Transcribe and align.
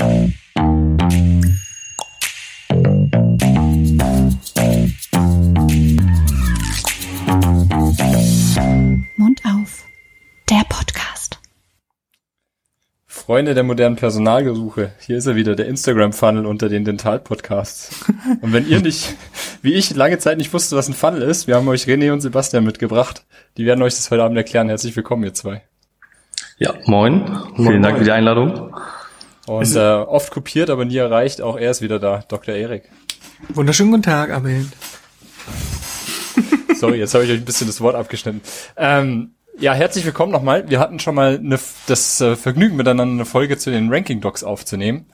Mund 0.00 0.12
auf. 9.44 9.84
Der 10.48 10.62
Podcast. 10.70 11.38
Freunde 13.06 13.52
der 13.52 13.62
modernen 13.62 13.96
Personalgesuche, 13.96 14.92
hier 15.00 15.18
ist 15.18 15.26
er 15.26 15.36
wieder, 15.36 15.54
der 15.54 15.66
Instagram-Funnel 15.66 16.46
unter 16.46 16.70
den 16.70 16.86
Dental-Podcasts. 16.86 18.06
Und 18.40 18.54
wenn 18.54 18.66
ihr 18.66 18.80
nicht, 18.80 19.14
wie 19.60 19.74
ich, 19.74 19.94
lange 19.94 20.18
Zeit 20.18 20.38
nicht 20.38 20.54
wusste, 20.54 20.76
was 20.76 20.88
ein 20.88 20.94
Funnel 20.94 21.20
ist, 21.20 21.46
wir 21.46 21.56
haben 21.56 21.68
euch 21.68 21.84
René 21.84 22.10
und 22.10 22.22
Sebastian 22.22 22.64
mitgebracht. 22.64 23.26
Die 23.58 23.66
werden 23.66 23.82
euch 23.82 23.96
das 23.96 24.10
heute 24.10 24.22
Abend 24.22 24.38
erklären. 24.38 24.70
Herzlich 24.70 24.96
willkommen, 24.96 25.24
ihr 25.24 25.34
zwei. 25.34 25.62
Ja, 26.56 26.72
moin. 26.86 27.38
Vielen 27.56 27.82
Dank 27.82 27.98
für 27.98 28.04
die 28.04 28.12
Einladung. 28.12 28.74
Und 29.50 29.74
äh, 29.74 29.80
oft 29.80 30.30
kopiert, 30.30 30.70
aber 30.70 30.84
nie 30.84 30.96
erreicht, 30.96 31.42
auch 31.42 31.58
er 31.58 31.72
ist 31.72 31.82
wieder 31.82 31.98
da, 31.98 32.22
Dr. 32.28 32.54
Erik. 32.54 32.84
Wunderschönen 33.48 33.90
guten 33.90 34.04
Tag, 34.04 34.30
Abel. 34.30 34.64
Sorry, 36.76 36.98
jetzt 36.98 37.14
habe 37.14 37.24
ich 37.24 37.32
euch 37.32 37.38
ein 37.38 37.44
bisschen 37.44 37.66
das 37.66 37.80
Wort 37.80 37.96
abgeschnitten. 37.96 38.42
Ähm, 38.76 39.32
ja, 39.58 39.74
herzlich 39.74 40.04
willkommen 40.04 40.30
nochmal. 40.30 40.70
Wir 40.70 40.78
hatten 40.78 41.00
schon 41.00 41.16
mal 41.16 41.38
eine, 41.38 41.58
das 41.88 42.20
äh, 42.20 42.36
Vergnügen, 42.36 42.76
miteinander 42.76 43.12
eine 43.12 43.24
Folge 43.24 43.58
zu 43.58 43.72
den 43.72 43.92
Ranking-Docs 43.92 44.44
aufzunehmen. 44.44 45.06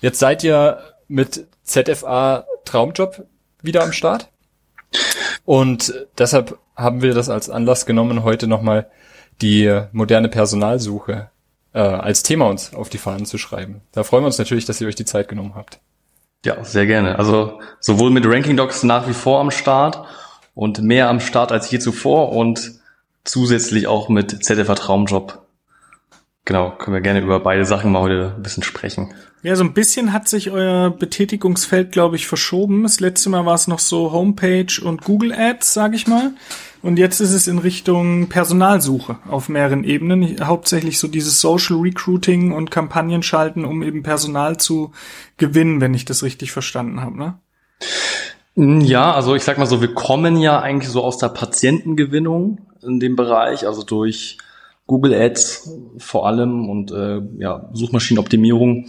Jetzt 0.00 0.20
seid 0.20 0.42
ihr 0.42 0.78
mit 1.06 1.46
ZFA 1.62 2.46
Traumjob 2.64 3.26
wieder 3.60 3.82
am 3.84 3.92
Start. 3.92 4.30
Und 5.44 6.06
deshalb 6.16 6.58
haben 6.76 7.02
wir 7.02 7.12
das 7.12 7.28
als 7.28 7.50
Anlass 7.50 7.84
genommen, 7.84 8.24
heute 8.24 8.46
nochmal 8.46 8.88
die 9.42 9.82
moderne 9.92 10.30
Personalsuche 10.30 11.28
äh, 11.76 11.80
als 11.80 12.22
Thema 12.22 12.46
uns 12.48 12.74
auf 12.74 12.88
die 12.88 12.96
Fahnen 12.98 13.26
zu 13.26 13.36
schreiben. 13.36 13.82
Da 13.92 14.02
freuen 14.02 14.22
wir 14.22 14.28
uns 14.28 14.38
natürlich, 14.38 14.64
dass 14.64 14.80
ihr 14.80 14.88
euch 14.88 14.94
die 14.94 15.04
Zeit 15.04 15.28
genommen 15.28 15.54
habt. 15.54 15.78
Ja, 16.44 16.64
sehr 16.64 16.86
gerne. 16.86 17.18
Also 17.18 17.60
sowohl 17.80 18.10
mit 18.10 18.24
Ranking 18.26 18.56
Docs 18.56 18.82
nach 18.82 19.06
wie 19.08 19.12
vor 19.12 19.40
am 19.40 19.50
Start 19.50 20.06
und 20.54 20.80
mehr 20.80 21.10
am 21.10 21.20
Start 21.20 21.52
als 21.52 21.70
je 21.70 21.78
zuvor 21.78 22.32
und 22.32 22.72
zusätzlich 23.24 23.88
auch 23.88 24.08
mit 24.08 24.42
ZFA 24.44 24.74
Traumjob. 24.74 25.42
Genau, 26.46 26.70
können 26.70 26.94
wir 26.94 27.02
gerne 27.02 27.20
über 27.20 27.40
beide 27.40 27.66
Sachen 27.66 27.92
mal 27.92 28.00
heute 28.00 28.32
ein 28.36 28.42
bisschen 28.42 28.62
sprechen. 28.62 29.12
Ja, 29.46 29.54
so 29.54 29.62
ein 29.62 29.74
bisschen 29.74 30.12
hat 30.12 30.26
sich 30.26 30.50
euer 30.50 30.90
Betätigungsfeld, 30.90 31.92
glaube 31.92 32.16
ich, 32.16 32.26
verschoben. 32.26 32.82
Das 32.82 32.98
letzte 32.98 33.30
Mal 33.30 33.46
war 33.46 33.54
es 33.54 33.68
noch 33.68 33.78
so 33.78 34.10
Homepage 34.10 34.66
und 34.82 35.04
Google 35.04 35.32
Ads, 35.32 35.72
sage 35.72 35.94
ich 35.94 36.08
mal. 36.08 36.32
Und 36.82 36.98
jetzt 36.98 37.20
ist 37.20 37.32
es 37.32 37.46
in 37.46 37.58
Richtung 37.58 38.28
Personalsuche 38.28 39.18
auf 39.28 39.48
mehreren 39.48 39.84
Ebenen. 39.84 40.44
Hauptsächlich 40.44 40.98
so 40.98 41.06
dieses 41.06 41.40
Social 41.40 41.76
Recruiting 41.76 42.50
und 42.50 42.72
Kampagnen 42.72 43.22
schalten, 43.22 43.64
um 43.64 43.84
eben 43.84 44.02
Personal 44.02 44.56
zu 44.56 44.90
gewinnen, 45.36 45.80
wenn 45.80 45.94
ich 45.94 46.04
das 46.04 46.24
richtig 46.24 46.50
verstanden 46.50 47.00
habe, 47.00 47.16
ne? 47.16 47.38
Ja, 48.56 49.14
also 49.14 49.36
ich 49.36 49.44
sag 49.44 49.58
mal 49.58 49.66
so, 49.66 49.80
wir 49.80 49.94
kommen 49.94 50.38
ja 50.38 50.58
eigentlich 50.58 50.90
so 50.90 51.04
aus 51.04 51.18
der 51.18 51.28
Patientengewinnung 51.28 52.66
in 52.82 52.98
dem 52.98 53.14
Bereich, 53.14 53.64
also 53.64 53.84
durch 53.84 54.38
Google 54.88 55.14
Ads 55.14 55.70
vor 55.98 56.26
allem 56.26 56.68
und 56.68 56.90
äh, 56.90 57.20
ja, 57.38 57.70
Suchmaschinenoptimierung, 57.72 58.88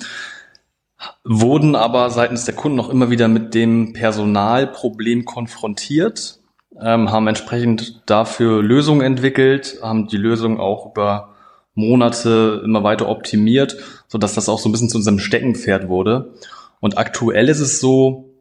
wurden 1.24 1.76
aber 1.76 2.10
seitens 2.10 2.46
der 2.46 2.56
Kunden 2.56 2.80
auch 2.80 2.90
immer 2.90 3.10
wieder 3.10 3.28
mit 3.28 3.54
dem 3.54 3.94
Personalproblem 3.94 5.26
konfrontiert, 5.26 6.40
ähm, 6.82 7.12
haben 7.12 7.28
entsprechend 7.28 8.02
dafür 8.06 8.64
Lösungen 8.64 9.02
entwickelt, 9.02 9.80
haben 9.82 10.08
die 10.08 10.18
Lösung 10.18 10.60
auch 10.60 10.92
über 10.92 11.36
Monate 11.76 12.62
immer 12.64 12.84
weiter 12.84 13.08
optimiert, 13.08 13.78
so 14.08 14.18
dass 14.18 14.34
das 14.34 14.50
auch 14.50 14.60
so 14.60 14.68
ein 14.68 14.72
bisschen 14.72 14.90
zu 14.90 14.98
unserem 14.98 15.20
Steckenpferd 15.20 15.88
wurde. 15.88 16.34
Und 16.80 16.98
aktuell 16.98 17.50
ist 17.50 17.60
es 17.60 17.80
so, 17.80 18.34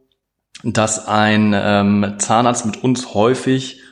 dass 0.64 1.06
ein 1.06 1.52
ähm, 1.54 2.14
Zahnarzt 2.18 2.64
mit 2.64 2.82
uns 2.82 3.14
häufig 3.14 3.82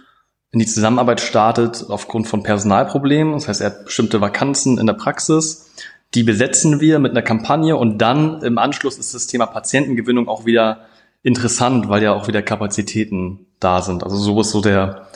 in 0.50 0.60
die 0.60 0.66
Zusammenarbeit 0.66 1.20
startet 1.20 1.84
aufgrund 1.88 2.28
von 2.28 2.42
Personalproblemen. 2.42 3.34
Das 3.34 3.48
heißt, 3.48 3.60
er 3.60 3.66
hat 3.66 3.84
bestimmte 3.86 4.20
Vakanzen 4.20 4.78
in 4.78 4.86
der 4.86 4.94
Praxis. 4.94 5.72
Die 6.14 6.22
besetzen 6.22 6.80
wir 6.80 6.98
mit 7.00 7.10
einer 7.10 7.22
Kampagne 7.22 7.76
und 7.76 7.98
dann 7.98 8.42
im 8.42 8.58
Anschluss 8.58 8.98
ist 8.98 9.14
das 9.14 9.26
Thema 9.26 9.46
Patientengewinnung 9.46 10.28
auch 10.28 10.46
wieder 10.46 10.86
interessant, 11.22 11.88
weil 11.88 12.02
ja 12.02 12.12
auch 12.12 12.28
wieder 12.28 12.42
Kapazitäten 12.42 13.46
da 13.58 13.82
sind. 13.82 14.04
Also 14.04 14.16
so 14.16 14.40
ist 14.40 14.50
so 14.50 14.60
der 14.60 15.08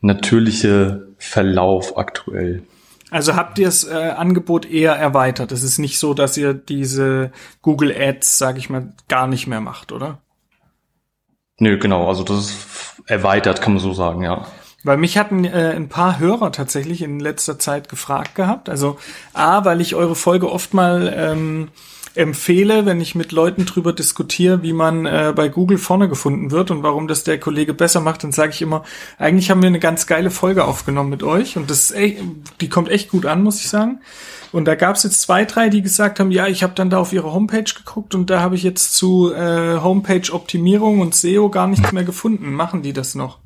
natürliche 0.00 1.08
Verlauf 1.18 1.98
aktuell. 1.98 2.62
Also 3.10 3.36
habt 3.36 3.58
ihr 3.58 3.66
das 3.66 3.84
äh, 3.84 3.94
Angebot 3.94 4.66
eher 4.66 4.92
erweitert? 4.92 5.52
Es 5.52 5.62
ist 5.62 5.78
nicht 5.78 5.98
so, 5.98 6.14
dass 6.14 6.36
ihr 6.36 6.54
diese 6.54 7.30
Google 7.62 7.94
Ads, 7.96 8.38
sage 8.38 8.58
ich 8.58 8.70
mal, 8.70 8.92
gar 9.08 9.26
nicht 9.26 9.46
mehr 9.46 9.60
macht, 9.60 9.92
oder? 9.92 10.18
Nö, 11.58 11.78
genau. 11.78 12.08
Also 12.08 12.24
das 12.24 12.50
ist 12.50 13.02
erweitert, 13.06 13.62
kann 13.62 13.74
man 13.74 13.82
so 13.82 13.92
sagen, 13.92 14.22
ja. 14.22 14.46
Weil 14.86 14.98
mich 14.98 15.18
hatten 15.18 15.44
äh, 15.44 15.72
ein 15.74 15.88
paar 15.88 16.20
Hörer 16.20 16.52
tatsächlich 16.52 17.02
in 17.02 17.18
letzter 17.18 17.58
Zeit 17.58 17.88
gefragt 17.88 18.36
gehabt. 18.36 18.68
Also 18.68 18.98
A, 19.32 19.64
weil 19.64 19.80
ich 19.80 19.96
eure 19.96 20.14
Folge 20.14 20.48
oft 20.48 20.74
mal 20.74 21.12
ähm, 21.16 21.68
empfehle, 22.14 22.86
wenn 22.86 23.00
ich 23.00 23.16
mit 23.16 23.32
Leuten 23.32 23.66
drüber 23.66 23.92
diskutiere, 23.92 24.62
wie 24.62 24.72
man 24.72 25.04
äh, 25.04 25.32
bei 25.34 25.48
Google 25.48 25.78
vorne 25.78 26.08
gefunden 26.08 26.52
wird 26.52 26.70
und 26.70 26.84
warum 26.84 27.08
das 27.08 27.24
der 27.24 27.40
Kollege 27.40 27.74
besser 27.74 28.00
macht, 28.00 28.22
dann 28.22 28.30
sage 28.30 28.52
ich 28.52 28.62
immer, 28.62 28.84
eigentlich 29.18 29.50
haben 29.50 29.60
wir 29.60 29.66
eine 29.66 29.80
ganz 29.80 30.06
geile 30.06 30.30
Folge 30.30 30.64
aufgenommen 30.64 31.10
mit 31.10 31.24
euch 31.24 31.56
und 31.56 31.68
das 31.68 31.90
echt, 31.90 32.22
die 32.60 32.68
kommt 32.68 32.88
echt 32.88 33.10
gut 33.10 33.26
an, 33.26 33.42
muss 33.42 33.58
ich 33.58 33.68
sagen. 33.68 33.98
Und 34.52 34.66
da 34.66 34.76
gab 34.76 34.94
es 34.94 35.02
jetzt 35.02 35.20
zwei, 35.20 35.44
drei, 35.44 35.68
die 35.68 35.82
gesagt 35.82 36.20
haben, 36.20 36.30
ja, 36.30 36.46
ich 36.46 36.62
habe 36.62 36.74
dann 36.76 36.90
da 36.90 36.98
auf 36.98 37.12
ihre 37.12 37.32
Homepage 37.32 37.64
geguckt 37.76 38.14
und 38.14 38.30
da 38.30 38.38
habe 38.38 38.54
ich 38.54 38.62
jetzt 38.62 38.94
zu 38.94 39.34
äh, 39.34 39.80
Homepage-Optimierung 39.80 41.00
und 41.00 41.16
SEO 41.16 41.50
gar 41.50 41.66
nichts 41.66 41.90
mehr 41.90 42.04
gefunden. 42.04 42.52
Machen 42.52 42.82
die 42.82 42.92
das 42.92 43.16
noch? 43.16 43.40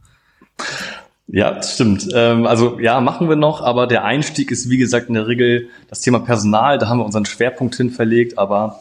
Ja, 1.33 1.53
das 1.53 1.75
stimmt. 1.75 2.09
Ähm, 2.13 2.47
also 2.47 2.81
ja, 2.81 3.01
machen 3.01 3.29
wir 3.29 3.37
noch, 3.37 3.63
aber 3.63 3.87
der 3.87 4.05
Einstieg 4.05 4.51
ist 4.51 4.69
wie 4.69 4.79
gesagt 4.79 5.09
in 5.09 5.15
der 5.15 5.29
Regel 5.29 5.69
das 5.89 6.01
Thema 6.01 6.19
Personal. 6.19 6.79
Da 6.79 6.89
haben 6.89 6.99
wir 6.99 7.05
unseren 7.05 7.25
Schwerpunkt 7.25 7.77
hin 7.77 7.91
verlegt, 7.91 8.37
aber 8.37 8.81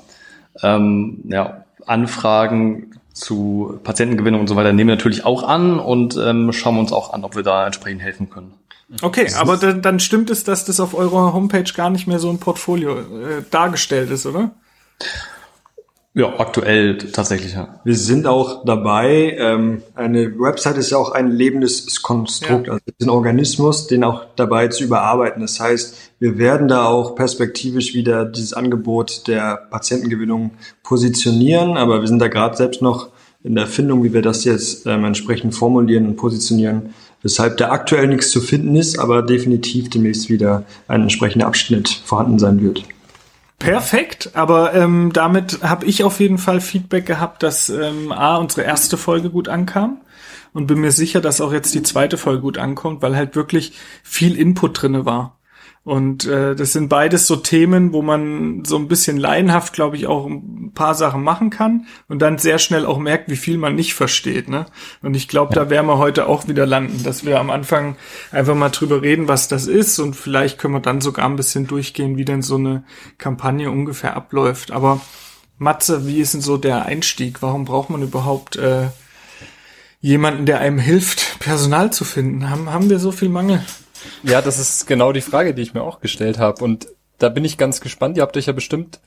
ähm, 0.63 1.19
ja, 1.25 1.65
Anfragen 1.85 2.99
zu 3.13 3.79
Patientengewinnung 3.83 4.41
und 4.41 4.47
so 4.47 4.55
weiter 4.55 4.73
nehmen 4.73 4.89
wir 4.89 4.95
natürlich 4.95 5.25
auch 5.25 5.43
an 5.43 5.79
und 5.79 6.17
ähm, 6.17 6.51
schauen 6.51 6.79
uns 6.79 6.91
auch 6.91 7.13
an, 7.13 7.23
ob 7.23 7.35
wir 7.35 7.43
da 7.43 7.65
entsprechend 7.65 8.01
helfen 8.01 8.29
können. 8.29 8.53
Okay, 9.03 9.31
aber 9.37 9.57
dann, 9.57 9.83
dann 9.83 9.99
stimmt 9.99 10.31
es, 10.31 10.43
dass 10.43 10.65
das 10.65 10.79
auf 10.79 10.95
eurer 10.95 11.33
Homepage 11.33 11.71
gar 11.75 11.91
nicht 11.91 12.07
mehr 12.07 12.17
so 12.17 12.29
ein 12.31 12.39
Portfolio 12.39 12.97
äh, 12.97 13.43
dargestellt 13.51 14.09
ist, 14.09 14.25
oder? 14.25 14.51
Ja, 16.15 16.39
aktuell 16.39 16.97
tatsächlich, 16.97 17.53
ja. 17.53 17.79
Wir 17.83 17.95
sind 17.95 18.25
auch 18.25 18.65
dabei, 18.65 19.37
ähm, 19.37 19.83
eine 19.93 20.39
Website 20.39 20.77
ist 20.77 20.89
ja 20.89 20.97
auch 20.97 21.11
ein 21.11 21.29
lebendes 21.29 22.01
Konstrukt, 22.01 22.65
ja. 22.65 22.73
also 22.73 22.85
ein 22.99 23.09
Organismus, 23.09 23.85
den 23.85 24.03
auch 24.03 24.25
dabei 24.35 24.69
zu 24.69 24.83
überarbeiten. 24.83 25.41
Das 25.41 25.59
heißt, 25.59 25.95
wir 26.19 26.39
werden 26.39 26.67
da 26.67 26.85
auch 26.85 27.13
perspektivisch 27.13 27.93
wieder 27.93 28.25
dieses 28.25 28.53
Angebot 28.53 29.27
der 29.27 29.67
Patientengewinnung 29.69 30.51
positionieren, 30.81 31.77
aber 31.77 32.01
wir 32.01 32.07
sind 32.07 32.19
da 32.19 32.27
gerade 32.27 32.57
selbst 32.57 32.81
noch 32.81 33.09
in 33.43 33.53
der 33.53 33.67
Findung, 33.67 34.03
wie 34.03 34.11
wir 34.11 34.23
das 34.23 34.43
jetzt 34.45 34.87
ähm, 34.87 35.05
entsprechend 35.05 35.53
formulieren 35.53 36.07
und 36.07 36.15
positionieren, 36.15 36.93
weshalb 37.21 37.57
da 37.57 37.69
aktuell 37.69 38.07
nichts 38.07 38.31
zu 38.31 38.41
finden 38.41 38.75
ist, 38.75 38.97
aber 38.97 39.21
definitiv 39.21 39.91
demnächst 39.91 40.27
wieder 40.27 40.65
ein 40.87 41.03
entsprechender 41.03 41.45
Abschnitt 41.45 41.87
vorhanden 41.87 42.39
sein 42.39 42.61
wird. 42.61 42.83
Perfekt, 43.59 44.31
aber 44.35 44.73
ähm, 44.73 45.11
damit 45.11 45.61
habe 45.61 45.85
ich 45.85 46.03
auf 46.05 46.21
jeden 46.21 46.37
Fall 46.37 46.61
Feedback 46.61 47.05
gehabt, 47.05 47.43
dass 47.43 47.69
ähm, 47.69 48.11
A, 48.13 48.37
unsere 48.37 48.61
erste 48.63 48.95
Folge 48.97 49.29
gut 49.29 49.49
ankam 49.49 49.99
und 50.53 50.67
bin 50.67 50.79
mir 50.79 50.93
sicher, 50.93 51.19
dass 51.19 51.41
auch 51.41 51.51
jetzt 51.51 51.75
die 51.75 51.83
zweite 51.83 52.17
Folge 52.17 52.41
gut 52.41 52.57
ankommt, 52.57 53.01
weil 53.01 53.17
halt 53.17 53.35
wirklich 53.35 53.73
viel 54.01 54.37
Input 54.37 54.81
drinne 54.81 55.05
war. 55.05 55.38
Und 55.83 56.25
äh, 56.25 56.55
das 56.55 56.73
sind 56.73 56.89
beides 56.89 57.25
so 57.25 57.37
Themen, 57.37 57.93
wo 57.93 58.01
man 58.01 58.63
so 58.65 58.77
ein 58.77 58.87
bisschen 58.87 59.17
laienhaft, 59.17 59.73
glaube 59.73 59.95
ich, 59.95 60.07
auch 60.07 60.27
ein 60.27 60.71
paar 60.75 60.93
Sachen 60.93 61.23
machen 61.23 61.49
kann 61.49 61.87
und 62.07 62.21
dann 62.21 62.37
sehr 62.37 62.59
schnell 62.59 62.85
auch 62.85 62.99
merkt, 62.99 63.29
wie 63.29 63.37
viel 63.37 63.57
man 63.57 63.75
nicht 63.75 63.93
versteht. 63.93 64.49
Ne? 64.49 64.65
Und 65.01 65.15
ich 65.15 65.27
glaube, 65.27 65.55
ja. 65.55 65.63
da 65.63 65.69
werden 65.69 65.87
wir 65.87 65.97
heute 65.97 66.27
auch 66.27 66.47
wieder 66.47 66.65
landen, 66.65 67.03
dass 67.03 67.25
wir 67.25 67.39
am 67.39 67.49
Anfang 67.49 67.95
einfach 68.31 68.55
mal 68.55 68.69
drüber 68.69 69.01
reden, 69.01 69.27
was 69.27 69.47
das 69.47 69.67
ist 69.67 69.99
und 69.99 70.15
vielleicht 70.15 70.59
können 70.59 70.73
wir 70.73 70.81
dann 70.81 71.01
sogar 71.01 71.25
ein 71.25 71.37
bisschen 71.37 71.65
durchgehen, 71.65 72.17
wie 72.17 72.25
denn 72.25 72.41
so 72.41 72.55
eine 72.55 72.83
Kampagne 73.17 73.71
ungefähr 73.71 74.15
abläuft. 74.15 74.71
Aber 74.71 75.01
Matze, 75.57 76.05
wie 76.05 76.19
ist 76.19 76.33
denn 76.33 76.41
so 76.41 76.57
der 76.57 76.85
Einstieg? 76.85 77.41
Warum 77.41 77.65
braucht 77.65 77.89
man 77.89 78.01
überhaupt 78.01 78.57
äh, 78.57 78.87
jemanden, 80.01 80.45
der 80.45 80.59
einem 80.59 80.79
hilft, 80.79 81.39
Personal 81.39 81.91
zu 81.91 82.03
finden? 82.03 82.49
Haben, 82.49 82.71
haben 82.71 82.89
wir 82.89 82.99
so 82.99 83.11
viel 83.11 83.29
Mangel? 83.29 83.63
Ja, 84.23 84.41
das 84.41 84.59
ist 84.59 84.87
genau 84.87 85.11
die 85.11 85.21
Frage, 85.21 85.53
die 85.53 85.61
ich 85.61 85.73
mir 85.73 85.83
auch 85.83 85.99
gestellt 85.99 86.37
habe. 86.39 86.63
Und 86.63 86.87
da 87.17 87.29
bin 87.29 87.45
ich 87.45 87.57
ganz 87.57 87.81
gespannt. 87.81 88.17
Ihr 88.17 88.23
habt 88.23 88.37
euch 88.37 88.47
ja 88.47 88.53
bestimmt 88.53 88.99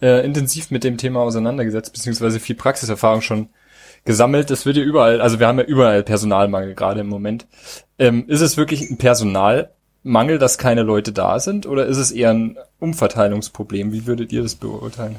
äh, 0.00 0.24
intensiv 0.24 0.70
mit 0.70 0.84
dem 0.84 0.96
Thema 0.96 1.20
auseinandergesetzt, 1.20 1.92
beziehungsweise 1.92 2.40
viel 2.40 2.56
Praxiserfahrung 2.56 3.20
schon 3.20 3.48
gesammelt. 4.04 4.50
Es 4.50 4.66
wird 4.66 4.76
ja 4.76 4.82
überall, 4.82 5.20
also 5.20 5.38
wir 5.40 5.46
haben 5.46 5.58
ja 5.58 5.64
überall 5.64 6.02
Personalmangel 6.02 6.74
gerade 6.74 7.00
im 7.00 7.08
Moment. 7.08 7.46
Ähm, 7.98 8.24
ist 8.28 8.40
es 8.40 8.56
wirklich 8.56 8.90
ein 8.90 8.98
Personalmangel, 8.98 10.38
dass 10.38 10.58
keine 10.58 10.82
Leute 10.82 11.12
da 11.12 11.38
sind, 11.38 11.66
oder 11.66 11.86
ist 11.86 11.98
es 11.98 12.10
eher 12.10 12.30
ein 12.30 12.56
Umverteilungsproblem? 12.78 13.92
Wie 13.92 14.06
würdet 14.06 14.32
ihr 14.32 14.42
das 14.42 14.54
beurteilen? 14.54 15.16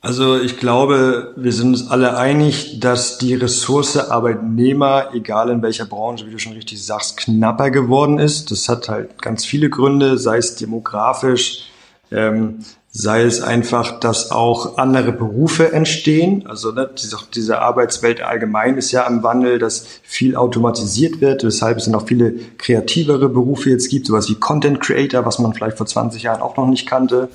Also 0.00 0.38
ich 0.38 0.58
glaube, 0.58 1.32
wir 1.36 1.52
sind 1.52 1.68
uns 1.68 1.90
alle 1.90 2.16
einig, 2.16 2.78
dass 2.80 3.18
die 3.18 3.34
Ressource 3.34 3.96
Arbeitnehmer, 3.96 5.08
egal 5.14 5.50
in 5.50 5.62
welcher 5.62 5.86
Branche, 5.86 6.26
wie 6.26 6.30
du 6.30 6.38
schon 6.38 6.52
richtig 6.52 6.84
sagst, 6.84 7.16
knapper 7.16 7.70
geworden 7.70 8.18
ist. 8.18 8.50
Das 8.50 8.68
hat 8.68 8.88
halt 8.88 9.20
ganz 9.20 9.44
viele 9.44 9.68
Gründe, 9.68 10.18
sei 10.18 10.36
es 10.36 10.54
demografisch, 10.54 11.70
ähm, 12.12 12.60
sei 12.92 13.24
es 13.24 13.42
einfach, 13.42 13.98
dass 13.98 14.30
auch 14.30 14.78
andere 14.78 15.12
Berufe 15.12 15.72
entstehen. 15.72 16.46
Also 16.46 16.72
ne, 16.72 16.88
diese, 16.96 17.18
diese 17.34 17.60
Arbeitswelt 17.60 18.22
allgemein 18.22 18.76
ist 18.76 18.92
ja 18.92 19.06
im 19.06 19.22
Wandel, 19.22 19.58
dass 19.58 19.86
viel 20.02 20.36
automatisiert 20.36 21.20
wird, 21.20 21.42
weshalb 21.42 21.78
es 21.78 21.86
dann 21.86 21.94
auch 21.94 22.06
viele 22.06 22.32
kreativere 22.58 23.28
Berufe 23.28 23.70
jetzt 23.70 23.90
gibt, 23.90 24.06
sowas 24.06 24.28
wie 24.28 24.36
Content 24.36 24.80
Creator, 24.80 25.26
was 25.26 25.38
man 25.38 25.52
vielleicht 25.52 25.78
vor 25.78 25.86
20 25.86 26.22
Jahren 26.22 26.42
auch 26.42 26.56
noch 26.56 26.68
nicht 26.68 26.86
kannte. 26.86 27.28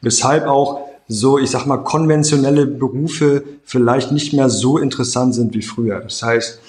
Weshalb 0.00 0.46
auch 0.46 0.87
so, 1.08 1.38
ich 1.38 1.50
sag 1.50 1.66
mal, 1.66 1.78
konventionelle 1.78 2.66
Berufe 2.66 3.42
vielleicht 3.64 4.12
nicht 4.12 4.34
mehr 4.34 4.50
so 4.50 4.78
interessant 4.78 5.34
sind 5.34 5.54
wie 5.54 5.62
früher. 5.62 6.00
Das 6.00 6.22
heißt, 6.22 6.60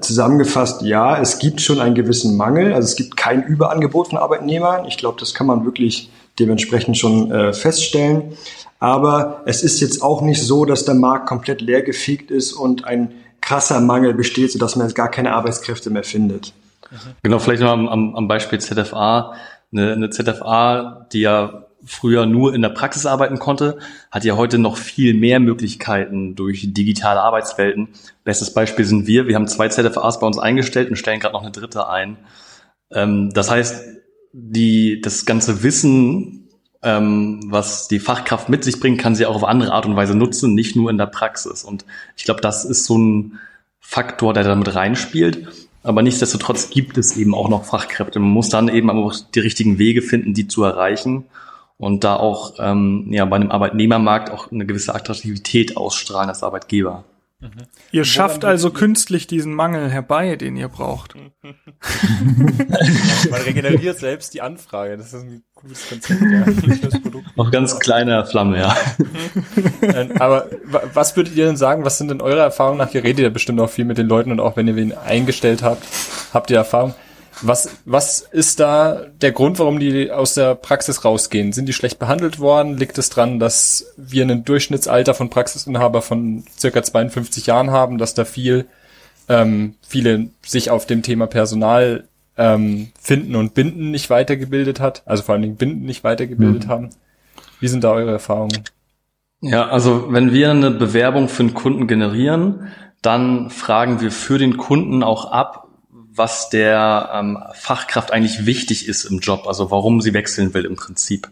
zusammengefasst, 0.00 0.82
ja, 0.82 1.20
es 1.20 1.38
gibt 1.38 1.60
schon 1.60 1.80
einen 1.80 1.94
gewissen 1.94 2.36
Mangel. 2.36 2.72
Also 2.72 2.86
es 2.86 2.96
gibt 2.96 3.16
kein 3.16 3.44
Überangebot 3.44 4.08
von 4.08 4.18
Arbeitnehmern. 4.18 4.86
Ich 4.86 4.98
glaube, 4.98 5.18
das 5.20 5.32
kann 5.32 5.46
man 5.46 5.64
wirklich 5.64 6.10
dementsprechend 6.38 6.98
schon 6.98 7.30
äh, 7.30 7.52
feststellen. 7.52 8.36
Aber 8.80 9.42
es 9.46 9.62
ist 9.62 9.80
jetzt 9.80 10.02
auch 10.02 10.22
nicht 10.22 10.42
so, 10.42 10.64
dass 10.64 10.84
der 10.84 10.94
Markt 10.94 11.26
komplett 11.26 11.60
leergefegt 11.60 12.30
ist 12.30 12.52
und 12.52 12.84
ein 12.84 13.12
krasser 13.40 13.80
Mangel 13.80 14.14
besteht, 14.14 14.52
sodass 14.52 14.76
man 14.76 14.86
jetzt 14.86 14.94
gar 14.94 15.10
keine 15.10 15.32
Arbeitskräfte 15.32 15.90
mehr 15.90 16.04
findet. 16.04 16.52
Genau, 17.22 17.38
vielleicht 17.38 17.62
noch 17.62 17.70
am, 17.70 18.14
am 18.14 18.28
Beispiel 18.28 18.60
ZFA. 18.60 19.34
Eine, 19.72 19.92
eine 19.92 20.10
ZFA, 20.10 21.06
die 21.12 21.20
ja 21.20 21.67
früher 21.84 22.26
nur 22.26 22.54
in 22.54 22.62
der 22.62 22.70
Praxis 22.70 23.06
arbeiten 23.06 23.38
konnte, 23.38 23.78
hat 24.10 24.24
ja 24.24 24.36
heute 24.36 24.58
noch 24.58 24.76
viel 24.76 25.14
mehr 25.14 25.40
Möglichkeiten 25.40 26.34
durch 26.34 26.72
digitale 26.72 27.20
Arbeitswelten. 27.20 27.88
Bestes 28.24 28.52
Beispiel 28.52 28.84
sind 28.84 29.06
wir. 29.06 29.26
Wir 29.26 29.36
haben 29.36 29.46
zwei 29.46 29.68
ZFAs 29.68 30.20
bei 30.20 30.26
uns 30.26 30.38
eingestellt 30.38 30.90
und 30.90 30.96
stellen 30.96 31.20
gerade 31.20 31.34
noch 31.34 31.42
eine 31.42 31.52
dritte 31.52 31.88
ein. 31.88 32.16
Ähm, 32.90 33.30
das 33.32 33.50
heißt, 33.50 33.84
die, 34.32 35.00
das 35.00 35.24
ganze 35.24 35.62
Wissen, 35.62 36.48
ähm, 36.82 37.40
was 37.46 37.88
die 37.88 38.00
Fachkraft 38.00 38.48
mit 38.48 38.64
sich 38.64 38.80
bringt, 38.80 39.00
kann 39.00 39.14
sie 39.14 39.26
auch 39.26 39.36
auf 39.36 39.44
andere 39.44 39.72
Art 39.72 39.86
und 39.86 39.96
Weise 39.96 40.16
nutzen, 40.16 40.54
nicht 40.54 40.76
nur 40.76 40.90
in 40.90 40.98
der 40.98 41.06
Praxis. 41.06 41.64
Und 41.64 41.84
ich 42.16 42.24
glaube, 42.24 42.40
das 42.40 42.64
ist 42.64 42.84
so 42.84 42.98
ein 42.98 43.38
Faktor, 43.80 44.34
der 44.34 44.44
damit 44.44 44.74
reinspielt. 44.74 45.48
Aber 45.84 46.02
nichtsdestotrotz 46.02 46.70
gibt 46.70 46.98
es 46.98 47.16
eben 47.16 47.34
auch 47.34 47.48
noch 47.48 47.64
Fachkräfte. 47.64 48.18
Man 48.18 48.30
muss 48.30 48.48
dann 48.48 48.68
eben 48.68 48.90
auch 48.90 49.14
die 49.34 49.40
richtigen 49.40 49.78
Wege 49.78 50.02
finden, 50.02 50.34
die 50.34 50.48
zu 50.48 50.64
erreichen 50.64 51.24
und 51.78 52.04
da 52.04 52.16
auch 52.16 52.54
ähm, 52.58 53.06
ja, 53.10 53.24
bei 53.24 53.36
einem 53.36 53.50
Arbeitnehmermarkt 53.50 54.30
auch 54.30 54.52
eine 54.52 54.66
gewisse 54.66 54.94
Attraktivität 54.94 55.76
ausstrahlen 55.76 56.28
als 56.28 56.42
Arbeitgeber. 56.42 57.04
Mhm. 57.40 57.50
Ihr 57.92 58.04
schafft 58.04 58.44
also 58.44 58.72
künstlich 58.72 59.28
diesen 59.28 59.54
Mangel 59.54 59.88
herbei, 59.90 60.34
den 60.34 60.56
ihr 60.56 60.66
braucht. 60.68 61.14
Man 63.30 63.40
regeneriert 63.42 64.00
selbst 64.00 64.34
die 64.34 64.42
Anfrage. 64.42 64.96
Das 64.96 65.12
ist 65.12 65.22
ein 65.22 65.44
gutes 65.54 65.88
Konzept, 65.88 66.20
ja. 66.20 66.44
Auf 67.36 67.52
ganz 67.52 67.78
kleiner 67.78 68.26
Flamme, 68.26 68.58
ja. 68.58 68.76
Ähm, 69.82 70.12
aber 70.18 70.48
was 70.94 71.16
würdet 71.16 71.36
ihr 71.36 71.46
denn 71.46 71.56
sagen? 71.56 71.84
Was 71.84 71.98
sind 71.98 72.08
denn 72.08 72.20
eure 72.20 72.40
Erfahrungen 72.40 72.78
nach? 72.78 72.92
Ihr 72.92 73.04
redet 73.04 73.22
ja 73.22 73.30
bestimmt 73.30 73.60
auch 73.60 73.70
viel 73.70 73.84
mit 73.84 73.98
den 73.98 74.08
Leuten 74.08 74.32
und 74.32 74.40
auch 74.40 74.56
wenn 74.56 74.66
ihr 74.66 74.74
wen 74.74 74.92
eingestellt 74.92 75.62
habt, 75.62 75.84
habt 76.34 76.50
ihr 76.50 76.56
Erfahrung. 76.56 76.96
Was, 77.42 77.70
was 77.84 78.20
ist 78.20 78.60
da 78.60 79.06
der 79.20 79.32
Grund, 79.32 79.58
warum 79.58 79.78
die 79.78 80.10
aus 80.10 80.34
der 80.34 80.54
Praxis 80.54 81.04
rausgehen? 81.04 81.52
Sind 81.52 81.66
die 81.66 81.72
schlecht 81.72 81.98
behandelt 81.98 82.40
worden? 82.40 82.76
Liegt 82.76 82.98
es 82.98 83.10
dran, 83.10 83.38
dass 83.38 83.92
wir 83.96 84.24
ein 84.24 84.44
Durchschnittsalter 84.44 85.14
von 85.14 85.30
Praxisinhaber 85.30 86.02
von 86.02 86.44
circa 86.58 86.82
52 86.82 87.46
Jahren 87.46 87.70
haben, 87.70 87.98
dass 87.98 88.14
da 88.14 88.24
viel, 88.24 88.66
ähm, 89.28 89.74
viele 89.86 90.30
sich 90.44 90.70
auf 90.70 90.86
dem 90.86 91.02
Thema 91.02 91.26
Personal 91.26 92.08
ähm, 92.36 92.88
finden 93.00 93.36
und 93.36 93.54
binden 93.54 93.90
nicht 93.90 94.10
weitergebildet 94.10 94.80
hat, 94.80 95.02
also 95.06 95.22
vor 95.22 95.34
allen 95.34 95.42
Dingen 95.42 95.56
binden 95.56 95.84
nicht 95.84 96.04
weitergebildet 96.04 96.66
mhm. 96.66 96.70
haben? 96.70 96.90
Wie 97.60 97.68
sind 97.68 97.84
da 97.84 97.92
eure 97.92 98.12
Erfahrungen? 98.12 98.64
Ja, 99.40 99.68
also 99.68 100.12
wenn 100.12 100.32
wir 100.32 100.50
eine 100.50 100.70
Bewerbung 100.70 101.28
für 101.28 101.42
einen 101.42 101.54
Kunden 101.54 101.86
generieren, 101.86 102.68
dann 103.02 103.50
fragen 103.50 104.00
wir 104.00 104.10
für 104.10 104.38
den 104.38 104.56
Kunden 104.56 105.02
auch 105.02 105.30
ab, 105.30 105.67
was 106.18 106.50
der 106.50 107.10
ähm, 107.14 107.38
Fachkraft 107.54 108.12
eigentlich 108.12 108.46
wichtig 108.46 108.88
ist 108.88 109.04
im 109.04 109.20
Job, 109.20 109.46
also 109.46 109.70
warum 109.70 110.00
sie 110.00 110.14
wechseln 110.14 110.52
will 110.54 110.64
im 110.64 110.76
Prinzip. 110.76 111.28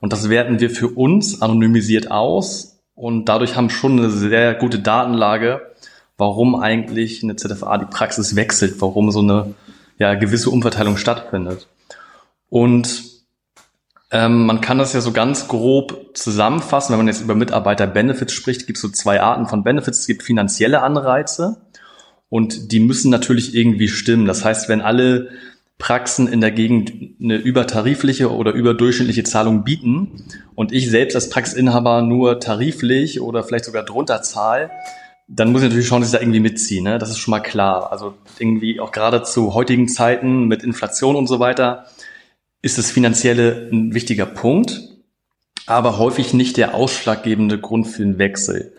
Und 0.00 0.12
das 0.12 0.28
werten 0.28 0.60
wir 0.60 0.70
für 0.70 0.88
uns 0.88 1.40
anonymisiert 1.40 2.10
aus 2.10 2.78
und 2.94 3.26
dadurch 3.26 3.56
haben 3.56 3.70
schon 3.70 3.98
eine 3.98 4.10
sehr 4.10 4.54
gute 4.54 4.78
Datenlage, 4.78 5.62
warum 6.16 6.54
eigentlich 6.56 7.22
eine 7.22 7.36
ZFA 7.36 7.78
die 7.78 7.86
Praxis 7.86 8.36
wechselt, 8.36 8.80
warum 8.80 9.10
so 9.10 9.20
eine 9.20 9.54
ja, 9.98 10.14
gewisse 10.14 10.50
Umverteilung 10.50 10.96
stattfindet. 10.96 11.68
Und 12.48 13.02
ähm, 14.10 14.46
man 14.46 14.60
kann 14.60 14.78
das 14.78 14.92
ja 14.92 15.00
so 15.00 15.10
ganz 15.12 15.48
grob 15.48 16.10
zusammenfassen, 16.14 16.92
wenn 16.92 16.98
man 16.98 17.08
jetzt 17.08 17.20
über 17.22 17.34
Mitarbeiter-Benefits 17.34 18.32
spricht, 18.32 18.66
gibt 18.66 18.76
es 18.76 18.82
so 18.82 18.88
zwei 18.88 19.20
Arten 19.20 19.46
von 19.46 19.64
Benefits. 19.64 20.00
Es 20.00 20.06
gibt 20.06 20.22
finanzielle 20.22 20.82
Anreize, 20.82 21.63
und 22.34 22.72
die 22.72 22.80
müssen 22.80 23.12
natürlich 23.12 23.54
irgendwie 23.54 23.86
stimmen. 23.86 24.26
Das 24.26 24.44
heißt, 24.44 24.68
wenn 24.68 24.80
alle 24.80 25.28
Praxen 25.78 26.26
in 26.26 26.40
der 26.40 26.50
Gegend 26.50 26.92
eine 27.22 27.36
übertarifliche 27.36 28.32
oder 28.32 28.50
überdurchschnittliche 28.50 29.22
Zahlung 29.22 29.62
bieten 29.62 30.24
und 30.56 30.72
ich 30.72 30.90
selbst 30.90 31.14
als 31.14 31.30
Praxisinhaber 31.30 32.02
nur 32.02 32.40
tariflich 32.40 33.20
oder 33.20 33.44
vielleicht 33.44 33.66
sogar 33.66 33.84
drunter 33.84 34.20
zahle, 34.22 34.72
dann 35.28 35.52
muss 35.52 35.62
ich 35.62 35.68
natürlich 35.68 35.86
schauen, 35.86 36.00
dass 36.00 36.12
ich 36.12 36.16
da 36.18 36.20
irgendwie 36.20 36.40
mitziehe. 36.40 36.82
Ne? 36.82 36.98
Das 36.98 37.10
ist 37.10 37.18
schon 37.18 37.30
mal 37.30 37.38
klar. 37.38 37.92
Also 37.92 38.14
irgendwie 38.40 38.80
auch 38.80 38.90
gerade 38.90 39.22
zu 39.22 39.54
heutigen 39.54 39.86
Zeiten 39.86 40.48
mit 40.48 40.64
Inflation 40.64 41.14
und 41.14 41.28
so 41.28 41.38
weiter 41.38 41.86
ist 42.62 42.78
das 42.78 42.90
Finanzielle 42.90 43.68
ein 43.70 43.94
wichtiger 43.94 44.26
Punkt, 44.26 44.80
aber 45.66 45.98
häufig 45.98 46.34
nicht 46.34 46.56
der 46.56 46.74
ausschlaggebende 46.74 47.60
Grund 47.60 47.86
für 47.86 48.02
den 48.02 48.18
Wechsel. 48.18 48.72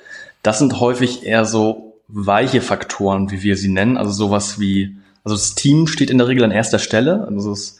Das 0.43 0.59
sind 0.59 0.81
häufig 0.81 1.25
eher 1.25 1.45
so 1.45 1.94
weiche 2.07 2.61
Faktoren, 2.61 3.31
wie 3.31 3.43
wir 3.43 3.57
sie 3.57 3.69
nennen. 3.69 3.97
Also 3.97 4.11
sowas 4.11 4.59
wie, 4.59 4.97
also 5.23 5.35
das 5.35 5.55
Team 5.55 5.87
steht 5.87 6.09
in 6.09 6.17
der 6.17 6.27
Regel 6.27 6.43
an 6.43 6.51
erster 6.51 6.79
Stelle. 6.79 7.27
Also 7.27 7.51
es, 7.51 7.79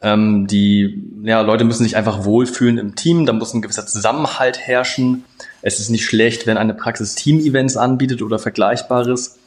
ähm, 0.00 0.46
die 0.46 1.02
ja, 1.22 1.40
Leute 1.40 1.64
müssen 1.64 1.84
sich 1.84 1.96
einfach 1.96 2.24
wohlfühlen 2.24 2.78
im 2.78 2.94
Team, 2.94 3.26
da 3.26 3.32
muss 3.32 3.54
ein 3.54 3.62
gewisser 3.62 3.86
Zusammenhalt 3.86 4.58
herrschen. 4.58 5.24
Es 5.62 5.80
ist 5.80 5.90
nicht 5.90 6.04
schlecht, 6.04 6.46
wenn 6.46 6.56
eine 6.56 6.74
Praxis 6.74 7.14
Team-Events 7.14 7.76
anbietet 7.76 8.22
oder 8.22 8.38
Vergleichbares, 8.38 9.38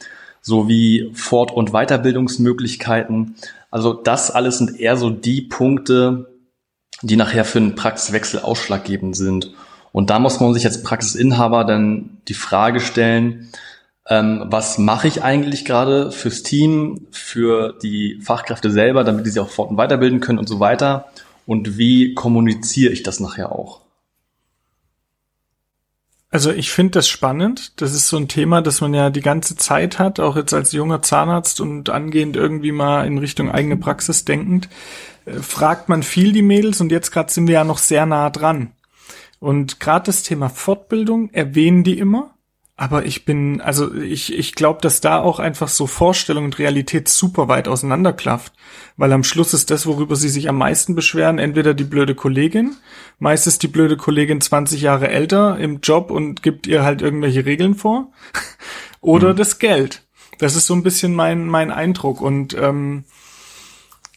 sowie 0.42 1.10
Fort- 1.14 1.52
und 1.52 1.70
Weiterbildungsmöglichkeiten. 1.70 3.36
Also 3.70 3.94
das 3.94 4.30
alles 4.30 4.58
sind 4.58 4.78
eher 4.78 4.96
so 4.96 5.08
die 5.08 5.42
Punkte, 5.42 6.28
die 7.00 7.16
nachher 7.16 7.44
für 7.44 7.58
einen 7.58 7.74
Praxiswechsel 7.74 8.40
ausschlaggebend 8.40 9.16
sind. 9.16 9.52
Und 9.92 10.10
da 10.10 10.18
muss 10.18 10.40
man 10.40 10.54
sich 10.54 10.64
als 10.66 10.82
Praxisinhaber 10.82 11.64
dann 11.64 12.18
die 12.28 12.34
Frage 12.34 12.80
stellen, 12.80 13.50
ähm, 14.08 14.44
was 14.46 14.78
mache 14.78 15.08
ich 15.08 15.22
eigentlich 15.22 15.64
gerade 15.64 16.10
fürs 16.10 16.42
Team, 16.42 17.06
für 17.10 17.78
die 17.82 18.18
Fachkräfte 18.22 18.70
selber, 18.70 19.04
damit 19.04 19.26
die 19.26 19.30
sich 19.30 19.40
auch 19.40 19.50
fort- 19.50 19.70
und 19.70 19.76
weiterbilden 19.76 20.20
können 20.20 20.38
und 20.38 20.48
so 20.48 20.60
weiter. 20.60 21.06
Und 21.46 21.78
wie 21.78 22.14
kommuniziere 22.14 22.92
ich 22.92 23.02
das 23.02 23.20
nachher 23.20 23.52
auch? 23.52 23.82
Also 26.30 26.50
ich 26.50 26.70
finde 26.70 26.92
das 26.92 27.08
spannend. 27.08 27.80
Das 27.80 27.92
ist 27.92 28.08
so 28.08 28.16
ein 28.16 28.26
Thema, 28.26 28.62
das 28.62 28.80
man 28.80 28.94
ja 28.94 29.10
die 29.10 29.20
ganze 29.20 29.54
Zeit 29.54 29.98
hat, 29.98 30.18
auch 30.18 30.34
jetzt 30.34 30.54
als 30.54 30.72
junger 30.72 31.02
Zahnarzt 31.02 31.60
und 31.60 31.90
angehend 31.90 32.36
irgendwie 32.36 32.72
mal 32.72 33.06
in 33.06 33.18
Richtung 33.18 33.50
eigene 33.50 33.76
Praxis 33.76 34.24
denkend. 34.24 34.68
Äh, 35.26 35.34
fragt 35.34 35.88
man 35.88 36.02
viel 36.02 36.32
die 36.32 36.42
Mädels 36.42 36.80
und 36.80 36.90
jetzt 36.90 37.12
gerade 37.12 37.30
sind 37.30 37.46
wir 37.46 37.54
ja 37.54 37.64
noch 37.64 37.78
sehr 37.78 38.06
nah 38.06 38.30
dran. 38.30 38.72
Und 39.40 39.78
gerade 39.78 40.06
das 40.06 40.22
Thema 40.22 40.48
Fortbildung 40.48 41.28
erwähnen 41.30 41.84
die 41.84 41.98
immer. 41.98 42.31
Aber 42.76 43.04
ich 43.04 43.24
bin, 43.24 43.60
also 43.60 43.92
ich, 43.94 44.32
ich 44.32 44.54
glaube, 44.54 44.80
dass 44.80 45.00
da 45.00 45.20
auch 45.20 45.38
einfach 45.38 45.68
so 45.68 45.86
Vorstellung 45.86 46.46
und 46.46 46.58
Realität 46.58 47.08
super 47.08 47.46
weit 47.46 47.68
auseinanderklafft. 47.68 48.54
Weil 48.96 49.12
am 49.12 49.24
Schluss 49.24 49.52
ist 49.52 49.70
das, 49.70 49.86
worüber 49.86 50.16
sie 50.16 50.30
sich 50.30 50.48
am 50.48 50.56
meisten 50.56 50.94
beschweren, 50.94 51.38
entweder 51.38 51.74
die 51.74 51.84
blöde 51.84 52.14
Kollegin, 52.14 52.76
meist 53.18 53.46
ist 53.46 53.62
die 53.62 53.68
blöde 53.68 53.96
Kollegin 53.96 54.40
20 54.40 54.80
Jahre 54.80 55.08
älter 55.08 55.58
im 55.58 55.80
Job 55.80 56.10
und 56.10 56.42
gibt 56.42 56.66
ihr 56.66 56.82
halt 56.82 57.02
irgendwelche 57.02 57.44
Regeln 57.44 57.74
vor, 57.74 58.10
oder 59.00 59.34
mhm. 59.34 59.36
das 59.36 59.58
Geld. 59.58 60.02
Das 60.38 60.56
ist 60.56 60.66
so 60.66 60.74
ein 60.74 60.82
bisschen 60.82 61.14
mein, 61.14 61.46
mein 61.46 61.70
Eindruck. 61.70 62.20
Und 62.20 62.54
ähm, 62.54 63.04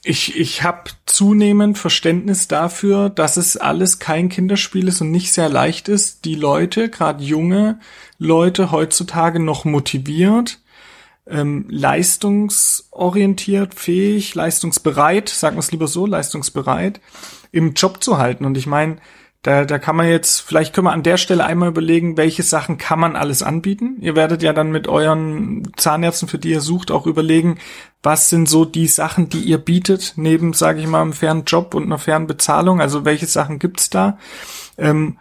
ich, 0.05 0.39
ich 0.39 0.63
habe 0.63 0.91
zunehmend 1.05 1.77
Verständnis 1.79 2.47
dafür, 2.47 3.09
dass 3.09 3.35
es 3.37 3.57
alles 3.57 3.99
kein 3.99 4.29
Kinderspiel 4.29 4.87
ist 4.87 5.01
und 5.01 5.11
nicht 5.11 5.33
sehr 5.33 5.49
leicht 5.49 5.89
ist, 5.89 6.25
die 6.25 6.35
Leute, 6.35 6.89
gerade 6.89 7.23
junge 7.23 7.79
Leute 8.19 8.71
heutzutage 8.71 9.39
noch 9.39 9.65
motiviert, 9.65 10.59
ähm, 11.27 11.65
leistungsorientiert, 11.69 13.73
fähig, 13.73 14.35
leistungsbereit, 14.35 15.27
sagen 15.27 15.55
wir 15.55 15.61
es 15.61 15.71
lieber 15.71 15.87
so, 15.87 16.05
leistungsbereit, 16.05 17.01
im 17.51 17.73
Job 17.73 18.03
zu 18.03 18.19
halten. 18.19 18.45
Und 18.45 18.57
ich 18.57 18.67
meine, 18.67 18.97
Da, 19.45 19.63
da 19.63 19.77
kann 19.77 19.95
man 19.95 20.07
jetzt, 20.07 20.41
vielleicht 20.41 20.73
können 20.73 20.87
wir 20.87 20.91
an 20.91 21.03
der 21.03 21.17
Stelle 21.17 21.45
einmal 21.45 21.69
überlegen, 21.69 22.17
welche 22.17 22.41
Sachen 22.41 22.79
kann 22.79 22.99
man 22.99 23.15
alles 23.15 23.43
anbieten. 23.43 23.97
Ihr 24.01 24.15
werdet 24.15 24.41
ja 24.41 24.53
dann 24.53 24.71
mit 24.71 24.87
euren 24.87 25.71
Zahnärzten, 25.77 26.27
für 26.27 26.39
die 26.39 26.49
ihr 26.49 26.61
sucht, 26.61 26.89
auch 26.89 27.05
überlegen, 27.05 27.59
was 28.01 28.31
sind 28.31 28.49
so 28.49 28.65
die 28.65 28.87
Sachen, 28.87 29.29
die 29.29 29.41
ihr 29.41 29.59
bietet, 29.59 30.13
neben, 30.15 30.53
sage 30.53 30.79
ich 30.79 30.87
mal, 30.87 31.03
einem 31.03 31.13
fairen 31.13 31.43
Job 31.45 31.75
und 31.75 31.83
einer 31.83 31.99
fairen 31.99 32.25
Bezahlung. 32.25 32.81
Also 32.81 33.05
welche 33.05 33.27
Sachen 33.27 33.59
gibt's 33.59 33.91
da? 33.91 34.17
Ähm, 34.79 35.19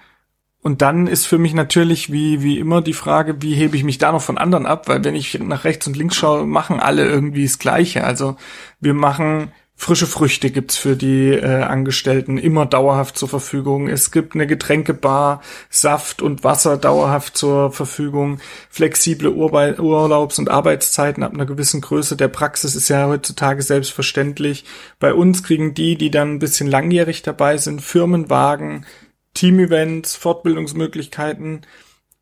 und 0.63 0.81
dann 0.81 1.07
ist 1.07 1.27
für 1.27 1.37
mich 1.37 1.53
natürlich 1.53 2.11
wie, 2.11 2.43
wie 2.43 2.59
immer 2.59 2.81
die 2.81 2.95
Frage, 2.95 3.43
wie 3.43 3.55
hebe 3.55 3.77
ich 3.77 3.85
mich 3.85 3.99
da 3.99 4.11
noch 4.11 4.23
von 4.23 4.39
anderen 4.39 4.65
ab? 4.65 4.89
Weil 4.89 5.05
wenn 5.05 5.15
ich 5.15 5.39
nach 5.39 5.65
rechts 5.65 5.87
und 5.87 5.99
links 5.99 6.17
schaue, 6.17 6.47
machen 6.47 6.81
alle 6.81 7.07
irgendwie 7.07 7.45
das 7.45 7.59
Gleiche. 7.59 8.05
Also 8.05 8.39
wir 8.81 8.95
machen 8.95 9.53
Frische 9.85 10.07
Früchte 10.07 10.51
gibt's 10.51 10.79
für 10.79 10.97
die 10.97 11.29
äh, 11.29 11.61
Angestellten 11.61 12.39
immer 12.39 12.65
dauerhaft 12.65 13.19
zur 13.19 13.29
Verfügung. 13.29 13.87
Es 13.87 14.11
gibt 14.11 14.35
eine 14.35 14.47
Getränkebar, 14.47 15.43
Saft 15.69 16.23
und 16.23 16.43
Wasser 16.43 16.79
dauerhaft 16.79 17.37
zur 17.37 17.71
Verfügung. 17.71 18.39
Flexible 18.71 19.29
Urbe 19.29 19.77
Urlaubs- 19.79 20.39
und 20.39 20.49
Arbeitszeiten 20.49 21.23
ab 21.23 21.35
einer 21.35 21.45
gewissen 21.45 21.83
Größe 21.83 22.17
der 22.17 22.29
Praxis 22.29 22.77
ist 22.77 22.89
ja 22.89 23.07
heutzutage 23.09 23.61
selbstverständlich. 23.61 24.65
Bei 25.01 25.13
uns 25.13 25.43
kriegen 25.43 25.75
die, 25.75 25.99
die 25.99 26.11
dann 26.11 26.37
ein 26.37 26.39
bisschen 26.39 26.67
langjährig 26.67 27.21
dabei 27.21 27.59
sind, 27.59 27.83
Firmenwagen, 27.83 28.87
Teamevents, 29.35 30.17
Fortbildungsmöglichkeiten. 30.17 31.61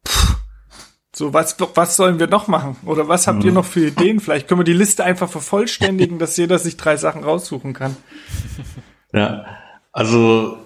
Puh 0.02 0.41
so, 1.14 1.34
was, 1.34 1.56
was 1.74 1.96
sollen 1.96 2.18
wir 2.18 2.26
noch 2.26 2.48
machen? 2.48 2.76
Oder 2.86 3.06
was 3.06 3.26
habt 3.26 3.44
ihr 3.44 3.52
noch 3.52 3.66
für 3.66 3.88
Ideen? 3.88 4.18
Vielleicht 4.18 4.48
können 4.48 4.60
wir 4.60 4.64
die 4.64 4.72
Liste 4.72 5.04
einfach 5.04 5.28
vervollständigen, 5.28 6.18
dass 6.18 6.38
jeder 6.38 6.58
sich 6.58 6.78
drei 6.78 6.96
Sachen 6.96 7.24
raussuchen 7.24 7.72
kann. 7.72 7.96
Ja, 9.14 9.44
also 9.92 10.56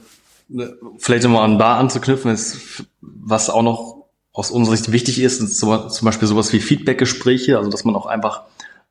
ne, 0.48 0.76
vielleicht 0.98 1.24
nochmal 1.24 1.44
an 1.44 1.58
da 1.58 1.78
anzuknüpfen, 1.78 2.30
ist, 2.30 2.84
was 3.00 3.50
auch 3.50 3.64
noch 3.64 4.06
aus 4.32 4.52
unserer 4.52 4.76
Sicht 4.76 4.92
wichtig 4.92 5.20
ist, 5.20 5.40
ist 5.40 5.58
zum 5.58 5.88
Beispiel 6.02 6.28
sowas 6.28 6.52
wie 6.52 6.60
Feedbackgespräche, 6.60 7.58
also 7.58 7.70
dass 7.70 7.84
man 7.84 7.96
auch 7.96 8.06
einfach 8.06 8.42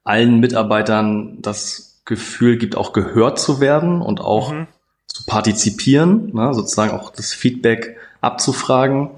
allen 0.03 0.41
Mitarbeitern 0.41 1.41
das 1.41 2.01
Gefühl 2.03 2.57
gibt, 2.57 2.75
auch 2.75 2.91
gehört 2.91 3.39
zu 3.39 3.61
werden 3.61 4.01
und 4.01 4.19
auch 4.19 4.51
mhm. 4.51 4.67
zu 5.07 5.25
partizipieren, 5.25 6.33
ne, 6.33 6.53
sozusagen 6.53 6.91
auch 6.91 7.11
das 7.11 7.33
Feedback 7.33 7.95
abzufragen. 8.19 9.11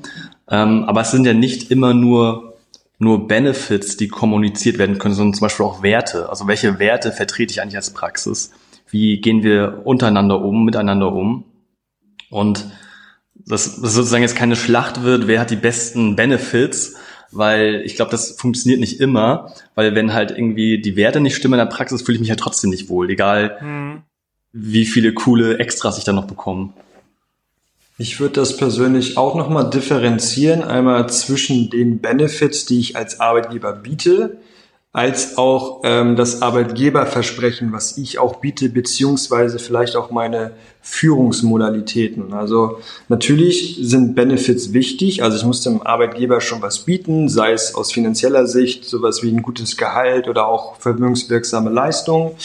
Ähm, 0.50 0.86
aber 0.86 1.02
es 1.02 1.12
sind 1.12 1.26
ja 1.26 1.34
nicht 1.34 1.72
immer 1.72 1.94
nur, 1.94 2.58
nur 3.00 3.28
Benefits, 3.28 3.98
die 3.98 4.08
kommuniziert 4.08 4.78
werden 4.78 4.98
können, 4.98 5.14
sondern 5.14 5.34
zum 5.34 5.46
Beispiel 5.46 5.66
auch 5.66 5.84
Werte. 5.84 6.30
Also 6.30 6.48
welche 6.48 6.80
Werte 6.80 7.12
vertrete 7.12 7.52
ich 7.52 7.62
eigentlich 7.62 7.76
als 7.76 7.94
Praxis? 7.94 8.52
Wie 8.90 9.20
gehen 9.20 9.44
wir 9.44 9.82
untereinander 9.86 10.42
um, 10.42 10.64
miteinander 10.64 11.12
um? 11.12 11.44
Und 12.30 12.66
dass 13.36 13.80
das 13.82 13.94
sozusagen 13.94 14.24
jetzt 14.24 14.36
keine 14.36 14.56
Schlacht 14.56 15.04
wird, 15.04 15.28
wer 15.28 15.40
hat 15.40 15.52
die 15.52 15.56
besten 15.56 16.16
Benefits, 16.16 16.96
weil 17.32 17.82
ich 17.86 17.96
glaube, 17.96 18.12
das 18.12 18.32
funktioniert 18.32 18.80
nicht 18.80 19.00
immer, 19.00 19.54
weil 19.76 19.96
wenn 19.96 20.14
halt 20.14 20.32
irgendwie 20.32 20.82
die 20.82 20.96
Werte 20.96 21.20
nicht 21.20 21.36
stimmen 21.36 21.56
in 21.56 21.66
der 21.66 21.74
Praxis, 21.74 22.02
fühle 22.02 22.16
ich 22.16 22.20
mich 22.22 22.30
ja 22.30 22.36
trotzdem 22.36 22.70
nicht 22.70 22.90
wohl, 22.90 23.10
egal 23.10 23.58
mhm. 23.62 24.04
wie 24.54 24.86
viele 24.86 25.14
coole 25.14 25.60
Extras 25.60 25.98
ich 25.98 26.04
dann 26.04 26.16
noch 26.16 26.28
bekomme. 26.28 26.74
Ich 28.00 28.20
würde 28.20 28.36
das 28.36 28.58
persönlich 28.58 29.18
auch 29.18 29.34
nochmal 29.34 29.72
differenzieren, 29.72 30.62
einmal 30.62 31.10
zwischen 31.10 31.72
den 31.72 31.98
Benefits, 32.00 32.68
die 32.68 32.80
ich 32.80 32.96
als 32.96 33.20
Arbeitgeber 33.20 33.74
biete, 33.74 34.38
als 34.94 35.40
auch 35.40 35.82
ähm, 35.84 36.16
das 36.16 36.44
Arbeitgeberversprechen, 36.44 37.72
was 37.72 37.98
ich 37.98 38.20
auch 38.20 38.36
biete, 38.36 38.70
beziehungsweise 38.70 39.58
vielleicht 39.58 39.96
auch 39.96 40.12
meine 40.12 40.52
Führungsmodalitäten. 40.82 42.34
Also 42.34 42.78
natürlich 43.10 43.80
sind 43.82 44.14
Benefits 44.14 44.74
wichtig. 44.74 45.24
Also 45.24 45.38
ich 45.38 45.44
muss 45.44 45.62
dem 45.62 45.82
Arbeitgeber 45.82 46.40
schon 46.40 46.62
was 46.62 46.80
bieten, 46.86 47.30
sei 47.30 47.54
es 47.54 47.74
aus 47.74 47.92
finanzieller 47.92 48.46
Sicht, 48.46 48.86
sowas 48.86 49.24
wie 49.24 49.32
ein 49.32 49.42
gutes 49.42 49.76
Gehalt 49.76 50.28
oder 50.28 50.48
auch 50.48 50.76
vermögenswirksame 50.76 51.72
Leistung. 51.72 52.36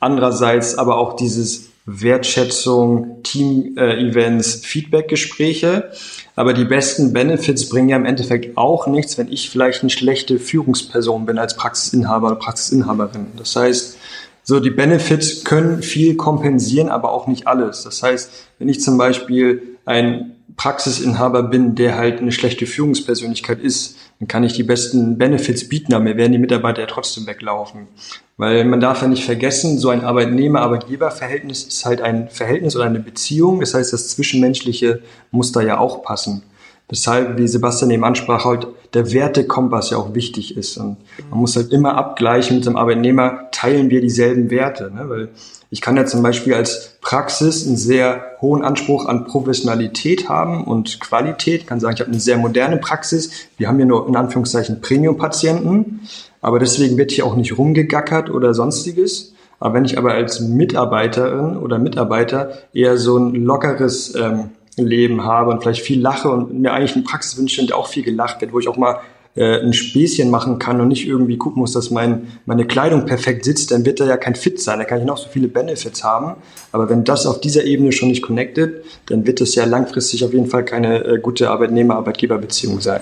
Andererseits 0.00 0.78
aber 0.78 0.96
auch 0.96 1.16
dieses 1.16 1.71
Wertschätzung, 1.84 3.22
Team-Events, 3.22 4.64
Feedback-Gespräche. 4.64 5.90
Aber 6.36 6.54
die 6.54 6.64
besten 6.64 7.12
Benefits 7.12 7.68
bringen 7.68 7.88
ja 7.88 7.96
im 7.96 8.06
Endeffekt 8.06 8.56
auch 8.56 8.86
nichts, 8.86 9.18
wenn 9.18 9.30
ich 9.30 9.50
vielleicht 9.50 9.82
eine 9.82 9.90
schlechte 9.90 10.38
Führungsperson 10.38 11.26
bin 11.26 11.38
als 11.38 11.56
Praxisinhaber 11.56 12.28
oder 12.28 12.36
Praxisinhaberin. 12.36 13.26
Das 13.36 13.56
heißt, 13.56 13.98
so 14.44 14.60
die 14.60 14.70
Benefits 14.70 15.44
können 15.44 15.82
viel 15.82 16.16
kompensieren, 16.16 16.88
aber 16.88 17.12
auch 17.12 17.26
nicht 17.26 17.46
alles. 17.46 17.84
Das 17.84 18.02
heißt, 18.02 18.30
wenn 18.58 18.68
ich 18.68 18.80
zum 18.80 18.98
Beispiel 18.98 19.78
ein 19.84 20.36
Praxisinhaber 20.56 21.42
bin, 21.44 21.74
der 21.74 21.96
halt 21.96 22.20
eine 22.20 22.32
schlechte 22.32 22.66
Führungspersönlichkeit 22.66 23.60
ist, 23.60 23.96
dann 24.18 24.28
kann 24.28 24.44
ich 24.44 24.52
die 24.52 24.62
besten 24.62 25.18
Benefits 25.18 25.68
bieten, 25.68 25.94
aber 25.94 26.04
mir 26.04 26.16
werden 26.16 26.32
die 26.32 26.38
Mitarbeiter 26.38 26.80
ja 26.80 26.86
trotzdem 26.86 27.26
weglaufen. 27.26 27.88
Weil 28.36 28.64
man 28.64 28.80
darf 28.80 29.02
ja 29.02 29.08
nicht 29.08 29.24
vergessen, 29.24 29.78
so 29.78 29.90
ein 29.90 30.04
Arbeitnehmer-Arbeitgeber-Verhältnis 30.04 31.64
ist 31.64 31.84
halt 31.84 32.00
ein 32.00 32.28
Verhältnis 32.28 32.76
oder 32.76 32.86
eine 32.86 33.00
Beziehung. 33.00 33.60
Das 33.60 33.74
heißt, 33.74 33.92
das 33.92 34.08
Zwischenmenschliche 34.08 35.02
muss 35.30 35.52
da 35.52 35.60
ja 35.60 35.78
auch 35.78 36.02
passen. 36.02 36.42
Weshalb, 36.88 37.38
wie 37.38 37.48
Sebastian 37.48 37.90
eben 37.90 38.04
ansprach, 38.04 38.44
halt 38.44 38.66
der 38.94 39.12
Wertekompass 39.12 39.90
ja 39.90 39.96
auch 39.96 40.14
wichtig 40.14 40.56
ist. 40.56 40.76
Und 40.76 40.98
man 41.30 41.40
muss 41.40 41.56
halt 41.56 41.72
immer 41.72 41.96
abgleichen 41.96 42.56
mit 42.56 42.66
dem 42.66 42.76
Arbeitnehmer, 42.76 43.48
teilen 43.50 43.88
wir 43.90 44.00
dieselben 44.00 44.50
Werte. 44.50 44.90
Ne? 44.92 45.08
Weil 45.08 45.28
ich 45.70 45.80
kann 45.80 45.96
ja 45.96 46.04
zum 46.04 46.22
Beispiel 46.22 46.52
als 46.52 46.98
Praxis 47.00 47.66
einen 47.66 47.78
sehr 47.78 48.22
hohen 48.42 48.62
Anspruch 48.62 49.06
an 49.06 49.24
Professionalität 49.24 50.28
haben 50.28 50.64
und 50.64 51.00
Qualität. 51.00 51.62
Ich 51.62 51.66
kann 51.66 51.80
sagen, 51.80 51.94
ich 51.94 52.00
habe 52.00 52.10
eine 52.10 52.20
sehr 52.20 52.36
moderne 52.36 52.76
Praxis. 52.76 53.30
Wir 53.56 53.68
haben 53.68 53.76
hier 53.76 53.86
nur 53.86 54.06
in 54.06 54.14
Anführungszeichen 54.14 54.82
Premium-Patienten, 54.82 56.00
aber 56.42 56.58
deswegen 56.58 56.98
wird 56.98 57.10
hier 57.10 57.24
auch 57.24 57.36
nicht 57.36 57.56
rumgegackert 57.56 58.28
oder 58.28 58.52
sonstiges. 58.52 59.32
Aber 59.60 59.74
wenn 59.74 59.86
ich 59.86 59.96
aber 59.96 60.12
als 60.12 60.40
Mitarbeiterin 60.40 61.56
oder 61.56 61.78
Mitarbeiter 61.78 62.52
eher 62.74 62.98
so 62.98 63.16
ein 63.16 63.32
lockeres 63.32 64.14
ähm, 64.14 64.50
Leben 64.76 65.24
habe 65.24 65.50
und 65.50 65.62
vielleicht 65.62 65.82
viel 65.82 66.00
lache 66.00 66.30
und 66.30 66.58
mir 66.60 66.72
eigentlich 66.72 66.94
eine 66.94 67.04
Praxis 67.04 67.38
wünsche, 67.38 67.60
in 67.60 67.66
der 67.66 67.76
auch 67.76 67.88
viel 67.88 68.02
gelacht 68.02 68.40
wird, 68.40 68.52
wo 68.52 68.58
ich 68.58 68.68
auch 68.68 68.76
mal 68.76 69.00
äh, 69.34 69.60
ein 69.60 69.72
Späßchen 69.72 70.30
machen 70.30 70.58
kann 70.58 70.80
und 70.80 70.88
nicht 70.88 71.06
irgendwie 71.06 71.38
gucken 71.38 71.60
muss, 71.60 71.72
dass 71.72 71.90
mein, 71.90 72.28
meine 72.46 72.66
Kleidung 72.66 73.06
perfekt 73.06 73.44
sitzt, 73.44 73.70
dann 73.70 73.84
wird 73.84 74.00
da 74.00 74.06
ja 74.06 74.16
kein 74.16 74.34
Fit 74.34 74.60
sein. 74.60 74.78
Da 74.78 74.84
kann 74.84 74.98
ich 74.98 75.04
noch 75.04 75.18
so 75.18 75.28
viele 75.28 75.48
Benefits 75.48 76.04
haben. 76.04 76.36
Aber 76.70 76.88
wenn 76.90 77.04
das 77.04 77.26
auf 77.26 77.40
dieser 77.40 77.64
Ebene 77.64 77.92
schon 77.92 78.08
nicht 78.08 78.22
connected, 78.22 78.84
dann 79.06 79.26
wird 79.26 79.40
es 79.40 79.54
ja 79.54 79.64
langfristig 79.64 80.24
auf 80.24 80.32
jeden 80.32 80.46
Fall 80.46 80.64
keine 80.64 81.04
äh, 81.04 81.18
gute 81.18 81.50
Arbeitnehmer-Arbeitgeber-Beziehung 81.50 82.80
sein. 82.80 83.00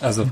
Also 0.00 0.26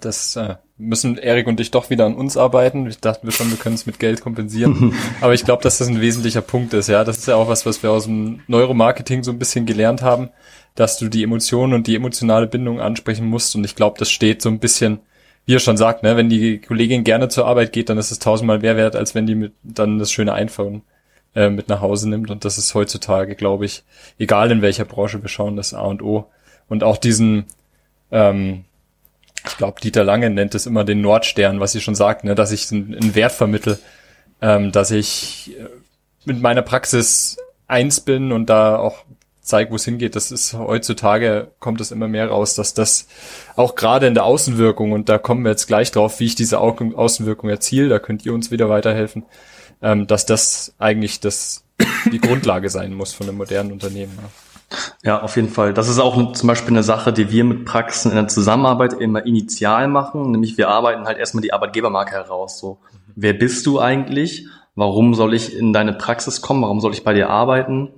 das 0.00 0.36
äh, 0.36 0.56
müssen 0.76 1.18
Erik 1.18 1.46
und 1.46 1.60
ich 1.60 1.70
doch 1.70 1.90
wieder 1.90 2.06
an 2.06 2.14
uns 2.14 2.36
arbeiten. 2.36 2.86
Ich 2.86 3.00
dachte 3.00 3.26
wir 3.26 3.32
schon, 3.32 3.50
wir 3.50 3.58
können 3.58 3.74
es 3.74 3.86
mit 3.86 3.98
Geld 3.98 4.20
kompensieren. 4.20 4.94
Aber 5.20 5.34
ich 5.34 5.44
glaube, 5.44 5.62
dass 5.62 5.78
das 5.78 5.88
ein 5.88 6.00
wesentlicher 6.00 6.42
Punkt 6.42 6.74
ist. 6.74 6.88
Ja, 6.88 7.04
das 7.04 7.18
ist 7.18 7.28
ja 7.28 7.36
auch 7.36 7.48
was, 7.48 7.66
was 7.66 7.82
wir 7.82 7.90
aus 7.90 8.04
dem 8.04 8.40
Neuromarketing 8.46 9.22
so 9.22 9.30
ein 9.30 9.38
bisschen 9.38 9.66
gelernt 9.66 10.02
haben, 10.02 10.30
dass 10.74 10.98
du 10.98 11.08
die 11.08 11.22
Emotionen 11.22 11.72
und 11.72 11.86
die 11.86 11.96
emotionale 11.96 12.46
Bindung 12.46 12.80
ansprechen 12.80 13.26
musst. 13.26 13.54
Und 13.56 13.64
ich 13.64 13.74
glaube, 13.74 13.98
das 13.98 14.10
steht 14.10 14.42
so 14.42 14.48
ein 14.48 14.58
bisschen, 14.58 15.00
wie 15.46 15.54
er 15.54 15.60
schon 15.60 15.76
sagt, 15.76 16.02
ne, 16.02 16.16
wenn 16.16 16.28
die 16.28 16.58
Kollegin 16.58 17.04
gerne 17.04 17.28
zur 17.28 17.46
Arbeit 17.46 17.72
geht, 17.72 17.88
dann 17.88 17.98
ist 17.98 18.10
es 18.10 18.18
tausendmal 18.18 18.58
mehr 18.58 18.76
wert, 18.76 18.96
als 18.96 19.14
wenn 19.14 19.26
die 19.26 19.34
mit 19.34 19.52
dann 19.62 19.98
das 19.98 20.12
schöne 20.12 20.34
iPhone 20.34 20.82
äh, 21.34 21.48
mit 21.48 21.68
nach 21.68 21.80
Hause 21.80 22.08
nimmt. 22.08 22.30
Und 22.30 22.44
das 22.44 22.58
ist 22.58 22.74
heutzutage, 22.74 23.34
glaube 23.34 23.64
ich, 23.64 23.82
egal 24.18 24.50
in 24.50 24.62
welcher 24.62 24.84
Branche 24.84 25.22
wir 25.22 25.28
schauen, 25.28 25.56
das 25.56 25.74
A 25.74 25.82
und 25.82 26.02
O. 26.02 26.26
Und 26.68 26.84
auch 26.84 26.98
diesen 26.98 27.46
ähm, 28.12 28.64
ich 29.46 29.56
glaube, 29.56 29.80
Dieter 29.80 30.04
Lange 30.04 30.30
nennt 30.30 30.54
es 30.54 30.66
immer 30.66 30.84
den 30.84 31.00
Nordstern, 31.00 31.60
was 31.60 31.72
sie 31.72 31.80
schon 31.80 31.94
sagt, 31.94 32.24
ne, 32.24 32.34
dass 32.34 32.52
ich 32.52 32.70
einen 32.70 33.14
Wert 33.14 33.32
vermittel, 33.32 33.78
ähm, 34.40 34.72
dass 34.72 34.90
ich 34.90 35.54
äh, 35.58 35.68
mit 36.24 36.40
meiner 36.40 36.62
Praxis 36.62 37.36
eins 37.66 38.00
bin 38.00 38.32
und 38.32 38.50
da 38.50 38.76
auch 38.76 39.04
zeige, 39.40 39.70
wo 39.70 39.76
es 39.76 39.84
hingeht. 39.84 40.16
Das 40.16 40.30
ist 40.30 40.54
heutzutage 40.54 41.50
kommt 41.58 41.80
es 41.80 41.90
immer 41.90 42.08
mehr 42.08 42.28
raus, 42.28 42.54
dass 42.54 42.74
das 42.74 43.08
auch 43.56 43.74
gerade 43.74 44.06
in 44.06 44.14
der 44.14 44.24
Außenwirkung 44.24 44.92
und 44.92 45.08
da 45.08 45.18
kommen 45.18 45.44
wir 45.44 45.50
jetzt 45.50 45.66
gleich 45.66 45.90
drauf, 45.90 46.20
wie 46.20 46.26
ich 46.26 46.34
diese 46.34 46.58
Außenwirkung 46.60 47.50
erziele. 47.50 47.88
Da 47.88 47.98
könnt 47.98 48.24
ihr 48.24 48.34
uns 48.34 48.50
wieder 48.50 48.68
weiterhelfen, 48.68 49.24
ähm, 49.82 50.06
dass 50.06 50.26
das 50.26 50.74
eigentlich 50.78 51.20
das 51.20 51.64
die 52.12 52.20
Grundlage 52.20 52.70
sein 52.70 52.92
muss 52.92 53.12
von 53.12 53.28
einem 53.28 53.38
modernen 53.38 53.72
Unternehmen. 53.72 54.12
Ja. 54.16 54.28
Ja, 55.02 55.22
auf 55.22 55.36
jeden 55.36 55.48
Fall. 55.48 55.74
Das 55.74 55.88
ist 55.88 55.98
auch 55.98 56.32
zum 56.32 56.46
Beispiel 56.46 56.72
eine 56.72 56.82
Sache, 56.82 57.12
die 57.12 57.30
wir 57.30 57.44
mit 57.44 57.64
Praxen 57.64 58.10
in 58.10 58.16
der 58.16 58.28
Zusammenarbeit 58.28 58.92
immer 58.92 59.24
initial 59.26 59.88
machen. 59.88 60.30
Nämlich 60.30 60.58
wir 60.58 60.68
arbeiten 60.68 61.06
halt 61.06 61.18
erstmal 61.18 61.42
die 61.42 61.52
Arbeitgebermarke 61.52 62.12
heraus. 62.12 62.58
So, 62.58 62.78
wer 63.16 63.32
bist 63.32 63.66
du 63.66 63.80
eigentlich? 63.80 64.46
Warum 64.76 65.14
soll 65.14 65.34
ich 65.34 65.56
in 65.56 65.72
deine 65.72 65.92
Praxis 65.92 66.40
kommen? 66.40 66.62
Warum 66.62 66.80
soll 66.80 66.92
ich 66.92 67.04
bei 67.04 67.14
dir 67.14 67.30
arbeiten? 67.30 67.88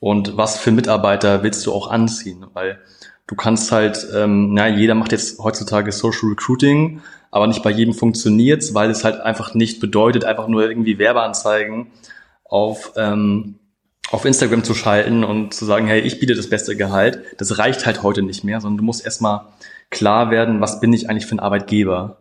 Und 0.00 0.36
was 0.36 0.58
für 0.58 0.70
Mitarbeiter 0.70 1.42
willst 1.42 1.66
du 1.66 1.72
auch 1.72 1.90
anziehen? 1.90 2.46
Weil 2.52 2.78
du 3.26 3.34
kannst 3.34 3.72
halt, 3.72 4.06
ähm, 4.14 4.54
na, 4.54 4.68
jeder 4.68 4.94
macht 4.94 5.12
jetzt 5.12 5.40
heutzutage 5.40 5.90
Social 5.90 6.28
Recruiting, 6.28 7.00
aber 7.30 7.46
nicht 7.46 7.62
bei 7.62 7.70
jedem 7.70 7.94
funktioniert's, 7.94 8.74
weil 8.74 8.90
es 8.90 9.04
halt 9.04 9.20
einfach 9.20 9.54
nicht 9.54 9.80
bedeutet, 9.80 10.24
einfach 10.24 10.46
nur 10.46 10.62
irgendwie 10.62 10.98
Werbeanzeigen 10.98 11.88
auf 12.44 12.92
ähm, 12.96 13.56
auf 14.10 14.24
Instagram 14.24 14.64
zu 14.64 14.74
schalten 14.74 15.24
und 15.24 15.54
zu 15.54 15.64
sagen, 15.64 15.86
hey, 15.86 16.00
ich 16.00 16.18
biete 16.18 16.34
das 16.34 16.48
beste 16.48 16.76
Gehalt, 16.76 17.22
das 17.36 17.58
reicht 17.58 17.86
halt 17.86 18.02
heute 18.02 18.22
nicht 18.22 18.44
mehr, 18.44 18.60
sondern 18.60 18.78
du 18.78 18.84
musst 18.84 19.04
erstmal 19.04 19.46
klar 19.90 20.30
werden, 20.30 20.60
was 20.60 20.80
bin 20.80 20.92
ich 20.92 21.08
eigentlich 21.08 21.26
für 21.26 21.36
ein 21.36 21.40
Arbeitgeber 21.40 22.18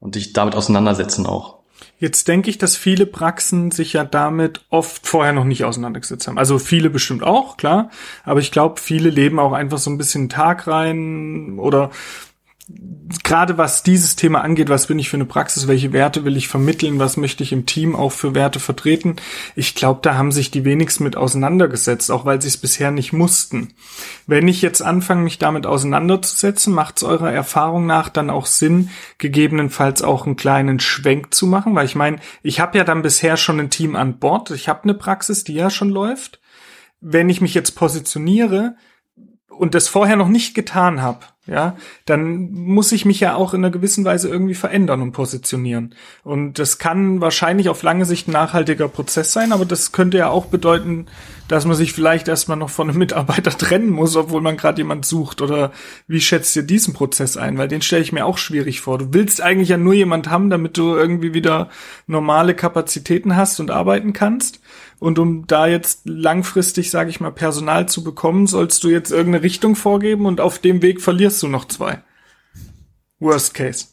und 0.00 0.14
dich 0.14 0.32
damit 0.32 0.54
auseinandersetzen 0.54 1.26
auch. 1.26 1.60
Jetzt 1.98 2.28
denke 2.28 2.50
ich, 2.50 2.58
dass 2.58 2.76
viele 2.76 3.06
Praxen 3.06 3.70
sich 3.70 3.92
ja 3.92 4.04
damit 4.04 4.64
oft 4.70 5.06
vorher 5.06 5.32
noch 5.32 5.44
nicht 5.44 5.64
auseinandergesetzt 5.64 6.26
haben. 6.28 6.38
Also 6.38 6.58
viele 6.58 6.90
bestimmt 6.90 7.22
auch, 7.22 7.56
klar. 7.56 7.90
Aber 8.24 8.40
ich 8.40 8.50
glaube, 8.50 8.80
viele 8.80 9.10
leben 9.10 9.38
auch 9.38 9.52
einfach 9.52 9.78
so 9.78 9.90
ein 9.90 9.98
bisschen 9.98 10.28
Tag 10.28 10.66
rein 10.66 11.58
oder 11.58 11.90
gerade 13.24 13.58
was 13.58 13.82
dieses 13.82 14.16
Thema 14.16 14.42
angeht, 14.42 14.68
was 14.68 14.86
bin 14.86 14.98
ich 14.98 15.08
für 15.08 15.16
eine 15.16 15.24
Praxis, 15.24 15.66
welche 15.66 15.92
Werte 15.92 16.24
will 16.24 16.36
ich 16.36 16.48
vermitteln, 16.48 16.98
was 16.98 17.16
möchte 17.16 17.42
ich 17.42 17.52
im 17.52 17.66
Team 17.66 17.96
auch 17.96 18.12
für 18.12 18.34
Werte 18.34 18.60
vertreten, 18.60 19.16
ich 19.56 19.74
glaube, 19.74 20.00
da 20.02 20.14
haben 20.14 20.32
sich 20.32 20.50
die 20.50 20.64
wenigsten 20.64 21.04
mit 21.04 21.16
auseinandergesetzt, 21.16 22.10
auch 22.10 22.24
weil 22.24 22.40
sie 22.40 22.48
es 22.48 22.56
bisher 22.56 22.90
nicht 22.90 23.12
mussten. 23.12 23.74
Wenn 24.26 24.48
ich 24.48 24.62
jetzt 24.62 24.82
anfange, 24.82 25.22
mich 25.22 25.38
damit 25.38 25.66
auseinanderzusetzen, 25.66 26.72
macht 26.72 26.98
es 26.98 27.02
eurer 27.02 27.32
Erfahrung 27.32 27.86
nach 27.86 28.08
dann 28.08 28.30
auch 28.30 28.46
Sinn, 28.46 28.90
gegebenenfalls 29.18 30.02
auch 30.02 30.26
einen 30.26 30.36
kleinen 30.36 30.78
Schwenk 30.78 31.34
zu 31.34 31.46
machen, 31.46 31.74
weil 31.74 31.86
ich 31.86 31.96
meine, 31.96 32.18
ich 32.42 32.60
habe 32.60 32.78
ja 32.78 32.84
dann 32.84 33.02
bisher 33.02 33.36
schon 33.36 33.58
ein 33.58 33.70
Team 33.70 33.96
an 33.96 34.18
Bord, 34.18 34.50
ich 34.50 34.68
habe 34.68 34.84
eine 34.84 34.94
Praxis, 34.94 35.44
die 35.44 35.54
ja 35.54 35.70
schon 35.70 35.90
läuft. 35.90 36.40
Wenn 37.00 37.28
ich 37.28 37.40
mich 37.40 37.54
jetzt 37.54 37.72
positioniere, 37.72 38.76
und 39.60 39.74
das 39.74 39.88
vorher 39.88 40.16
noch 40.16 40.28
nicht 40.28 40.54
getan 40.54 41.02
habe, 41.02 41.26
ja, 41.50 41.76
dann 42.06 42.52
muss 42.52 42.92
ich 42.92 43.04
mich 43.04 43.18
ja 43.18 43.34
auch 43.34 43.54
in 43.54 43.64
einer 43.64 43.72
gewissen 43.72 44.04
Weise 44.04 44.28
irgendwie 44.28 44.54
verändern 44.54 45.02
und 45.02 45.10
positionieren. 45.10 45.96
Und 46.22 46.60
das 46.60 46.78
kann 46.78 47.20
wahrscheinlich 47.20 47.68
auf 47.68 47.82
lange 47.82 48.04
Sicht 48.04 48.28
ein 48.28 48.32
nachhaltiger 48.32 48.86
Prozess 48.86 49.32
sein, 49.32 49.50
aber 49.50 49.64
das 49.64 49.90
könnte 49.90 50.16
ja 50.16 50.30
auch 50.30 50.46
bedeuten, 50.46 51.06
dass 51.48 51.66
man 51.66 51.74
sich 51.74 51.92
vielleicht 51.92 52.28
erstmal 52.28 52.56
noch 52.56 52.70
von 52.70 52.88
einem 52.88 52.98
Mitarbeiter 53.00 53.50
trennen 53.50 53.90
muss, 53.90 54.14
obwohl 54.14 54.40
man 54.40 54.56
gerade 54.56 54.80
jemand 54.80 55.04
sucht. 55.04 55.42
Oder 55.42 55.72
wie 56.06 56.20
schätzt 56.20 56.54
ihr 56.54 56.62
diesen 56.62 56.94
Prozess 56.94 57.36
ein? 57.36 57.58
Weil 57.58 57.66
den 57.66 57.82
stelle 57.82 58.02
ich 58.02 58.12
mir 58.12 58.26
auch 58.26 58.38
schwierig 58.38 58.80
vor. 58.80 58.98
Du 58.98 59.12
willst 59.12 59.40
eigentlich 59.40 59.70
ja 59.70 59.76
nur 59.76 59.94
jemand 59.94 60.30
haben, 60.30 60.50
damit 60.50 60.78
du 60.78 60.94
irgendwie 60.94 61.34
wieder 61.34 61.68
normale 62.06 62.54
Kapazitäten 62.54 63.34
hast 63.34 63.58
und 63.58 63.72
arbeiten 63.72 64.12
kannst. 64.12 64.60
Und 65.00 65.18
um 65.18 65.46
da 65.46 65.66
jetzt 65.66 66.02
langfristig, 66.04 66.90
sage 66.90 67.08
ich 67.08 67.20
mal, 67.20 67.32
Personal 67.32 67.88
zu 67.88 68.04
bekommen, 68.04 68.46
sollst 68.46 68.84
du 68.84 68.90
jetzt 68.90 69.10
irgendeine 69.10 69.42
Richtung 69.42 69.74
vorgeben 69.74 70.26
und 70.26 70.40
auf 70.40 70.58
dem 70.58 70.82
Weg 70.82 71.00
verlierst 71.00 71.42
du 71.42 71.48
noch 71.48 71.64
zwei. 71.64 72.02
Worst 73.18 73.54
case. 73.54 73.86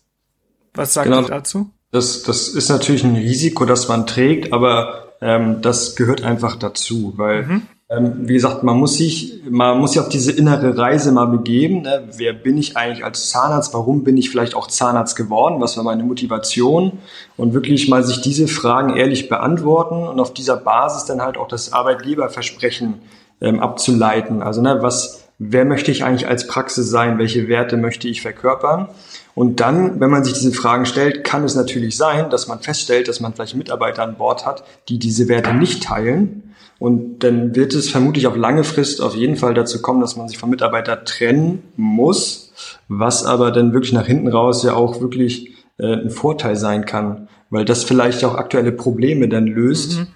Was 0.73 0.93
sagt 0.93 1.07
genau, 1.07 1.21
ihr 1.21 1.29
dazu? 1.29 1.71
Das, 1.91 2.23
das 2.23 2.49
ist 2.49 2.69
natürlich 2.69 3.05
ein 3.05 3.15
Risiko, 3.15 3.65
das 3.65 3.87
man 3.87 4.05
trägt, 4.05 4.51
aber 4.51 5.13
ähm, 5.21 5.61
das 5.61 5.95
gehört 5.95 6.23
einfach 6.23 6.57
dazu, 6.57 7.13
weil 7.15 7.43
mhm. 7.45 7.61
Ähm, 7.89 8.27
wie 8.27 8.33
gesagt, 8.33 8.63
man 8.63 8.77
muss 8.77 8.97
sich, 8.97 9.41
man 9.49 9.79
muss 9.79 9.93
sich 9.93 10.01
auf 10.01 10.09
diese 10.09 10.33
innere 10.33 10.77
Reise 10.77 11.13
mal 11.13 11.27
begeben. 11.27 11.83
Ne? 11.83 12.09
Wer 12.17 12.33
bin 12.33 12.57
ich 12.57 12.75
eigentlich 12.75 13.05
als 13.05 13.29
Zahnarzt? 13.29 13.73
Warum 13.73 14.03
bin 14.03 14.17
ich 14.17 14.29
vielleicht 14.29 14.55
auch 14.55 14.67
Zahnarzt 14.67 15.15
geworden? 15.15 15.61
Was 15.61 15.77
war 15.77 15.85
meine 15.85 16.03
Motivation? 16.03 16.99
Und 17.37 17.53
wirklich 17.53 17.87
mal 17.87 18.03
sich 18.03 18.19
diese 18.21 18.49
Fragen 18.49 18.97
ehrlich 18.97 19.29
beantworten 19.29 20.05
und 20.05 20.19
auf 20.19 20.33
dieser 20.33 20.57
Basis 20.57 21.05
dann 21.05 21.21
halt 21.21 21.37
auch 21.37 21.47
das 21.47 21.71
Arbeitgeberversprechen 21.71 22.95
ähm, 23.39 23.61
abzuleiten. 23.61 24.41
Also, 24.41 24.61
ne, 24.61 24.79
was, 24.81 25.23
wer 25.39 25.63
möchte 25.63 25.89
ich 25.89 26.03
eigentlich 26.03 26.27
als 26.27 26.45
Praxis 26.45 26.89
sein? 26.89 27.19
Welche 27.19 27.47
Werte 27.47 27.77
möchte 27.77 28.09
ich 28.09 28.21
verkörpern? 28.21 28.89
Und 29.33 29.61
dann, 29.61 30.01
wenn 30.01 30.09
man 30.09 30.25
sich 30.25 30.33
diese 30.33 30.51
Fragen 30.51 30.85
stellt, 30.85 31.23
kann 31.23 31.45
es 31.45 31.55
natürlich 31.55 31.95
sein, 31.95 32.29
dass 32.31 32.49
man 32.49 32.59
feststellt, 32.59 33.07
dass 33.07 33.21
man 33.21 33.33
vielleicht 33.33 33.55
Mitarbeiter 33.55 34.03
an 34.03 34.17
Bord 34.17 34.45
hat, 34.45 34.65
die 34.89 34.99
diese 34.99 35.29
Werte 35.29 35.53
nicht 35.53 35.83
teilen 35.83 36.43
und 36.79 37.19
dann 37.23 37.55
wird 37.55 37.73
es 37.73 37.89
vermutlich 37.89 38.27
auf 38.27 38.35
lange 38.35 38.63
Frist 38.63 39.01
auf 39.01 39.15
jeden 39.15 39.35
Fall 39.35 39.53
dazu 39.53 39.81
kommen, 39.81 40.01
dass 40.01 40.15
man 40.15 40.27
sich 40.27 40.37
vom 40.37 40.49
Mitarbeiter 40.49 41.03
trennen 41.05 41.63
muss, 41.75 42.53
was 42.87 43.25
aber 43.25 43.51
dann 43.51 43.73
wirklich 43.73 43.93
nach 43.93 44.05
hinten 44.05 44.27
raus 44.27 44.63
ja 44.63 44.73
auch 44.73 45.01
wirklich 45.01 45.53
äh, 45.79 45.93
ein 45.93 46.11
Vorteil 46.11 46.55
sein 46.55 46.85
kann, 46.85 47.29
weil 47.49 47.65
das 47.65 47.83
vielleicht 47.83 48.23
auch 48.23 48.35
aktuelle 48.35 48.71
Probleme 48.71 49.27
dann 49.27 49.47
löst. 49.47 49.99
Mhm. 49.99 50.07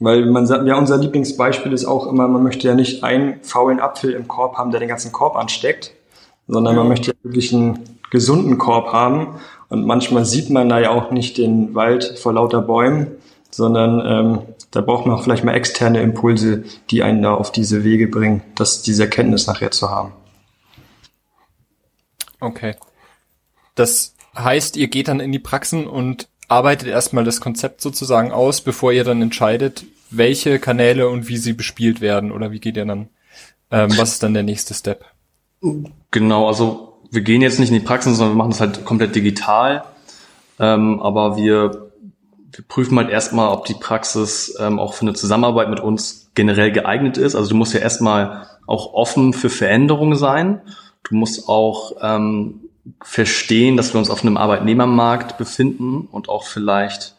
Weil 0.00 0.26
man 0.26 0.48
sagt, 0.48 0.66
ja, 0.66 0.76
unser 0.76 0.98
Lieblingsbeispiel 0.98 1.72
ist 1.72 1.84
auch 1.84 2.08
immer, 2.08 2.26
man 2.26 2.42
möchte 2.42 2.66
ja 2.66 2.74
nicht 2.74 3.04
einen 3.04 3.40
faulen 3.42 3.78
Apfel 3.78 4.12
im 4.12 4.26
Korb 4.26 4.56
haben, 4.56 4.72
der 4.72 4.80
den 4.80 4.88
ganzen 4.88 5.12
Korb 5.12 5.36
ansteckt, 5.36 5.92
sondern 6.48 6.74
ja. 6.74 6.80
man 6.80 6.88
möchte 6.88 7.12
ja 7.12 7.16
wirklich 7.22 7.54
einen 7.54 7.78
gesunden 8.10 8.58
Korb 8.58 8.92
haben. 8.92 9.36
Und 9.68 9.86
manchmal 9.86 10.24
sieht 10.24 10.50
man 10.50 10.68
da 10.68 10.80
ja 10.80 10.90
auch 10.90 11.12
nicht 11.12 11.38
den 11.38 11.76
Wald 11.76 12.18
vor 12.18 12.32
lauter 12.32 12.60
Bäumen, 12.60 13.12
sondern 13.54 14.02
ähm, 14.04 14.38
da 14.70 14.80
braucht 14.80 15.06
man 15.06 15.16
auch 15.16 15.22
vielleicht 15.22 15.44
mal 15.44 15.54
externe 15.54 16.00
Impulse, 16.00 16.64
die 16.90 17.02
einen 17.02 17.22
da 17.22 17.34
auf 17.34 17.52
diese 17.52 17.84
Wege 17.84 18.08
bringen, 18.08 18.42
das, 18.54 18.82
diese 18.82 19.04
Erkenntnis 19.04 19.46
nachher 19.46 19.70
zu 19.70 19.90
haben. 19.90 20.12
Okay. 22.40 22.74
Das 23.74 24.14
heißt, 24.36 24.76
ihr 24.76 24.88
geht 24.88 25.08
dann 25.08 25.20
in 25.20 25.32
die 25.32 25.38
Praxen 25.38 25.86
und 25.86 26.28
arbeitet 26.48 26.88
erstmal 26.88 27.24
das 27.24 27.40
Konzept 27.40 27.80
sozusagen 27.80 28.32
aus, 28.32 28.60
bevor 28.62 28.92
ihr 28.92 29.04
dann 29.04 29.22
entscheidet, 29.22 29.84
welche 30.10 30.58
Kanäle 30.58 31.08
und 31.08 31.28
wie 31.28 31.36
sie 31.36 31.52
bespielt 31.52 32.00
werden 32.00 32.32
oder 32.32 32.50
wie 32.50 32.60
geht 32.60 32.76
ihr 32.76 32.84
dann? 32.84 33.08
Ähm, 33.70 33.90
was 33.96 34.12
ist 34.12 34.22
dann 34.22 34.34
der 34.34 34.42
nächste 34.42 34.74
Step? 34.74 35.04
Genau, 36.10 36.48
also 36.48 37.00
wir 37.10 37.22
gehen 37.22 37.42
jetzt 37.42 37.58
nicht 37.58 37.70
in 37.70 37.78
die 37.78 37.84
Praxen, 37.84 38.14
sondern 38.14 38.34
wir 38.34 38.38
machen 38.38 38.50
das 38.50 38.60
halt 38.60 38.84
komplett 38.84 39.14
digital. 39.14 39.84
Ähm, 40.58 41.00
aber 41.00 41.36
wir 41.36 41.91
wir 42.52 42.64
prüfen 42.66 42.98
halt 42.98 43.10
erstmal, 43.10 43.48
ob 43.48 43.64
die 43.64 43.74
Praxis 43.74 44.56
ähm, 44.60 44.78
auch 44.78 44.94
für 44.94 45.02
eine 45.02 45.14
Zusammenarbeit 45.14 45.70
mit 45.70 45.80
uns 45.80 46.30
generell 46.34 46.70
geeignet 46.70 47.16
ist. 47.16 47.34
Also 47.34 47.50
du 47.50 47.56
musst 47.56 47.72
ja 47.72 47.80
erstmal 47.80 48.46
auch 48.66 48.92
offen 48.92 49.32
für 49.32 49.50
Veränderungen 49.50 50.16
sein. 50.16 50.60
Du 51.02 51.14
musst 51.14 51.48
auch 51.48 51.92
ähm, 52.02 52.60
verstehen, 53.02 53.76
dass 53.76 53.94
wir 53.94 53.98
uns 53.98 54.10
auf 54.10 54.22
einem 54.22 54.36
Arbeitnehmermarkt 54.36 55.38
befinden 55.38 56.08
und 56.10 56.28
auch 56.28 56.44
vielleicht 56.44 57.16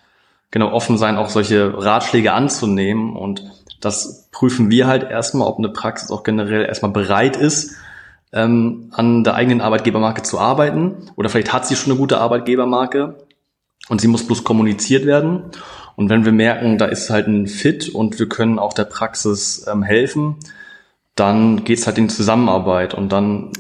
genau 0.52 0.72
offen 0.72 0.98
sein, 0.98 1.18
auch 1.18 1.30
solche 1.30 1.74
Ratschläge 1.76 2.34
anzunehmen. 2.34 3.16
Und 3.16 3.44
das 3.82 4.30
prüfen 4.32 4.70
wir 4.70 4.88
halt 4.88 5.10
erstmal, 5.10 5.48
ob 5.48 5.58
eine 5.58 5.70
Praxis 5.70 6.12
auch 6.12 6.24
generell 6.24 6.66
erstmal 6.66 6.92
bereit 6.92 7.38
ist, 7.38 7.76
ähm, 8.34 8.92
an 8.92 9.24
der 9.24 9.34
eigenen 9.34 9.62
Arbeitgebermarke 9.62 10.22
zu 10.22 10.40
arbeiten. 10.40 11.10
Oder 11.16 11.30
vielleicht 11.30 11.54
hat 11.54 11.66
sie 11.66 11.76
schon 11.76 11.92
eine 11.92 12.00
gute 12.00 12.20
Arbeitgebermarke 12.20 13.23
und 13.90 14.02
sie 14.02 14.08
muss 14.08 14.26
bloß 14.26 14.44
kommuniziert 14.44 15.06
werden. 15.06 15.44
Und 15.96 16.10
wenn 16.10 16.26
wir 16.26 16.32
merken, 16.32 16.78
da 16.78 16.86
ist 16.86 17.10
halt 17.10 17.28
ein 17.28 17.48
Fit 17.48 17.90
und 17.90 18.18
wir 18.20 18.28
können 18.28 18.60
auch 18.60 18.74
der 18.74 18.86
Praxis 18.86 19.66
ähm, 19.72 19.84
helfen, 19.84 20.38
dann 21.16 21.64
geht's 21.64 21.86
halt 21.86 21.98
in 21.98 22.10
Zusammenarbeit 22.10 22.94
und 22.94 23.12
dann 23.12 23.52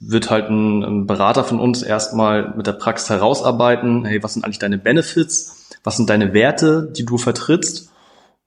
wird 0.00 0.30
halt 0.30 0.50
ein, 0.50 0.82
ein, 0.82 1.06
Berater 1.06 1.44
von 1.44 1.60
uns 1.60 1.82
erstmal 1.82 2.54
mit 2.56 2.66
der 2.66 2.72
Praxis 2.72 3.10
herausarbeiten, 3.10 4.04
hey, 4.04 4.22
was 4.22 4.34
sind 4.34 4.44
eigentlich 4.44 4.58
deine 4.58 4.78
Benefits, 4.78 5.78
was 5.84 5.96
sind 5.96 6.10
deine 6.10 6.34
Werte, 6.34 6.92
die 6.94 7.04
du 7.04 7.16
vertrittst. 7.16 7.90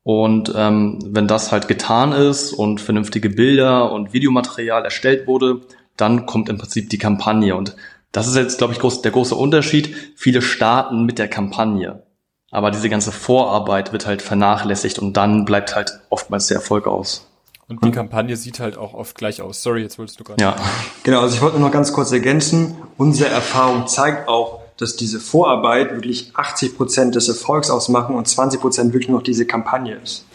Und 0.04 0.54
ähm, 0.56 1.00
wenn 1.06 1.28
das 1.28 1.52
halt 1.52 1.68
getan 1.68 2.12
ist 2.14 2.54
und 2.54 2.80
vernünftige 2.80 3.30
Bilder 3.30 3.92
und 3.92 4.14
Videomaterial 4.14 4.84
erstellt 4.84 5.28
wurde, 5.28 5.62
dann 5.98 6.26
kommt 6.26 6.50
im 6.50 6.58
Prinzip 6.58 6.90
die 6.90 6.98
Kampagne. 6.98 7.56
Und 7.56 7.76
das 8.12 8.28
ist 8.28 8.36
jetzt, 8.36 8.58
glaube 8.58 8.74
ich, 8.74 8.80
groß, 8.80 9.02
der 9.02 9.12
große 9.12 9.36
Unterschied. 9.36 9.96
Viele 10.16 10.42
starten 10.42 11.06
mit 11.06 11.20
der 11.20 11.28
Kampagne. 11.28 12.04
Aber 12.52 12.72
diese 12.72 12.90
ganze 12.90 13.12
Vorarbeit 13.12 13.92
wird 13.92 14.08
halt 14.08 14.22
vernachlässigt 14.22 15.00
und 15.00 15.14
dann 15.18 15.46
bleibt 15.46 15.76
halt 15.76 16.00
oftmals 16.10 16.48
der 16.48 16.58
Erfolg 16.58 16.88
aus. 16.88 17.28
Und 17.68 17.84
die 17.84 17.92
Kampagne 17.92 18.38
sieht 18.38 18.62
halt 18.62 18.78
auch 18.78 18.94
oft 18.94 19.18
gleich 19.18 19.42
aus. 19.42 19.62
Sorry, 19.62 19.82
jetzt 19.82 20.00
wolltest 20.00 20.20
du 20.20 20.24
gerade. 20.24 20.42
Ja. 20.42 20.56
Genau, 21.04 21.20
also 21.20 21.36
ich 21.36 21.42
wollte 21.42 21.58
nur 21.58 21.68
noch 21.68 21.74
ganz 21.74 21.92
kurz 21.92 22.14
ergänzen. 22.14 22.78
Unsere 22.96 23.30
Erfahrung 23.30 23.88
zeigt 23.88 24.30
auch, 24.30 24.62
dass 24.78 24.96
diese 24.96 25.20
Vorarbeit 25.20 25.92
wirklich 25.92 26.32
80 26.34 26.78
Prozent 26.78 27.16
des 27.16 27.28
Erfolgs 27.28 27.70
ausmachen 27.70 28.16
und 28.16 28.28
20 28.28 28.62
Prozent 28.62 28.94
wirklich 28.94 29.10
noch 29.10 29.22
diese 29.22 29.46
Kampagne 29.46 29.96
ist. 30.02 30.26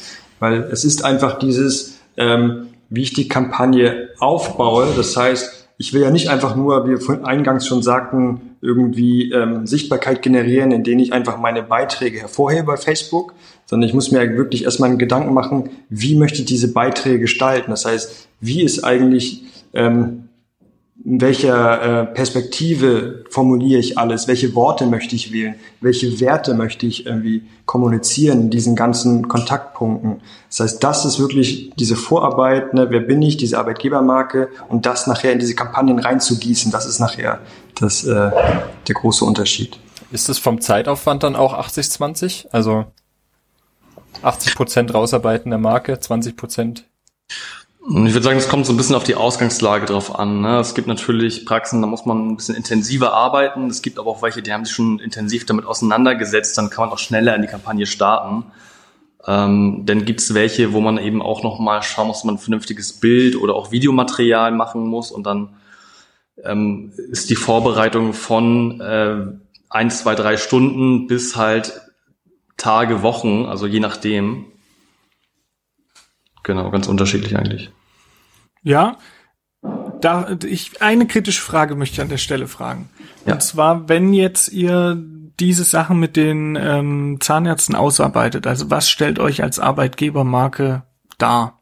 Weil 0.41 0.65
es 0.65 0.85
ist 0.85 1.05
einfach 1.05 1.39
dieses, 1.39 1.95
ähm, 2.19 2.69
wie 2.91 3.03
ich 3.03 3.15
die 3.15 3.29
Kampagne 3.29 4.11
aufbaue. 4.19 4.89
Das 4.95 5.17
heißt, 5.17 5.62
ich 5.83 5.93
will 5.93 6.03
ja 6.03 6.13
nicht 6.13 6.29
einfach 6.29 6.55
nur, 6.55 6.87
wie 6.87 6.91
wir 6.91 7.01
vorhin 7.01 7.25
eingangs 7.25 7.67
schon 7.67 7.83
sagten, 7.83 8.55
irgendwie 8.61 9.33
ähm, 9.33 9.67
Sichtbarkeit 9.67 10.23
generieren, 10.23 10.71
indem 10.71 11.01
ich 11.01 11.13
einfach 11.13 11.39
meine 11.39 11.65
Beiträge 11.65 12.21
hervorhebe 12.21 12.63
bei 12.63 12.77
Facebook, 12.77 13.35
sondern 13.67 13.89
ich 13.89 13.93
muss 13.93 14.13
mir 14.13 14.37
wirklich 14.37 14.63
erstmal 14.63 14.91
einen 14.91 15.01
Gedanken 15.01 15.35
machen, 15.35 15.71
wie 15.89 16.15
möchte 16.15 16.39
ich 16.39 16.45
diese 16.45 16.73
Beiträge 16.73 17.19
gestalten. 17.19 17.73
Das 17.73 17.85
heißt, 17.85 18.29
wie 18.39 18.63
ist 18.63 18.85
eigentlich 18.85 19.43
ähm, 19.75 20.29
in 21.05 21.21
welcher 21.21 22.03
äh, 22.03 22.07
Perspektive 22.07 23.25
formuliere 23.29 23.81
ich 23.81 23.99
alles, 23.99 24.29
welche 24.29 24.55
Worte 24.55 24.87
möchte 24.87 25.17
ich 25.17 25.33
wählen, 25.33 25.57
welche 25.81 26.21
Werte 26.21 26.55
möchte 26.55 26.87
ich 26.87 27.07
irgendwie 27.07 27.43
kommunizieren 27.67 28.43
in 28.43 28.51
diesen 28.51 28.77
ganzen 28.77 29.27
Kontaktpunkten. 29.27 30.21
Das 30.49 30.61
heißt, 30.61 30.85
das 30.85 31.05
ist 31.05 31.19
wirklich 31.19 31.73
diese 31.77 31.97
Vorarbeit, 31.97 32.75
ne, 32.75 32.89
wer 32.91 33.01
bin 33.01 33.21
ich, 33.21 33.37
diese 33.37 33.59
Arbeitgebermarke 33.59 34.49
und 34.69 34.87
das 34.87 35.07
nachher 35.07 35.33
in 35.33 35.41
diese 35.41 35.55
Kampagnen 35.55 35.99
reinzugießen, 35.99 36.71
das 36.71 36.87
ist 36.87 37.01
nachher 37.01 37.41
das, 37.81 38.05
äh, 38.05 38.31
der 38.87 38.95
große 38.95 39.25
Unterschied. 39.25 39.79
Ist 40.13 40.29
es 40.29 40.39
vom 40.39 40.61
Zeitaufwand 40.61 41.25
dann 41.25 41.35
auch 41.35 41.55
80-20? 41.55 42.49
Also 42.53 42.85
80 44.23 44.55
Prozent 44.55 44.95
rausarbeiten 44.95 45.51
der 45.51 45.59
Marke, 45.59 45.99
20 45.99 46.37
Prozent 46.37 46.85
ich 47.85 48.15
würde 48.15 48.23
sagen, 48.23 48.39
es 48.39 48.49
kommt 48.49 48.65
so 48.65 48.73
ein 48.73 48.77
bisschen 48.77 48.95
auf 48.95 49.03
die 49.03 49.17
Ausgangslage 49.17 49.87
drauf 49.87 50.17
an. 50.17 50.41
Ne? 50.41 50.61
Es 50.61 50.75
gibt 50.75 50.87
natürlich 50.87 51.45
Praxen, 51.45 51.81
da 51.81 51.89
muss 51.89 52.07
man 52.07 52.29
ein 52.29 52.37
bisschen 52.37 52.55
intensiver 52.55 53.13
arbeiten. 53.13 53.67
Es 53.67 53.83
gibt 53.83 53.99
aber 53.99 54.09
auch 54.09 54.23
welche, 54.23 54.41
die 54.41 54.53
haben 54.53 54.65
sich 54.65 54.75
schon 54.75 55.01
intensiv 55.01 55.47
damit 55.47 55.67
auseinandergesetzt. 55.67 56.57
Dann 56.57 56.71
kann 56.71 56.85
man 56.87 56.95
auch 56.95 56.99
schneller 56.99 57.35
in 57.35 57.43
die 57.43 57.49
Kampagne 57.49 57.87
starten. 57.87 58.45
Ähm, 59.27 59.83
dann 59.85 60.05
gibt 60.05 60.21
es 60.21 60.33
welche, 60.33 60.73
wo 60.73 60.81
man 60.81 60.97
eben 60.99 61.21
auch 61.21 61.43
nochmal 61.43 61.83
schauen 61.83 62.07
muss, 62.07 62.19
dass 62.19 62.25
man 62.25 62.37
ein 62.37 62.39
vernünftiges 62.39 63.01
Bild 63.01 63.35
oder 63.35 63.55
auch 63.55 63.73
Videomaterial 63.73 64.53
machen 64.53 64.87
muss. 64.87 65.11
Und 65.11 65.25
dann 65.25 65.57
ähm, 66.45 66.93
ist 67.11 67.31
die 67.31 67.37
Vorbereitung 67.37 68.13
von 68.13 68.81
äh, 68.81 69.27
ein, 69.71 69.91
zwei, 69.91 70.15
drei 70.15 70.37
Stunden 70.37 71.09
bis 71.09 71.35
halt 71.37 71.81
Tage, 72.57 73.03
Wochen, 73.03 73.47
also 73.47 73.67
je 73.67 73.81
nachdem. 73.81 74.52
Genau, 76.43 76.71
ganz 76.71 76.89
unterschiedlich 76.89 77.37
eigentlich. 77.37 77.71
Ja, 78.63 78.97
da 80.01 80.37
ich 80.45 80.83
eine 80.83 81.07
kritische 81.07 81.41
Frage 81.41 81.77
möchte 81.77 81.95
ich 81.95 82.01
an 82.01 82.09
der 82.09 82.19
Stelle 82.19 82.49
fragen. 82.49 82.91
Ja. 83.27 83.35
Und 83.35 83.43
zwar, 83.43 83.89
wenn 83.89 84.13
jetzt 84.13 84.53
ihr 84.53 85.01
diese 85.39 85.65
Sachen 85.65 85.99
mit 85.99 86.17
den 86.17 86.57
ähm, 86.61 87.19
Zahnärzten 87.21 87.75
ausarbeitet, 87.75 88.47
also 88.47 88.71
was 88.71 88.91
stellt 88.91 89.19
euch 89.19 89.43
als 89.43 89.59
Arbeitgebermarke 89.59 90.83
dar? 91.19 91.61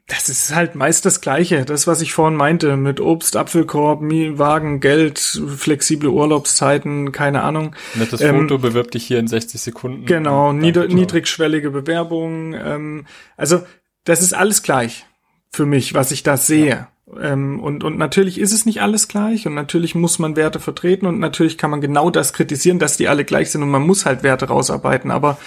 das 0.09 0.29
ist 0.29 0.55
halt 0.55 0.77
meist 0.77 1.05
das 1.05 1.21
Gleiche. 1.21 1.65
Das, 1.65 1.89
was 1.89 2.01
ich 2.01 2.13
vorhin 2.13 2.37
meinte, 2.37 2.77
mit 2.77 3.01
Obst, 3.01 3.37
Apfelkorb, 3.37 4.03
Wagen, 4.03 4.79
Geld, 4.79 5.19
flexible 5.19 6.09
Urlaubszeiten, 6.09 7.11
keine 7.11 7.43
Ahnung. 7.43 7.75
Nettes 7.95 8.21
ähm, 8.21 8.43
Foto 8.43 8.59
bewirbt 8.59 8.95
dich 8.95 9.05
hier 9.05 9.19
in 9.19 9.27
60 9.27 9.61
Sekunden. 9.61 10.07
Genau, 10.07 10.53
nieder 10.53 10.87
niedrigschwellige 10.87 11.71
Bewerbung. 11.71 12.55
Ähm, 12.55 13.07
also, 13.37 13.65
das 14.05 14.23
ist 14.23 14.33
alles 14.33 14.63
gleich 14.63 15.07
für 15.51 15.67
mich, 15.67 15.95
was 15.95 16.13
ich 16.13 16.23
da 16.23 16.37
sehe. 16.37 16.69
Ja. 16.69 16.89
Ähm, 17.21 17.59
und, 17.59 17.83
und 17.83 17.99
natürlich 17.99 18.39
ist 18.39 18.53
es 18.53 18.65
nicht 18.65 18.83
alles 18.83 19.09
gleich 19.09 19.47
und 19.47 19.55
natürlich 19.55 19.95
muss 19.95 20.19
man 20.19 20.35
Werte 20.35 20.59
vertreten 20.59 21.07
und 21.07 21.21
natürlich 21.21 21.57
kann 21.57 21.71
man 21.71 21.81
genau 21.81 22.11
das 22.11 22.33
kritisieren, 22.33 22.81
dass 22.81 22.97
die 22.97 23.07
alle 23.09 23.25
gleich 23.25 23.51
sind 23.51 23.63
und 23.63 23.71
man 23.71 23.87
muss 23.87 24.07
halt 24.07 24.23
Werte 24.23 24.47
rausarbeiten. 24.47 25.11
Aber 25.11 25.39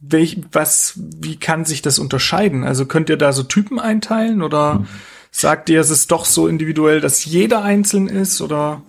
welch, 0.00 0.40
was, 0.52 0.94
wie 0.96 1.36
kann 1.36 1.64
sich 1.64 1.82
das 1.82 1.98
unterscheiden? 1.98 2.64
Also 2.64 2.86
könnt 2.86 3.10
ihr 3.10 3.16
da 3.16 3.32
so 3.32 3.42
Typen 3.42 3.80
einteilen 3.80 4.42
oder 4.42 4.74
mhm. 4.74 4.86
sagt 5.30 5.68
ihr, 5.70 5.80
es 5.80 5.90
ist 5.90 6.10
doch 6.10 6.24
so 6.24 6.46
individuell, 6.46 7.00
dass 7.00 7.24
jeder 7.24 7.62
einzeln 7.62 8.08
ist 8.08 8.40
oder 8.40 8.82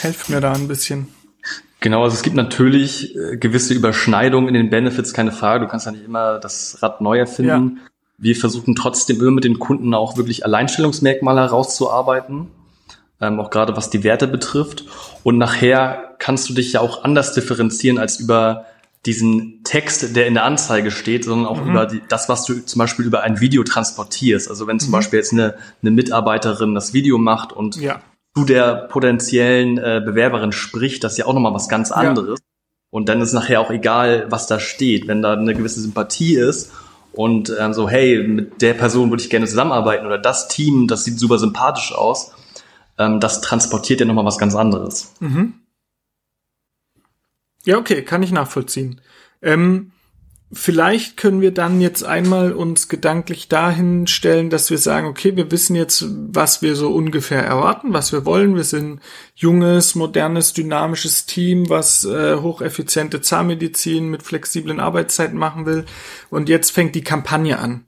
helft 0.00 0.28
mir 0.28 0.40
da 0.40 0.52
ein 0.52 0.68
bisschen? 0.68 1.08
Genau, 1.80 2.04
also 2.04 2.14
es 2.14 2.22
gibt 2.22 2.36
natürlich 2.36 3.16
äh, 3.16 3.38
gewisse 3.38 3.72
Überschneidungen 3.74 4.48
in 4.48 4.54
den 4.54 4.70
Benefits, 4.70 5.14
keine 5.14 5.32
Frage. 5.32 5.64
Du 5.64 5.70
kannst 5.70 5.86
ja 5.86 5.92
nicht 5.92 6.04
immer 6.04 6.38
das 6.38 6.82
Rad 6.82 7.00
neu 7.00 7.18
erfinden. 7.18 7.78
Ja. 7.78 7.82
Wir 8.18 8.36
versuchen 8.36 8.76
trotzdem 8.76 9.18
immer 9.18 9.30
mit 9.30 9.44
den 9.44 9.58
Kunden 9.58 9.94
auch 9.94 10.18
wirklich 10.18 10.44
Alleinstellungsmerkmale 10.44 11.40
herauszuarbeiten, 11.40 12.48
ähm, 13.20 13.40
auch 13.40 13.48
gerade 13.48 13.76
was 13.76 13.88
die 13.88 14.04
Werte 14.04 14.28
betrifft. 14.28 14.84
Und 15.22 15.38
nachher 15.38 16.16
kannst 16.18 16.50
du 16.50 16.54
dich 16.54 16.74
ja 16.74 16.80
auch 16.82 17.02
anders 17.02 17.32
differenzieren 17.32 17.96
als 17.96 18.20
über 18.20 18.66
diesen 19.06 19.62
Text, 19.64 20.14
der 20.14 20.26
in 20.26 20.34
der 20.34 20.44
Anzeige 20.44 20.90
steht, 20.90 21.24
sondern 21.24 21.46
auch 21.46 21.62
mhm. 21.62 21.70
über 21.70 21.86
die, 21.86 22.02
das, 22.08 22.28
was 22.28 22.44
du 22.44 22.64
zum 22.64 22.78
Beispiel 22.78 23.06
über 23.06 23.22
ein 23.22 23.40
Video 23.40 23.64
transportierst. 23.64 24.48
Also 24.50 24.66
wenn 24.66 24.78
zum 24.78 24.90
mhm. 24.90 24.92
Beispiel 24.92 25.18
jetzt 25.18 25.32
eine, 25.32 25.54
eine 25.80 25.90
Mitarbeiterin 25.90 26.74
das 26.74 26.92
Video 26.92 27.16
macht 27.16 27.52
und 27.52 27.76
ja. 27.76 28.00
zu 28.36 28.44
der 28.44 28.74
potenziellen 28.74 29.78
äh, 29.78 30.02
Bewerberin 30.04 30.52
spricht, 30.52 31.02
das 31.02 31.12
ist 31.12 31.18
ja 31.18 31.26
auch 31.26 31.32
nochmal 31.32 31.54
was 31.54 31.68
ganz 31.68 31.90
anderes. 31.90 32.40
Ja. 32.40 32.44
Und 32.90 33.08
dann 33.08 33.20
ist 33.20 33.32
nachher 33.32 33.60
auch 33.60 33.70
egal, 33.70 34.26
was 34.30 34.46
da 34.46 34.58
steht. 34.58 35.06
Wenn 35.08 35.22
da 35.22 35.32
eine 35.32 35.54
gewisse 35.54 35.80
Sympathie 35.80 36.34
ist 36.34 36.72
und 37.12 37.52
ähm, 37.58 37.72
so, 37.72 37.88
hey, 37.88 38.22
mit 38.22 38.60
der 38.60 38.74
Person 38.74 39.10
würde 39.10 39.22
ich 39.22 39.30
gerne 39.30 39.46
zusammenarbeiten 39.46 40.04
oder 40.04 40.18
das 40.18 40.48
Team, 40.48 40.88
das 40.88 41.04
sieht 41.04 41.18
super 41.18 41.38
sympathisch 41.38 41.94
aus, 41.94 42.32
ähm, 42.98 43.18
das 43.18 43.40
transportiert 43.40 44.00
ja 44.00 44.06
nochmal 44.06 44.26
was 44.26 44.38
ganz 44.38 44.54
anderes. 44.54 45.14
Mhm. 45.20 45.54
Ja, 47.64 47.78
okay, 47.78 48.02
kann 48.02 48.22
ich 48.22 48.32
nachvollziehen. 48.32 49.00
Ähm, 49.42 49.92
vielleicht 50.52 51.16
können 51.16 51.40
wir 51.40 51.52
dann 51.52 51.80
jetzt 51.80 52.04
einmal 52.04 52.52
uns 52.52 52.88
gedanklich 52.88 53.48
dahin 53.48 54.06
stellen, 54.06 54.50
dass 54.50 54.70
wir 54.70 54.78
sagen, 54.78 55.06
okay, 55.06 55.36
wir 55.36 55.50
wissen 55.50 55.76
jetzt, 55.76 56.04
was 56.08 56.62
wir 56.62 56.74
so 56.74 56.92
ungefähr 56.92 57.44
erwarten, 57.44 57.92
was 57.92 58.12
wir 58.12 58.24
wollen. 58.24 58.56
Wir 58.56 58.64
sind 58.64 59.00
junges, 59.34 59.94
modernes, 59.94 60.52
dynamisches 60.52 61.26
Team, 61.26 61.68
was 61.68 62.04
äh, 62.04 62.36
hocheffiziente 62.36 63.20
Zahnmedizin 63.20 64.08
mit 64.08 64.22
flexiblen 64.22 64.80
Arbeitszeiten 64.80 65.38
machen 65.38 65.66
will. 65.66 65.84
Und 66.30 66.48
jetzt 66.48 66.70
fängt 66.70 66.94
die 66.94 67.04
Kampagne 67.04 67.58
an 67.58 67.84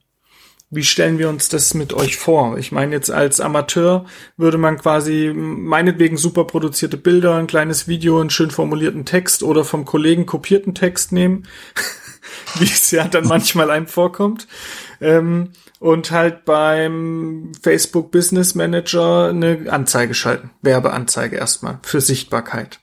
wie 0.75 0.83
stellen 0.83 1.19
wir 1.19 1.29
uns 1.29 1.49
das 1.49 1.73
mit 1.73 1.93
euch 1.93 2.17
vor? 2.17 2.57
Ich 2.57 2.71
meine, 2.71 2.93
jetzt 2.93 3.11
als 3.11 3.39
Amateur 3.39 4.05
würde 4.37 4.57
man 4.57 4.77
quasi 4.77 5.31
meinetwegen 5.33 6.17
super 6.17 6.45
produzierte 6.45 6.97
Bilder, 6.97 7.35
ein 7.35 7.47
kleines 7.47 7.87
Video, 7.87 8.19
einen 8.19 8.29
schön 8.29 8.51
formulierten 8.51 9.05
Text 9.05 9.43
oder 9.43 9.63
vom 9.63 9.85
Kollegen 9.85 10.25
kopierten 10.25 10.73
Text 10.73 11.11
nehmen, 11.11 11.43
wie 12.55 12.65
es 12.65 12.91
ja 12.91 13.07
dann 13.07 13.27
manchmal 13.27 13.69
einem 13.69 13.87
vorkommt. 13.87 14.47
Ähm, 15.01 15.49
und 15.79 16.11
halt 16.11 16.45
beim 16.45 17.51
Facebook 17.61 18.09
Business 18.11 18.55
Manager 18.55 19.29
eine 19.29 19.65
Anzeige 19.69 20.13
schalten. 20.13 20.51
Werbeanzeige 20.61 21.35
erstmal 21.35 21.79
für 21.83 21.99
Sichtbarkeit. 21.99 22.79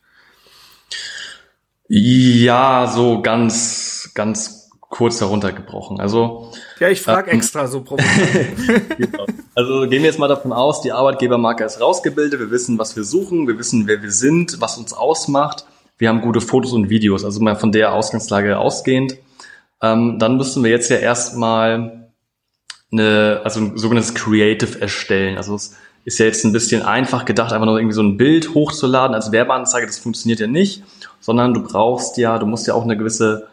Ja, 1.88 2.92
so 2.94 3.22
ganz, 3.22 4.10
ganz 4.14 4.70
kurz 4.90 5.20
heruntergebrochen. 5.20 5.98
Also 5.98 6.52
ja, 6.80 6.88
ich 6.88 7.02
frage 7.02 7.30
extra 7.30 7.66
so 7.66 7.82
genau. 8.98 9.26
Also 9.54 9.80
gehen 9.82 10.02
wir 10.02 10.08
jetzt 10.08 10.18
mal 10.18 10.28
davon 10.28 10.52
aus, 10.52 10.80
die 10.80 10.92
Arbeitgebermarke 10.92 11.62
ist 11.62 11.80
rausgebildet, 11.80 12.40
wir 12.40 12.50
wissen, 12.50 12.78
was 12.78 12.96
wir 12.96 13.04
suchen, 13.04 13.46
wir 13.46 13.58
wissen, 13.58 13.86
wer 13.86 14.02
wir 14.02 14.10
sind, 14.10 14.60
was 14.60 14.78
uns 14.78 14.92
ausmacht. 14.92 15.66
Wir 15.98 16.08
haben 16.08 16.22
gute 16.22 16.40
Fotos 16.40 16.72
und 16.72 16.88
Videos, 16.88 17.24
also 17.24 17.40
mal 17.40 17.56
von 17.56 17.70
der 17.70 17.92
Ausgangslage 17.92 18.58
ausgehend. 18.58 19.16
Ähm, 19.82 20.18
dann 20.18 20.38
müssen 20.38 20.64
wir 20.64 20.70
jetzt 20.70 20.88
ja 20.88 20.96
erstmal 20.96 22.10
eine, 22.90 23.42
also 23.44 23.60
ein 23.60 23.76
sogenanntes 23.76 24.14
Creative 24.14 24.80
erstellen. 24.80 25.36
Also 25.36 25.54
es 25.54 25.76
ist 26.04 26.18
ja 26.18 26.26
jetzt 26.26 26.44
ein 26.44 26.52
bisschen 26.52 26.82
einfach 26.82 27.26
gedacht, 27.26 27.52
einfach 27.52 27.66
nur 27.66 27.78
irgendwie 27.78 27.94
so 27.94 28.02
ein 28.02 28.16
Bild 28.16 28.54
hochzuladen 28.54 29.14
als 29.14 29.32
Werbeanzeige, 29.32 29.86
das 29.86 29.98
funktioniert 29.98 30.40
ja 30.40 30.46
nicht, 30.46 30.82
sondern 31.20 31.52
du 31.52 31.62
brauchst 31.62 32.16
ja, 32.16 32.38
du 32.38 32.46
musst 32.46 32.66
ja 32.66 32.72
auch 32.72 32.84
eine 32.84 32.96
gewisse 32.96 33.48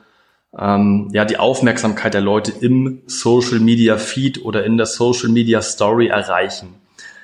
ähm, 0.58 1.10
ja 1.14 1.26
die 1.26 1.38
Aufmerksamkeit 1.38 2.14
der 2.14 2.22
Leute 2.22 2.52
im 2.52 3.02
Social 3.08 3.60
Media 3.60 3.98
Feed 3.98 4.44
oder 4.44 4.66
in 4.66 4.78
der 4.78 4.86
Social 4.86 5.30
Media 5.30 5.62
Story 5.62 6.08
erreichen. 6.08 6.76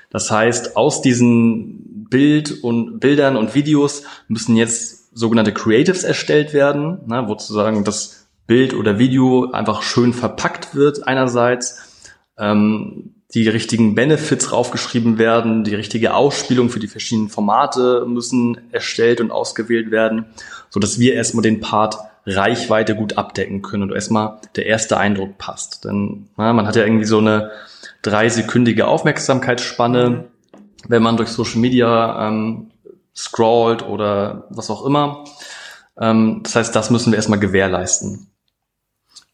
Das 0.09 0.29
heißt, 0.29 0.77
aus 0.77 1.01
diesen 1.01 2.07
Bild 2.09 2.63
und 2.63 2.99
Bildern 2.99 3.35
und 3.35 3.55
Videos 3.55 4.03
müssen 4.27 4.55
jetzt 4.55 5.15
sogenannte 5.17 5.53
Creatives 5.53 6.03
erstellt 6.03 6.53
werden, 6.53 6.99
ne, 7.07 7.23
wo 7.27 7.31
sozusagen 7.31 7.83
das 7.83 8.27
Bild 8.45 8.73
oder 8.73 8.99
Video 8.99 9.51
einfach 9.51 9.81
schön 9.81 10.13
verpackt 10.13 10.75
wird 10.75 11.07
einerseits, 11.07 12.11
ähm, 12.37 13.15
die 13.33 13.47
richtigen 13.47 13.95
Benefits 13.95 14.51
raufgeschrieben 14.51 15.17
werden, 15.17 15.63
die 15.63 15.73
richtige 15.73 16.13
Ausspielung 16.13 16.69
für 16.69 16.79
die 16.79 16.87
verschiedenen 16.87 17.29
Formate 17.29 18.05
müssen 18.07 18.71
erstellt 18.71 19.21
und 19.21 19.31
ausgewählt 19.31 19.89
werden, 19.89 20.25
so 20.69 20.79
dass 20.79 20.99
wir 20.99 21.15
erstmal 21.15 21.41
den 21.41 21.59
Part 21.59 21.97
Reichweite 22.25 22.95
gut 22.95 23.17
abdecken 23.17 23.61
können 23.61 23.83
und 23.83 23.91
erstmal 23.91 24.39
der 24.55 24.65
erste 24.65 24.97
Eindruck 24.97 25.37
passt. 25.37 25.85
Denn 25.85 26.29
na, 26.37 26.53
man 26.53 26.67
hat 26.67 26.75
ja 26.75 26.83
irgendwie 26.83 27.05
so 27.05 27.17
eine 27.17 27.51
dreisekündige 28.01 28.87
Aufmerksamkeitsspanne, 28.87 30.09
mhm. 30.09 30.23
wenn 30.87 31.03
man 31.03 31.17
durch 31.17 31.29
Social 31.29 31.59
Media 31.59 32.27
ähm, 32.27 32.71
scrollt 33.15 33.83
oder 33.83 34.45
was 34.49 34.69
auch 34.69 34.85
immer. 34.85 35.25
Ähm, 35.99 36.41
das 36.43 36.55
heißt, 36.55 36.75
das 36.75 36.89
müssen 36.89 37.11
wir 37.11 37.17
erstmal 37.17 37.39
gewährleisten. 37.39 38.27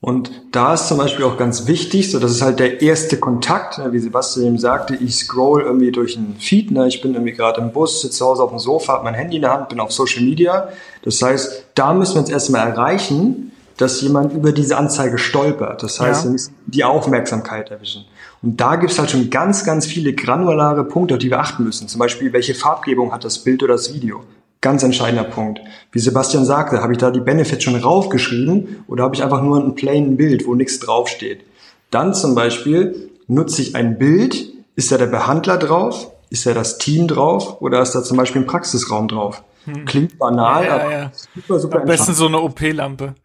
Und 0.02 0.32
da 0.54 0.76
ist 0.76 0.88
zum 0.88 0.98
Beispiel 0.98 1.26
auch 1.26 1.38
ganz 1.38 1.68
wichtig, 1.68 2.10
so 2.10 2.20
das 2.20 2.32
ist 2.32 2.42
halt 2.42 2.60
der 2.60 2.82
erste 2.82 3.18
Kontakt, 3.20 3.80
ne, 3.80 3.92
wie 3.92 4.00
Sebastian 4.00 4.46
eben 4.48 4.58
sagte, 4.58 4.96
ich 4.96 5.16
scroll 5.18 5.62
irgendwie 5.64 5.92
durch 5.92 6.16
einen 6.16 6.38
Feed, 6.40 6.72
ne, 6.72 6.88
ich 6.88 7.02
bin 7.02 7.14
irgendwie 7.16 7.34
gerade 7.34 7.60
im 7.60 7.74
Bus, 7.74 8.02
sitze 8.02 8.20
zu 8.20 8.26
Hause 8.26 8.44
auf 8.44 8.52
dem 8.52 8.60
Sofa, 8.60 8.94
habe 8.94 9.04
mein 9.04 9.14
Handy 9.14 9.36
in 9.36 9.42
der 9.42 9.52
Hand, 9.52 9.68
bin 9.68 9.82
auf 9.82 9.92
Social 9.92 10.24
Media. 10.24 10.70
Das 11.04 11.22
heißt, 11.22 11.66
da 11.76 11.94
müssen 11.94 12.16
wir 12.16 12.22
uns 12.22 12.30
erstmal 12.30 12.66
erreichen, 12.66 13.52
dass 13.76 14.00
jemand 14.02 14.32
über 14.34 14.54
diese 14.54 14.78
Anzeige 14.78 15.18
stolpert. 15.18 15.84
Das 15.84 16.00
heißt, 16.00 16.22
Ja. 16.22 16.26
wir 16.26 16.32
müssen 16.32 16.56
die 16.66 16.84
Aufmerksamkeit 16.86 17.70
erwischen. 17.70 18.06
Und 18.42 18.60
da 18.60 18.78
gibt's 18.78 19.00
halt 19.00 19.12
schon 19.12 19.30
ganz, 19.30 19.66
ganz 19.66 19.86
viele 19.86 20.14
granulare 20.14 20.86
Punkte, 20.86 21.16
auf 21.16 21.20
die 21.20 21.30
wir 21.30 21.40
achten 21.40 21.66
müssen. 21.66 21.90
Zum 21.90 22.00
Beispiel, 22.00 22.32
welche 22.32 22.56
Farbgebung 22.56 23.12
hat 23.12 23.26
das 23.26 23.40
Bild 23.40 23.64
oder 23.64 23.74
das 23.74 23.94
Video? 23.94 24.22
Ganz 24.62 24.84
entscheidender 24.84 25.24
Punkt. 25.24 25.62
Wie 25.92 26.00
Sebastian 26.00 26.44
sagte, 26.44 26.82
habe 26.82 26.92
ich 26.92 26.98
da 26.98 27.12
die 27.12 27.22
Benefits 27.22 27.64
schon 27.64 27.76
raufgeschrieben 27.76 28.84
oder 28.88 29.04
habe 29.04 29.16
ich 29.16 29.24
einfach 29.24 29.42
nur 29.42 29.58
ein 29.58 29.76
plain 29.76 30.18
Bild, 30.18 30.46
wo 30.46 30.54
nichts 30.54 30.80
draufsteht? 30.80 31.46
Dann 31.92 32.14
zum 32.14 32.36
Beispiel 32.36 33.10
nutze 33.28 33.62
ich 33.62 33.76
ein 33.76 33.98
Bild, 33.98 34.52
ist 34.76 34.92
da 34.92 34.98
der 34.98 35.08
Behandler 35.08 35.58
drauf, 35.58 36.12
ist 36.30 36.46
da 36.46 36.54
das 36.54 36.78
Team 36.78 37.08
drauf 37.08 37.62
oder 37.62 37.82
ist 37.82 37.94
da 37.94 38.04
zum 38.04 38.18
Beispiel 38.18 38.42
ein 38.42 38.48
Praxisraum 38.48 39.08
drauf? 39.08 39.44
Klingt 39.86 40.18
banal, 40.18 40.66
Ja, 40.66 40.76
aber 40.76 40.92
ja. 40.92 41.12
super, 41.14 41.60
super 41.60 41.82
Am 41.82 41.88
besten 41.88 42.14
so 42.14 42.28
eine 42.28 42.40
OP-Lampe. 42.40 43.16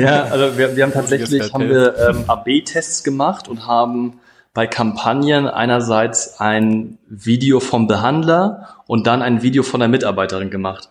Ja, 0.00 0.24
also 0.24 0.58
wir, 0.58 0.76
wir 0.76 0.84
haben 0.84 0.92
tatsächlich 0.92 1.52
haben 1.52 1.68
wir 1.68 1.96
ähm, 1.98 2.24
AB-Tests 2.26 3.04
gemacht 3.04 3.48
und 3.48 3.66
haben 3.66 4.18
bei 4.58 4.66
Kampagnen 4.66 5.46
einerseits 5.46 6.40
ein 6.40 6.98
Video 7.06 7.60
vom 7.60 7.86
Behandler 7.86 8.82
und 8.88 9.06
dann 9.06 9.22
ein 9.22 9.40
Video 9.40 9.62
von 9.62 9.78
der 9.78 9.88
Mitarbeiterin 9.88 10.50
gemacht. 10.50 10.90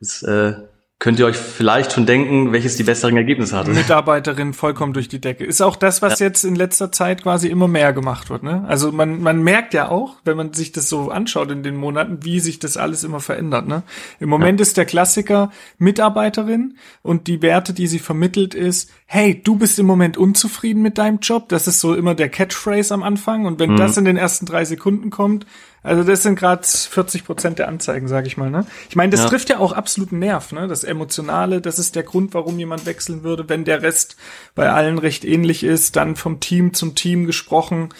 Das 0.00 0.22
äh, 0.22 0.52
könnt 0.98 1.18
ihr 1.18 1.26
euch 1.26 1.36
vielleicht 1.36 1.92
schon 1.92 2.06
denken, 2.06 2.52
welches 2.52 2.76
die 2.76 2.82
besseren 2.82 3.18
Ergebnisse 3.18 3.54
hatte. 3.54 3.70
Mitarbeiterin 3.70 4.54
vollkommen 4.54 4.94
durch 4.94 5.08
die 5.08 5.20
Decke. 5.20 5.44
Ist 5.44 5.60
auch 5.60 5.76
das, 5.76 6.00
was 6.00 6.20
jetzt 6.20 6.42
in 6.42 6.54
letzter 6.54 6.90
Zeit 6.90 7.22
quasi 7.22 7.48
immer 7.48 7.68
mehr 7.68 7.92
gemacht 7.92 8.30
wird. 8.30 8.42
Ne? 8.42 8.64
Also 8.66 8.92
man, 8.92 9.20
man 9.20 9.42
merkt 9.42 9.74
ja 9.74 9.90
auch, 9.90 10.16
wenn 10.24 10.38
man 10.38 10.54
sich 10.54 10.72
das 10.72 10.88
so 10.88 11.10
anschaut 11.10 11.50
in 11.50 11.62
den 11.62 11.76
Monaten, 11.76 12.24
wie 12.24 12.40
sich 12.40 12.60
das 12.60 12.78
alles 12.78 13.04
immer 13.04 13.20
verändert. 13.20 13.68
Ne? 13.68 13.82
Im 14.20 14.30
Moment 14.30 14.58
ist 14.62 14.78
der 14.78 14.86
Klassiker 14.86 15.50
Mitarbeiterin 15.76 16.78
und 17.02 17.26
die 17.26 17.42
Werte, 17.42 17.74
die 17.74 17.88
sie 17.88 17.98
vermittelt, 17.98 18.54
ist, 18.54 18.90
hey, 19.04 19.40
du 19.42 19.56
bist 19.56 19.78
im 19.78 19.86
Moment 19.86 20.16
unzufrieden 20.16 20.80
mit 20.80 20.96
deinem 20.96 21.18
Job. 21.20 21.50
Das 21.50 21.68
ist 21.68 21.78
so 21.78 21.94
immer 21.94 22.14
der 22.14 22.30
Catchphrase 22.30 22.94
am 22.94 23.02
Anfang. 23.02 23.44
Und 23.44 23.60
wenn 23.60 23.76
das 23.76 23.98
in 23.98 24.06
den 24.06 24.16
ersten 24.16 24.46
drei 24.46 24.64
Sekunden 24.64 25.10
kommt, 25.10 25.44
also 25.86 26.02
das 26.02 26.22
sind 26.22 26.38
gerade 26.38 26.62
40 26.66 27.24
Prozent 27.24 27.58
der 27.58 27.68
Anzeigen, 27.68 28.08
sage 28.08 28.26
ich 28.26 28.36
mal. 28.36 28.50
Ne? 28.50 28.66
Ich 28.90 28.96
meine, 28.96 29.10
das 29.10 29.20
Ja. 29.22 29.28
trifft 29.28 29.48
ja 29.48 29.58
auch 29.58 29.72
absoluten 29.72 30.18
Nerv. 30.18 30.52
Ne? 30.52 30.68
Das 30.68 30.84
Emotionale, 30.84 31.60
das 31.60 31.78
ist 31.78 31.96
der 31.96 32.02
Grund, 32.02 32.34
warum 32.34 32.58
jemand 32.58 32.84
wechseln 32.86 33.22
würde, 33.22 33.48
wenn 33.48 33.64
der 33.64 33.82
Rest 33.82 34.16
bei 34.54 34.70
allen 34.70 34.98
recht 34.98 35.24
ähnlich 35.24 35.62
ist. 35.64 35.96
Dann 35.96 36.16
vom 36.16 36.40
Team 36.40 36.74
zum 36.74 36.94
Team 36.94 37.26
gesprochen. 37.26 37.90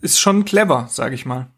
Ist 0.00 0.20
schon 0.20 0.44
clever, 0.44 0.86
sage 0.90 1.14
ich 1.14 1.26
mal. 1.26 1.48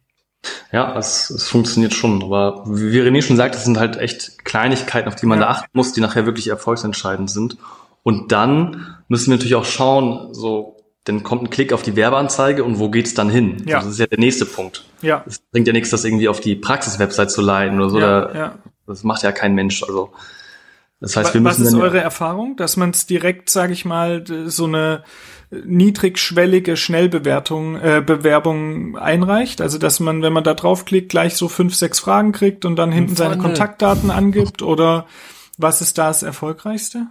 Ja, 0.72 0.96
es, 0.98 1.30
es 1.30 1.48
funktioniert 1.48 1.94
schon. 1.94 2.22
Aber 2.22 2.64
wie 2.66 3.00
René 3.00 3.22
schon 3.22 3.36
sagt, 3.36 3.54
das 3.54 3.64
sind 3.64 3.78
halt 3.78 3.96
echt 3.96 4.44
Kleinigkeiten, 4.44 5.08
auf 5.08 5.14
die 5.14 5.26
man 5.26 5.40
Ja. 5.40 5.48
achten 5.48 5.70
muss, 5.72 5.92
die 5.92 6.00
nachher 6.00 6.26
wirklich 6.26 6.48
erfolgsentscheidend 6.48 7.30
sind. 7.30 7.58
Und 8.02 8.32
dann 8.32 8.96
müssen 9.08 9.26
wir 9.30 9.36
natürlich 9.36 9.54
auch 9.54 9.64
schauen, 9.64 10.34
so, 10.34 10.76
dann 11.04 11.22
kommt 11.24 11.42
ein 11.42 11.50
Klick 11.50 11.72
auf 11.72 11.82
die 11.82 11.96
Werbeanzeige 11.96 12.62
und 12.62 12.78
wo 12.78 12.88
geht's 12.88 13.14
dann 13.14 13.28
hin? 13.28 13.64
Ja. 13.66 13.78
Also 13.78 13.88
das 13.88 13.94
ist 13.94 14.00
ja 14.00 14.06
der 14.06 14.18
nächste 14.18 14.46
Punkt. 14.46 14.84
Ja, 15.00 15.24
Es 15.26 15.40
bringt 15.40 15.66
ja 15.66 15.72
nichts, 15.72 15.90
das 15.90 16.04
irgendwie 16.04 16.28
auf 16.28 16.40
die 16.40 16.54
Praxiswebsite 16.54 17.28
zu 17.28 17.42
leiten 17.42 17.80
oder 17.80 17.90
so. 17.90 17.98
ja, 17.98 18.26
oder, 18.26 18.36
ja. 18.36 18.58
Das 18.86 19.02
macht 19.02 19.22
ja 19.22 19.32
kein 19.32 19.54
Mensch. 19.54 19.82
Also 19.82 20.12
das 21.00 21.16
heißt, 21.16 21.34
wir 21.34 21.42
Was 21.42 21.58
müssen 21.58 21.66
ist 21.66 21.72
dann, 21.74 21.82
eure 21.82 22.00
Erfahrung, 22.00 22.56
dass 22.56 22.76
man 22.76 22.90
es 22.90 23.06
direkt, 23.06 23.50
sage 23.50 23.72
ich 23.72 23.84
mal, 23.84 24.24
so 24.46 24.66
eine 24.66 25.02
niedrigschwellige 25.50 26.76
Schnellbewertung, 26.76 27.74
äh, 27.80 28.02
Bewerbung 28.04 28.96
einreicht? 28.96 29.60
Also 29.60 29.78
dass 29.78 29.98
man, 29.98 30.22
wenn 30.22 30.32
man 30.32 30.44
da 30.44 30.54
draufklickt, 30.54 31.08
gleich 31.08 31.34
so 31.34 31.48
fünf, 31.48 31.74
sechs 31.74 31.98
Fragen 31.98 32.30
kriegt 32.30 32.64
und 32.64 32.76
dann 32.76 32.92
hinten 32.92 33.16
seine. 33.16 33.38
Kontaktdaten 33.38 34.10
angibt? 34.12 34.62
Oder 34.62 35.06
was 35.58 35.80
ist 35.80 35.98
da 35.98 36.08
das 36.08 36.22
Erfolgreichste? 36.22 37.08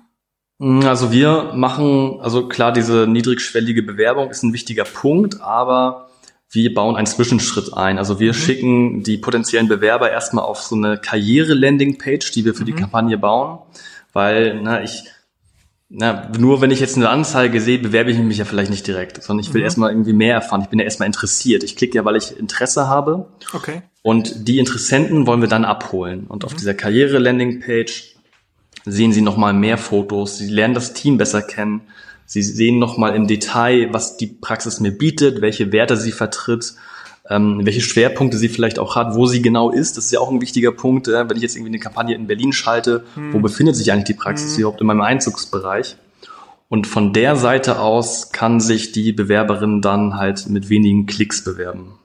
Also 0.62 1.12
wir 1.12 1.54
machen, 1.56 2.20
also 2.22 2.48
klar, 2.48 2.72
diese 2.72 3.08
niedrigschwellige 3.08 3.82
Bewerbung 3.82 4.30
ist 4.30 4.44
ein 4.44 4.54
wichtiger 4.54 4.84
Punkt, 4.84 5.42
aber 5.42 6.10
wir 6.52 6.72
bauen 6.74 6.96
einen 6.96 7.08
Zwischenschritt 7.08 7.74
ein. 7.74 7.98
Also 7.98 8.20
wir 8.20 8.36
schicken 8.36 9.02
die 9.02 9.18
potenziellen 9.18 9.68
Bewerber 9.68 10.12
erstmal 10.12 10.46
auf 10.46 10.62
so 10.62 10.76
eine 10.76 11.00
Karriere-Landing-Page, 11.00 12.32
die 12.32 12.46
wir 12.46 12.54
für 12.54 12.66
die 12.66 12.74
Kampagne 12.74 13.18
bauen, 13.18 13.60
weil 14.14 14.62
na, 14.62 14.84
ich 14.84 15.04
na, 15.94 16.30
nur 16.38 16.62
wenn 16.62 16.72
ich 16.72 16.80
jetzt 16.80 16.96
eine 16.96 17.10
Anzeige 17.10 17.60
sehe, 17.60 17.80
bewerbe 17.80 18.12
ich 18.12 18.18
mich 18.20 18.38
ja 18.38 18.46
vielleicht 18.46 18.70
nicht 18.70 18.86
direkt, 18.86 19.22
sondern 19.24 19.46
ich 19.46 19.54
will 19.54 19.62
erstmal 19.62 19.90
irgendwie 19.92 20.14
mehr 20.14 20.36
erfahren. 20.36 20.62
Ich 20.62 20.70
bin 20.70 20.80
ja 20.80 20.86
erstmal 20.86 21.08
interessiert. 21.08 21.64
Ich 21.64 21.76
klicke 21.76 21.98
ja, 21.98 22.06
weil 22.06 22.16
ich 22.16 22.38
Interesse 22.38 22.88
habe. 22.88 23.28
Okay. 23.52 23.82
Und 24.02 24.48
die 24.48 24.60
Interessenten 24.60 25.28
wollen 25.28 25.42
wir 25.42 25.50
dann 25.50 25.66
abholen. 25.66 26.28
Und 26.28 26.46
auf 26.46 26.54
dieser 26.54 26.76
Karriere-Landing-Page 26.76 28.11
sehen 28.86 29.14
Sie 29.14 29.22
nochmal 29.22 29.54
mehr 29.54 29.78
Fotos. 29.78 30.38
Sie 30.38 30.48
lernen 30.48 30.74
das 30.74 30.94
Team 30.94 31.18
besser 31.18 31.42
kennen. 31.42 31.82
Sie 32.26 32.42
sehen 32.42 32.80
nochmal 32.80 33.16
im 33.16 33.28
Detail, 33.28 33.90
was 33.92 34.18
die 34.18 34.28
Praxis 34.28 34.80
mir 34.80 34.92
bietet, 34.92 35.42
welche 35.42 35.72
Werte 35.72 35.98
sie 35.98 36.14
vertritt, 36.14 36.76
ähm, 37.30 37.62
welche 37.64 37.82
Schwerpunkte 37.82 38.38
sie 38.38 38.48
vielleicht 38.48 38.80
auch 38.80 38.96
hat, 38.96 39.16
wo 39.16 39.26
sie 39.26 39.42
genau 39.42 39.70
ist. 39.70 39.98
Das 39.98 40.06
ist 40.06 40.12
ja 40.12 40.22
auch 40.22 40.32
ein 40.32 40.40
wichtiger 40.40 40.72
Punkt. 40.72 41.08
Äh, 41.08 41.30
wenn 41.30 41.36
ich 41.36 41.44
jetzt 41.44 41.56
irgendwie 41.56 41.72
eine 41.72 41.80
Kampagne 41.80 42.16
in 42.16 42.28
Berlin 42.28 42.54
schalte, 42.54 43.04
wo 43.32 43.40
befindet 43.40 43.76
sich 43.76 43.92
eigentlich 43.92 44.06
die 44.06 44.14
Praxis 44.14 44.58
überhaupt 44.58 44.80
in 44.80 44.88
meinem 44.88 45.02
Einzugsbereich? 45.02 45.98
Und 46.70 46.88
von 46.88 47.12
der 47.12 47.36
Seite 47.36 47.80
aus 47.80 48.32
kann 48.32 48.62
sich 48.62 48.94
die 48.94 49.12
Bewerberin 49.12 49.82
dann 49.82 50.16
halt 50.16 50.48
mit 50.48 50.70
wenigen 50.70 51.06
Klicks 51.06 51.44
bewerben. 51.44 51.96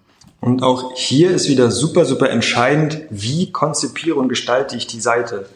Und 0.40 0.64
auch 0.64 0.92
hier 0.96 1.30
ist 1.30 1.48
wieder 1.48 1.70
super, 1.70 2.04
super 2.04 2.30
entscheidend, 2.30 3.02
wie 3.10 3.52
konzipiere 3.52 4.16
und 4.16 4.28
gestalte 4.28 4.76
ich 4.76 4.88
die 4.88 5.00
Seite. 5.00 5.46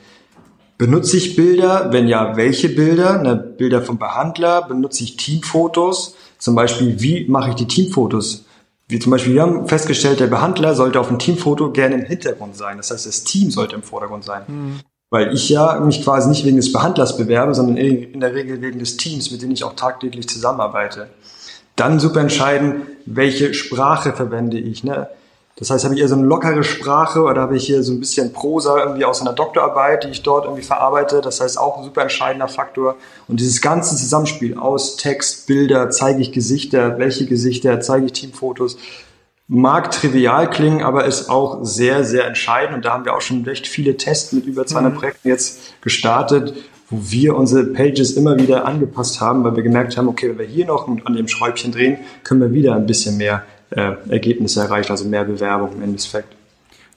Benutze 0.81 1.19
ich 1.19 1.37
Bilder? 1.37 1.89
Wenn 1.93 2.09
ja, 2.09 2.39
welche 2.39 2.71
Bilder? 2.71 3.23
Ne, 3.23 3.37
Bilder 3.37 3.83
vom 3.83 3.99
Behandler? 3.99 4.63
Benutze 4.63 5.05
ich 5.05 5.19
Teamfotos? 5.19 6.15
Zum 6.39 6.55
Beispiel, 6.55 7.03
wie 7.03 7.29
mache 7.29 7.51
ich 7.51 7.57
die 7.57 7.67
Teamfotos? 7.67 8.47
Wie 8.89 8.99
zum 8.99 9.11
Beispiel, 9.11 9.35
wir 9.35 9.43
haben 9.43 9.69
festgestellt, 9.69 10.21
der 10.21 10.29
Behandler 10.29 10.75
sollte 10.75 10.99
auf 10.99 11.09
dem 11.09 11.19
Teamfoto 11.19 11.71
gerne 11.71 11.97
im 11.97 12.07
Hintergrund 12.07 12.57
sein. 12.57 12.79
Das 12.79 12.91
heißt, 12.91 13.05
das 13.05 13.25
Team 13.25 13.51
sollte 13.51 13.75
im 13.75 13.83
Vordergrund 13.83 14.25
sein. 14.25 14.81
Weil 15.11 15.35
ich 15.35 15.51
ja 15.51 15.79
mich 15.81 16.03
quasi 16.03 16.31
nicht 16.31 16.47
wegen 16.47 16.57
des 16.57 16.73
Behandlers 16.73 17.19
bewerbe, 17.19 17.55
sondern 17.55 17.77
in 17.77 18.19
der 18.19 18.35
Regel 18.35 18.63
wegen 18.63 18.79
des 18.79 18.97
Teams, 18.97 19.31
mit 19.31 19.43
dem 19.43 19.51
ich 19.51 19.65
auch 19.65 19.77
tagtäglich 19.77 20.31
zusammenarbeite. 20.31 21.11
Dann 21.77 22.01
super 22.01 22.21
entscheiden, 22.21 22.87
welche 23.05 23.53
Sprache 23.53 24.15
verwende 24.15 24.59
ich. 24.59 24.83
Ne? 24.83 25.11
Das 25.61 25.69
heißt, 25.69 25.85
habe 25.85 25.95
ich 25.95 26.01
eher 26.01 26.09
so 26.09 26.15
eine 26.15 26.25
lockere 26.25 26.65
Sprache 26.65 27.23
oder 27.23 27.43
habe 27.43 27.55
ich 27.55 27.67
hier 27.67 27.83
so 27.83 27.93
ein 27.93 28.01
bisschen 28.01 28.33
Prosa 28.33 28.83
irgendwie 28.83 29.05
aus 29.05 29.21
einer 29.21 29.35
Doktorarbeit, 29.35 30.05
die 30.05 30.09
ich 30.09 30.23
dort 30.23 30.47
irgendwie 30.47 30.63
verarbeite. 30.63 31.21
Das 31.21 31.43
heißt, 31.43 31.59
auch 31.59 31.77
ein 31.77 31.85
super 31.85 32.01
entscheidender 32.01 32.49
Faktor. 32.49 32.97
Und 33.29 33.41
dieses 33.41 33.61
ganze 33.61 33.95
Zusammenspiel 33.95 34.57
aus 34.57 34.97
Text, 34.97 35.47
Bilder, 35.47 35.91
zeige 35.91 36.23
ich 36.23 36.33
Gesichter, 36.33 36.99
welche 36.99 37.27
Gesichter, 37.27 37.79
zeige 37.83 38.07
ich 38.07 38.13
Teamfotos, 38.13 38.79
mag 39.49 39.91
trivial 39.91 40.49
klingen, 40.49 40.83
aber 40.83 41.05
ist 41.05 41.29
auch 41.29 41.59
sehr, 41.63 42.05
sehr 42.05 42.27
entscheidend. 42.27 42.77
Und 42.77 42.85
da 42.87 42.95
haben 42.95 43.05
wir 43.05 43.15
auch 43.15 43.21
schon 43.21 43.45
recht 43.45 43.67
viele 43.67 43.99
Tests 43.99 44.33
mit 44.33 44.47
über 44.47 44.65
200 44.65 44.95
Projekten 44.95 45.29
jetzt 45.29 45.83
gestartet, 45.83 46.55
wo 46.89 46.97
wir 47.01 47.37
unsere 47.37 47.65
Pages 47.65 48.13
immer 48.13 48.39
wieder 48.39 48.65
angepasst 48.65 49.21
haben, 49.21 49.45
weil 49.45 49.57
wir 49.57 49.63
gemerkt 49.63 49.99
haben, 49.99 50.09
okay, 50.09 50.31
wenn 50.31 50.39
wir 50.39 50.47
hier 50.47 50.65
noch 50.65 50.89
an 50.89 51.15
dem 51.15 51.29
Schräubchen 51.29 51.71
drehen, 51.71 51.99
können 52.25 52.41
wir 52.41 52.53
wieder 52.55 52.75
ein 52.77 52.87
bisschen 52.87 53.19
mehr 53.19 53.45
äh, 53.71 53.93
Ergebnisse 54.09 54.61
erreichen, 54.61 54.91
also 54.91 55.05
mehr 55.05 55.25
Bewerbung 55.25 55.73
im 55.75 55.83
Endeffekt. 55.83 56.35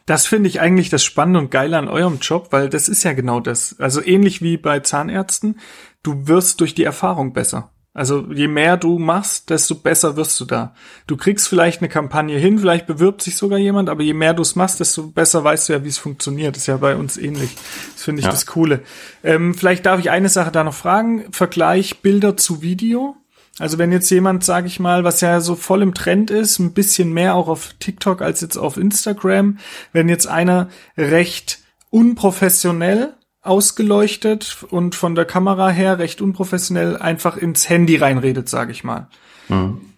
Das 0.06 0.28
finde 0.28 0.50
ich 0.50 0.60
eigentlich 0.60 0.90
das 0.90 1.04
Spannende 1.04 1.40
und 1.40 1.52
Geile 1.52 1.78
an 1.78 1.88
eurem 1.88 2.18
Job, 2.20 2.48
weil 2.52 2.70
das 2.70 2.90
ist 2.90 3.04
ja 3.04 3.14
genau 3.14 3.40
das. 3.40 3.78
Also 3.80 4.04
ähnlich 4.04 4.42
wie 4.42 4.58
bei 4.58 4.80
Zahnärzten, 4.82 5.60
du 6.04 6.28
wirst 6.28 6.60
durch 6.60 6.76
die 6.76 6.84
Erfahrung 6.84 7.32
besser. 7.32 7.70
Also 7.96 8.26
je 8.34 8.48
mehr 8.48 8.76
du 8.76 8.98
machst, 8.98 9.52
desto 9.52 9.76
besser 9.76 10.16
wirst 10.18 10.40
du 10.40 10.46
da. 10.46 10.74
Du 11.06 11.16
kriegst 11.16 11.48
vielleicht 11.48 11.80
eine 11.80 11.90
Kampagne 11.90 12.38
hin, 12.40 12.58
vielleicht 12.58 12.88
bewirbt 12.88 13.22
sich 13.22 13.38
sogar 13.38 13.60
jemand, 13.60 13.88
aber 13.88 14.02
je 14.02 14.16
mehr 14.16 14.34
du 14.34 14.42
es 14.42 14.56
machst, 14.56 14.80
desto 14.80 15.08
besser 15.12 15.44
weißt 15.44 15.70
du 15.70 15.74
ja, 15.74 15.84
wie 15.84 15.90
es 15.90 16.00
funktioniert. 16.00 16.56
Das 16.56 16.64
ist 16.64 16.68
ja 16.68 16.78
bei 16.78 16.96
uns 16.96 17.18
ähnlich. 17.18 17.56
Das 17.94 18.04
finde 18.04 18.22
ich 18.22 18.26
Ja. 18.26 18.32
das 18.32 18.48
Coole. 18.48 18.82
Ähm, 19.24 19.54
vielleicht 19.54 19.86
darf 19.86 20.00
ich 20.00 20.10
eine 20.10 20.30
Sache 20.30 20.52
da 20.52 20.64
noch 20.64 20.74
fragen. 20.74 21.26
Vergleich 21.32 22.02
Bilder 22.02 22.36
zu 22.36 22.64
Video. 22.64 23.16
Also 23.60 23.78
wenn 23.78 23.92
jetzt 23.92 24.10
jemand, 24.10 24.44
sage 24.44 24.68
ich 24.68 24.80
mal, 24.80 25.04
was 25.04 25.22
ja 25.22 25.40
so 25.40 25.56
voll 25.56 25.84
im 25.84 25.94
Trend 25.94 26.32
ist, 26.32 26.58
ein 26.58 26.74
bisschen 26.74 27.14
mehr 27.14 27.36
auch 27.36 27.48
auf 27.48 27.76
TikTok 27.80 28.22
als 28.22 28.42
jetzt 28.42 28.58
auf 28.58 28.78
Instagram, 28.78 29.60
wenn 29.92 30.10
jetzt 30.10 30.28
einer 30.28 30.70
recht 30.98 31.60
unprofessionell 31.92 33.14
ausgeleuchtet 33.42 34.66
und 34.70 34.96
von 34.96 35.14
der 35.16 35.26
Kamera 35.26 35.70
her 35.70 36.00
recht 36.00 36.22
unprofessionell 36.22 36.98
einfach 36.98 37.38
ins 37.38 37.70
Handy 37.70 37.98
reinredet, 37.98 38.50
sage 38.50 38.72
ich 38.72 38.84
mal. 38.84 39.08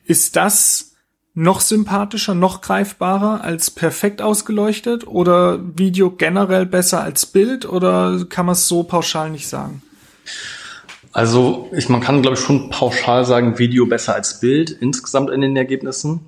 Ist 0.04 0.36
das 0.36 0.92
noch 1.34 1.62
sympathischer, 1.62 2.34
noch 2.34 2.62
greifbarer 2.62 3.42
als 3.42 3.70
perfekt 3.72 4.22
ausgeleuchtet 4.22 5.06
oder 5.06 5.60
Video 5.78 6.10
generell 6.12 6.66
besser 6.66 7.02
als 7.02 7.26
Bild 7.26 7.66
oder 7.66 8.26
kann 8.28 8.46
man 8.46 8.54
es 8.54 8.68
so 8.68 8.84
pauschal 8.84 9.30
nicht 9.30 9.48
sagen? 9.48 9.82
Also 11.16 11.70
ich, 11.72 11.88
man 11.88 12.02
kann, 12.02 12.22
glaube 12.22 12.36
ich, 12.36 12.44
schon 12.44 12.70
pauschal 12.70 13.24
sagen, 13.24 13.58
Video 13.58 13.86
besser 13.86 14.14
als 14.14 14.42
Bild 14.42 14.70
insgesamt 14.70 15.30
in 15.30 15.40
den 15.40 15.56
Ergebnissen. 15.56 16.28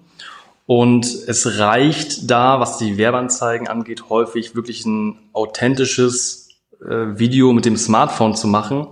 Und 0.65 1.05
es 1.27 1.59
reicht 1.59 2.31
da, 2.31 2.61
was 2.61 2.77
die 2.77 2.97
Werbeanzeigen 2.97 3.67
angeht, 3.67 4.05
häufig 4.07 4.55
wirklich 4.55 4.85
ein 4.85 5.19
authentisches 5.33 6.51
äh, 6.81 7.19
Video 7.19 7.51
mit 7.51 7.65
dem 7.65 7.75
Smartphone 7.75 8.33
zu 8.35 8.47
machen. 8.47 8.87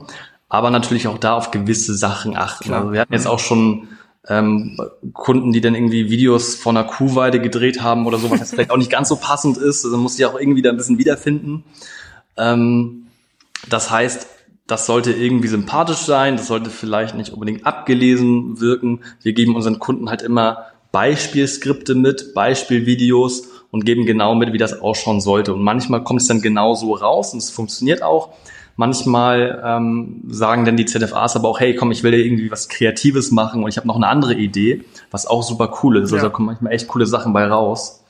aber 0.50 0.70
natürlich 0.70 1.08
auch 1.08 1.18
da 1.18 1.34
auf 1.34 1.52
gewisse 1.52 1.96
Sachen 1.96 2.36
achten. 2.36 2.66
Klar. 2.66 2.82
Also 2.82 2.92
wir 2.92 3.00
hatten 3.00 3.14
jetzt 3.14 3.28
auch 3.28 3.40
schon 3.40 3.88
ähm, 4.28 4.78
Kunden, 5.14 5.54
die 5.54 5.62
dann 5.62 5.76
irgendwie 5.76 6.10
Videos 6.10 6.56
von 6.56 6.76
einer 6.76 6.86
Kuhweide 6.86 7.40
gedreht 7.40 7.82
haben 7.82 8.06
oder 8.06 8.18
so, 8.18 8.30
was 8.30 8.42
jetzt 8.42 8.52
vielleicht 8.52 8.72
auch 8.72 8.78
nicht 8.78 8.92
ganz 8.92 9.08
so 9.08 9.16
passend 9.16 9.56
ist. 9.58 9.86
Also 9.86 9.96
muss 9.98 10.20
ich 10.20 10.26
auch 10.26 10.38
irgendwie 10.38 10.62
da 10.62 10.72
ein 10.72 10.78
bisschen 10.78 10.98
wiederfinden. 10.98 11.64
Ähm, 12.36 13.08
das 13.70 13.90
heißt, 13.90 14.28
das 14.68 14.86
sollte 14.88 15.12
irgendwie 15.12 15.48
sympathisch 15.48 16.00
sein, 16.00 16.38
das 16.38 16.48
sollte 16.48 16.70
vielleicht 16.70 17.16
nicht 17.16 17.32
unbedingt 17.32 17.66
abgelesen 17.66 18.60
wirken. 18.60 19.02
Wir 19.22 19.34
geben 19.34 19.56
unseren 19.56 19.80
Kunden 19.80 20.10
halt 20.10 20.22
immer 20.24 20.66
Beispielskripte 20.92 21.94
mit, 21.94 22.34
Beispielvideos 22.34 23.50
und 23.70 23.86
geben 23.86 24.06
genau 24.06 24.34
mit, 24.34 24.54
wie 24.54 24.58
das 24.58 24.82
ausschauen 24.82 25.22
sollte. 25.22 25.54
Und 25.54 25.62
manchmal 25.62 26.04
kommt 26.04 26.22
es 26.22 26.28
dann 26.28 26.42
genau 26.42 26.74
so 26.74 26.94
raus 26.94 27.34
und 27.34 27.40
es 27.40 27.50
funktioniert 27.50 28.02
auch. 28.02 28.30
Manchmal 28.78 29.62
ähm, 29.64 30.24
sagen 30.28 30.66
dann 30.66 30.78
die 30.78 30.86
ZFAs 30.86 31.36
aber 31.36 31.48
auch, 31.48 31.60
hey, 31.60 31.76
komm, 31.76 31.92
ich 31.92 32.04
will 32.04 32.14
ja 32.14 32.20
irgendwie 32.20 32.52
was 32.52 32.68
Kreatives 32.68 33.32
machen 33.32 33.64
und 33.64 33.70
ich 33.70 33.78
habe 33.78 33.88
noch 33.88 33.96
eine 33.96 34.08
andere 34.08 34.34
Idee, 34.34 34.84
was 35.12 35.28
auch 35.28 35.44
super 35.44 35.80
cool 35.84 35.98
ist. 35.98 36.04
Also 36.06 36.18
Ja. 36.18 36.24
da 36.24 36.30
kommen 36.30 36.48
manchmal 36.48 36.74
echt 36.74 36.88
coole 36.88 37.06
Sachen 37.06 37.34
bei 37.34 37.46
raus. 37.46 38.04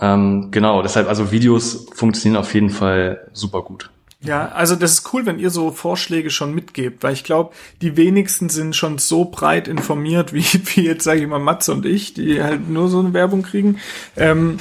Ähm, 0.00 0.48
genau, 0.50 0.82
deshalb, 0.82 1.08
also 1.08 1.30
Videos 1.30 1.86
funktionieren 1.94 2.40
auf 2.40 2.54
jeden 2.54 2.70
Fall 2.70 3.28
super 3.32 3.62
gut. 3.62 3.90
Ja, 4.22 4.48
also 4.48 4.76
das 4.76 4.92
ist 4.92 5.12
cool, 5.12 5.26
wenn 5.26 5.38
ihr 5.38 5.50
so 5.50 5.70
Vorschläge 5.70 6.30
schon 6.30 6.54
mitgebt, 6.54 7.02
weil 7.02 7.12
ich 7.12 7.22
glaube, 7.22 7.54
die 7.82 7.96
wenigsten 7.96 8.48
sind 8.48 8.74
schon 8.74 8.98
so 8.98 9.26
breit 9.26 9.68
informiert, 9.68 10.32
wie, 10.32 10.44
wie 10.74 10.82
jetzt, 10.82 11.04
sage 11.04 11.20
ich 11.20 11.26
mal, 11.26 11.38
Matze 11.38 11.72
und 11.72 11.84
ich, 11.86 12.14
die 12.14 12.42
halt 12.42 12.68
nur 12.68 12.88
so 12.88 12.98
eine 12.98 13.12
Werbung 13.12 13.42
kriegen. 13.42 13.78
Ähm, 14.16 14.58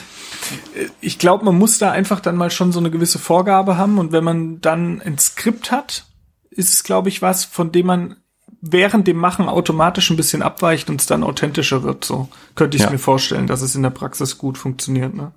ich 1.02 1.18
glaube, 1.18 1.46
man 1.46 1.58
muss 1.58 1.78
da 1.80 1.92
einfach 1.92 2.20
dann 2.20 2.36
mal 2.36 2.52
schon 2.52 2.72
so 2.72 2.80
eine 2.80 2.92
gewisse 2.92 3.18
Vorgabe 3.18 3.78
haben 3.78 3.98
und 3.98 4.12
wenn 4.12 4.24
man 4.24 4.62
dann 4.62 5.02
ein 5.02 5.18
Skript 5.18 5.72
hat, 5.72 6.06
ist 6.52 6.74
es, 6.74 6.84
glaube 6.84 7.10
ich, 7.10 7.22
was, 7.22 7.46
von 7.46 7.72
dem 7.72 7.86
man 7.88 8.18
während 8.62 9.08
dem 9.08 9.18
Machen 9.18 9.48
automatisch 9.48 10.10
ein 10.10 10.18
bisschen 10.18 10.42
abweicht 10.42 10.90
und 10.90 11.00
es 11.00 11.08
dann 11.08 11.24
authentischer 11.24 11.84
wird. 11.84 12.04
So 12.04 12.30
könnte 12.56 12.78
ich 12.78 12.84
Ja. 12.84 12.90
mir 12.90 12.98
vorstellen, 13.00 13.48
dass 13.48 13.62
es 13.62 13.76
in 13.76 13.84
der 13.84 13.90
Praxis 13.92 14.38
gut 14.38 14.58
funktioniert. 14.58 15.14
Ne? 15.14 15.32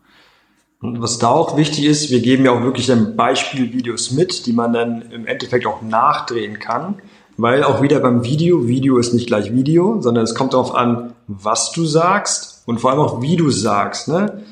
Und 0.81 1.03
was 1.03 1.19
da 1.19 1.29
auch 1.29 1.57
wichtig 1.57 1.87
ist, 1.87 2.11
wir 2.11 2.21
geben 2.21 2.45
ja 2.45 2.53
auch 2.53 2.63
wirklich 2.63 2.87
dann 2.87 3.17
Beispielvideos 3.17 4.13
mit, 4.13 4.47
die 4.47 4.53
man 4.53 4.73
dann 4.73 5.11
im 5.11 5.27
Endeffekt 5.27 5.67
auch 5.67 5.83
nachdrehen 5.83 6.61
kann. 6.61 7.01
Weil 7.37 7.65
auch 7.65 7.83
wieder 7.83 8.01
beim 8.01 8.25
Video, 8.25 8.67
Video 8.67 8.99
ist 8.99 9.13
nicht 9.13 9.27
gleich 9.27 9.53
Video, 9.53 10.01
sondern 10.01 10.25
es 10.25 10.35
kommt 10.35 10.55
darauf 10.55 10.75
an, 10.75 11.15
was 11.27 11.73
du 11.73 11.85
sagst 11.85 12.63
und 12.67 12.81
vor 12.81 12.91
allem 12.91 13.01
auch, 13.01 13.23
wie 13.23 13.37
du 13.37 13.51
sagst. 13.51 14.09
Ne? 14.09 14.45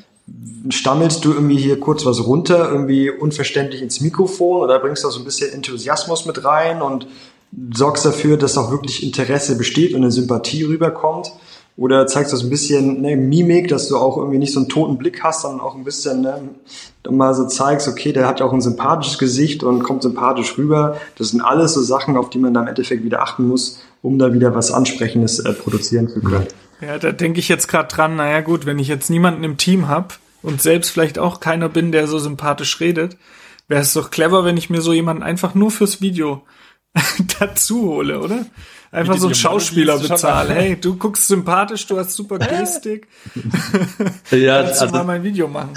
Stammelst 0.69 1.23
du 1.23 1.33
irgendwie 1.33 1.57
hier 1.57 1.79
kurz 1.79 2.05
was 2.05 2.25
runter, 2.25 2.69
irgendwie 2.71 3.09
unverständlich 3.09 3.81
ins 3.81 4.01
Mikrofon 4.01 4.61
oder 4.61 4.79
bringst 4.79 5.03
du 5.03 5.07
auch 5.07 5.11
so 5.11 5.19
ein 5.19 5.25
bisschen 5.25 5.53
Enthusiasmus 5.53 6.25
mit 6.25 6.43
rein 6.43 6.81
und 6.81 7.07
sorgst 7.73 8.05
dafür, 8.05 8.37
dass 8.37 8.57
auch 8.57 8.71
wirklich 8.71 9.03
Interesse 9.03 9.57
besteht 9.57 9.93
und 9.93 10.01
eine 10.01 10.11
Sympathie 10.11 10.63
rüberkommt? 10.63 11.31
Oder 11.77 12.07
zeigst 12.07 12.33
du 12.33 12.37
so 12.37 12.47
ein 12.47 12.49
bisschen 12.49 13.01
ne, 13.01 13.15
Mimik, 13.15 13.67
dass 13.67 13.87
du 13.87 13.97
auch 13.97 14.17
irgendwie 14.17 14.39
nicht 14.39 14.51
so 14.51 14.59
einen 14.59 14.67
toten 14.67 14.97
Blick 14.97 15.23
hast, 15.23 15.43
sondern 15.43 15.61
auch 15.61 15.75
ein 15.75 15.83
bisschen 15.83 16.21
ne, 16.21 16.41
mal 17.07 17.35
so 17.35 17.45
zeigst, 17.45 17.87
okay, 17.87 18.11
der 18.11 18.27
hat 18.27 18.39
ja 18.39 18.47
auch 18.47 18.53
ein 18.53 18.61
sympathisches 18.61 19.19
Gesicht 19.19 19.63
und 19.63 19.83
kommt 19.83 20.01
sympathisch 20.01 20.57
rüber. 20.57 20.97
Das 21.19 21.29
sind 21.29 21.41
alles 21.41 21.75
so 21.75 21.81
Sachen, 21.83 22.17
auf 22.17 22.31
die 22.31 22.39
man 22.39 22.55
da 22.55 22.61
im 22.61 22.67
Endeffekt 22.67 23.03
wieder 23.03 23.21
achten 23.21 23.47
muss, 23.47 23.79
um 24.01 24.17
da 24.17 24.33
wieder 24.33 24.55
was 24.55 24.71
Ansprechendes 24.71 25.37
äh, 25.39 25.53
produzieren 25.53 26.09
zu 26.09 26.19
können. 26.21 26.47
Ja, 26.81 26.97
da 26.97 27.11
denke 27.11 27.39
ich 27.39 27.47
jetzt 27.47 27.67
gerade 27.67 27.87
dran, 27.87 28.15
naja 28.15 28.41
gut, 28.41 28.65
wenn 28.65 28.79
ich 28.79 28.87
jetzt 28.87 29.11
niemanden 29.11 29.43
im 29.43 29.57
Team 29.57 29.87
hab 29.87 30.17
und 30.41 30.63
selbst 30.63 30.89
vielleicht 30.89 31.19
auch 31.19 31.39
keiner 31.39 31.69
bin, 31.69 31.91
der 31.91 32.07
so 32.07 32.17
sympathisch 32.17 32.79
redet, 32.79 33.17
wäre 33.67 33.81
es 33.81 33.93
doch 33.93 34.09
clever, 34.09 34.45
wenn 34.45 34.57
ich 34.57 34.71
mir 34.71 34.81
so 34.81 34.93
jemanden 34.93 35.21
einfach 35.21 35.53
nur 35.53 35.69
fürs 35.69 36.01
Video 36.01 36.41
dazu 37.39 37.81
hole, 37.83 38.19
oder? 38.19 38.45
Einfach 38.91 39.17
so 39.17 39.27
einen 39.27 39.35
Schauspieler 39.35 39.97
bezahlen. 39.99 40.51
Hey, 40.51 40.77
du 40.79 40.95
guckst 40.99 41.27
sympathisch, 41.27 41.85
du 41.87 41.97
hast 41.97 42.13
super 42.13 42.39
Gestik, 42.39 43.07
Ja, 44.31 44.63
kannst 44.63 44.81
du 44.81 44.85
also 44.85 44.95
mal 44.95 45.03
mein 45.03 45.23
Video 45.23 45.47
machen. 45.47 45.73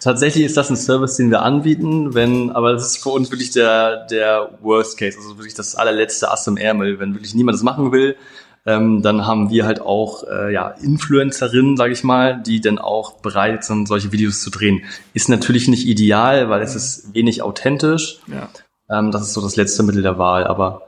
Tatsächlich 0.00 0.44
ist 0.44 0.56
das 0.56 0.70
ein 0.70 0.76
Service, 0.76 1.16
den 1.16 1.30
wir 1.30 1.42
anbieten, 1.42 2.14
wenn, 2.14 2.50
aber 2.50 2.72
das 2.72 2.86
ist 2.86 3.02
für 3.02 3.10
uns 3.10 3.30
wirklich 3.30 3.50
der, 3.50 4.06
der 4.06 4.58
Worst 4.62 4.96
Case, 4.96 5.18
also 5.18 5.38
wirklich 5.38 5.54
das 5.54 5.74
allerletzte 5.74 6.30
Ass 6.30 6.46
im 6.46 6.56
Ärmel. 6.56 7.00
Wenn 7.00 7.14
wirklich 7.14 7.34
niemand 7.34 7.56
das 7.56 7.64
machen 7.64 7.90
will, 7.90 8.16
ähm, 8.64 9.02
dann 9.02 9.26
haben 9.26 9.50
wir 9.50 9.66
halt 9.66 9.80
auch 9.80 10.24
äh, 10.24 10.52
ja, 10.52 10.68
Influencerinnen, 10.68 11.76
sage 11.76 11.92
ich 11.92 12.04
mal, 12.04 12.40
die 12.40 12.60
dann 12.60 12.78
auch 12.78 13.20
bereit 13.20 13.64
sind, 13.64 13.88
solche 13.88 14.12
Videos 14.12 14.40
zu 14.40 14.50
drehen. 14.50 14.84
Ist 15.14 15.28
natürlich 15.28 15.66
nicht 15.66 15.86
ideal, 15.86 16.48
weil 16.48 16.62
es 16.62 16.76
ist 16.76 17.14
wenig 17.14 17.42
authentisch. 17.42 18.20
Ja. 18.28 18.48
Ähm, 18.90 19.10
das 19.10 19.22
ist 19.22 19.34
so 19.34 19.40
das 19.40 19.56
letzte 19.56 19.82
Mittel 19.82 20.02
der 20.02 20.18
Wahl, 20.18 20.46
aber 20.46 20.82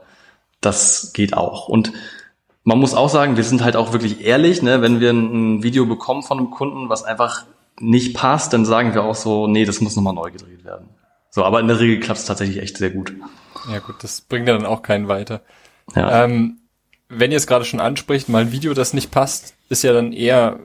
das 0.59 1.11
geht 1.13 1.35
auch. 1.35 1.67
Und 1.67 1.91
man 2.63 2.79
muss 2.79 2.93
auch 2.93 3.09
sagen, 3.09 3.37
wir 3.37 3.43
sind 3.43 3.63
halt 3.63 3.75
auch 3.75 3.91
wirklich 3.91 4.21
ehrlich, 4.21 4.61
ne? 4.61 4.81
wenn 4.81 4.99
wir 4.99 5.11
ein, 5.11 5.63
Video 5.63 5.85
bekommen 5.85 6.23
von 6.23 6.37
einem 6.37 6.51
Kunden, 6.51 6.89
was 6.89 7.03
einfach 7.03 7.45
nicht 7.79 8.15
passt, 8.15 8.53
dann 8.53 8.65
sagen 8.65 8.93
wir 8.93 9.03
auch 9.03 9.15
so, 9.15 9.47
nee, 9.47 9.65
das 9.65 9.81
muss 9.81 9.95
nochmal 9.95 10.13
neu 10.13 10.31
gedreht 10.31 10.63
werden. 10.63 10.89
So, 11.29 11.43
aber 11.43 11.59
in 11.59 11.67
der 11.67 11.79
Regel 11.79 11.99
klappt 11.99 12.19
es 12.19 12.25
tatsächlich 12.25 12.61
echt 12.61 12.77
sehr 12.77 12.91
gut. 12.91 13.13
Ja 13.71 13.79
gut, 13.79 13.95
das 14.03 14.21
bringt 14.21 14.47
ja 14.47 14.53
dann 14.53 14.65
auch 14.65 14.81
keinen 14.81 15.07
weiter. 15.07 15.41
Ja. 15.95 16.25
Ähm, 16.25 16.59
wenn 17.09 17.31
ihr 17.31 17.37
es 17.37 17.47
gerade 17.47 17.65
schon 17.65 17.79
anspricht, 17.79 18.29
mal 18.29 18.43
ein 18.43 18.51
Video, 18.51 18.73
das 18.73 18.93
nicht 18.93 19.11
passt, 19.11 19.55
ist 19.69 19.83
ja 19.83 19.93
dann 19.93 20.13
eher 20.13 20.59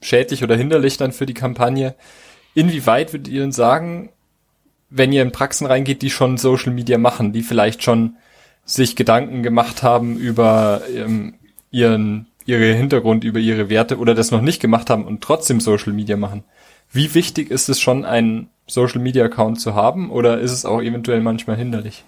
schädlich 0.00 0.42
oder 0.42 0.56
hinderlich 0.56 0.96
dann 0.96 1.12
für 1.12 1.26
die 1.26 1.34
Kampagne. 1.34 1.94
Inwieweit 2.54 3.12
würdet 3.12 3.28
ihr 3.28 3.40
denn 3.40 3.52
sagen, 3.52 4.10
wenn 4.94 5.12
ihr 5.12 5.22
in 5.22 5.32
Praxen 5.32 5.66
reingeht, 5.66 6.02
die 6.02 6.10
schon 6.10 6.36
Social 6.36 6.72
Media 6.72 6.98
machen, 6.98 7.32
die 7.32 7.42
vielleicht 7.42 7.82
schon 7.82 8.16
sich 8.64 8.94
Gedanken 8.94 9.42
gemacht 9.42 9.82
haben 9.82 10.16
über 10.16 10.82
ähm, 10.94 11.34
ihren 11.70 12.26
ihre 12.44 12.72
Hintergrund, 12.74 13.24
über 13.24 13.38
ihre 13.38 13.68
Werte 13.68 13.98
oder 13.98 14.14
das 14.14 14.30
noch 14.30 14.40
nicht 14.40 14.60
gemacht 14.60 14.90
haben 14.90 15.06
und 15.06 15.22
trotzdem 15.22 15.60
Social 15.60 15.92
Media 15.92 16.16
machen. 16.16 16.44
Wie 16.90 17.14
wichtig 17.14 17.50
ist 17.50 17.68
es 17.68 17.80
schon, 17.80 18.04
einen 18.04 18.50
Social 18.66 19.00
Media 19.00 19.24
Account 19.24 19.60
zu 19.60 19.74
haben 19.74 20.10
oder 20.10 20.40
ist 20.40 20.52
es 20.52 20.64
auch 20.64 20.80
eventuell 20.80 21.20
manchmal 21.20 21.56
hinderlich? 21.56 22.04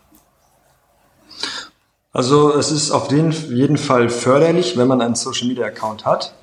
Also 2.13 2.55
es 2.55 2.71
ist 2.71 2.91
auf 2.91 3.09
den, 3.09 3.33
jeden 3.33 3.77
Fall 3.77 4.09
förderlich, 4.09 4.77
wenn 4.77 4.87
man 4.87 5.01
einen 5.01 5.15
Social 5.15 5.49
Media 5.49 5.67
Account 5.67 6.05
hat, 6.05 6.35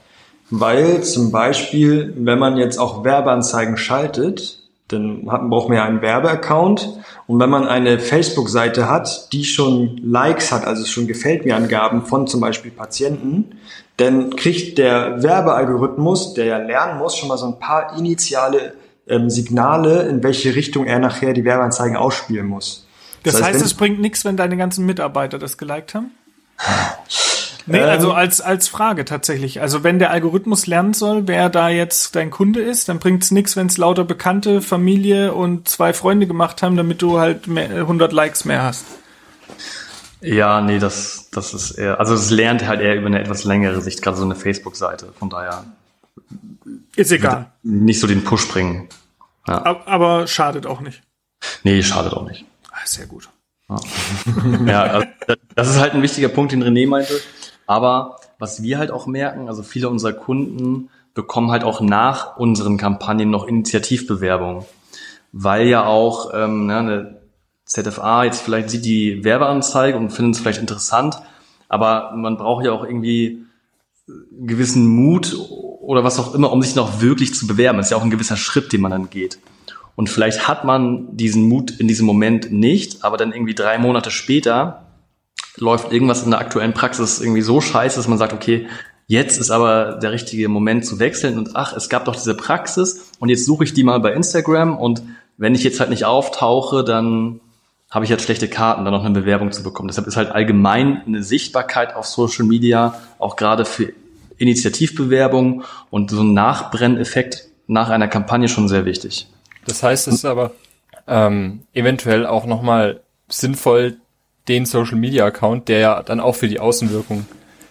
weil 0.49 1.01
zum 1.03 1.31
Beispiel, 1.31 2.13
wenn 2.17 2.39
man 2.39 2.57
jetzt 2.57 2.77
auch 2.77 3.03
Werbeanzeigen 3.05 3.77
schaltet, 3.77 4.60
dann 4.91 5.27
hat, 5.29 5.49
braucht 5.49 5.69
man 5.69 5.77
ja 5.77 5.85
einen 5.85 6.01
Werbeaccount 6.01 6.99
und 7.27 7.39
wenn 7.39 7.49
man 7.49 7.67
eine 7.67 7.99
Facebook-Seite 7.99 8.89
hat, 8.89 9.31
die 9.33 9.43
schon 9.45 9.97
Likes 10.03 10.51
hat, 10.51 10.65
also 10.65 10.85
schon 10.85 11.07
gefällt 11.07 11.45
mir 11.45 11.55
Angaben 11.55 12.05
von 12.05 12.27
zum 12.27 12.41
Beispiel 12.41 12.71
Patienten, 12.71 13.57
dann 13.97 14.35
kriegt 14.35 14.77
der 14.77 15.21
Werbealgorithmus, 15.23 16.33
der 16.33 16.45
ja 16.45 16.57
lernen 16.57 16.97
muss, 16.99 17.15
schon 17.17 17.29
mal 17.29 17.37
so 17.37 17.45
ein 17.45 17.59
paar 17.59 17.97
initiale 17.97 18.73
ähm, 19.07 19.29
Signale, 19.29 20.03
in 20.03 20.23
welche 20.23 20.55
Richtung 20.55 20.85
er 20.85 20.99
nachher 20.99 21.33
die 21.33 21.43
Werbeanzeigen 21.45 21.95
ausspielen 21.97 22.47
muss. 22.47 22.87
Das, 23.23 23.41
heißt, 23.41 23.59
wenn- 23.59 23.65
es 23.65 23.73
bringt 23.73 23.99
nichts, 24.01 24.25
wenn 24.25 24.37
deine 24.37 24.57
ganzen 24.57 24.85
Mitarbeiter 24.85 25.37
das 25.39 25.57
geliked 25.57 25.93
haben? 25.95 26.11
Nee, 27.71 27.79
Ähm. 27.79 27.89
also 27.89 28.13
als, 28.13 28.41
als 28.41 28.67
Frage 28.67 29.05
tatsächlich. 29.05 29.61
Also 29.61 29.83
wenn 29.83 29.99
der 29.99 30.11
Algorithmus 30.11 30.67
lernen 30.67 30.93
soll, 30.93 31.27
wer 31.27 31.49
da 31.49 31.69
jetzt 31.69 32.15
dein 32.15 32.29
Kunde 32.31 32.61
ist, 32.61 32.89
dann 32.89 32.99
bringt 32.99 33.23
es 33.23 33.31
nichts, 33.31 33.55
wenn 33.55 33.67
es 33.67 33.77
lauter 33.77 34.03
Bekannte, 34.03 34.61
Familie 34.61 35.33
und 35.33 35.67
zwei 35.67 35.93
Freunde 35.93 36.27
gemacht 36.27 36.61
haben, 36.61 36.75
damit 36.77 37.01
du 37.01 37.19
halt 37.19 37.47
mehr, 37.47 37.69
100 37.69 38.11
Likes 38.13 38.45
mehr 38.45 38.63
hast. 38.63 38.85
ja, 40.21 40.61
nee, 40.61 40.79
das, 40.79 41.29
das 41.31 41.53
ist 41.53 41.71
eher, 41.71 41.99
also 41.99 42.13
es 42.13 42.29
lernt 42.29 42.67
halt 42.67 42.81
eher 42.81 42.95
über 42.95 43.07
eine 43.07 43.19
etwas 43.19 43.43
längere 43.43 43.81
Sicht, 43.81 44.01
gerade 44.01 44.17
so 44.17 44.23
eine 44.23 44.35
Facebook-Seite. 44.35 45.13
Von 45.17 45.29
daher 45.29 45.63
Ist 46.95 47.11
egal. 47.11 47.51
nicht 47.63 47.99
so 47.99 48.07
den 48.07 48.23
Push 48.23 48.47
bringen. 48.47 48.87
Ab- 49.45 49.83
Aber 49.87 50.27
schadet 50.27 50.65
auch 50.67 50.81
nicht. 50.81 51.01
Nee, 51.63 51.81
schadet 51.81 52.13
auch 52.13 52.27
nicht. 52.27 52.45
Ah, 52.71 52.77
sehr 52.85 53.07
gut. 53.07 53.27
Ja, 54.67 54.81
also 54.83 55.07
das 55.55 55.69
ist 55.69 55.79
halt 55.79 55.93
ein 55.93 56.01
wichtiger 56.01 56.27
Punkt, 56.29 56.51
den 56.51 56.63
René 56.63 56.87
meinte. 56.87 57.19
Aber 57.71 58.17
was 58.37 58.61
wir 58.61 58.79
halt 58.79 58.91
auch 58.91 59.07
merken, 59.07 59.47
also 59.47 59.63
viele 59.63 59.87
unserer 59.87 60.11
Kunden 60.11 60.89
bekommen 61.13 61.51
halt 61.51 61.63
auch 61.63 61.79
nach 61.79 62.35
unseren 62.35 62.75
Kampagnen 62.75 63.29
noch 63.29 63.47
Initiativbewerbungen. 63.47 64.65
Weil 65.31 65.67
ja 65.67 65.85
auch 65.85 66.31
ähm, 66.33 66.65
ne, 66.65 66.77
eine 66.77 67.21
ZFA 67.63 68.25
jetzt 68.25 68.41
vielleicht 68.41 68.71
sieht 68.71 68.83
die 68.83 69.23
Werbeanzeige 69.23 69.97
und 69.97 70.09
findet 70.09 70.35
es 70.35 70.41
vielleicht 70.41 70.59
interessant, 70.59 71.21
aber 71.69 72.11
man 72.13 72.35
braucht 72.35 72.65
ja 72.65 72.73
auch 72.73 72.83
irgendwie 72.83 73.45
gewissen 74.41 74.85
Mut 74.85 75.33
oder 75.79 76.03
was 76.03 76.19
auch 76.19 76.35
immer, 76.35 76.51
um 76.51 76.61
sich 76.61 76.75
noch 76.75 76.99
wirklich 76.99 77.33
zu 77.33 77.47
bewerben. 77.47 77.77
Das 77.77 77.87
ist 77.87 77.91
ja 77.91 77.97
auch 77.97 78.03
ein 78.03 78.09
gewisser 78.09 78.35
Schritt, 78.35 78.73
den 78.73 78.81
man 78.81 78.91
dann 78.91 79.09
geht. 79.09 79.39
Und 79.95 80.09
vielleicht 80.09 80.45
hat 80.49 80.65
man 80.65 81.15
diesen 81.15 81.47
Mut 81.47 81.71
in 81.71 81.87
diesem 81.87 82.05
Moment 82.05 82.51
nicht, 82.51 83.05
aber 83.05 83.15
dann 83.15 83.31
irgendwie 83.31 83.55
drei 83.55 83.77
Monate 83.77 84.11
später 84.11 84.90
läuft 85.57 85.91
irgendwas 85.91 86.23
in 86.23 86.31
der 86.31 86.39
aktuellen 86.39 86.73
Praxis 86.73 87.19
irgendwie 87.19 87.41
so 87.41 87.61
scheiße, 87.61 87.97
dass 87.97 88.07
man 88.07 88.17
sagt, 88.17 88.33
okay, 88.33 88.67
jetzt 89.07 89.37
ist 89.37 89.51
aber 89.51 89.99
der 90.01 90.11
richtige 90.11 90.47
Moment 90.47 90.85
zu 90.85 90.99
wechseln 90.99 91.37
und 91.37 91.55
ach, 91.55 91.73
es 91.73 91.89
gab 91.89 92.05
doch 92.05 92.15
diese 92.15 92.35
Praxis 92.35 93.11
und 93.19 93.29
jetzt 93.29 93.45
suche 93.45 93.63
ich 93.63 93.73
die 93.73 93.83
mal 93.83 93.99
bei 93.99 94.13
Instagram 94.13 94.77
und 94.77 95.03
wenn 95.37 95.55
ich 95.55 95.63
jetzt 95.63 95.79
halt 95.79 95.89
nicht 95.89 96.05
auftauche, 96.05 96.83
dann 96.83 97.41
habe 97.89 98.05
ich 98.05 98.11
jetzt 98.11 98.23
schlechte 98.23 98.47
Karten, 98.47 98.85
dann 98.85 98.93
noch 98.93 99.03
eine 99.03 99.13
Bewerbung 99.13 99.51
zu 99.51 99.63
bekommen. 99.63 99.89
Deshalb 99.89 100.07
ist 100.07 100.15
halt 100.15 100.31
allgemein 100.31 101.01
eine 101.05 101.23
Sichtbarkeit 101.23 101.93
auf 101.93 102.05
Social 102.05 102.45
Media, 102.45 103.01
auch 103.19 103.35
gerade 103.35 103.65
für 103.65 103.91
Initiativbewerbungen 104.37 105.63
und 105.89 106.09
so 106.09 106.21
ein 106.21 106.33
Nachbrenneffekt 106.33 107.49
nach 107.67 107.89
einer 107.89 108.07
Kampagne 108.07 108.47
schon 108.47 108.69
sehr 108.69 108.85
wichtig. 108.85 109.27
Das 109.65 109.83
heißt, 109.83 110.07
es 110.07 110.15
ist 110.15 110.25
aber 110.25 110.51
ähm, 111.07 111.63
eventuell 111.73 112.25
auch 112.25 112.45
nochmal 112.45 113.01
sinnvoll, 113.27 113.97
den 114.47 114.65
Social 114.65 114.97
Media 114.97 115.25
Account, 115.25 115.67
der 115.67 115.79
ja 115.79 116.03
dann 116.03 116.19
auch 116.19 116.35
für 116.35 116.47
die 116.47 116.59
Außenwirkung 116.59 117.25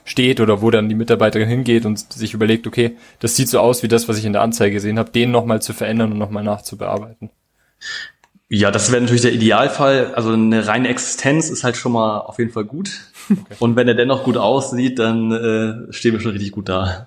steht 0.04 0.40
oder 0.40 0.62
wo 0.62 0.70
dann 0.70 0.88
die 0.88 0.94
Mitarbeiterin 0.94 1.48
hingeht 1.48 1.86
und 1.86 2.12
sich 2.12 2.34
überlegt, 2.34 2.66
okay, 2.66 2.96
das 3.20 3.36
sieht 3.36 3.48
so 3.48 3.60
aus 3.60 3.82
wie 3.82 3.88
das, 3.88 4.08
was 4.08 4.18
ich 4.18 4.24
in 4.24 4.32
der 4.32 4.42
Anzeige 4.42 4.74
gesehen 4.74 4.98
habe, 4.98 5.10
den 5.10 5.30
nochmal 5.30 5.62
zu 5.62 5.72
verändern 5.72 6.12
und 6.12 6.18
nochmal 6.18 6.42
nachzubearbeiten. 6.44 7.30
Ja, 8.48 8.72
das 8.72 8.90
wäre 8.90 9.00
natürlich 9.00 9.22
der 9.22 9.32
Idealfall. 9.32 10.12
Also 10.14 10.32
eine 10.32 10.66
reine 10.66 10.88
Existenz 10.88 11.50
ist 11.50 11.62
halt 11.62 11.76
schon 11.76 11.92
mal 11.92 12.18
auf 12.18 12.38
jeden 12.38 12.50
Fall 12.50 12.64
gut. 12.64 12.90
Okay. 13.30 13.54
Und 13.60 13.76
wenn 13.76 13.86
er 13.86 13.94
dennoch 13.94 14.24
gut 14.24 14.36
aussieht, 14.36 14.98
dann 14.98 15.30
äh, 15.30 15.92
stehen 15.92 16.14
wir 16.14 16.20
schon 16.20 16.32
richtig 16.32 16.50
gut 16.50 16.68
da. 16.68 17.06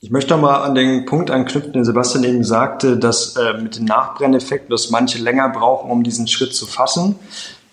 Ich 0.00 0.10
möchte 0.10 0.34
noch 0.34 0.40
mal 0.42 0.62
an 0.62 0.74
den 0.74 1.06
Punkt 1.06 1.30
anknüpfen, 1.30 1.72
den 1.72 1.84
Sebastian 1.84 2.24
eben 2.24 2.44
sagte, 2.44 2.98
dass 2.98 3.36
äh, 3.36 3.54
mit 3.54 3.76
den 3.76 3.86
Nachbrenneffekten, 3.86 4.70
dass 4.70 4.90
manche 4.90 5.18
länger 5.18 5.48
brauchen, 5.48 5.90
um 5.90 6.04
diesen 6.04 6.28
Schritt 6.28 6.54
zu 6.54 6.66
fassen. 6.66 7.16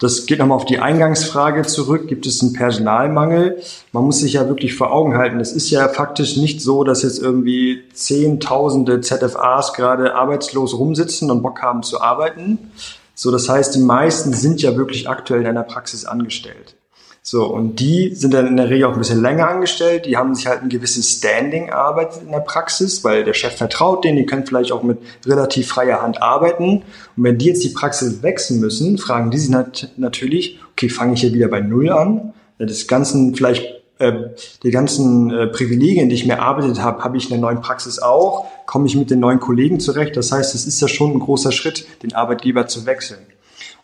Das 0.05 0.27
geht 0.27 0.37
nochmal 0.37 0.57
auf 0.57 0.65
die 0.65 0.77
Eingangsfrage 0.77 1.63
zurück. 1.63 2.07
Gibt 2.07 2.27
es 2.27 2.39
einen 2.39 2.53
Personalmangel? 2.53 3.63
Man 3.91 4.03
muss 4.03 4.19
sich 4.19 4.33
ja 4.33 4.47
wirklich 4.47 4.75
vor 4.75 4.91
Augen 4.91 5.17
halten. 5.17 5.39
Es 5.39 5.51
ist 5.51 5.71
ja 5.71 5.89
faktisch 5.89 6.37
nicht 6.37 6.61
so, 6.61 6.83
dass 6.83 7.01
jetzt 7.01 7.19
irgendwie 7.19 7.81
Zehntausende 7.91 9.01
ZFAs 9.01 9.73
gerade 9.73 10.13
arbeitslos 10.13 10.77
rumsitzen 10.77 11.31
und 11.31 11.41
Bock 11.41 11.63
haben 11.63 11.81
zu 11.81 12.01
arbeiten. 12.01 12.69
So, 13.15 13.31
das 13.31 13.49
heißt, 13.49 13.73
die 13.73 13.79
meisten 13.79 14.31
sind 14.33 14.61
ja 14.61 14.77
wirklich 14.77 15.09
aktuell 15.09 15.41
in 15.41 15.47
einer 15.47 15.63
Praxis 15.63 16.05
angestellt. 16.05 16.74
So, 17.27 17.43
und 17.47 17.79
die 17.79 18.13
sind 18.13 18.35
dann 18.35 18.45
in 18.45 18.55
der 18.55 18.69
Regel 18.69 18.85
auch 18.85 18.93
ein 18.93 18.99
bisschen 18.99 19.19
länger 19.19 19.47
angestellt. 19.47 20.05
Die 20.05 20.15
haben 20.15 20.35
sich 20.35 20.45
halt 20.45 20.61
ein 20.61 20.69
gewisses 20.69 21.09
Standing 21.09 21.69
erarbeitet 21.69 22.21
in 22.23 22.31
der 22.31 22.39
Praxis, 22.39 23.03
weil 23.03 23.23
der 23.23 23.33
Chef 23.33 23.57
vertraut 23.57 24.03
denen. 24.03 24.17
Die 24.17 24.27
können 24.27 24.45
vielleicht 24.45 24.71
auch 24.71 24.83
mit 24.83 24.99
relativ 25.25 25.69
freier 25.69 26.03
Hand 26.03 26.21
arbeiten. 26.21 26.83
Und 27.17 27.23
wenn 27.23 27.39
die 27.39 27.47
jetzt 27.47 27.63
die 27.63 27.69
Praxis 27.69 28.21
wechseln 28.21 28.59
müssen, 28.59 28.99
fragen 28.99 29.31
die 29.31 29.39
sich 29.39 29.49
nat 29.49 29.89
natürlich, 29.97 30.59
okay, 30.73 30.87
fange 30.87 31.15
ich 31.15 31.21
hier 31.21 31.33
wieder 31.33 31.47
bei 31.47 31.61
Null 31.61 31.89
an? 31.89 32.33
Das 32.59 32.85
ganzen 32.85 33.33
vielleicht 33.33 33.73
äh, 33.97 34.13
die 34.61 34.69
ganzen 34.69 35.31
äh, 35.31 35.47
Privilegien, 35.47 36.09
die 36.09 36.15
ich 36.15 36.27
mir 36.27 36.33
erarbeitet 36.33 36.79
habe, 36.83 37.03
habe 37.03 37.17
ich 37.17 37.23
in 37.23 37.29
der 37.31 37.39
neuen 37.39 37.59
Praxis 37.59 37.97
auch. 37.97 38.45
Komme 38.67 38.85
ich 38.85 38.95
mit 38.95 39.09
den 39.09 39.19
neuen 39.19 39.39
Kollegen 39.39 39.79
zurecht? 39.79 40.15
Das 40.15 40.31
heißt, 40.31 40.53
es 40.53 40.67
ist 40.67 40.79
ja 40.79 40.87
schon 40.87 41.13
ein 41.13 41.19
großer 41.19 41.51
Schritt, 41.51 41.87
den 42.03 42.13
Arbeitgeber 42.13 42.67
zu 42.67 42.85
wechseln. 42.85 43.25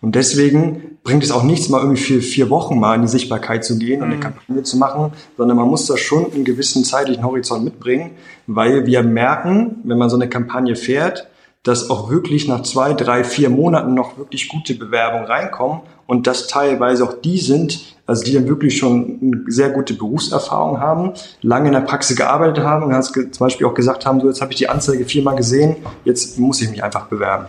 Und 0.01 0.15
deswegen 0.15 0.97
bringt 1.03 1.23
es 1.23 1.31
auch 1.31 1.43
nichts, 1.43 1.69
mal 1.69 1.79
irgendwie 1.79 2.01
für 2.01 2.21
vier 2.21 2.49
Wochen 2.49 2.79
mal 2.79 2.95
in 2.95 3.03
die 3.03 3.07
Sichtbarkeit 3.07 3.63
zu 3.63 3.77
gehen 3.77 4.01
und 4.01 4.07
eine 4.07 4.17
mhm. 4.17 4.21
Kampagne 4.21 4.63
zu 4.63 4.77
machen, 4.77 5.13
sondern 5.37 5.57
man 5.57 5.67
muss 5.67 5.85
da 5.85 5.97
schon 5.97 6.31
einen 6.31 6.43
gewissen 6.43 6.83
zeitlichen 6.83 7.23
Horizont 7.23 7.63
mitbringen, 7.63 8.11
weil 8.47 8.85
wir 8.85 9.03
merken, 9.03 9.77
wenn 9.83 9.97
man 9.97 10.09
so 10.09 10.15
eine 10.15 10.27
Kampagne 10.27 10.75
fährt, 10.75 11.27
dass 11.63 11.91
auch 11.91 12.09
wirklich 12.09 12.47
nach 12.47 12.63
zwei, 12.63 12.93
drei, 12.93 13.23
vier 13.23 13.51
Monaten 13.51 13.93
noch 13.93 14.17
wirklich 14.17 14.49
gute 14.49 14.73
Bewerbungen 14.73 15.25
reinkommen 15.25 15.81
und 16.07 16.25
dass 16.25 16.47
teilweise 16.47 17.03
auch 17.03 17.13
die 17.21 17.37
sind, 17.39 17.95
also 18.07 18.23
die 18.23 18.33
dann 18.33 18.47
wirklich 18.47 18.79
schon 18.79 19.19
eine 19.21 19.51
sehr 19.51 19.69
gute 19.69 19.93
Berufserfahrung 19.93 20.79
haben, 20.79 21.13
lange 21.43 21.67
in 21.67 21.73
der 21.73 21.81
Praxis 21.81 22.17
gearbeitet 22.17 22.63
haben 22.63 22.83
und 22.83 23.03
zum 23.03 23.29
Beispiel 23.45 23.67
auch 23.67 23.75
gesagt 23.75 24.07
haben, 24.07 24.19
so 24.19 24.27
jetzt 24.27 24.41
habe 24.41 24.51
ich 24.51 24.57
die 24.57 24.69
Anzeige 24.69 25.05
viermal 25.05 25.35
gesehen, 25.35 25.75
jetzt 26.03 26.39
muss 26.39 26.61
ich 26.61 26.71
mich 26.71 26.83
einfach 26.83 27.05
bewerben. 27.05 27.45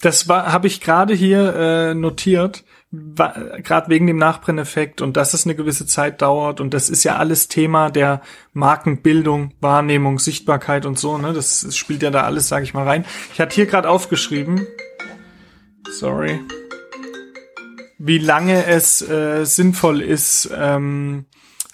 Das 0.00 0.28
habe 0.28 0.66
ich 0.66 0.80
gerade 0.80 1.14
hier 1.14 1.54
äh, 1.54 1.94
notiert, 1.94 2.64
gerade 2.92 3.88
wegen 3.88 4.06
dem 4.06 4.18
Nachbrenneffekt 4.18 5.00
und 5.00 5.16
dass 5.16 5.34
es 5.34 5.46
eine 5.46 5.54
gewisse 5.54 5.86
Zeit 5.86 6.22
dauert 6.22 6.60
und 6.60 6.74
das 6.74 6.90
ist 6.90 7.04
ja 7.04 7.16
alles 7.16 7.48
Thema 7.48 7.90
der 7.90 8.20
Markenbildung, 8.52 9.52
Wahrnehmung, 9.60 10.18
Sichtbarkeit 10.18 10.86
und 10.86 10.98
so. 10.98 11.18
Ne, 11.18 11.32
das 11.32 11.76
spielt 11.76 12.02
ja 12.02 12.10
da 12.10 12.22
alles, 12.22 12.48
sage 12.48 12.64
ich 12.64 12.74
mal 12.74 12.86
rein. 12.86 13.04
Ich 13.32 13.40
hatte 13.40 13.54
hier 13.54 13.66
gerade 13.66 13.88
aufgeschrieben, 13.88 14.66
sorry, 15.90 16.40
wie 17.98 18.18
lange 18.18 18.66
es 18.66 19.02
äh, 19.02 19.44
sinnvoll 19.44 20.00
ist. 20.00 20.50
Ähm, 20.56 21.26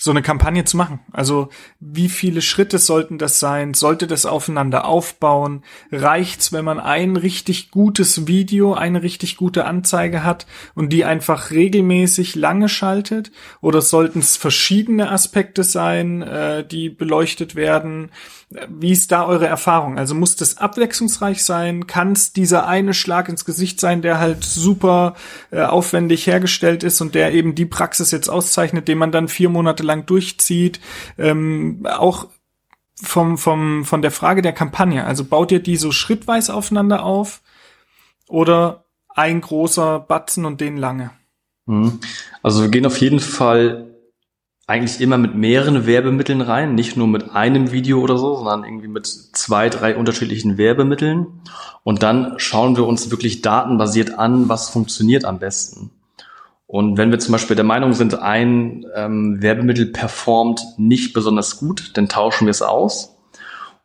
so 0.03 0.11
eine 0.11 0.23
Kampagne 0.23 0.65
zu 0.65 0.79
machen. 0.79 1.01
Also 1.13 1.51
wie 1.79 2.09
viele 2.09 2.41
Schritte 2.41 2.79
sollten 2.79 3.19
das 3.19 3.39
sein? 3.39 3.75
Sollte 3.75 4.07
das 4.07 4.25
aufeinander 4.25 4.87
aufbauen? 4.87 5.63
Reicht's, 5.93 6.55
wenn 6.55 6.65
man 6.65 6.81
ein 6.81 7.17
richtig 7.17 7.71
gutes 7.71 8.27
Video, 8.27 8.73
eine 8.73 9.03
richtig 9.03 9.37
gute 9.37 9.67
Anzeige 9.67 10.25
hat 10.25 10.47
und 10.75 10.91
die 10.91 11.05
einfach 11.05 11.51
regelmäßig 11.51 12.35
lange 12.35 12.71
schaltet? 12.71 13.31
Oder 13.61 13.83
sollten 13.83 14.21
es 14.21 14.39
verschiedene 14.39 15.11
Aspekte 15.11 15.65
sein, 15.65 16.23
äh, 16.23 16.67
die 16.67 16.89
beleuchtet 16.89 17.55
werden? 17.55 18.11
Wie 18.69 18.91
ist 18.91 19.13
da 19.13 19.27
eure 19.27 19.47
Erfahrung? 19.47 19.97
Also 19.97 20.17
muss 20.17 20.35
das 20.35 20.59
abwechslungsreich 20.59 21.45
sein? 21.45 21.87
Kann 21.87 22.13
es 22.13 22.33
dieser 22.33 22.67
eine 22.67 22.95
Schlag 22.95 23.29
ins 23.29 23.45
Gesicht 23.45 23.79
sein, 23.79 24.03
der 24.03 24.19
halt 24.19 24.43
super 24.43 25.15
äh, 25.53 25.61
aufwendig 25.63 26.27
hergestellt 26.27 26.83
ist 26.83 27.01
und 27.01 27.15
der 27.15 27.33
eben 27.33 27.55
die 27.55 27.67
Praxis 27.67 28.11
jetzt 28.11 28.29
auszeichnet, 28.29 28.89
den 28.89 28.99
man 28.99 29.13
dann 29.13 29.29
vier 29.29 29.51
Monate 29.51 29.85
lang 29.91 30.07
durchzieht? 30.07 30.81
Ähm, 31.19 31.87
auch 31.87 32.29
vom, 33.03 33.39
vom, 33.39 33.85
von 33.85 34.03
der 34.03 34.11
Frage 34.11 34.43
der 34.43 34.53
Kampagne. 34.53 35.05
Also 35.05 35.25
baut 35.25 35.53
ihr 35.53 35.61
die 35.61 35.77
so 35.77 35.93
schrittweise 35.93 36.55
aufeinander 36.55 37.05
auf 37.05 37.43
oder 38.29 38.85
ein 39.09 39.41
großer 39.41 40.01
Batzen 40.01 40.45
und 40.45 40.61
den 40.61 40.77
lange? 40.77 41.11
Mhm. 41.67 42.01
Also 42.43 42.63
wir 42.63 42.69
gehen 42.69 42.87
auf 42.87 42.99
jeden 42.99 43.21
Fall 43.21 43.87
eigentlich 44.67 45.01
immer 45.01 45.19
mit 45.19 45.35
mehreren 45.35 45.85
Werbemitteln 45.85 46.41
rein, 46.41 46.77
nicht 46.77 46.97
nur 46.97 47.09
mit 47.09 47.33
einem 47.33 47.73
Video 47.73 48.01
oder 48.01 48.17
so, 48.17 48.37
sondern 48.37 48.63
irgendwie 48.63 48.87
mit 48.87 49.07
zwei, 49.07 49.69
drei 49.69 49.97
unterschiedlichen 49.97 50.59
Werbemitteln. 50.59 51.27
Und 51.83 52.05
dann 52.05 52.35
schauen 52.37 52.77
wir 52.77 52.87
uns 52.87 53.11
wirklich 53.11 53.43
datenbasiert 53.43 54.17
an, 54.17 54.49
was 54.49 54.69
funktioniert 54.69 55.25
am 55.25 55.41
besten. 55.41 55.91
Und 56.71 56.99
wenn 56.99 57.11
wir 57.11 57.19
zum 57.19 57.33
Beispiel 57.33 57.57
der 57.57 57.65
Meinung 57.65 57.95
sind, 57.95 58.15
ein 58.15 58.87
ähm, 58.95 59.43
Werbemittel 59.43 59.87
performt 59.87 60.63
nicht 60.77 61.13
besonders 61.13 61.59
gut, 61.59 61.91
dann 61.95 62.09
tauschen 62.09 62.47
wir 62.47 62.53
es 62.53 62.63
aus. 62.63 63.17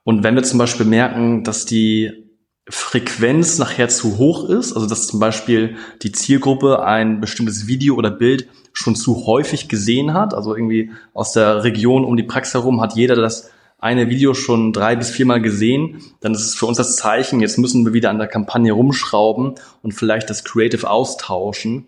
Und 0.04 0.22
wenn 0.22 0.36
wir 0.36 0.44
zum 0.44 0.60
Beispiel 0.60 0.86
merken, 0.86 1.44
dass 1.44 1.66
die 1.66 2.30
Frequenz 2.70 3.58
nachher 3.58 3.90
zu 3.90 4.20
hoch 4.20 4.48
ist, 4.48 4.74
also 4.74 4.86
dass 4.86 5.08
zum 5.08 5.20
Beispiel 5.20 5.78
die 6.04 6.12
Zielgruppe 6.12 6.84
ein 6.84 7.22
bestimmtes 7.22 7.66
Video 7.66 7.96
oder 7.96 8.12
Bild 8.12 8.48
schon 8.72 8.96
zu 8.96 9.26
häufig 9.26 9.68
gesehen 9.68 10.14
hat. 10.14 10.36
Also 10.36 10.56
irgendwie 10.56 10.92
aus 11.16 11.34
der 11.34 11.64
Region 11.64 12.06
um 12.06 12.16
die 12.16 12.22
Praxis 12.22 12.54
herum 12.54 12.82
hat 12.82 12.96
jeder 12.96 13.16
das 13.16 13.50
eine 13.80 14.10
Video 14.10 14.36
schon 14.36 14.74
drei 14.74 14.96
bis 14.96 15.10
viermal 15.10 15.42
gesehen, 15.42 16.02
dann 16.20 16.34
ist 16.34 16.42
es 16.42 16.56
für 16.56 16.68
uns 16.68 16.78
das 16.78 16.96
Zeichen, 16.98 17.40
jetzt 17.40 17.58
müssen 17.58 17.84
wir 17.84 17.94
wieder 17.94 18.12
an 18.12 18.20
der 18.20 18.28
Kampagne 18.28 18.72
rumschrauben 18.72 19.56
und 19.82 19.92
vielleicht 19.94 20.30
das 20.30 20.44
Creative 20.44 20.88
austauschen, 20.88 21.88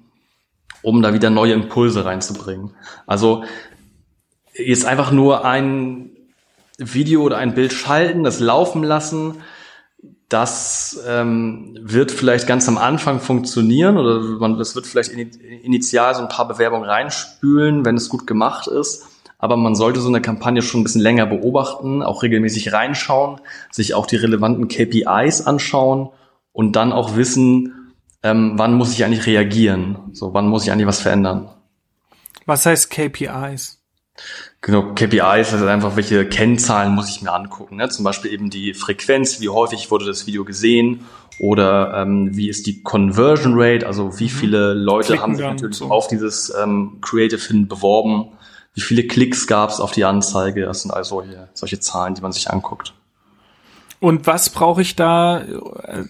um 0.88 1.01
da 1.01 1.13
wieder 1.13 1.29
neue 1.29 1.51
Impulse 1.51 2.05
reinzubringen. 2.05 2.71
Also 3.05 3.43
jetzt 4.53 4.85
einfach 4.85 5.11
nur 5.11 5.43
ein 5.43 6.11
Video 6.77 7.23
oder 7.23 7.39
ein 7.39 7.55
Bild 7.55 7.73
schalten, 7.73 8.23
das 8.23 8.39
laufen 8.39 8.83
lassen, 8.83 9.41
das 10.29 11.03
ähm, 11.05 11.77
wird 11.81 12.11
vielleicht 12.11 12.47
ganz 12.47 12.69
am 12.69 12.77
Anfang 12.77 13.19
funktionieren 13.19 13.97
oder 13.97 14.21
man, 14.39 14.57
das 14.57 14.75
wird 14.75 14.88
vielleicht 14.88 15.11
initial 15.11 16.15
so 16.15 16.21
ein 16.21 16.29
paar 16.29 16.47
Bewerbungen 16.47 16.89
reinspülen, 16.89 17.83
wenn 17.83 17.97
es 17.97 18.07
gut 18.07 18.25
gemacht 18.25 18.67
ist. 18.67 19.07
Aber 19.39 19.57
man 19.57 19.75
sollte 19.75 19.99
so 19.99 20.07
eine 20.07 20.21
Kampagne 20.21 20.61
schon 20.61 20.79
ein 20.79 20.83
bisschen 20.85 21.01
länger 21.01 21.25
beobachten, 21.25 22.01
auch 22.01 22.23
regelmäßig 22.23 22.71
reinschauen, 22.71 23.41
sich 23.71 23.93
auch 23.93 24.05
die 24.05 24.15
relevanten 24.15 24.69
KPIs 24.69 25.41
anschauen 25.41 26.11
und 26.53 26.77
dann 26.77 26.93
auch 26.93 27.17
wissen, 27.17 27.76
ähm, 28.28 28.53
wann 28.55 28.73
muss 28.73 28.93
ich 28.93 29.03
eigentlich 29.03 29.25
reagieren? 29.25 29.97
So, 30.13 30.34
wann 30.34 30.47
muss 30.47 30.63
ich 30.63 30.71
eigentlich 30.71 30.88
was 30.88 31.01
verändern? 31.01 31.49
Was 32.45 32.65
heißt 32.65 32.89
KPIs? 32.89 33.82
Genau, 34.61 34.93
KPIs, 34.93 35.53
also 35.53 35.65
einfach, 35.67 35.95
welche 35.95 36.28
Kennzahlen 36.28 36.93
muss 36.93 37.09
ich 37.09 37.21
mir 37.21 37.32
angucken. 37.32 37.78
Ne? 37.78 37.89
Zum 37.89 38.03
Beispiel 38.03 38.34
eben 38.34 38.49
die 38.49 38.73
Frequenz, 38.73 39.39
wie 39.39 39.49
häufig 39.49 39.91
wurde 39.91 40.05
das 40.05 40.25
Video 40.25 40.43
gesehen 40.43 41.05
oder 41.39 41.93
ähm, 41.95 42.36
wie 42.36 42.49
ist 42.49 42.65
die 42.65 42.82
Conversion 42.82 43.53
Rate, 43.55 43.86
also 43.86 44.19
wie 44.19 44.25
mhm. 44.25 44.30
viele 44.30 44.73
Leute 44.73 45.07
Klicken 45.09 45.21
haben 45.21 45.36
sich 45.36 45.45
natürlich 45.45 45.78
so. 45.78 45.91
auf 45.91 46.07
dieses 46.07 46.51
ähm, 46.61 46.97
Creative 47.01 47.39
hin 47.39 47.67
beworben, 47.67 48.32
wie 48.73 48.82
viele 48.82 49.03
Klicks 49.03 49.45
gab 49.45 49.69
es 49.69 49.80
auf 49.80 49.91
die 49.91 50.03
Anzeige, 50.03 50.65
das 50.65 50.82
sind 50.82 50.91
also 50.91 51.21
solche, 51.21 51.49
solche 51.53 51.80
Zahlen, 51.80 52.15
die 52.15 52.21
man 52.21 52.32
sich 52.32 52.49
anguckt. 52.49 52.93
Und 53.99 54.27
was 54.27 54.51
brauche 54.51 54.83
ich 54.83 54.95
da, 54.95 55.43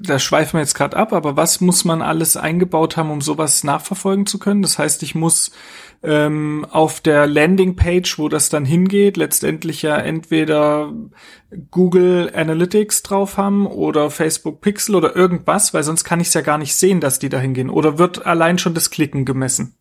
da 0.02 0.20
schweifen 0.20 0.54
wir 0.54 0.60
jetzt 0.60 0.76
gerade 0.76 0.98
ab, 0.98 1.14
aber 1.14 1.38
was 1.38 1.62
muss 1.62 1.86
man 1.86 2.02
alles 2.02 2.36
eingebaut 2.36 2.98
haben, 2.98 3.12
um 3.12 3.22
sowas 3.22 3.64
nachverfolgen 3.64 4.26
zu 4.26 4.40
können? 4.40 4.62
Das 4.62 4.78
heißt, 4.78 5.04
ich 5.04 5.16
muss 5.16 5.52
ähm, 6.04 6.66
auf 6.70 7.00
der 7.00 7.28
Landingpage, 7.28 8.20
wo 8.20 8.28
das 8.28 8.50
dann 8.50 8.66
hingeht, 8.66 9.16
letztendlich 9.16 9.84
ja 9.84 9.98
entweder 9.98 10.92
Google 11.72 12.30
Analytics 12.36 13.04
drauf 13.04 13.38
haben 13.38 13.66
oder 13.66 14.12
Facebook 14.12 14.60
Pixel 14.60 14.96
oder 14.96 15.16
irgendwas, 15.16 15.74
weil 15.74 15.84
sonst 15.84 16.04
kann 16.04 16.20
ich 16.20 16.28
es 16.28 16.34
ja 16.34 16.42
gar 16.42 16.58
nicht 16.58 16.76
sehen, 16.76 17.00
dass 17.00 17.20
die 17.20 17.30
da 17.30 17.40
hingehen. 17.40 17.70
Oder 17.70 17.98
wird 17.98 18.26
allein 18.26 18.58
schon 18.58 18.74
das 18.74 18.90
Klicken 18.90 19.24
gemessen? 19.24 19.76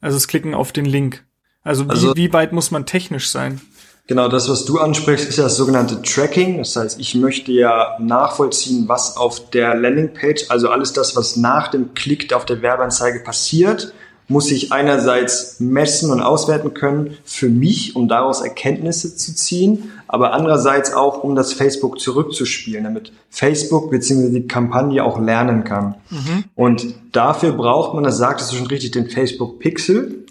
Also 0.00 0.16
das 0.16 0.26
Klicken 0.26 0.54
auf 0.54 0.72
den 0.72 0.84
Link. 0.84 1.24
Also 1.62 1.86
wie, 1.86 1.90
also, 1.90 2.16
wie 2.16 2.32
weit 2.32 2.52
muss 2.52 2.70
man 2.70 2.86
technisch 2.86 3.28
sein? 3.30 3.60
Genau, 4.08 4.28
das, 4.28 4.48
was 4.48 4.64
du 4.64 4.78
ansprichst, 4.78 5.28
ist 5.28 5.38
ja 5.38 5.44
das 5.44 5.56
sogenannte 5.56 6.00
Tracking. 6.00 6.58
Das 6.58 6.76
heißt, 6.76 7.00
ich 7.00 7.16
möchte 7.16 7.50
ja 7.50 7.96
nachvollziehen, 7.98 8.84
was 8.86 9.16
auf 9.16 9.50
der 9.50 9.74
Landingpage, 9.74 10.48
also 10.48 10.68
alles 10.68 10.92
das, 10.92 11.16
was 11.16 11.36
nach 11.36 11.68
dem 11.68 11.94
Klick 11.94 12.32
auf 12.32 12.44
der 12.44 12.62
Werbeanzeige 12.62 13.20
passiert, 13.20 13.92
muss 14.28 14.50
ich 14.50 14.72
einerseits 14.72 15.60
messen 15.60 16.10
und 16.10 16.20
auswerten 16.20 16.74
können 16.74 17.16
für 17.24 17.48
mich, 17.48 17.94
um 17.94 18.08
daraus 18.08 18.40
Erkenntnisse 18.40 19.14
zu 19.14 19.34
ziehen, 19.34 19.92
aber 20.08 20.32
andererseits 20.32 20.92
auch, 20.92 21.22
um 21.22 21.36
das 21.36 21.52
Facebook 21.52 22.00
zurückzuspielen, 22.00 22.84
damit 22.84 23.12
Facebook 23.30 23.90
bzw. 23.90 24.30
die 24.30 24.48
Kampagne 24.48 25.04
auch 25.04 25.20
lernen 25.20 25.64
kann. 25.64 25.94
Mhm. 26.10 26.44
Und 26.56 26.94
dafür 27.12 27.52
braucht 27.52 27.94
man, 27.94 28.02
das 28.02 28.18
sagtest 28.18 28.52
du 28.52 28.56
schon 28.56 28.66
richtig, 28.66 28.92
den 28.92 29.08
Facebook 29.10 29.60
Pixel 29.60 30.25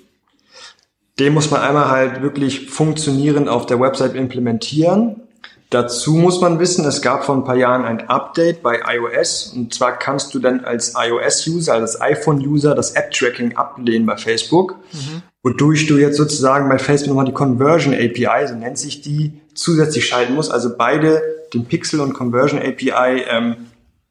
den 1.19 1.33
muss 1.33 1.51
man 1.51 1.61
einmal 1.61 1.89
halt 1.89 2.21
wirklich 2.21 2.69
funktionierend 2.69 3.47
auf 3.47 3.65
der 3.65 3.79
Website 3.79 4.15
implementieren. 4.15 5.21
Dazu 5.69 6.13
muss 6.13 6.41
man 6.41 6.59
wissen, 6.59 6.85
es 6.85 7.01
gab 7.01 7.25
vor 7.25 7.35
ein 7.35 7.43
paar 7.43 7.55
Jahren 7.55 7.85
ein 7.85 8.07
Update 8.07 8.61
bei 8.61 8.81
iOS 8.87 9.53
und 9.55 9.73
zwar 9.73 9.97
kannst 9.97 10.33
du 10.33 10.39
dann 10.39 10.63
als 10.63 10.93
iOS-User, 10.95 11.73
also 11.73 11.81
als 11.83 12.01
iPhone-User 12.01 12.75
das 12.75 12.91
App-Tracking 12.91 13.55
ablehnen 13.55 14.05
bei 14.05 14.15
Facebook, 14.15 14.75
mhm. 14.93 15.23
wodurch 15.41 15.87
du 15.87 15.97
jetzt 15.97 16.17
sozusagen 16.17 16.69
bei 16.69 16.77
Facebook 16.77 17.09
nochmal 17.09 17.25
die 17.25 17.33
Conversion 17.33 17.93
API, 17.93 18.47
so 18.47 18.55
nennt 18.55 18.77
sich 18.77 19.01
die, 19.01 19.41
zusätzlich 19.55 20.05
schalten 20.05 20.35
musst, 20.35 20.51
also 20.51 20.77
beide, 20.77 21.21
den 21.53 21.65
Pixel 21.65 21.99
und 21.99 22.13
Conversion 22.13 22.59
API, 22.59 23.23
ähm, 23.27 23.55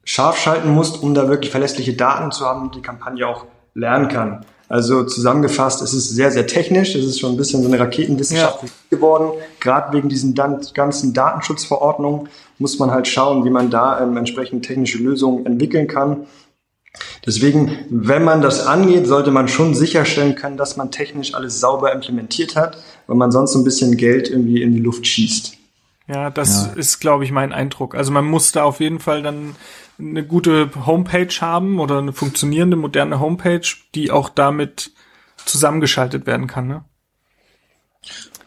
scharf 0.03 0.37
schalten 0.37 0.69
musst, 0.71 1.01
um 1.01 1.13
da 1.13 1.29
wirklich 1.29 1.51
verlässliche 1.51 1.93
Daten 1.93 2.31
zu 2.31 2.45
haben 2.45 2.63
und 2.63 2.75
die 2.75 2.81
Kampagne 2.81 3.27
auch 3.27 3.45
lernen 3.73 4.07
kann. 4.07 4.45
Also 4.67 5.03
zusammengefasst, 5.03 5.81
es 5.81 5.93
ist 5.93 6.09
sehr, 6.09 6.31
sehr 6.31 6.47
technisch. 6.47 6.95
Es 6.95 7.05
ist 7.05 7.19
schon 7.19 7.33
ein 7.33 7.37
bisschen 7.37 7.61
so 7.61 7.67
eine 7.67 7.79
Raketenwissenschaft 7.79 8.63
ja. 8.63 8.69
geworden. 8.89 9.39
Gerade 9.59 9.95
wegen 9.95 10.09
diesen 10.09 10.33
ganzen 10.33 11.13
Datenschutzverordnungen 11.13 12.29
muss 12.57 12.79
man 12.79 12.91
halt 12.91 13.07
schauen, 13.07 13.45
wie 13.45 13.49
man 13.49 13.69
da 13.69 14.01
ähm, 14.01 14.17
entsprechend 14.17 14.65
technische 14.65 14.97
Lösungen 14.97 15.45
entwickeln 15.45 15.87
kann. 15.87 16.25
Deswegen, 17.25 17.77
wenn 17.89 18.23
man 18.23 18.41
das 18.41 18.65
angeht, 18.65 19.05
sollte 19.07 19.31
man 19.31 19.47
schon 19.47 19.75
sicherstellen 19.75 20.35
können, 20.35 20.57
dass 20.57 20.77
man 20.77 20.91
technisch 20.91 21.33
alles 21.33 21.59
sauber 21.59 21.91
implementiert 21.91 22.55
hat, 22.55 22.77
weil 23.07 23.17
man 23.17 23.31
sonst 23.31 23.53
so 23.53 23.59
ein 23.59 23.63
bisschen 23.63 23.97
Geld 23.97 24.29
irgendwie 24.29 24.61
in 24.61 24.71
die 24.71 24.79
Luft 24.79 25.05
schießt. 25.05 25.57
Ja, 26.07 26.29
das 26.29 26.67
ja. 26.67 26.73
ist, 26.73 26.99
glaube 26.99 27.23
ich, 27.23 27.31
mein 27.31 27.51
Eindruck. 27.51 27.95
Also 27.95 28.11
man 28.11 28.25
muss 28.25 28.51
da 28.51 28.63
auf 28.63 28.79
jeden 28.79 28.99
Fall 28.99 29.23
dann 29.23 29.55
eine 29.97 30.25
gute 30.25 30.69
Homepage 30.85 31.33
haben 31.41 31.79
oder 31.79 31.99
eine 31.99 32.13
funktionierende, 32.13 32.77
moderne 32.77 33.19
Homepage, 33.19 33.65
die 33.93 34.11
auch 34.11 34.29
damit 34.29 34.91
zusammengeschaltet 35.45 36.25
werden 36.25 36.47
kann. 36.47 36.67
Ne? 36.67 36.83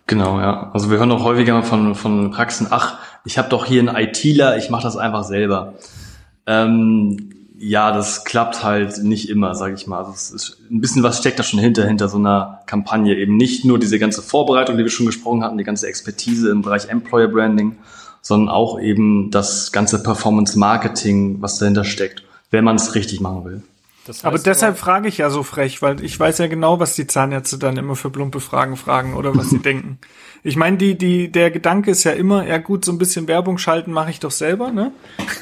Genau, 0.06 0.40
ja. 0.40 0.70
Also 0.72 0.90
wir 0.90 0.98
hören 0.98 1.12
auch 1.12 1.24
häufiger 1.24 1.62
von, 1.62 1.94
von 1.94 2.30
Praxen, 2.30 2.66
ach, 2.70 2.98
ich 3.24 3.38
habe 3.38 3.48
doch 3.48 3.66
hier 3.66 3.80
einen 3.80 3.94
ITler, 3.94 4.56
ich 4.56 4.70
mache 4.70 4.82
das 4.82 4.96
einfach 4.96 5.24
selber. 5.24 5.74
Ähm, 6.46 7.30
ja, 7.60 7.92
das 7.92 8.24
klappt 8.24 8.62
halt 8.62 9.02
nicht 9.02 9.28
immer, 9.28 9.54
sage 9.54 9.74
ich 9.74 9.86
mal. 9.86 9.98
Also 9.98 10.12
es 10.12 10.30
ist 10.30 10.58
ein 10.70 10.80
bisschen 10.80 11.02
was 11.02 11.18
steckt 11.18 11.38
da 11.38 11.42
schon 11.42 11.58
hinter, 11.58 11.86
hinter 11.86 12.08
so 12.08 12.16
einer 12.16 12.60
Kampagne. 12.66 13.16
Eben 13.16 13.36
nicht 13.36 13.64
nur 13.64 13.78
diese 13.78 13.98
ganze 13.98 14.22
Vorbereitung, 14.22 14.78
die 14.78 14.84
wir 14.84 14.90
schon 14.90 15.06
gesprochen 15.06 15.42
hatten, 15.42 15.58
die 15.58 15.64
ganze 15.64 15.88
Expertise 15.88 16.50
im 16.50 16.62
Bereich 16.62 16.88
Employer 16.88 17.28
Branding, 17.28 17.76
sondern 18.22 18.48
auch 18.48 18.80
eben 18.80 19.30
das 19.30 19.72
ganze 19.72 20.02
Performance 20.02 20.58
Marketing, 20.58 21.40
was 21.40 21.58
dahinter 21.58 21.84
steckt, 21.84 22.22
wenn 22.50 22.64
man 22.64 22.76
es 22.76 22.94
richtig 22.94 23.20
machen 23.20 23.44
will. 23.44 23.62
Das 24.08 24.18
heißt 24.18 24.24
aber 24.24 24.38
deshalb 24.38 24.72
aber, 24.72 24.80
frage 24.80 25.08
ich 25.08 25.18
ja 25.18 25.28
so 25.28 25.42
frech, 25.42 25.82
weil 25.82 26.02
ich 26.02 26.18
weiß 26.18 26.38
ja 26.38 26.46
genau, 26.46 26.80
was 26.80 26.94
die 26.94 27.06
Zahnärzte 27.06 27.58
dann 27.58 27.76
immer 27.76 27.94
für 27.94 28.08
plumpe 28.08 28.40
Fragen 28.40 28.76
fragen 28.76 29.14
oder 29.14 29.36
was 29.36 29.50
sie 29.50 29.58
denken. 29.62 29.98
Ich 30.42 30.56
meine, 30.56 30.78
die, 30.78 30.96
die, 30.96 31.30
der 31.30 31.50
Gedanke 31.50 31.90
ist 31.90 32.04
ja 32.04 32.12
immer, 32.12 32.46
ja 32.46 32.56
gut, 32.56 32.84
so 32.86 32.92
ein 32.92 32.98
bisschen 32.98 33.28
Werbung 33.28 33.58
schalten 33.58 33.92
mache 33.92 34.10
ich 34.10 34.18
doch 34.18 34.30
selber, 34.30 34.70
ne? 34.70 34.92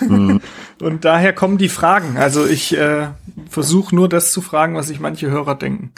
Mhm. 0.01 0.41
Und 0.81 1.05
daher 1.05 1.33
kommen 1.33 1.59
die 1.59 1.69
Fragen. 1.69 2.17
Also 2.17 2.45
ich 2.45 2.77
äh, 2.77 3.09
versuche 3.49 3.95
nur 3.95 4.09
das 4.09 4.33
zu 4.33 4.43
fragen, 4.43 4.75
was 4.75 4.89
sich 4.89 4.99
manche 4.99 5.31
Hörer 5.31 5.55
denken. 5.55 5.93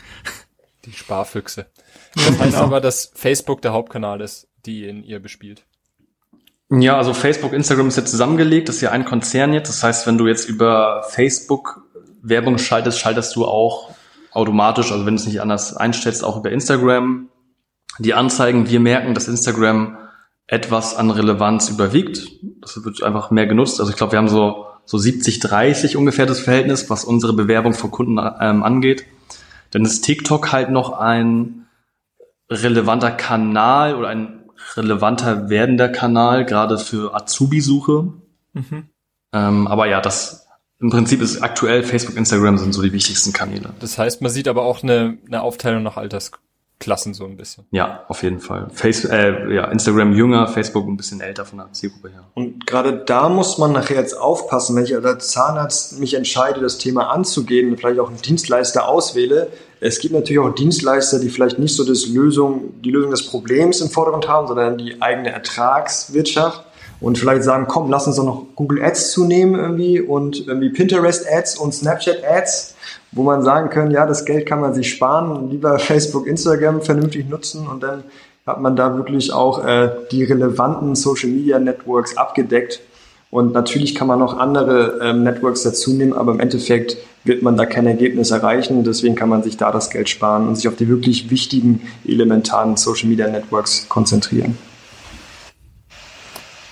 Die 0.85 0.93
Sparfüchse. 0.93 1.67
Das 2.15 2.39
heißt 2.39 2.53
genau. 2.53 2.65
aber, 2.65 2.81
dass 2.81 3.13
Facebook 3.15 3.63
der 3.63 3.73
Hauptkanal 3.73 4.21
ist, 4.21 4.49
die 4.67 4.85
in 4.85 5.05
ihr 5.05 5.21
bespielt. 5.21 5.65
Ja, 6.71 6.99
also 6.99 7.15
Facebook, 7.15 7.53
Instagram 7.53 7.89
ist 7.89 7.97
ja 7.97 8.05
zusammengelegt, 8.05 8.69
das 8.69 8.77
ist 8.77 8.83
ja 8.83 8.91
ein 8.91 9.07
Konzern 9.07 9.55
jetzt. 9.55 9.69
Das 9.69 9.83
heißt, 9.83 10.07
wenn 10.07 10.19
du 10.19 10.27
jetzt 10.27 10.49
über 10.49 11.03
Facebook 11.09 11.83
Werbung 12.23 12.59
schaltest, 12.59 12.99
schaltest 12.99 13.35
du 13.37 13.47
auch 13.47 13.91
automatisch, 14.33 14.93
also 14.93 15.07
wenn 15.07 15.17
du 15.17 15.21
es 15.21 15.27
nicht 15.27 15.41
anders 15.41 15.77
einstellst, 15.77 16.23
auch 16.23 16.37
über 16.37 16.51
Instagram 16.51 17.29
die 17.99 18.15
Anzeigen. 18.15 18.69
Wir 18.69 18.81
merken, 18.81 19.15
dass 19.15 19.29
Instagram 19.29 19.97
etwas 20.47 20.97
an 20.97 21.11
Relevanz 21.11 21.69
überwiegt. 21.69 22.27
Das 22.61 22.83
wird 22.85 23.03
einfach 23.03 23.31
mehr 23.31 23.47
genutzt. 23.47 23.81
Also 23.81 23.91
ich 23.91 23.97
glaube, 23.97 24.13
wir 24.13 24.19
haben 24.19 24.29
so, 24.29 24.67
so 24.85 24.99
70, 24.99 25.41
30 25.41 25.97
ungefähr 25.97 26.27
das 26.27 26.41
Verhältnis, 26.41 26.89
was 26.91 27.05
unsere 27.05 27.33
Bewerbung 27.33 27.75
von 27.75 27.91
Kunden 27.91 28.19
ähm, 28.19 28.63
angeht. 28.63 29.05
Dann 29.71 29.85
ist 29.85 30.03
TikTok 30.03 30.53
halt 30.53 30.71
noch 30.71 30.93
ein 30.93 31.67
relevanter 32.51 33.11
Kanal 33.11 33.95
oder 33.95 34.09
ein 34.09 34.38
relevanter 34.77 35.49
werdender 35.49 35.89
Kanal, 35.89 36.45
gerade 36.45 36.79
für 36.79 37.15
Azubi-Suche. 37.15 38.13
Mhm. 38.53 38.89
Ähm, 39.33 39.67
aber 39.67 39.87
ja, 39.87 40.01
das 40.01 40.49
im 40.81 40.91
Prinzip 40.91 41.21
ist 41.21 41.43
aktuell 41.43 41.83
Facebook, 41.83 42.17
Instagram 42.17 42.59
sind 42.59 42.73
so 42.73 42.83
die 42.83 42.93
wichtigsten 42.93 43.33
Kanäle. 43.33 43.75
Das 43.81 43.99
heißt, 43.99 44.23
man 44.23 44.31
sieht 44.31 44.47
aber 44.47 44.63
auch 44.63 44.83
eine, 44.83 45.19
eine 45.27 45.43
Aufteilung 45.43 45.83
nach 45.83 45.97
Altersklassen 46.79 47.15
so 47.15 47.25
ein 47.25 47.37
bisschen. 47.37 47.65
Ja, 47.71 48.05
auf 48.09 48.23
jeden 48.23 48.41
Fall. 48.41 48.69
Face, 48.73 49.05
äh, 49.05 49.55
ja, 49.55 49.65
Instagram 49.67 50.13
jünger, 50.13 50.47
Facebook 50.49 50.87
ein 50.87 50.97
bisschen 50.97 51.21
älter 51.21 51.45
von 51.45 51.59
der 51.59 51.73
Zielgruppe 51.73 52.11
her. 52.11 52.25
Und 52.35 52.67
gerade 52.67 52.93
da 53.05 53.29
muss 53.29 53.59
man 53.59 53.73
nachher 53.73 53.97
jetzt 53.97 54.15
aufpassen, 54.15 54.77
wenn 54.77 54.85
ich 54.85 54.95
als 54.95 55.29
Zahnarzt 55.29 55.99
mich 55.99 56.15
entscheide, 56.15 56.61
das 56.61 56.79
Thema 56.79 57.11
anzugehen 57.11 57.71
und 57.71 57.79
vielleicht 57.79 58.01
auch 58.01 58.09
einen 58.09 58.23
Dienstleister 58.23 58.89
auswähle, 58.89 59.49
es 59.81 60.01
gibt 60.01 60.13
natürlich 60.13 60.41
auch 60.41 60.55
Dienstleister, 60.55 61.21
die 61.21 61.29
vielleicht 61.29 61.59
nicht 61.59 61.77
so 61.77 61.85
das 61.85 62.09
Lösung, 62.09 62.81
die 62.83 62.91
Lösung 62.91 63.13
des 63.13 63.29
Problems 63.29 63.81
im 63.81 63.91
Vordergrund 63.91 64.27
haben, 64.27 64.49
sondern 64.49 64.77
die 64.77 65.01
eigene 65.01 65.31
Ertragswirtschaft 65.31 66.65
und 67.01 67.17
vielleicht 67.17 67.45
sagen, 67.45 67.67
komm, 67.69 67.89
lass 67.89 68.09
uns 68.09 68.17
doch 68.17 68.25
noch 68.25 68.47
Google 68.57 68.83
Ads 68.83 69.13
zunehmen 69.13 69.55
irgendwie 69.55 70.01
und 70.01 70.49
irgendwie 70.49 70.71
Pinterest 70.71 71.27
Ads 71.31 71.59
und 71.59 71.73
Snapchat 71.73 72.25
Ads, 72.25 72.75
wo 73.13 73.23
man 73.23 73.43
sagen 73.43 73.71
kann, 73.71 73.91
ja, 73.91 74.07
das 74.07 74.25
Geld 74.25 74.47
kann 74.47 74.61
man 74.61 74.75
sich 74.75 74.91
sparen, 74.91 75.51
lieber 75.51 75.79
Facebook, 75.79 76.27
Instagram 76.27 76.83
vernünftig 76.83 77.29
nutzen 77.29 77.67
und 77.67 77.83
dann 77.83 78.05
hat 78.47 78.61
man 78.61 78.77
da 78.77 78.97
wirklich 78.97 79.33
auch 79.33 79.65
äh, 79.65 79.91
die 80.11 80.25
relevanten 80.25 80.95
Social 80.95 81.29
Media 81.29 81.59
Networks 81.59 82.17
abgedeckt. 82.17 82.81
Und 83.31 83.53
natürlich 83.53 83.95
kann 83.95 84.07
man 84.09 84.19
noch 84.19 84.39
andere 84.39 85.01
ähm, 85.03 85.23
Networks 85.23 85.63
dazu 85.63 85.93
nehmen, 85.93 86.15
aber 86.15 86.33
im 86.33 86.41
Endeffekt 86.41 86.97
wird 87.25 87.43
man 87.43 87.59
da 87.59 87.67
kein 87.67 87.87
Ergebnis 87.87 88.31
erreichen. 88.31 88.85
Deswegen 88.85 89.17
kann 89.17 89.29
man 89.29 89.43
sich 89.43 89.59
da 89.59 89.71
das 89.71 89.91
Geld 89.91 90.09
sparen 90.09 90.49
und 90.49 90.57
sich 90.57 90.67
auf 90.67 90.77
die 90.77 90.89
wirklich 90.89 91.31
wichtigen, 91.31 91.83
elementaren 92.07 92.79
Social 92.79 93.07
Media 93.07 93.29
Networks 93.29 93.87
konzentrieren. 93.91 94.57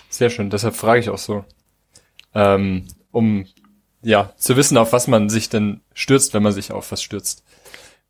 Sehr 0.09 0.31
schön, 0.31 0.49
deshalb 0.49 0.77
frage 0.77 1.01
ich 1.01 1.11
auch 1.11 1.19
so. 1.19 1.45
Ähm, 2.35 2.85
um 3.13 3.45
ja 4.07 4.33
zu 4.37 4.57
wissen, 4.57 4.79
auf 4.79 4.93
was 4.93 5.09
man 5.09 5.29
sich 5.29 5.49
denn 5.49 5.81
stürzt, 5.93 6.33
wenn 6.33 6.43
man 6.43 6.53
sich 6.53 6.73
auf 6.73 6.93
was 6.93 7.03
stürzt. 7.03 7.43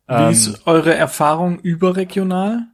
Wie 0.07 0.13
ähm, 0.13 0.31
ist 0.31 0.67
eure 0.67 0.93
Erfahrung 0.93 1.59
überregional? 1.59 2.67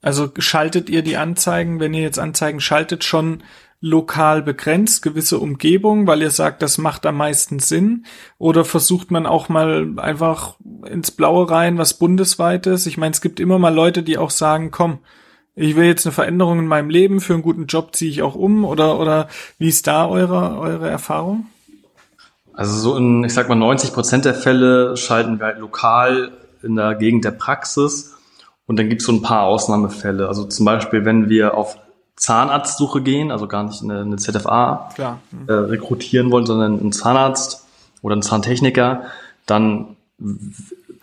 Also 0.00 0.30
schaltet 0.38 0.88
ihr 0.88 1.02
die 1.02 1.16
Anzeigen, 1.16 1.80
wenn 1.80 1.92
ihr 1.92 2.02
jetzt 2.02 2.20
Anzeigen 2.20 2.60
schaltet, 2.60 3.02
schon 3.02 3.42
lokal 3.80 4.42
begrenzt, 4.42 5.02
gewisse 5.02 5.38
Umgebung, 5.38 6.06
weil 6.06 6.22
ihr 6.22 6.30
sagt, 6.30 6.62
das 6.62 6.78
macht 6.78 7.04
am 7.04 7.16
meisten 7.16 7.58
Sinn? 7.58 8.06
Oder 8.38 8.64
versucht 8.64 9.10
man 9.10 9.26
auch 9.26 9.48
mal 9.48 9.94
einfach 9.96 10.56
ins 10.86 11.10
Blaue 11.10 11.50
rein, 11.50 11.78
was 11.78 11.94
bundesweites? 11.94 12.86
Ich 12.86 12.96
meine, 12.96 13.12
es 13.12 13.20
gibt 13.20 13.40
immer 13.40 13.58
mal 13.58 13.74
Leute, 13.74 14.04
die 14.04 14.18
auch 14.18 14.30
sagen, 14.30 14.70
komm, 14.70 15.00
ich 15.56 15.74
will 15.74 15.86
jetzt 15.86 16.06
eine 16.06 16.12
Veränderung 16.12 16.60
in 16.60 16.68
meinem 16.68 16.90
Leben, 16.90 17.20
für 17.20 17.34
einen 17.34 17.42
guten 17.42 17.66
Job 17.66 17.94
ziehe 17.96 18.10
ich 18.10 18.22
auch 18.22 18.36
um 18.36 18.64
oder, 18.64 19.00
oder 19.00 19.28
wie 19.58 19.68
ist 19.68 19.88
da 19.88 20.06
eure, 20.06 20.58
eure 20.58 20.88
Erfahrung? 20.88 21.46
Also 22.58 22.76
so 22.76 22.96
in, 22.96 23.22
ich 23.22 23.32
sag 23.32 23.48
mal, 23.48 23.54
90 23.54 23.92
Prozent 23.92 24.24
der 24.24 24.34
Fälle 24.34 24.96
schalten 24.96 25.38
wir 25.38 25.46
halt 25.46 25.60
lokal 25.60 26.32
in 26.60 26.74
der 26.74 26.96
Gegend 26.96 27.24
der 27.24 27.30
Praxis 27.30 28.16
und 28.66 28.80
dann 28.80 28.88
gibt 28.88 29.00
es 29.00 29.06
so 29.06 29.12
ein 29.12 29.22
paar 29.22 29.44
Ausnahmefälle. 29.44 30.26
Also 30.26 30.42
zum 30.42 30.66
Beispiel, 30.66 31.04
wenn 31.04 31.28
wir 31.28 31.56
auf 31.56 31.78
Zahnarztsuche 32.16 33.00
gehen, 33.00 33.30
also 33.30 33.46
gar 33.46 33.62
nicht 33.62 33.84
eine, 33.84 34.00
eine 34.00 34.16
ZFA 34.16 34.90
Klar. 34.92 35.20
Äh, 35.46 35.52
rekrutieren 35.52 36.32
wollen, 36.32 36.46
sondern 36.46 36.80
einen 36.80 36.90
Zahnarzt 36.90 37.64
oder 38.02 38.14
einen 38.14 38.22
Zahntechniker, 38.22 39.02
dann 39.46 39.94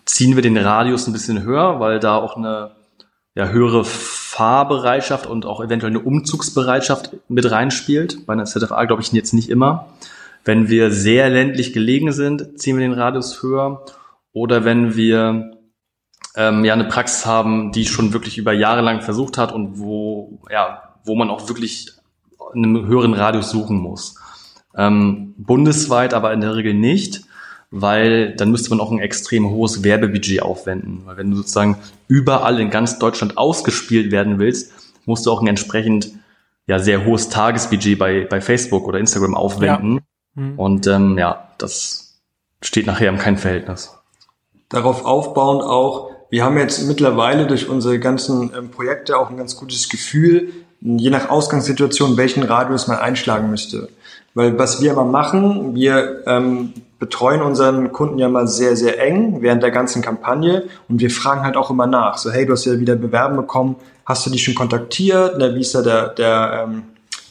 ziehen 0.04 0.36
wir 0.36 0.42
den 0.42 0.58
Radius 0.58 1.08
ein 1.08 1.14
bisschen 1.14 1.44
höher, 1.44 1.80
weil 1.80 2.02
da 2.02 2.18
auch 2.18 2.36
eine 2.36 2.72
ja, 3.34 3.48
höhere 3.48 3.86
Fahrbereitschaft 3.86 5.26
und 5.26 5.46
auch 5.46 5.64
eventuell 5.64 5.94
eine 5.94 6.02
Umzugsbereitschaft 6.02 7.12
mit 7.30 7.50
reinspielt. 7.50 8.26
Bei 8.26 8.34
einer 8.34 8.44
ZFA 8.44 8.84
glaube 8.84 9.04
ich 9.04 9.14
jetzt 9.14 9.34
nicht 9.34 9.50
immer. 9.50 9.88
Wenn 10.46 10.70
wir 10.70 10.92
sehr 10.92 11.30
ländlich 11.30 11.74
gelegen 11.74 12.12
sind, 12.12 12.60
ziehen 12.60 12.78
wir 12.78 12.88
den 12.88 12.98
Radius 12.98 13.42
höher. 13.44 13.86
Oder 14.32 14.64
wenn 14.64 14.96
wir 14.96 15.52
ähm, 16.36 16.64
ja 16.64 16.74
eine 16.74 16.86
Praxis 16.86 17.26
haben, 17.26 17.72
die 17.72 17.86
schon 17.86 18.14
wirklich 18.14 18.38
über 18.38 18.54
Jahre 18.54 18.82
lang 18.82 19.02
versucht 19.02 19.38
hat 19.38 19.52
und 19.52 19.80
wo 19.80 20.40
ja 20.50 20.82
wo 21.04 21.16
man 21.16 21.30
auch 21.30 21.48
wirklich 21.50 21.90
in 22.54 22.64
einem 22.64 22.88
höheren 22.88 23.14
Radius 23.14 23.50
suchen 23.50 23.78
muss. 23.78 24.16
Ähm, 24.76 25.34
bundesweit 25.38 26.14
aber 26.14 26.34
in 26.34 26.42
der 26.42 26.56
Regel 26.56 26.74
nicht 26.74 27.26
weil 27.78 28.34
dann 28.36 28.52
müsste 28.52 28.70
man 28.70 28.80
auch 28.80 28.92
ein 28.92 29.00
extrem 29.00 29.50
hohes 29.50 29.84
Werbebudget 29.84 30.42
aufwenden. 30.42 31.02
Weil 31.04 31.18
wenn 31.18 31.32
du 31.32 31.38
sozusagen 31.38 31.78
überall 32.08 32.60
in 32.62 32.70
ganz 32.70 33.00
Deutschland 33.00 33.38
ausgespielt 33.38 34.12
werden 34.12 34.40
willst, 34.40 34.72
musst 35.06 35.26
du 35.26 35.32
auch 35.32 35.42
ein 35.42 35.48
entsprechend 35.48 36.12
ja 36.68 36.80
sehr 36.80 37.06
hohes 37.06 37.28
Tagesbudget 37.28 38.00
bei, 38.00 38.26
bei 38.30 38.40
Facebook 38.40 38.88
oder 38.88 39.00
Instagram 39.00 39.36
aufwenden. 39.36 39.96
Ja. 39.96 40.02
Mhm. 40.36 40.60
Und 40.60 40.88
ähm, 40.88 41.18
ja, 41.18 41.50
das 41.58 42.20
steht 42.62 42.86
nachher 42.86 43.10
im 43.10 43.18
kein 43.18 43.38
Verhältnis. 43.38 43.98
Darauf 44.70 45.06
aufbauend 45.06 45.64
auch, 45.64 46.12
wir 46.30 46.44
haben 46.44 46.58
jetzt 46.58 46.86
mittlerweile 46.88 47.48
durch 47.48 47.70
unsere 47.70 48.00
ganzen 48.00 48.52
ähm, 48.58 48.70
Projekte 48.70 49.18
auch 49.18 49.30
ein 49.30 49.38
ganz 49.38 49.56
gutes 49.56 49.90
Gefühl, 49.90 50.50
je 50.82 51.10
nach 51.10 51.30
Ausgangssituation, 51.30 52.18
welchen 52.18 52.44
Radius 52.44 52.88
man 52.88 52.98
einschlagen 52.98 53.50
müsste. 53.50 53.90
Weil 54.34 54.60
was 54.60 54.82
wir 54.82 54.92
immer 54.92 55.06
machen, 55.06 55.76
wir 55.76 56.24
ähm, 56.28 56.74
betreuen 57.00 57.42
unseren 57.42 57.92
Kunden 57.92 58.20
ja 58.20 58.28
mal 58.28 58.48
sehr, 58.48 58.76
sehr 58.76 59.02
eng 59.02 59.42
während 59.42 59.64
der 59.64 59.72
ganzen 59.72 60.02
Kampagne 60.02 60.64
und 60.90 61.00
wir 61.00 61.10
fragen 61.10 61.44
halt 61.44 61.56
auch 61.56 61.70
immer 61.70 61.88
nach. 61.88 62.18
So, 62.18 62.32
hey, 62.32 62.46
du 62.46 62.54
hast 62.54 62.66
ja 62.66 62.80
wieder 62.80 62.96
Bewerben 62.96 63.38
bekommen, 63.38 63.78
hast 64.06 64.26
du 64.26 64.30
die 64.30 64.40
schon 64.40 64.56
kontaktiert? 64.56 65.36
Na, 65.38 65.56
wie 65.56 65.62
ist 65.62 65.74
da 65.74 65.82
der, 65.82 66.10
der 66.10 66.66
ähm, 66.68 66.84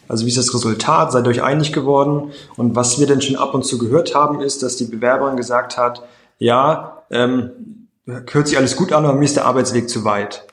also 0.08 0.24
wie 0.24 0.28
ist 0.28 0.38
das 0.38 0.52
Resultat? 0.54 1.12
Seid 1.12 1.26
ihr 1.26 1.30
euch 1.30 1.42
einig 1.42 1.72
geworden? 1.72 2.32
Und 2.56 2.76
was 2.76 2.98
wir 2.98 3.06
denn 3.06 3.20
schon 3.20 3.36
ab 3.36 3.54
und 3.54 3.64
zu 3.64 3.78
gehört 3.78 4.14
haben, 4.14 4.40
ist, 4.40 4.62
dass 4.62 4.76
die 4.76 4.84
Bewerberin 4.84 5.36
gesagt 5.36 5.76
hat, 5.76 6.02
ja, 6.38 7.02
ähm, 7.10 7.88
hört 8.06 8.48
sich 8.48 8.58
alles 8.58 8.76
gut 8.76 8.92
an, 8.92 9.04
aber 9.04 9.14
mir 9.14 9.24
ist 9.24 9.36
der 9.36 9.46
Arbeitsweg 9.46 9.88
zu 9.88 10.04
weit 10.04 10.46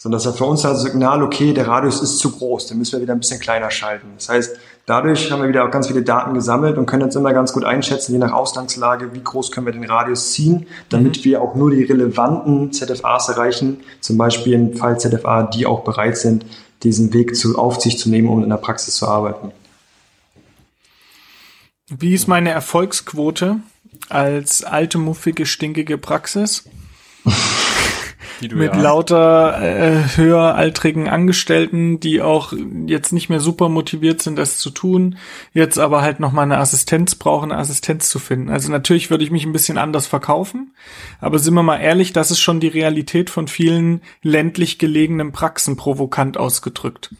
sondern 0.00 0.18
das 0.18 0.24
ist 0.24 0.38
für 0.38 0.46
uns 0.46 0.62
das 0.62 0.80
Signal, 0.80 1.22
okay, 1.22 1.52
der 1.52 1.68
Radius 1.68 2.00
ist 2.00 2.20
zu 2.20 2.32
groß, 2.32 2.68
den 2.68 2.78
müssen 2.78 2.92
wir 2.92 3.02
wieder 3.02 3.12
ein 3.12 3.20
bisschen 3.20 3.38
kleiner 3.38 3.70
schalten. 3.70 4.06
Das 4.16 4.30
heißt, 4.30 4.56
dadurch 4.86 5.30
haben 5.30 5.42
wir 5.42 5.48
wieder 5.50 5.62
auch 5.62 5.70
ganz 5.70 5.88
viele 5.88 6.00
Daten 6.00 6.32
gesammelt 6.32 6.78
und 6.78 6.86
können 6.86 7.02
jetzt 7.02 7.16
immer 7.16 7.34
ganz 7.34 7.52
gut 7.52 7.66
einschätzen, 7.66 8.12
je 8.12 8.18
nach 8.18 8.32
Ausgangslage, 8.32 9.12
wie 9.12 9.22
groß 9.22 9.52
können 9.52 9.66
wir 9.66 9.74
den 9.74 9.84
Radius 9.84 10.32
ziehen, 10.32 10.66
damit 10.88 11.18
mhm. 11.18 11.24
wir 11.24 11.42
auch 11.42 11.54
nur 11.54 11.70
die 11.70 11.84
relevanten 11.84 12.72
ZFAs 12.72 13.28
erreichen, 13.28 13.80
zum 14.00 14.16
Beispiel 14.16 14.54
im 14.54 14.72
Fall 14.72 14.98
ZFA, 14.98 15.42
die 15.42 15.66
auch 15.66 15.80
bereit 15.80 16.16
sind, 16.16 16.46
diesen 16.82 17.12
Weg 17.12 17.36
zu, 17.36 17.58
auf 17.58 17.80
sich 17.80 17.98
zu 17.98 18.08
nehmen, 18.08 18.28
um 18.28 18.42
in 18.42 18.48
der 18.48 18.56
Praxis 18.56 18.96
zu 18.96 19.06
arbeiten. 19.06 19.52
Wie 21.88 22.14
ist 22.14 22.28
meine 22.28 22.50
Erfolgsquote 22.50 23.60
als 24.08 24.62
alte, 24.62 24.98
muffige, 24.98 25.44
stinkige 25.46 25.98
Praxis? 25.98 26.64
mit 28.42 28.74
ja. 28.74 28.80
lauter 28.80 29.60
äh, 29.60 30.16
höheraltrigen 30.16 31.08
Angestellten, 31.08 32.00
die 32.00 32.20
auch 32.22 32.52
jetzt 32.86 33.12
nicht 33.12 33.28
mehr 33.28 33.40
super 33.40 33.68
motiviert 33.68 34.22
sind, 34.22 34.36
das 34.36 34.58
zu 34.58 34.70
tun, 34.70 35.16
jetzt 35.52 35.78
aber 35.78 36.02
halt 36.02 36.20
noch 36.20 36.32
mal 36.32 36.42
eine 36.42 36.58
Assistenz 36.58 37.14
brauchen, 37.14 37.52
eine 37.52 37.60
Assistenz 37.60 38.08
zu 38.08 38.18
finden. 38.18 38.50
Also 38.50 38.70
natürlich 38.70 39.10
würde 39.10 39.24
ich 39.24 39.30
mich 39.30 39.44
ein 39.44 39.52
bisschen 39.52 39.78
anders 39.78 40.06
verkaufen, 40.06 40.74
aber 41.20 41.38
sind 41.38 41.54
wir 41.54 41.62
mal 41.62 41.78
ehrlich, 41.78 42.12
das 42.12 42.30
ist 42.30 42.40
schon 42.40 42.60
die 42.60 42.68
Realität 42.68 43.30
von 43.30 43.48
vielen 43.48 44.02
ländlich 44.22 44.78
gelegenen 44.78 45.32
Praxen 45.32 45.76
provokant 45.76 46.36
ausgedrückt. 46.36 47.14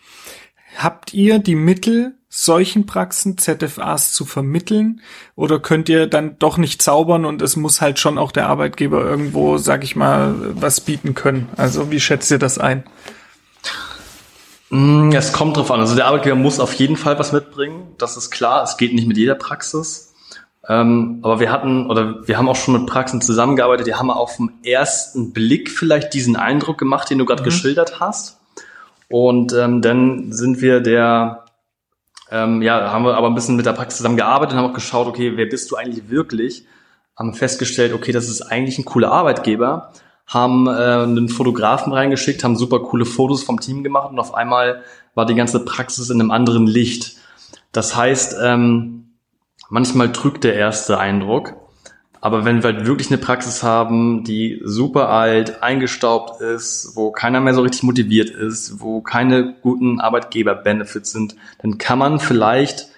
Habt 0.77 1.13
ihr 1.13 1.39
die 1.39 1.57
Mittel, 1.57 2.15
solchen 2.33 2.87
Praxen 2.87 3.37
ZFAs 3.37 4.13
zu 4.13 4.25
vermitteln? 4.25 5.03
Oder 5.35 5.59
könnt 5.59 5.89
ihr 5.89 6.07
dann 6.07 6.39
doch 6.39 6.57
nicht 6.57 6.81
zaubern 6.81 7.25
und 7.25 7.43
es 7.43 7.57
muss 7.57 7.81
halt 7.81 7.99
schon 7.99 8.17
auch 8.17 8.33
der 8.33 8.49
Arbeitgeber 8.49 9.05
irgendwo, 9.05 9.59
sag 9.59 9.83
ich 9.83 9.97
mal, 9.97 10.35
was 10.55 10.81
bieten 10.81 11.15
können? 11.15 11.49
Also 11.57 11.91
wie 11.91 12.01
schätzt 12.01 12.31
ihr 12.31 12.39
das 12.39 12.59
ein? 12.59 12.85
Mm, 14.71 15.11
es 15.11 15.33
kommt 15.33 15.57
drauf 15.57 15.73
an. 15.73 15.81
Also 15.81 15.97
der 15.97 16.07
Arbeitgeber 16.07 16.37
muss 16.37 16.61
auf 16.61 16.73
jeden 16.75 16.97
Fall 16.97 17.19
was 17.19 17.33
mitbringen. 17.33 17.95
Das 17.99 18.17
ist 18.17 18.31
klar. 18.31 18.63
Es 18.63 18.77
geht 18.77 18.95
nicht 18.95 19.09
mit 19.09 19.17
jeder 19.17 19.35
Praxis. 19.35 20.15
Ähm, 20.69 21.19
aber 21.23 21.41
wir 21.41 21.51
hatten 21.51 21.91
oder 21.91 22.29
wir 22.29 22.39
haben 22.39 22.49
auch 22.49 22.55
schon 22.55 22.75
mit 22.75 22.87
Praxen 22.87 23.21
zusammengearbeitet, 23.21 23.89
die 23.89 23.95
haben 23.95 24.11
auf 24.11 24.37
den 24.37 24.53
ersten 24.63 25.33
Blick 25.33 25.71
vielleicht 25.71 26.15
diesen 26.15 26.37
Eindruck 26.37 26.79
gemacht, 26.79 27.11
den 27.11 27.19
du 27.19 27.25
gerade 27.25 27.43
mhm. 27.43 27.47
geschildert 27.47 27.99
hast. 27.99 28.39
Und 29.09 29.53
ähm, 29.53 29.83
dann 29.83 30.33
sind 30.33 30.61
wir 30.61 30.81
der 30.81 31.47
ähm, 32.31 32.63
ja, 32.63 32.93
haben 32.93 33.05
wir 33.05 33.17
aber 33.17 33.27
ein 33.27 33.35
bisschen 33.35 33.57
mit 33.57 33.67
der 33.67 33.73
Praxis 33.73 33.99
zusammen 33.99 34.17
gearbeitet 34.17 34.55
und 34.55 34.63
haben 34.63 34.71
auch 34.71 34.75
geschaut, 34.75 35.07
okay, 35.07 35.37
wer 35.37 35.47
bist 35.47 35.71
du 35.71 35.77
eigentlich 35.77 36.11
wirklich? 36.11 36.65
Haben 37.17 37.35
festgestellt, 37.35 37.93
okay, 37.93 38.13
das 38.13 38.29
ist 38.29 38.43
eigentlich 38.43 38.79
ein 38.79 38.85
cooler 38.85 39.11
Arbeitgeber, 39.11 39.93
haben 40.27 40.69
äh, 40.69 40.71
einen 40.71 41.29
Fotografen 41.29 41.93
reingeschickt, 41.93 42.45
haben 42.45 42.57
super 42.57 42.81
coole 42.81 43.05
Fotos 43.05 43.43
vom 43.43 43.61
Team 43.61 43.83
gemacht 43.83 44.11
und 44.11 44.19
auf 44.19 44.35
einmal 44.35 44.83
war 45.15 45.27
die 45.27 45.35
ganze 45.35 45.65
Praxis 45.65 46.09
in 46.09 46.21
einem 46.21 46.31
anderen 46.31 46.67
Licht. 46.67 47.17
Das 47.73 47.97
heißt, 47.97 48.37
ähm, 48.43 49.17
manchmal 49.69 50.13
trügt 50.13 50.45
der 50.45 50.55
erste 50.55 50.99
Eindruck. 50.99 51.55
Aber 52.21 52.45
wenn 52.45 52.63
wir 52.63 52.75
halt 52.75 52.87
wirklich 52.87 53.09
eine 53.11 53.19
Praxis 53.19 53.63
haben, 53.63 54.25
die 54.25 54.61
super 54.63 55.09
alt, 55.09 55.63
eingestaubt 55.63 56.41
ist, 56.43 56.93
wo 56.95 57.13
keiner 57.13 57.41
mehr 57.41 57.55
so 57.55 57.63
richtig 57.63 57.83
motiviert 57.83 58.29
ist, 58.29 58.81
wo 58.81 59.01
keine 59.01 59.55
guten 59.63 60.01
Arbeitgeber-Benefits 60.01 61.13
sind, 61.13 61.37
dann 61.63 61.79
kann 61.79 61.99
man 61.99 62.21
vielleicht 62.21 62.89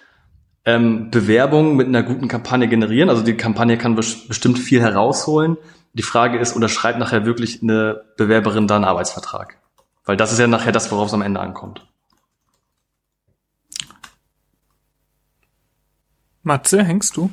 ähm, 0.64 1.11
Bewerbungen 1.11 1.77
mit 1.77 1.87
einer 1.87 2.03
guten 2.03 2.27
Kampagne 2.27 2.66
generieren. 2.66 3.11
Also 3.11 3.23
die 3.23 3.37
Kampagne 3.37 3.79
kann 3.79 3.95
bestimmt 3.95 4.59
viel 4.59 4.81
herausholen. 4.81 5.57
Die 5.93 6.03
Frage 6.03 6.39
ist, 6.39 6.57
unterschreibt 6.57 6.99
nachher 6.99 7.25
wirklich 7.25 7.62
eine 7.62 8.03
Bewerberin 8.16 8.66
da 8.66 8.77
einen 8.77 8.85
Arbeitsvertrag? 8.85 9.59
Weil 10.05 10.16
das 10.16 10.33
ist 10.33 10.41
ja 10.41 10.49
nachher 10.49 10.73
das, 10.73 10.91
worauf 10.91 11.09
es 11.09 11.14
am 11.14 11.23
Ende 11.23 11.39
ankommt. 11.39 11.87
Matze, 16.43 16.83
hängst 16.83 17.16
du? 17.16 17.31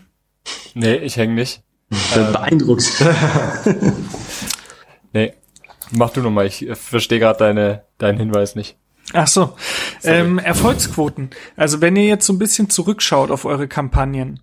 Nee, 0.76 0.98
ich 0.98 1.18
häng 1.18 1.34
nicht. 1.34 1.64
Ähm, 2.16 2.34
Beeindruckt. 2.34 3.04
nee, 5.14 5.34
mach 5.92 6.12
du 6.12 6.22
nochmal. 6.22 6.46
Ich 6.46 6.68
verstehe 6.74 7.20
gerade 7.20 7.40
deine, 7.40 7.84
deinen 7.98 8.20
Hinweis 8.20 8.56
nicht. 8.56 8.78
Ach 9.14 9.28
so. 9.28 9.56
Ähm, 10.04 10.38
Erfolgsquoten. 10.40 11.32
Also 11.56 11.82
wenn 11.82 11.96
ihr 11.96 12.06
jetzt 12.06 12.26
so 12.26 12.34
ein 12.34 12.40
bisschen 12.40 12.70
zurückschaut 12.70 13.32
auf 13.32 13.46
eure 13.46 13.68
Kampagnen, 13.68 14.40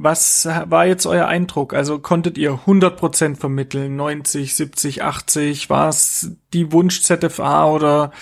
was 0.00 0.46
war 0.46 0.86
jetzt 0.86 1.06
euer 1.06 1.26
Eindruck? 1.26 1.74
Also 1.74 1.98
konntet 1.98 2.38
ihr 2.38 2.52
100% 2.52 3.34
vermitteln, 3.34 3.96
90, 3.96 4.54
70, 4.54 5.02
80? 5.02 5.70
War 5.70 5.88
es 5.88 6.36
die 6.52 6.70
Wunsch 6.70 7.02
ZFA 7.02 7.66
oder 7.66 8.12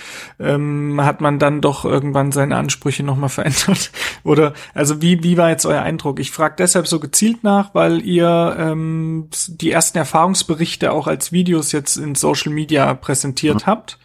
ähm, 0.41 0.99
hat 1.03 1.21
man 1.21 1.39
dann 1.39 1.61
doch 1.61 1.85
irgendwann 1.85 2.33
seine 2.33 2.57
Ansprüche 2.57 3.03
nochmal 3.03 3.29
verändert? 3.29 3.91
Oder 4.25 4.53
also 4.75 5.03
wie, 5.03 5.23
wie 5.23 5.37
war 5.37 5.51
jetzt 5.51 5.67
euer 5.67 5.83
Eindruck? 5.83 6.21
Ich 6.21 6.31
frage 6.31 6.57
deshalb 6.59 6.87
so 6.87 7.01
gezielt 7.01 7.45
nach, 7.45 7.75
weil 7.75 8.01
ihr 8.05 8.57
ähm, 8.59 9.29
die 9.49 9.71
ersten 9.71 9.99
Erfahrungsberichte 9.99 10.93
auch 10.93 11.07
als 11.07 11.33
Videos 11.33 11.73
jetzt 11.73 11.97
in 11.97 12.15
Social 12.15 12.53
Media 12.53 12.95
präsentiert 12.95 13.63
mhm. 13.63 13.67
habt. 13.67 13.99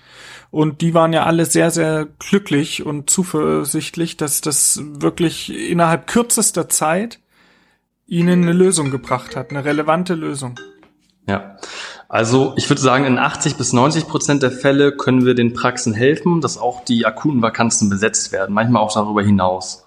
Und 0.51 0.81
die 0.81 0.93
waren 0.93 1.13
ja 1.13 1.23
alle 1.23 1.45
sehr, 1.45 1.71
sehr 1.71 2.07
glücklich 2.19 2.85
und 2.85 3.09
zuversichtlich, 3.09 4.17
dass 4.17 4.41
das 4.41 4.81
wirklich 4.83 5.49
innerhalb 5.49 6.07
kürzester 6.07 6.67
Zeit 6.67 7.19
ihnen 8.05 8.43
eine 8.43 8.51
Lösung 8.51 8.91
gebracht 8.91 9.37
hat, 9.37 9.51
eine 9.51 9.63
relevante 9.63 10.13
Lösung. 10.13 10.59
Ja, 11.25 11.55
also 12.09 12.53
ich 12.57 12.69
würde 12.69 12.81
sagen, 12.81 13.05
in 13.05 13.17
80 13.17 13.55
bis 13.55 13.71
90 13.71 14.09
Prozent 14.09 14.43
der 14.43 14.51
Fälle 14.51 14.91
können 14.91 15.25
wir 15.25 15.33
den 15.33 15.53
Praxen 15.53 15.93
helfen, 15.93 16.41
dass 16.41 16.57
auch 16.57 16.83
die 16.83 17.05
akuten 17.05 17.41
Vakanzen 17.41 17.89
besetzt 17.89 18.33
werden, 18.33 18.53
manchmal 18.53 18.81
auch 18.81 18.93
darüber 18.93 19.23
hinaus. 19.23 19.80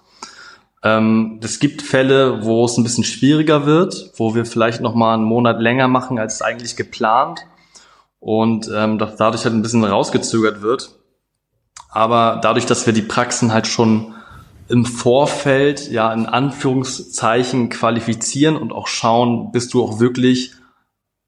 Ähm, 0.85 1.39
es 1.43 1.59
gibt 1.59 1.81
Fälle, 1.81 2.45
wo 2.45 2.63
es 2.63 2.77
ein 2.77 2.83
bisschen 2.83 3.03
schwieriger 3.03 3.65
wird, 3.65 4.11
wo 4.17 4.35
wir 4.35 4.45
vielleicht 4.45 4.81
noch 4.81 4.93
mal 4.93 5.15
einen 5.15 5.23
Monat 5.23 5.59
länger 5.59 5.87
machen 5.87 6.19
als 6.19 6.43
eigentlich 6.43 6.75
geplant 6.75 7.41
und 8.19 8.69
ähm, 8.71 8.99
dadurch 8.99 9.45
halt 9.45 9.55
ein 9.55 9.63
bisschen 9.63 9.83
rausgezögert 9.83 10.61
wird. 10.61 10.91
Aber 11.89 12.39
dadurch, 12.43 12.67
dass 12.67 12.85
wir 12.85 12.93
die 12.93 13.01
Praxen 13.01 13.51
halt 13.51 13.65
schon 13.65 14.13
im 14.67 14.85
Vorfeld 14.85 15.89
ja 15.89 16.13
in 16.13 16.27
Anführungszeichen 16.27 17.69
qualifizieren 17.69 18.55
und 18.55 18.71
auch 18.71 18.87
schauen, 18.87 19.51
bist 19.51 19.73
du 19.73 19.83
auch 19.83 19.99
wirklich 19.99 20.51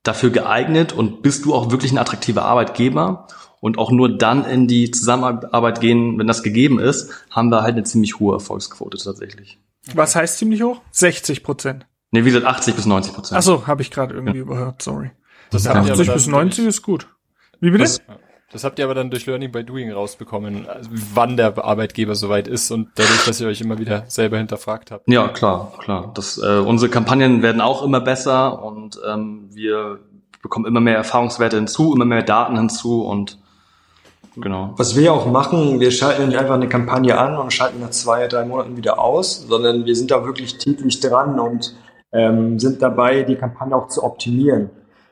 dafür 0.04 0.30
geeignet 0.30 0.94
und 0.94 1.24
bist 1.24 1.46
du 1.46 1.56
auch 1.56 1.72
wirklich 1.72 1.92
ein 1.92 1.98
attraktiver 1.98 2.46
Arbeitgeber 2.46 3.28
und 3.60 3.78
auch 3.78 3.92
nur 3.92 4.18
dann 4.18 4.46
in 4.46 4.68
die 4.68 4.92
Zusammenarbeit 4.92 5.80
gehen, 5.80 6.18
wenn 6.20 6.28
das 6.28 6.44
gegeben 6.44 6.80
ist, 6.80 7.12
haben 7.32 7.50
wir 7.50 7.62
halt 7.62 7.76
eine 7.76 7.84
ziemlich 7.84 8.20
hohe 8.20 8.36
Erfolgsquote 8.36 8.98
tatsächlich. 8.98 9.58
Was 9.94 10.16
heißt 10.16 10.38
ziemlich 10.38 10.62
hoch? 10.64 10.82
60 10.92 11.44
Prozent. 11.44 11.86
Nee, 12.12 12.22
wie 12.22 12.30
gesagt 12.30 12.46
80 12.46 12.76
bis 12.76 12.86
90 12.86 13.14
Prozent. 13.14 13.38
Ach 13.38 13.44
so, 13.44 13.68
habe 13.68 13.82
ich 13.82 13.92
gerade 13.92 14.14
irgendwie 14.14 14.38
ja. 14.38 14.44
überhört, 14.44 14.82
sorry. 14.82 15.12
Das 15.50 15.64
Ja, 15.64 15.74
habt 15.74 15.88
ihr 15.88 15.94
aber 15.94 16.02
80 16.02 16.08
dann 16.08 16.16
bis 16.16 16.28
90 16.28 16.58
durch, 16.58 16.68
ist 16.68 16.82
gut. 16.82 17.08
Wie 17.60 17.72
bitte? 17.72 17.84
das, 17.84 18.02
das 18.52 18.64
habt 18.64 18.80
ihr 18.80 18.86
aber 18.86 18.96
dann 18.96 19.10
durch 19.10 19.26
Learning 19.26 19.52
by 19.52 19.64
Doing 19.64 19.92
rausbekommen, 19.92 20.68
also 20.68 20.90
wann 21.14 21.36
der 21.36 21.58
Arbeitgeber 21.64 22.16
soweit 22.16 22.48
ist 22.48 22.72
und 22.72 22.90
dadurch, 22.96 23.26
dass 23.26 23.42
ihr 23.42 23.48
euch 23.48 23.60
immer 23.60 23.78
wieder 23.78 24.06
selber 24.08 24.38
hinterfragt 24.38 24.92
habt. 24.92 25.10
Ja, 25.10 25.28
klar, 25.28 25.74
klar. 25.80 26.12
Das, 26.14 26.38
äh, 26.38 26.60
unsere 26.60 26.90
Kampagnen 26.90 27.42
werden 27.42 27.62
auch 27.62 27.84
immer 27.84 28.00
besser 28.00 28.64
und 28.64 29.00
ähm, 29.06 29.50
wir 29.52 30.00
bekommen 30.42 30.66
immer 30.66 30.80
mehr 30.80 30.96
Erfahrungswerte 30.96 31.58
hinzu, 31.58 31.94
immer 31.94 32.06
mehr 32.06 32.24
Daten 32.24 32.58
hinzu 32.58 33.04
und 33.04 33.38
genau. 34.42 34.74
Was 34.78 34.96
wir 34.96 35.14
auch 35.14 35.26
machen, 35.26 35.80
wir 35.80 35.92
schalten 35.92 36.28
nicht 36.30 36.38
einfach 36.38 36.56
eine 36.56 36.70
Kampagne 36.70 37.18
an 37.18 37.38
und 37.38 37.52
schalten 37.52 37.80
nach 37.82 37.92
zwei, 37.92 38.28
drei 38.28 38.46
Monaten 38.46 38.78
wieder 38.78 39.00
aus, 39.00 39.48
sondern 39.48 39.86
wir 39.86 39.96
sind 39.96 40.12
da 40.12 40.26
wirklich 40.26 40.58
täglich 40.58 41.00
dran 41.00 41.40
und 41.40 41.76
ähm, 42.12 42.60
sind 42.60 42.82
dabei, 42.82 43.24
die 43.24 43.36
Kampagne 43.36 43.76
auch 43.76 43.88
zu 43.88 44.04
optimieren. 44.04 44.70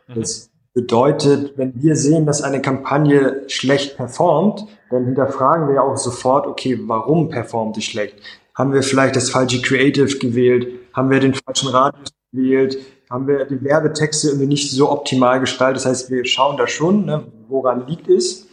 Das 0.08 0.50
bedeutet, 0.74 1.58
wenn 1.58 1.74
wir 1.82 1.96
sehen, 1.96 2.26
dass 2.26 2.42
eine 2.42 2.62
Kampagne 2.62 3.44
schlecht 3.48 3.98
performt, 3.98 4.66
dann 4.92 5.06
hinterfragen 5.06 5.70
wir 5.70 5.82
auch 5.82 5.98
sofort, 5.98 6.46
okay, 6.48 6.78
warum 6.84 7.30
performt 7.30 7.78
die 7.78 7.82
schlecht? 7.82 8.18
Haben 8.54 8.74
wir 8.74 8.84
vielleicht 8.84 9.16
das 9.16 9.30
falsche 9.30 9.62
Creative 9.62 10.18
gewählt? 10.20 10.68
Haben 10.94 11.10
wir 11.10 11.20
den 11.20 11.34
falschen 11.34 11.70
Radius 11.70 12.10
gewählt? 12.32 12.78
Haben 13.10 13.28
wir 13.28 13.46
die 13.46 13.64
Werbetexte 13.64 14.28
irgendwie 14.30 14.48
nicht 14.48 14.72
so 14.72 14.92
optimal 14.92 15.40
gestaltet? 15.40 15.78
Das 15.78 15.86
heißt, 15.86 16.12
wir 16.12 16.26
schauen 16.26 16.58
da 16.58 16.68
schon, 16.68 17.06
ne, 17.06 17.24
woran 17.48 17.88
liegt 17.88 18.08
es, 18.08 18.45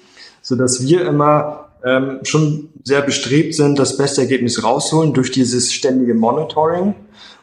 so 0.53 0.57
dass 0.59 0.83
wir 0.83 1.07
immer 1.07 1.71
ähm, 1.83 2.19
schon 2.25 2.69
sehr 2.85 3.01
bestrebt 3.01 3.55
sind, 3.55 3.79
das 3.79 3.97
beste 3.97 4.21
Ergebnis 4.21 4.63
rausholen 4.63 5.15
durch 5.15 5.31
dieses 5.31 5.73
ständige 5.73 6.13
Monitoring. 6.13 6.95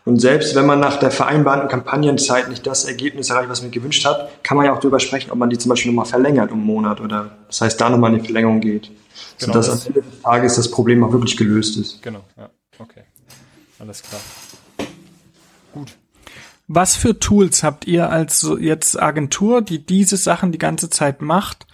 Und 0.06 0.22
selbst 0.22 0.54
wenn 0.54 0.68
man 0.68 0.80
nach 0.80 0.98
der 0.98 1.10
vereinbarten 1.10 1.68
Kampagnenzeit 1.68 2.50
nicht 2.50 2.68
das 2.68 2.86
Ergebnis 2.86 3.32
erreicht, 3.32 3.50
was 3.50 3.64
man 3.64 3.72
gewünscht 3.72 4.06
hat, 4.06 4.44
kann 4.44 4.58
man 4.58 4.68
ja 4.68 4.74
auch 4.76 4.80
darüber 4.80 5.00
sprechen, 5.00 5.32
ob 5.32 5.40
man 5.40 5.50
die 5.50 5.58
zum 5.58 5.70
Beispiel 5.70 5.92
nochmal 5.92 6.06
verlängert 6.06 6.52
um 6.52 6.60
einen 6.60 6.68
Monat 6.68 7.02
oder 7.02 7.32
das 7.48 7.62
heißt, 7.62 7.82
da 7.82 7.90
nochmal 7.90 8.12
eine 8.14 8.24
Verlängerung 8.24 8.60
geht. 8.60 8.92
Genau, 9.40 9.54
sodass 9.54 9.66
das- 9.66 9.88
am 9.88 9.96
Ende 9.96 10.08
des 10.08 10.22
Tages 10.22 10.56
das 10.58 10.70
Problem 10.70 11.04
auch 11.04 11.12
wirklich 11.12 11.36
gelöst 11.36 11.78
ist. 11.78 12.00
Genau, 12.04 12.22
ja, 12.38 12.48
okay. 12.78 13.02
Alles 13.80 14.04
klar. 14.04 14.22
Gut. 15.74 15.96
Was 16.68 16.96
für 16.96 17.18
Tools 17.18 17.64
habt 17.64 17.88
ihr 17.88 18.12
als 18.12 18.48
jetzt 18.60 19.02
Agentur, 19.02 19.64
die 19.64 19.84
diese 19.84 20.16
Sachen 20.18 20.52
die 20.52 20.60
ganze 20.60 20.92
Zeit 20.92 21.24
macht, 21.24 21.66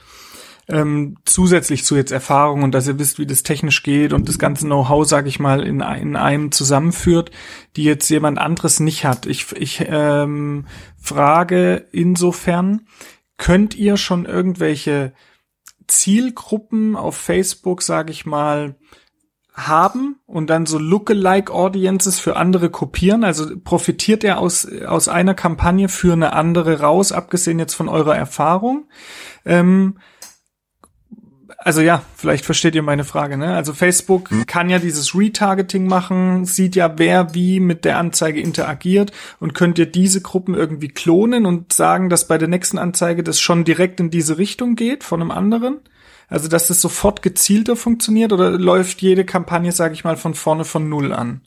ähm, 0.68 1.18
zusätzlich 1.26 1.86
zu 1.86 1.96
jetzt 1.96 2.12
Erfahrung 2.12 2.64
und 2.64 2.72
dass 2.74 2.88
ihr 2.88 2.98
wisst, 2.98 3.20
wie 3.20 3.28
das 3.28 3.44
technisch 3.44 3.84
geht 3.84 4.14
und 4.14 4.28
das 4.28 4.40
ganze 4.40 4.66
Know-how, 4.66 5.08
sage 5.08 5.30
ich 5.30 5.40
mal, 5.40 5.62
in, 5.62 5.82
in 5.82 6.16
einem 6.16 6.52
zusammenführt, 6.52 7.32
die 7.76 7.84
jetzt 7.84 8.10
jemand 8.10 8.40
anderes 8.40 8.80
nicht 8.80 9.06
hat. 9.06 9.26
Ich, 9.26 9.52
ich 9.54 9.86
ähm, 9.88 10.66
frage 10.98 11.88
insofern, 11.92 12.88
könnt 13.38 13.76
ihr 13.76 13.98
schon 13.98 14.26
irgendwelche 14.26 15.14
Zielgruppen 15.88 16.96
auf 16.96 17.16
Facebook, 17.16 17.84
sage 17.84 18.12
ich 18.12 18.26
mal, 18.26 18.76
haben 19.54 20.20
und 20.26 20.50
dann 20.50 20.66
so 20.66 20.78
Lookalike 20.78 21.54
Audiences 21.54 22.20
für 22.20 22.36
andere 22.36 22.70
kopieren? 22.70 23.24
Also 23.24 23.58
profitiert 23.58 24.24
er 24.24 24.40
aus, 24.40 24.68
aus 24.86 25.08
einer 25.08 25.34
Kampagne 25.34 25.90
für 25.90 26.14
eine 26.14 26.34
andere 26.34 26.82
raus, 26.82 27.12
abgesehen 27.12 27.60
jetzt 27.60 27.74
von 27.74 27.88
eurer 27.88 28.16
Erfahrung? 28.16 28.90
Ähm, 29.46 30.00
also 31.66 31.82
ja, 31.82 32.04
vielleicht 32.16 32.46
versteht 32.46 32.76
ihr 32.76 32.84
meine 32.84 33.04
Frage. 33.04 33.38
Ne? 33.38 33.56
Also 33.56 33.74
Facebook 33.74 34.30
kann 34.46 34.70
ja 34.70 34.78
dieses 34.78 35.16
Retargeting 35.16 35.88
machen, 35.88 36.46
sieht 36.46 36.76
ja, 36.76 36.94
wer 36.98 37.34
wie 37.34 37.60
mit 37.60 37.86
der 37.86 37.98
Anzeige 37.98 38.40
interagiert 38.40 39.12
und 39.40 39.56
könnt 39.56 39.80
ihr 39.80 39.88
diese 39.88 40.22
Gruppen 40.22 40.54
irgendwie 40.54 40.90
klonen 40.90 41.48
und 41.48 41.74
sagen, 41.74 42.12
dass 42.12 42.28
bei 42.28 42.38
der 42.38 42.48
nächsten 42.48 42.78
Anzeige 42.78 43.24
das 43.24 43.40
schon 43.40 43.64
direkt 43.64 44.00
in 44.00 44.12
diese 44.12 44.38
Richtung 44.38 44.76
geht 44.76 45.04
von 45.04 45.22
einem 45.22 45.32
anderen? 45.32 45.80
Also 46.28 46.50
dass 46.50 46.68
das 46.68 46.82
sofort 46.82 47.24
gezielter 47.24 47.76
funktioniert 47.76 48.32
oder 48.32 48.52
läuft 48.52 49.02
jede 49.02 49.26
Kampagne, 49.26 49.72
sage 49.72 49.96
ich 49.96 50.04
mal, 50.04 50.18
von 50.18 50.36
vorne 50.36 50.66
von 50.66 50.88
null 50.88 51.14
an? 51.14 51.42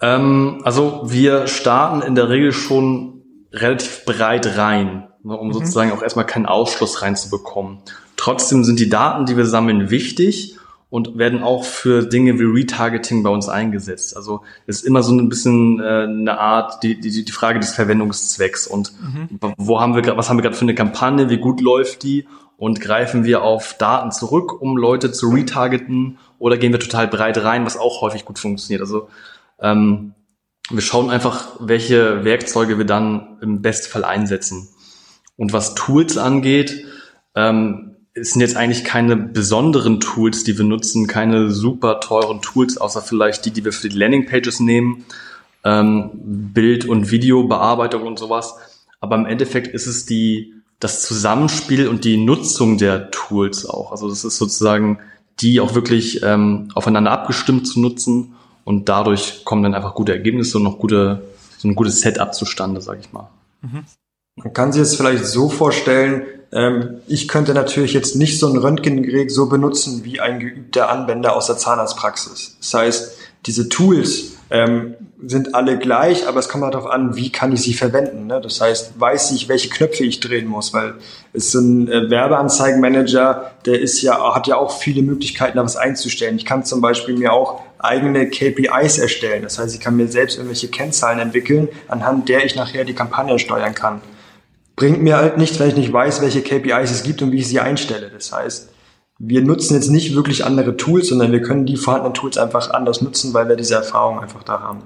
Ähm, 0.00 0.60
also 0.62 1.02
wir 1.06 1.48
starten 1.48 2.00
in 2.02 2.14
der 2.14 2.28
Regel 2.28 2.52
schon 2.52 3.24
relativ 3.52 4.04
breit 4.04 4.56
rein, 4.56 5.08
ne, 5.24 5.36
um 5.36 5.52
sozusagen 5.52 5.90
auch 5.90 6.02
erstmal 6.02 6.26
keinen 6.26 6.46
Ausschluss 6.46 7.02
reinzubekommen. 7.02 7.82
Trotzdem 8.20 8.64
sind 8.64 8.78
die 8.78 8.90
Daten, 8.90 9.24
die 9.24 9.38
wir 9.38 9.46
sammeln, 9.46 9.88
wichtig 9.88 10.58
und 10.90 11.16
werden 11.16 11.42
auch 11.42 11.64
für 11.64 12.04
Dinge 12.04 12.38
wie 12.38 12.44
Retargeting 12.44 13.22
bei 13.22 13.30
uns 13.30 13.48
eingesetzt. 13.48 14.14
Also 14.14 14.42
es 14.66 14.80
ist 14.80 14.86
immer 14.86 15.02
so 15.02 15.14
ein 15.14 15.30
bisschen 15.30 15.80
äh, 15.80 16.02
eine 16.02 16.38
Art, 16.38 16.82
die, 16.82 17.00
die, 17.00 17.24
die 17.24 17.32
Frage 17.32 17.60
des 17.60 17.72
Verwendungszwecks 17.72 18.66
und 18.66 18.92
wo 19.56 19.80
haben 19.80 19.94
wir, 19.94 20.02
gra- 20.02 20.18
was 20.18 20.28
haben 20.28 20.36
wir 20.36 20.42
gerade 20.42 20.56
für 20.56 20.66
eine 20.66 20.74
Kampagne, 20.74 21.30
wie 21.30 21.38
gut 21.38 21.62
läuft 21.62 22.02
die 22.02 22.26
und 22.58 22.82
greifen 22.82 23.24
wir 23.24 23.40
auf 23.42 23.78
Daten 23.78 24.10
zurück, 24.10 24.60
um 24.60 24.76
Leute 24.76 25.12
zu 25.12 25.30
retargeten 25.30 26.18
oder 26.38 26.58
gehen 26.58 26.72
wir 26.72 26.80
total 26.80 27.08
breit 27.08 27.42
rein, 27.42 27.64
was 27.64 27.78
auch 27.78 28.02
häufig 28.02 28.26
gut 28.26 28.38
funktioniert. 28.38 28.82
Also 28.82 29.08
ähm, 29.60 30.12
wir 30.68 30.82
schauen 30.82 31.08
einfach, 31.08 31.56
welche 31.58 32.22
Werkzeuge 32.24 32.76
wir 32.76 32.84
dann 32.84 33.38
im 33.40 33.62
Bestfall 33.62 34.04
einsetzen. 34.04 34.68
Und 35.36 35.54
was 35.54 35.74
Tools 35.74 36.18
angeht, 36.18 36.84
ähm, 37.34 37.86
es 38.14 38.32
sind 38.32 38.40
jetzt 38.40 38.56
eigentlich 38.56 38.84
keine 38.84 39.16
besonderen 39.16 40.00
Tools, 40.00 40.44
die 40.44 40.58
wir 40.58 40.64
nutzen, 40.64 41.06
keine 41.06 41.50
super 41.50 42.00
teuren 42.00 42.42
Tools, 42.42 42.76
außer 42.76 43.02
vielleicht 43.02 43.44
die, 43.44 43.50
die 43.52 43.64
wir 43.64 43.72
für 43.72 43.88
die 43.88 43.96
Landingpages 43.96 44.60
nehmen, 44.60 45.04
ähm, 45.64 46.10
Bild- 46.14 46.86
und 46.86 47.10
Videobearbeitung 47.10 48.06
und 48.06 48.18
sowas. 48.18 48.56
Aber 49.00 49.16
im 49.16 49.26
Endeffekt 49.26 49.68
ist 49.68 49.86
es 49.86 50.06
die, 50.06 50.54
das 50.80 51.02
Zusammenspiel 51.02 51.88
und 51.88 52.04
die 52.04 52.16
Nutzung 52.16 52.78
der 52.78 53.10
Tools 53.10 53.66
auch. 53.66 53.92
Also 53.92 54.08
das 54.08 54.24
ist 54.24 54.38
sozusagen 54.38 54.98
die 55.40 55.60
auch 55.60 55.74
wirklich 55.74 56.22
ähm, 56.22 56.68
aufeinander 56.74 57.12
abgestimmt 57.12 57.66
zu 57.66 57.80
nutzen 57.80 58.34
und 58.64 58.88
dadurch 58.88 59.44
kommen 59.44 59.62
dann 59.62 59.74
einfach 59.74 59.94
gute 59.94 60.12
Ergebnisse 60.12 60.58
und 60.58 60.64
noch 60.64 60.78
gute, 60.78 61.22
so 61.56 61.68
ein 61.68 61.74
gutes 61.74 62.00
Setup 62.00 62.34
zustande, 62.34 62.80
sag 62.80 63.00
ich 63.00 63.12
mal. 63.12 63.30
Man 64.36 64.52
kann 64.52 64.72
sich 64.72 64.82
es 64.82 64.96
vielleicht 64.96 65.24
so 65.24 65.48
vorstellen, 65.48 66.22
ich 67.06 67.28
könnte 67.28 67.54
natürlich 67.54 67.92
jetzt 67.92 68.16
nicht 68.16 68.40
so 68.40 68.48
ein 68.48 68.56
Röntgengerät 68.56 69.30
so 69.30 69.48
benutzen 69.48 70.04
wie 70.04 70.20
ein 70.20 70.40
geübter 70.40 70.90
Anwender 70.90 71.36
aus 71.36 71.46
der 71.46 71.56
Zahnarztpraxis. 71.56 72.56
Das 72.58 72.74
heißt, 72.74 73.18
diese 73.46 73.68
Tools 73.68 74.32
ähm, 74.50 74.96
sind 75.24 75.54
alle 75.54 75.78
gleich, 75.78 76.26
aber 76.26 76.40
es 76.40 76.48
kommt 76.48 76.64
halt 76.64 76.74
darauf 76.74 76.90
an, 76.90 77.14
wie 77.14 77.30
kann 77.30 77.52
ich 77.52 77.62
sie 77.62 77.72
verwenden. 77.72 78.26
Ne? 78.26 78.40
Das 78.40 78.60
heißt, 78.60 78.98
weiß 78.98 79.30
ich, 79.30 79.48
welche 79.48 79.68
Knöpfe 79.68 80.02
ich 80.02 80.18
drehen 80.18 80.48
muss, 80.48 80.74
weil 80.74 80.94
es 81.32 81.46
ist 81.46 81.54
ein 81.54 81.88
äh, 81.88 82.10
Werbeanzeigenmanager, 82.10 83.52
der 83.64 83.80
ist 83.80 84.02
ja, 84.02 84.34
hat 84.34 84.48
ja 84.48 84.56
auch 84.56 84.76
viele 84.76 85.02
Möglichkeiten, 85.02 85.56
da 85.56 85.62
was 85.62 85.76
einzustellen. 85.76 86.34
Ich 86.36 86.44
kann 86.44 86.64
zum 86.64 86.80
Beispiel 86.80 87.16
mir 87.16 87.32
auch 87.32 87.62
eigene 87.78 88.28
KPIs 88.28 88.98
erstellen. 88.98 89.44
Das 89.44 89.58
heißt, 89.58 89.72
ich 89.72 89.80
kann 89.80 89.96
mir 89.96 90.08
selbst 90.08 90.36
irgendwelche 90.36 90.68
Kennzahlen 90.68 91.20
entwickeln, 91.20 91.68
anhand 91.86 92.28
der 92.28 92.44
ich 92.44 92.56
nachher 92.56 92.84
die 92.84 92.94
Kampagne 92.94 93.38
steuern 93.38 93.74
kann 93.74 94.00
bringt 94.80 95.02
mir 95.02 95.18
halt 95.18 95.36
nichts, 95.36 95.60
wenn 95.60 95.68
ich 95.68 95.76
nicht 95.76 95.92
weiß, 95.92 96.22
welche 96.22 96.40
KPIs 96.40 96.90
es 96.90 97.02
gibt 97.02 97.20
und 97.20 97.32
wie 97.32 97.36
ich 97.36 97.48
sie 97.48 97.60
einstelle. 97.60 98.08
Das 98.08 98.32
heißt, 98.32 98.70
wir 99.18 99.42
nutzen 99.42 99.74
jetzt 99.74 99.90
nicht 99.90 100.14
wirklich 100.14 100.46
andere 100.46 100.78
Tools, 100.78 101.08
sondern 101.08 101.32
wir 101.32 101.42
können 101.42 101.66
die 101.66 101.76
vorhandenen 101.76 102.14
Tools 102.14 102.38
einfach 102.38 102.70
anders 102.70 103.02
nutzen, 103.02 103.34
weil 103.34 103.46
wir 103.46 103.56
diese 103.56 103.74
Erfahrung 103.74 104.20
einfach 104.20 104.42
da 104.42 104.60
haben. 104.60 104.84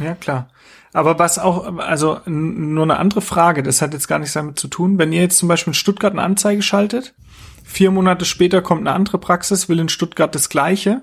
Ja, 0.00 0.16
klar. 0.16 0.48
Aber 0.92 1.20
was 1.20 1.38
auch, 1.38 1.78
also 1.78 2.18
nur 2.26 2.82
eine 2.82 2.96
andere 2.96 3.20
Frage, 3.20 3.62
das 3.62 3.80
hat 3.82 3.92
jetzt 3.92 4.08
gar 4.08 4.18
nichts 4.18 4.34
damit 4.34 4.58
zu 4.58 4.66
tun. 4.66 4.98
Wenn 4.98 5.12
ihr 5.12 5.20
jetzt 5.20 5.38
zum 5.38 5.48
Beispiel 5.48 5.70
in 5.70 5.74
Stuttgart 5.74 6.12
eine 6.12 6.22
Anzeige 6.22 6.62
schaltet, 6.62 7.14
vier 7.62 7.92
Monate 7.92 8.24
später 8.24 8.62
kommt 8.62 8.80
eine 8.80 8.96
andere 8.96 9.18
Praxis, 9.18 9.68
will 9.68 9.78
in 9.78 9.88
Stuttgart 9.88 10.34
das 10.34 10.48
gleiche, 10.48 11.02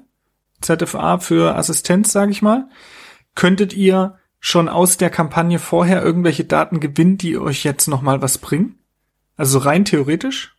ZFA 0.60 1.20
für 1.20 1.56
Assistenz, 1.56 2.12
sage 2.12 2.32
ich 2.32 2.42
mal, 2.42 2.68
könntet 3.36 3.74
ihr 3.74 4.18
schon 4.46 4.68
aus 4.68 4.98
der 4.98 5.10
Kampagne 5.10 5.58
vorher 5.58 6.04
irgendwelche 6.04 6.44
Daten 6.44 6.82
gewinnen, 6.82 7.18
die 7.18 7.38
euch 7.38 7.64
jetzt 7.64 7.88
nochmal 7.88 8.22
was 8.22 8.38
bringen? 8.38 8.78
Also 9.38 9.58
rein 9.58 9.86
theoretisch? 9.86 10.54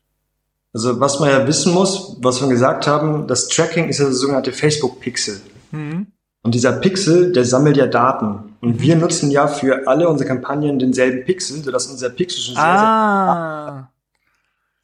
Also 0.72 1.00
was 1.00 1.20
man 1.20 1.28
ja 1.28 1.46
wissen 1.46 1.74
muss, 1.74 2.16
was 2.22 2.40
wir 2.40 2.48
gesagt 2.48 2.86
haben, 2.86 3.26
das 3.26 3.46
Tracking 3.48 3.88
ist 3.88 3.98
ja 3.98 4.06
das 4.06 4.16
sogenannte 4.16 4.52
Facebook-Pixel. 4.52 5.38
Mhm. 5.70 6.06
Und 6.42 6.54
dieser 6.54 6.72
Pixel, 6.72 7.32
der 7.32 7.44
sammelt 7.44 7.76
ja 7.76 7.86
Daten. 7.86 8.56
Und 8.62 8.80
wir 8.80 8.96
nutzen 8.96 9.30
ja 9.30 9.48
für 9.48 9.86
alle 9.86 10.08
unsere 10.08 10.28
Kampagnen 10.28 10.78
denselben 10.78 11.24
Pixel, 11.26 11.62
sodass 11.62 11.86
unser 11.86 12.08
Pixel 12.08 12.42
schon 12.42 12.54
sehr, 12.54 12.64
sehr 12.64 12.88
Ah, 12.88 13.90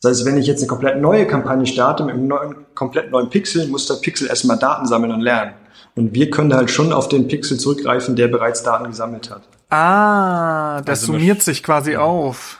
Das 0.03 0.11
heißt, 0.11 0.26
wenn 0.26 0.36
ich 0.36 0.46
jetzt 0.46 0.61
eine 0.61 0.68
komplett 0.68 1.01
neue 1.01 1.26
Kampagne 1.26 1.66
starte 1.66 2.05
mit 2.05 2.16
einem 2.16 2.28
neuen, 2.28 2.55
komplett 2.74 3.11
neuen 3.11 3.30
Pixel, 3.30 3.66
muss 3.68 3.86
der 3.86 3.94
Pixel 3.94 4.28
erstmal 4.28 4.59
Daten 4.59 4.86
sammeln 4.86 5.12
und 5.12 5.22
lernen. 5.22 5.55
Und 5.97 6.14
wir 6.14 6.30
können 6.30 6.55
halt 6.55 6.70
schon 6.70 6.93
auf 6.93 7.09
den 7.09 7.28
Pixel 7.28 7.59
zurückgreifen, 7.59 8.16
der 8.16 8.28
bereits 8.28 8.62
Daten 8.62 8.86
gesammelt 8.86 9.30
hat. 9.30 9.43
ah, 9.70 10.80
das 10.82 11.01
Also 11.01 11.12
summiert 11.12 11.43
sich 11.43 11.62
quasi 11.62 11.97
auf. 11.97 12.59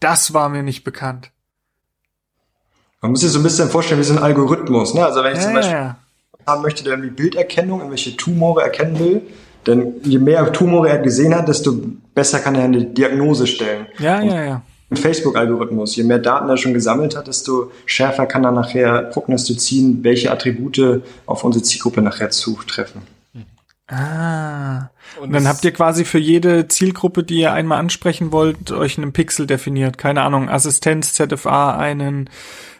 Das 0.00 0.34
war 0.34 0.48
mir 0.48 0.62
nicht 0.62 0.84
bekannt. 0.84 1.30
Man 3.00 3.10
muss 3.12 3.20
sich 3.20 3.30
so 3.30 3.38
ein 3.38 3.42
bisschen 3.42 3.68
vorstellen, 3.68 4.00
wie 4.00 4.04
so 4.04 4.14
ein 4.14 4.22
Algorithmus. 4.22 4.94
Ne? 4.94 5.04
Also 5.04 5.22
wenn 5.22 5.32
ich 5.32 5.38
Ja, 5.38 5.42
zum 5.44 5.50
ja, 5.50 5.56
Beispiel 5.56 5.74
ja. 5.76 5.96
haben 6.46 6.62
möchte, 6.62 6.82
der 6.84 6.94
irgendwie 6.94 7.10
Bilderkennung, 7.10 7.78
irgendwelche 7.80 8.16
Tumore 8.16 8.62
erkennen 8.62 8.98
will, 8.98 9.22
denn 9.66 9.94
je 10.02 10.18
mehr 10.18 10.52
Tumore 10.52 10.88
er 10.88 10.98
gesehen 10.98 11.34
hat, 11.34 11.48
desto 11.48 11.72
besser 12.14 12.38
kann 12.40 12.54
er 12.54 12.64
eine 12.64 12.84
Diagnose 12.84 13.46
stellen. 13.46 13.86
Ja, 13.98 14.20
ja, 14.22 14.42
ja. 14.44 14.62
Facebook-Algorithmus. 14.96 15.96
Je 15.96 16.04
mehr 16.04 16.18
Daten 16.18 16.48
er 16.48 16.56
schon 16.56 16.74
gesammelt 16.74 17.16
hat, 17.16 17.28
desto 17.28 17.70
schärfer 17.86 18.26
kann 18.26 18.44
er 18.44 18.52
nachher 18.52 19.02
prognostizieren, 19.02 20.02
welche 20.02 20.30
Attribute 20.30 21.02
auf 21.26 21.44
unsere 21.44 21.62
Zielgruppe 21.62 22.02
nachher 22.02 22.30
zutreffen. 22.30 23.02
Ah. 23.88 24.90
Und 25.20 25.32
dann 25.32 25.46
habt 25.46 25.64
ihr 25.64 25.72
quasi 25.72 26.04
für 26.04 26.18
jede 26.18 26.66
Zielgruppe, 26.66 27.22
die 27.22 27.38
ihr 27.38 27.52
einmal 27.52 27.78
ansprechen 27.78 28.32
wollt, 28.32 28.72
euch 28.72 28.98
einen 28.98 29.12
Pixel 29.12 29.46
definiert. 29.46 29.96
Keine 29.96 30.22
Ahnung, 30.22 30.48
Assistenz, 30.48 31.12
ZFA, 31.12 31.76
einen 31.76 32.28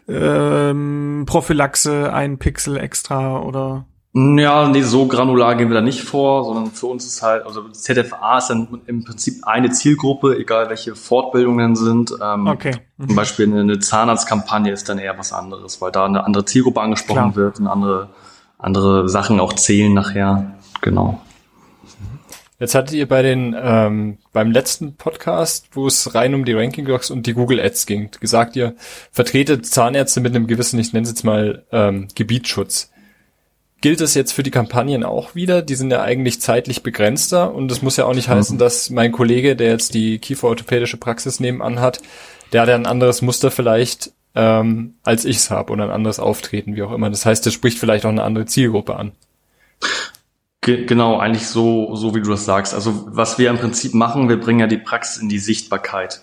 ähm, 0.08 1.24
Prophylaxe, 1.26 2.12
einen 2.12 2.38
Pixel 2.38 2.76
extra 2.76 3.40
oder 3.40 3.86
ja, 4.18 4.66
nee, 4.66 4.80
so 4.80 5.06
granular 5.06 5.56
gehen 5.56 5.68
wir 5.68 5.74
da 5.74 5.82
nicht 5.82 6.00
vor, 6.00 6.44
sondern 6.44 6.70
für 6.70 6.86
uns 6.86 7.04
ist 7.04 7.20
halt, 7.20 7.44
also 7.44 7.68
ZFA 7.68 8.38
ist 8.38 8.48
dann 8.48 8.80
im 8.86 9.04
Prinzip 9.04 9.46
eine 9.46 9.70
Zielgruppe, 9.70 10.38
egal 10.38 10.70
welche 10.70 10.94
Fortbildungen 10.94 11.76
sind. 11.76 12.14
Ähm, 12.22 12.46
okay. 12.46 12.76
Mhm. 12.96 13.08
Zum 13.08 13.16
Beispiel 13.16 13.46
eine, 13.46 13.60
eine 13.60 13.78
Zahnarztkampagne 13.78 14.72
ist 14.72 14.88
dann 14.88 14.98
eher 14.98 15.18
was 15.18 15.34
anderes, 15.34 15.82
weil 15.82 15.92
da 15.92 16.06
eine 16.06 16.24
andere 16.24 16.46
Zielgruppe 16.46 16.80
angesprochen 16.80 17.32
Klar. 17.32 17.36
wird 17.36 17.60
und 17.60 17.66
andere, 17.66 18.08
andere 18.56 19.06
Sachen 19.10 19.38
auch 19.38 19.52
zählen 19.52 19.92
nachher. 19.92 20.54
Genau. 20.80 21.20
Jetzt 22.58 22.74
hattet 22.74 22.94
ihr 22.94 23.06
bei 23.06 23.20
den 23.20 23.54
ähm, 23.54 24.16
beim 24.32 24.50
letzten 24.50 24.96
Podcast, 24.96 25.68
wo 25.72 25.86
es 25.86 26.14
rein 26.14 26.34
um 26.34 26.46
die 26.46 26.54
Ranking 26.54 26.86
Docs 26.86 27.10
und 27.10 27.26
die 27.26 27.34
Google 27.34 27.60
Ads 27.60 27.84
ging, 27.84 28.10
gesagt, 28.18 28.56
ihr 28.56 28.76
vertretet 29.12 29.66
Zahnärzte 29.66 30.22
mit 30.22 30.34
einem 30.34 30.46
gewissen, 30.46 30.80
ich 30.80 30.94
nenne 30.94 31.04
es 31.04 31.10
jetzt 31.10 31.24
mal 31.24 31.66
ähm, 31.70 32.08
Gebietsschutz. 32.14 32.92
Gilt 33.82 34.00
das 34.00 34.14
jetzt 34.14 34.32
für 34.32 34.42
die 34.42 34.50
Kampagnen 34.50 35.04
auch 35.04 35.34
wieder? 35.34 35.62
Die 35.62 35.74
sind 35.74 35.90
ja 35.90 36.02
eigentlich 36.02 36.40
zeitlich 36.40 36.82
begrenzter 36.82 37.54
und 37.54 37.68
das 37.68 37.82
muss 37.82 37.96
ja 37.96 38.06
auch 38.06 38.14
nicht 38.14 38.28
heißen, 38.28 38.58
dass 38.58 38.90
mein 38.90 39.12
Kollege, 39.12 39.54
der 39.54 39.70
jetzt 39.70 39.94
die 39.94 40.18
kieferorthopädische 40.18 40.96
Praxis 40.96 41.40
nebenan 41.40 41.80
hat, 41.80 42.00
der 42.52 42.62
hat 42.62 42.68
ja 42.68 42.74
ein 42.74 42.86
anderes 42.86 43.22
Muster 43.22 43.50
vielleicht 43.50 44.12
ähm, 44.34 44.94
als 45.02 45.24
ich's 45.24 45.50
habe 45.50 45.72
oder 45.72 45.84
ein 45.84 45.90
anderes 45.90 46.20
Auftreten, 46.20 46.76
wie 46.76 46.82
auch 46.82 46.92
immer. 46.92 47.10
Das 47.10 47.26
heißt, 47.26 47.44
das 47.44 47.54
spricht 47.54 47.78
vielleicht 47.78 48.04
auch 48.04 48.10
eine 48.10 48.22
andere 48.22 48.46
Zielgruppe 48.46 48.96
an. 48.96 49.12
Genau, 50.60 51.18
eigentlich 51.18 51.46
so, 51.46 51.94
so 51.94 52.14
wie 52.14 52.20
du 52.20 52.30
das 52.30 52.44
sagst. 52.44 52.74
Also 52.74 53.04
was 53.06 53.38
wir 53.38 53.50
im 53.50 53.58
Prinzip 53.58 53.94
machen, 53.94 54.28
wir 54.28 54.40
bringen 54.40 54.60
ja 54.60 54.66
die 54.66 54.78
Praxis 54.78 55.22
in 55.22 55.28
die 55.28 55.38
Sichtbarkeit. 55.38 56.22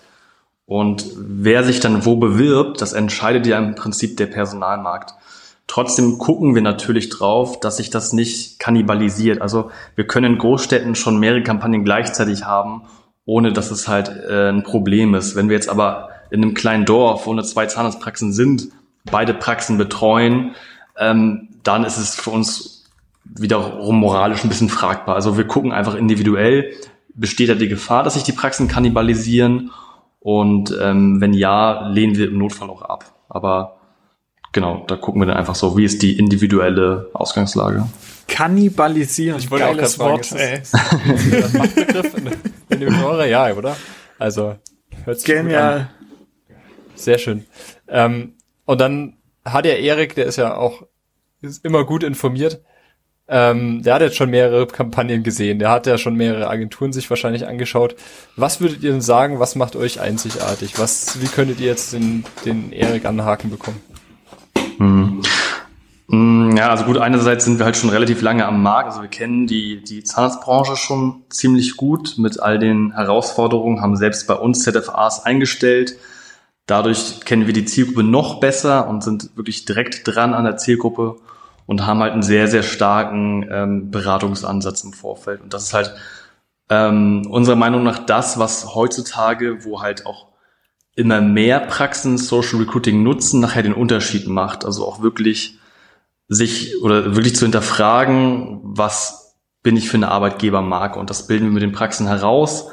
Und 0.66 1.06
wer 1.16 1.64
sich 1.64 1.80
dann 1.80 2.04
wo 2.04 2.16
bewirbt, 2.16 2.80
das 2.80 2.92
entscheidet 2.92 3.46
ja 3.46 3.58
im 3.58 3.74
Prinzip 3.74 4.16
der 4.16 4.26
Personalmarkt. 4.26 5.14
Trotzdem 5.66 6.18
gucken 6.18 6.54
wir 6.54 6.62
natürlich 6.62 7.08
drauf, 7.08 7.58
dass 7.58 7.78
sich 7.78 7.90
das 7.90 8.12
nicht 8.12 8.58
kannibalisiert. 8.58 9.40
Also 9.40 9.70
wir 9.96 10.06
können 10.06 10.34
in 10.34 10.38
Großstädten 10.38 10.94
schon 10.94 11.18
mehrere 11.18 11.42
Kampagnen 11.42 11.84
gleichzeitig 11.84 12.44
haben, 12.44 12.82
ohne 13.24 13.52
dass 13.52 13.70
es 13.70 13.88
halt 13.88 14.08
äh, 14.08 14.50
ein 14.50 14.62
Problem 14.62 15.14
ist. 15.14 15.36
Wenn 15.36 15.48
wir 15.48 15.56
jetzt 15.56 15.70
aber 15.70 16.10
in 16.30 16.42
einem 16.42 16.54
kleinen 16.54 16.84
Dorf, 16.84 17.26
wo 17.26 17.32
eine 17.32 17.44
zwei 17.44 17.66
Zahnarztpraxen 17.66 18.32
sind, 18.32 18.68
beide 19.10 19.34
Praxen 19.34 19.78
betreuen, 19.78 20.54
ähm, 20.98 21.48
dann 21.62 21.84
ist 21.84 21.96
es 21.96 22.14
für 22.14 22.30
uns 22.30 22.84
wiederum 23.24 23.96
moralisch 23.96 24.44
ein 24.44 24.50
bisschen 24.50 24.68
fragbar. 24.68 25.14
Also 25.14 25.36
wir 25.36 25.46
gucken 25.46 25.72
einfach 25.72 25.94
individuell, 25.94 26.72
besteht 27.14 27.48
da 27.48 27.54
die 27.54 27.68
Gefahr, 27.68 28.02
dass 28.02 28.14
sich 28.14 28.22
die 28.22 28.32
Praxen 28.32 28.68
kannibalisieren? 28.68 29.70
Und 30.20 30.76
ähm, 30.80 31.20
wenn 31.20 31.34
ja, 31.34 31.88
lehnen 31.88 32.16
wir 32.16 32.28
im 32.28 32.38
Notfall 32.38 32.70
auch 32.70 32.82
ab. 32.82 33.04
Aber 33.28 33.76
genau, 34.54 34.84
da 34.86 34.96
gucken 34.96 35.20
wir 35.20 35.26
dann 35.26 35.36
einfach 35.36 35.54
so, 35.54 35.76
wie 35.76 35.84
ist 35.84 36.00
die 36.00 36.18
individuelle 36.18 37.10
Ausgangslage. 37.12 37.86
Kannibalisieren. 38.26 39.38
Ich 39.38 39.50
wollte 39.50 39.66
Geiles 39.66 40.00
auch 40.00 40.12
Wort, 40.12 40.32
ey. 40.32 40.60
Ist 40.60 40.72
das 40.72 41.52
Machtbegriff 41.52 42.14
in 42.70 42.80
dem 42.80 42.88
Genre? 42.88 43.28
Ja, 43.28 43.52
oder? 43.52 43.76
Also, 44.18 44.56
hört 45.04 45.18
sich 45.18 45.26
Genial. 45.26 45.90
gut 46.48 46.56
an. 46.56 46.56
Sehr 46.94 47.18
schön. 47.18 47.44
Ähm, 47.88 48.36
und 48.64 48.80
dann 48.80 49.18
hat 49.44 49.66
ja 49.66 49.72
Erik, 49.72 50.14
der 50.14 50.24
ist 50.24 50.36
ja 50.36 50.56
auch 50.56 50.84
ist 51.42 51.62
immer 51.62 51.84
gut 51.84 52.02
informiert, 52.02 52.62
ähm, 53.28 53.82
der 53.82 53.94
hat 53.94 54.02
jetzt 54.02 54.16
schon 54.16 54.30
mehrere 54.30 54.66
Kampagnen 54.66 55.22
gesehen, 55.22 55.58
der 55.58 55.70
hat 55.70 55.86
ja 55.86 55.98
schon 55.98 56.14
mehrere 56.14 56.48
Agenturen 56.48 56.92
sich 56.92 57.08
wahrscheinlich 57.10 57.46
angeschaut. 57.46 57.96
Was 58.36 58.60
würdet 58.60 58.82
ihr 58.82 58.92
denn 58.92 59.00
sagen, 59.00 59.40
was 59.40 59.54
macht 59.54 59.76
euch 59.76 60.00
einzigartig? 60.00 60.78
Was, 60.78 61.20
wie 61.20 61.26
könntet 61.26 61.60
ihr 61.60 61.66
jetzt 61.66 61.92
den, 61.92 62.24
den 62.44 62.72
Erik 62.72 63.04
an 63.04 63.16
den 63.16 63.26
Haken 63.26 63.50
bekommen? 63.50 63.80
Hm. 64.78 65.22
hm. 66.08 66.56
Ja, 66.56 66.70
also 66.70 66.84
gut, 66.84 66.98
einerseits 66.98 67.44
sind 67.44 67.58
wir 67.58 67.64
halt 67.64 67.76
schon 67.76 67.90
relativ 67.90 68.22
lange 68.22 68.46
am 68.46 68.62
Markt, 68.62 68.90
also 68.90 69.02
wir 69.02 69.08
kennen 69.08 69.46
die, 69.46 69.82
die 69.82 70.04
Zahnarztbranche 70.04 70.76
schon 70.76 71.24
ziemlich 71.30 71.76
gut 71.76 72.14
mit 72.18 72.40
all 72.40 72.58
den 72.58 72.92
Herausforderungen, 72.92 73.80
haben 73.80 73.96
selbst 73.96 74.26
bei 74.26 74.34
uns 74.34 74.62
ZFAs 74.62 75.24
eingestellt. 75.24 75.96
Dadurch 76.66 77.20
kennen 77.24 77.46
wir 77.46 77.52
die 77.52 77.66
Zielgruppe 77.66 78.04
noch 78.04 78.40
besser 78.40 78.88
und 78.88 79.02
sind 79.02 79.36
wirklich 79.36 79.64
direkt 79.64 80.02
dran 80.04 80.32
an 80.32 80.44
der 80.44 80.56
Zielgruppe 80.56 81.16
und 81.66 81.86
haben 81.86 82.00
halt 82.00 82.12
einen 82.12 82.22
sehr, 82.22 82.48
sehr 82.48 82.62
starken 82.62 83.46
ähm, 83.50 83.90
Beratungsansatz 83.90 84.84
im 84.84 84.92
Vorfeld. 84.92 85.42
Und 85.42 85.52
das 85.52 85.64
ist 85.64 85.74
halt 85.74 85.94
ähm, 86.70 87.26
unserer 87.28 87.56
Meinung 87.56 87.82
nach 87.82 87.98
das, 87.98 88.38
was 88.38 88.74
heutzutage, 88.74 89.64
wo 89.64 89.82
halt 89.82 90.06
auch 90.06 90.28
immer 90.96 91.20
mehr 91.20 91.60
Praxen 91.60 92.18
Social 92.18 92.58
Recruiting 92.60 93.02
nutzen, 93.02 93.40
nachher 93.40 93.62
den 93.62 93.74
Unterschied 93.74 94.28
macht. 94.28 94.64
Also 94.64 94.86
auch 94.86 95.02
wirklich 95.02 95.58
sich 96.28 96.80
oder 96.82 97.16
wirklich 97.16 97.36
zu 97.36 97.44
hinterfragen, 97.44 98.60
was 98.62 99.36
bin 99.62 99.76
ich 99.76 99.88
für 99.88 99.96
eine 99.96 100.10
Arbeitgebermarke? 100.10 100.98
Und 100.98 101.10
das 101.10 101.26
bilden 101.26 101.46
wir 101.46 101.52
mit 101.52 101.62
den 101.62 101.72
Praxen 101.72 102.06
heraus, 102.06 102.68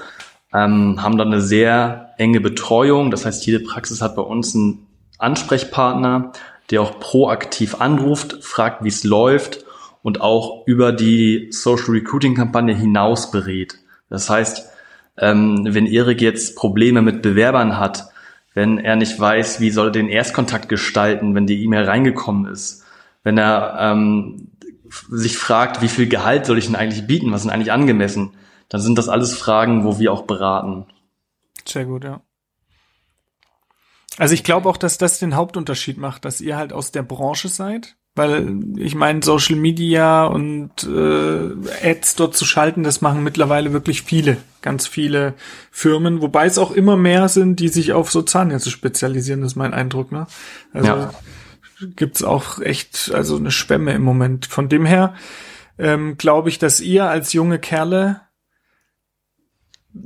ähm, 0.53 1.01
haben 1.01 1.17
dann 1.17 1.29
eine 1.29 1.41
sehr 1.41 2.13
enge 2.17 2.41
Betreuung. 2.41 3.11
Das 3.11 3.25
heißt, 3.25 3.45
jede 3.45 3.61
Praxis 3.61 4.01
hat 4.01 4.15
bei 4.15 4.21
uns 4.21 4.55
einen 4.55 4.87
Ansprechpartner, 5.17 6.33
der 6.69 6.81
auch 6.81 6.99
proaktiv 6.99 7.75
anruft, 7.81 8.43
fragt, 8.43 8.83
wie 8.83 8.89
es 8.89 9.03
läuft 9.03 9.65
und 10.03 10.21
auch 10.21 10.65
über 10.67 10.91
die 10.91 11.49
Social 11.51 11.91
Recruiting 11.91 12.35
Kampagne 12.35 12.75
hinaus 12.75 13.31
berät. 13.31 13.75
Das 14.09 14.29
heißt, 14.29 14.69
ähm, 15.17 15.67
wenn 15.69 15.85
Erik 15.85 16.21
jetzt 16.21 16.55
Probleme 16.55 17.01
mit 17.01 17.21
Bewerbern 17.21 17.77
hat, 17.77 18.10
wenn 18.53 18.77
er 18.77 18.95
nicht 18.95 19.19
weiß, 19.19 19.59
wie 19.59 19.71
soll 19.71 19.87
er 19.87 19.91
den 19.91 20.09
Erstkontakt 20.09 20.69
gestalten, 20.69 21.35
wenn 21.35 21.47
die 21.47 21.63
E-Mail 21.63 21.85
reingekommen 21.85 22.51
ist, 22.51 22.83
wenn 23.23 23.37
er 23.37 23.77
ähm, 23.79 24.51
sich 25.09 25.37
fragt, 25.37 25.81
wie 25.81 25.87
viel 25.87 26.07
Gehalt 26.07 26.45
soll 26.45 26.57
ich 26.57 26.65
denn 26.65 26.75
eigentlich 26.75 27.07
bieten, 27.07 27.31
was 27.31 27.41
ist 27.41 27.47
denn 27.47 27.53
eigentlich 27.53 27.71
angemessen, 27.71 28.35
dann 28.69 28.81
sind 28.81 28.97
das 28.97 29.09
alles 29.09 29.33
Fragen, 29.33 29.83
wo 29.83 29.99
wir 29.99 30.11
auch 30.11 30.23
beraten. 30.23 30.85
Sehr 31.65 31.85
gut, 31.85 32.03
ja. 32.03 32.21
Also 34.17 34.33
ich 34.33 34.43
glaube 34.43 34.67
auch, 34.67 34.77
dass 34.77 34.97
das 34.97 35.19
den 35.19 35.35
Hauptunterschied 35.35 35.97
macht, 35.97 36.25
dass 36.25 36.41
ihr 36.41 36.57
halt 36.57 36.73
aus 36.73 36.91
der 36.91 37.03
Branche 37.03 37.47
seid, 37.47 37.95
weil 38.15 38.59
ich 38.77 38.95
meine, 38.95 39.23
Social 39.23 39.55
Media 39.55 40.25
und 40.25 40.71
äh, 40.83 41.89
Ads 41.89 42.15
dort 42.15 42.35
zu 42.35 42.45
schalten, 42.45 42.83
das 42.83 43.01
machen 43.01 43.23
mittlerweile 43.23 43.71
wirklich 43.71 44.01
viele, 44.01 44.37
ganz 44.61 44.85
viele 44.85 45.33
Firmen, 45.71 46.21
wobei 46.21 46.45
es 46.45 46.57
auch 46.57 46.71
immer 46.71 46.97
mehr 46.97 47.29
sind, 47.29 47.59
die 47.59 47.69
sich 47.69 47.93
auf 47.93 48.11
so 48.11 48.21
Zahnärzte 48.21 48.69
spezialisieren, 48.69 49.41
das 49.41 49.53
ist 49.53 49.57
mein 49.57 49.73
Eindruck. 49.73 50.11
Ne? 50.11 50.27
Also 50.73 50.87
ja. 50.87 51.11
gibt's 51.95 52.23
auch 52.23 52.59
echt 52.59 53.11
also 53.13 53.37
eine 53.37 53.51
Schwemme 53.51 53.93
im 53.93 54.03
Moment. 54.03 54.45
Von 54.45 54.67
dem 54.67 54.85
her 54.85 55.15
ähm, 55.77 56.17
glaube 56.17 56.49
ich, 56.49 56.59
dass 56.59 56.81
ihr 56.81 57.05
als 57.05 57.31
junge 57.31 57.59
Kerle 57.59 58.21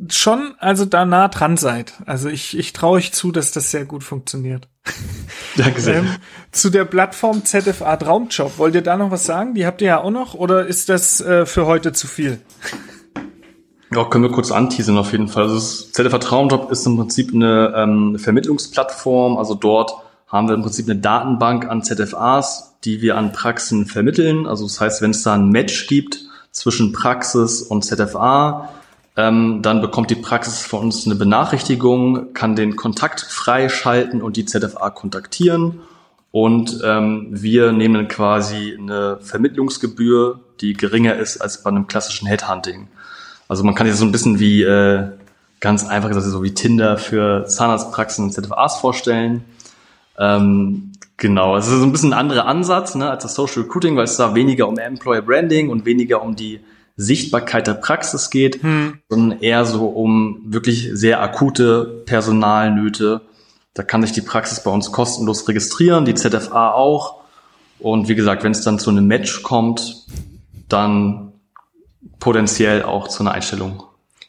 schon 0.10 0.56
also 0.60 0.86
da 0.86 1.06
nah 1.06 1.28
dran 1.28 1.58
seid. 1.58 1.94
Also 2.06 2.30
ich, 2.30 2.58
ich 2.58 2.74
traue 2.74 2.98
euch 2.98 3.14
zu, 3.14 3.32
dass 3.32 3.52
das 3.52 3.72
sehr 3.72 3.86
gut 3.86 4.04
funktioniert. 4.04 4.68
Danke 5.58 5.82
sehr. 5.82 5.98
Ähm, 5.98 6.10
zu 6.52 6.70
der 6.70 6.86
Plattform 6.86 7.46
ZFA 7.46 7.98
Traumjob, 7.98 8.58
wollt 8.58 8.76
ihr 8.76 8.82
da 8.82 8.98
noch 8.98 9.12
was 9.12 9.26
sagen? 9.26 9.54
Die 9.54 9.66
habt 9.66 9.82
ihr 9.82 9.88
ja 9.88 10.02
auch 10.02 10.12
noch 10.12 10.34
oder 10.34 10.66
ist 10.66 10.90
das 10.90 11.22
äh, 11.22 11.46
für 11.46 11.66
heute 11.66 11.94
zu 11.94 12.08
viel? 12.08 12.40
Ja, 13.94 14.04
können 14.06 14.24
wir 14.24 14.32
kurz 14.32 14.52
anteasern 14.52 14.98
auf 14.98 15.12
jeden 15.12 15.28
Fall. 15.28 15.44
Also 15.44 15.60
ZFA 15.60 16.18
Traumjob 16.18 16.72
ist 16.72 16.86
im 16.86 16.98
Prinzip 16.98 17.34
eine 17.34 17.74
ähm, 17.76 18.18
Vermittlungsplattform. 18.18 19.38
Also 19.38 19.54
dort 19.56 19.94
haben 20.28 20.48
wir 20.48 20.56
im 20.56 20.64
Prinzip 20.64 20.90
eine 20.90 21.00
Datenbank 21.00 21.70
an 21.70 21.84
ZFAs, 21.84 22.78
die 22.84 23.02
wir 23.02 23.18
an 23.18 23.32
Praxen 23.32 23.86
vermitteln. 23.86 24.48
Also 24.48 24.66
das 24.66 24.82
heißt, 24.82 25.02
wenn 25.02 25.12
es 25.12 25.24
da 25.24 25.36
ein 25.36 25.50
Match 25.50 25.88
gibt 25.88 26.26
zwischen 26.52 26.92
Praxis 26.92 27.62
und 27.62 27.86
ZFA, 27.86 28.70
ähm, 29.18 29.62
dann 29.62 29.82
bekommt 29.82 30.10
die 30.10 30.16
Praxis 30.16 30.66
von 30.66 30.82
uns 30.82 31.06
eine 31.06 31.16
Benachrichtigung, 31.16 32.34
kann 32.34 32.56
den 32.56 32.76
Kontakt 32.76 33.22
freischalten 33.22 34.22
und 34.22 34.36
die 34.36 34.46
ZFA 34.46 34.90
kontaktieren. 34.90 35.82
Und 36.32 36.82
ähm, 36.84 37.28
wir 37.32 37.72
nehmen 37.72 38.10
quasi 38.10 38.78
eine 38.78 39.20
Vermittlungsgebühr, 39.22 40.42
die 40.60 40.74
geringer 40.74 41.16
ist 41.16 41.38
als 41.38 41.64
bei 41.64 41.70
einem 41.70 41.88
klassischen 41.88 42.28
Headhunting. 42.28 42.90
Also 43.48 43.64
man 43.64 43.74
kann 43.74 43.88
sich 43.88 43.96
so 43.96 44.04
ein 44.04 44.12
bisschen 44.12 44.40
wie 44.40 44.64
äh, 44.64 45.08
ganz 45.62 45.88
einfach 45.88 46.10
gesagt 46.10 46.26
so 46.26 46.44
wie 46.44 46.54
Tinder 46.54 46.98
für 46.98 47.46
Zahnarztpraxen 47.46 48.26
und 48.26 48.32
ZFAs 48.34 48.80
vorstellen. 48.80 49.46
Ähm, 50.20 50.92
genau, 51.16 51.56
es 51.56 51.68
ist 51.68 51.80
so 51.80 51.86
ein 51.86 51.94
bisschen 51.94 52.12
ein 52.12 52.20
anderer 52.20 52.48
Ansatz 52.48 52.96
ne, 52.96 53.10
als 53.10 53.24
das 53.24 53.36
Social 53.36 53.64
Recruiting, 53.64 53.96
weil 53.96 54.04
es 54.04 54.18
da 54.18 54.36
weniger 54.36 54.68
um 54.68 54.78
Employer 54.78 55.22
Branding 55.22 55.70
und 55.70 55.86
weniger 55.86 56.22
um 56.22 56.36
die 56.36 56.60
Sichtbarkeit 56.98 57.68
der 57.68 57.74
Praxis 57.74 58.30
geht, 58.30 58.64
hm. 58.64 59.00
sondern 59.10 59.40
eher 59.40 59.66
so 59.66 59.88
um 59.88 60.42
wirklich 60.46 60.90
sehr 60.94 61.22
akute 61.22 62.04
Personalnöte. 62.06 63.22
Da 63.74 63.84
kann 63.84 64.02
sich 64.02 64.14
die 64.14 64.22
Praxis 64.22 64.64
bei 64.64 64.72
uns 64.72 64.92
kostenlos 64.92 65.48
registrieren, 65.48 66.06
die 66.06 66.16
ZFA 66.16 66.72
auch. 66.72 67.22
Und 67.80 68.08
wie 68.08 68.16
gesagt, 68.16 68.44
wenn 68.44 68.54
es 68.54 68.62
dann 68.62 68.80
zu 68.80 68.90
einem 68.90 69.08
Match 69.08 69.44
kommt, 69.44 70.06
dann 70.70 71.34
potenziell 72.20 72.84
auch 72.84 73.10
zu 73.10 73.24
einer 73.24 73.34
Einstellung. 73.34 73.84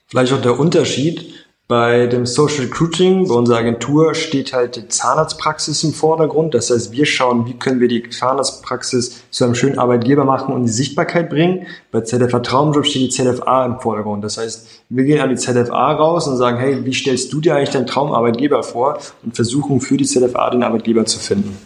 Vielleicht 0.09 0.33
auch 0.33 0.43
der 0.43 0.59
Unterschied. 0.59 1.46
Bei 1.69 2.07
dem 2.07 2.27
Social 2.27 2.67
Recruiting, 2.67 3.27
bei 3.27 3.35
unserer 3.35 3.59
Agentur, 3.59 4.15
steht 4.15 4.53
halt 4.53 4.77
die 4.77 4.87
Zahnarztpraxis 4.87 5.83
im 5.83 5.93
Vordergrund. 5.93 6.55
Das 6.55 6.71
heißt, 6.71 6.93
wir 6.93 7.07
schauen, 7.07 7.45
wie 7.47 7.55
können 7.55 7.81
wir 7.81 7.89
die 7.89 8.09
Zahnarztpraxis 8.09 9.25
zu 9.31 9.45
einem 9.45 9.57
schönen 9.57 9.77
Arbeitgeber 9.77 10.25
machen 10.25 10.55
und 10.55 10.63
die 10.63 10.71
Sichtbarkeit 10.71 11.29
bringen. 11.29 11.67
Bei 11.91 12.03
ZFA 12.03 12.39
Traumjob 12.39 12.87
steht 12.87 13.03
die 13.03 13.09
ZFA 13.09 13.67
im 13.67 13.81
Vordergrund. 13.81 14.23
Das 14.23 14.39
heißt, 14.39 14.85
wir 14.91 15.03
gehen 15.03 15.21
an 15.21 15.31
die 15.31 15.35
ZFA 15.35 15.93
raus 15.95 16.29
und 16.29 16.37
sagen, 16.37 16.59
hey, 16.59 16.85
wie 16.85 16.95
stellst 16.95 17.33
du 17.33 17.41
dir 17.41 17.57
eigentlich 17.57 17.71
deinen 17.71 17.89
Traumarbeitgeber 17.89 18.63
vor? 18.63 18.99
Und 19.25 19.35
versuchen 19.35 19.81
für 19.81 19.97
die 19.97 20.07
ZFA 20.07 20.51
den 20.51 20.63
Arbeitgeber 20.63 21.05
zu 21.05 21.19
finden. 21.19 21.59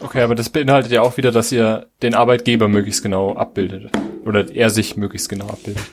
Okay, 0.00 0.20
aber 0.20 0.34
das 0.34 0.50
beinhaltet 0.50 0.92
ja 0.92 1.00
auch 1.00 1.16
wieder, 1.16 1.32
dass 1.32 1.50
ihr 1.52 1.86
den 2.02 2.14
Arbeitgeber 2.14 2.68
möglichst 2.68 3.02
genau 3.02 3.34
abbildet. 3.34 3.92
Oder 4.26 4.54
er 4.54 4.68
sich 4.68 4.98
möglichst 4.98 5.30
genau 5.30 5.46
abbildet. 5.46 5.84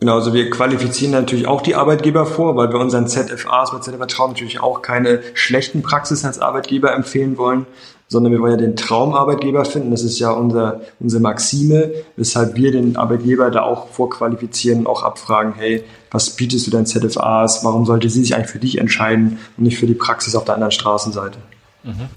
Genau, 0.00 0.14
also 0.14 0.32
wir 0.32 0.48
qualifizieren 0.48 1.10
natürlich 1.10 1.48
auch 1.48 1.60
die 1.60 1.74
Arbeitgeber 1.74 2.24
vor, 2.24 2.54
weil 2.54 2.70
wir 2.70 2.78
unseren 2.78 3.08
ZFAs 3.08 3.72
mit 3.72 3.82
ZFA 3.82 4.06
Traum 4.06 4.30
natürlich 4.30 4.60
auch 4.60 4.80
keine 4.80 5.20
schlechten 5.34 5.82
Praxis 5.82 6.24
als 6.24 6.38
Arbeitgeber 6.38 6.94
empfehlen 6.94 7.36
wollen, 7.36 7.66
sondern 8.06 8.32
wir 8.32 8.40
wollen 8.40 8.52
ja 8.52 8.58
den 8.58 8.76
Traumarbeitgeber 8.76 9.64
finden. 9.64 9.90
Das 9.90 10.04
ist 10.04 10.20
ja 10.20 10.30
unser, 10.30 10.82
unsere 11.00 11.20
Maxime, 11.20 11.92
weshalb 12.14 12.54
wir 12.54 12.70
den 12.70 12.96
Arbeitgeber 12.96 13.50
da 13.50 13.62
auch 13.62 13.88
vorqualifizieren 13.88 14.80
und 14.80 14.86
auch 14.86 15.02
abfragen, 15.02 15.54
hey, 15.56 15.82
was 16.12 16.30
bietest 16.30 16.68
du 16.68 16.70
deinen 16.70 16.86
ZFAs? 16.86 17.64
Warum 17.64 17.84
sollte 17.84 18.08
sie 18.08 18.20
sich 18.20 18.36
eigentlich 18.36 18.50
für 18.50 18.60
dich 18.60 18.78
entscheiden 18.78 19.38
und 19.56 19.64
nicht 19.64 19.78
für 19.78 19.86
die 19.86 19.94
Praxis 19.94 20.36
auf 20.36 20.44
der 20.44 20.54
anderen 20.54 20.72
Straßenseite? 20.72 21.38
Mhm. 21.82 22.08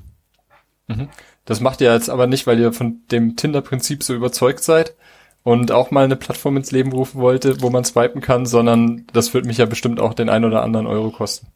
Mhm. 0.88 1.10
Das 1.46 1.62
macht 1.62 1.82
ihr 1.82 1.92
jetzt 1.92 2.12
aber 2.12 2.28
nicht, 2.28 2.46
weil 2.46 2.60
ihr 2.60 2.74
von 2.74 3.02
dem 3.12 3.36
Tinder-Prinzip 3.36 4.04
so 4.04 4.14
überzeugt 4.14 4.64
seid, 4.64 4.96
und 5.44 5.72
auch 5.72 5.92
mal 5.92 6.04
eine 6.04 6.16
Plattform 6.16 6.58
ins 6.58 6.72
Leben 6.72 6.92
rufen 6.92 7.20
wollte, 7.20 7.62
wo 7.62 7.70
man 7.70 7.84
swipen 7.84 8.22
kann, 8.22 8.46
sondern 8.46 9.06
das 9.14 9.34
wird 9.34 9.46
mich 9.46 9.58
ja 9.58 9.66
bestimmt 9.66 10.00
auch 10.00 10.14
den 10.14 10.30
ein 10.30 10.46
oder 10.46 10.62
anderen 10.62 10.88
Euro 10.88 11.10
kosten. 11.10 11.48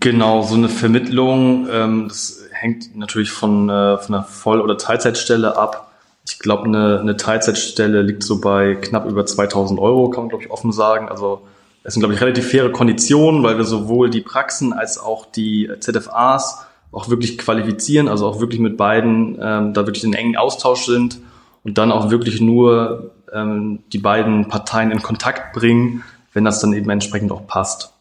Genau, 0.00 0.42
so 0.42 0.54
eine 0.54 0.70
Vermittlung, 0.70 1.68
ähm, 1.70 2.08
das 2.08 2.42
hängt 2.52 2.96
natürlich 2.96 3.30
von, 3.30 3.68
äh, 3.68 3.98
von 3.98 4.14
einer 4.14 4.24
Voll- 4.24 4.62
oder 4.62 4.78
Teilzeitstelle 4.78 5.56
ab. 5.58 5.92
Ich 6.26 6.38
glaube, 6.38 6.64
eine, 6.64 7.00
eine 7.00 7.16
Teilzeitstelle 7.18 8.00
liegt 8.00 8.22
so 8.22 8.40
bei 8.40 8.76
knapp 8.76 9.06
über 9.06 9.26
2000 9.26 9.78
Euro, 9.78 10.08
kann 10.08 10.24
man 10.24 10.28
glaube 10.30 10.44
ich 10.44 10.50
offen 10.50 10.72
sagen. 10.72 11.10
Also 11.10 11.42
es 11.82 11.92
sind 11.92 12.00
glaube 12.00 12.14
ich 12.14 12.20
relativ 12.22 12.48
faire 12.48 12.72
Konditionen, 12.72 13.42
weil 13.42 13.58
wir 13.58 13.64
sowohl 13.64 14.08
die 14.08 14.22
Praxen 14.22 14.72
als 14.72 14.98
auch 14.98 15.26
die 15.26 15.70
ZFAs 15.80 16.64
auch 16.90 17.10
wirklich 17.10 17.36
qualifizieren, 17.36 18.08
also 18.08 18.26
auch 18.26 18.40
wirklich 18.40 18.60
mit 18.60 18.78
beiden 18.78 19.38
ähm, 19.40 19.74
da 19.74 19.86
wirklich 19.86 20.04
in 20.04 20.14
engen 20.14 20.36
Austausch 20.36 20.86
sind 20.86 21.18
und 21.64 21.78
dann 21.78 21.90
auch 21.90 22.10
wirklich 22.10 22.40
nur 22.40 23.12
ähm, 23.32 23.80
die 23.92 23.98
beiden 23.98 24.48
Parteien 24.48 24.90
in 24.90 25.02
Kontakt 25.02 25.54
bringen, 25.54 26.04
wenn 26.32 26.44
das 26.44 26.60
dann 26.60 26.72
eben 26.72 26.90
entsprechend 26.90 27.32
auch 27.32 27.46
passt. 27.46 27.94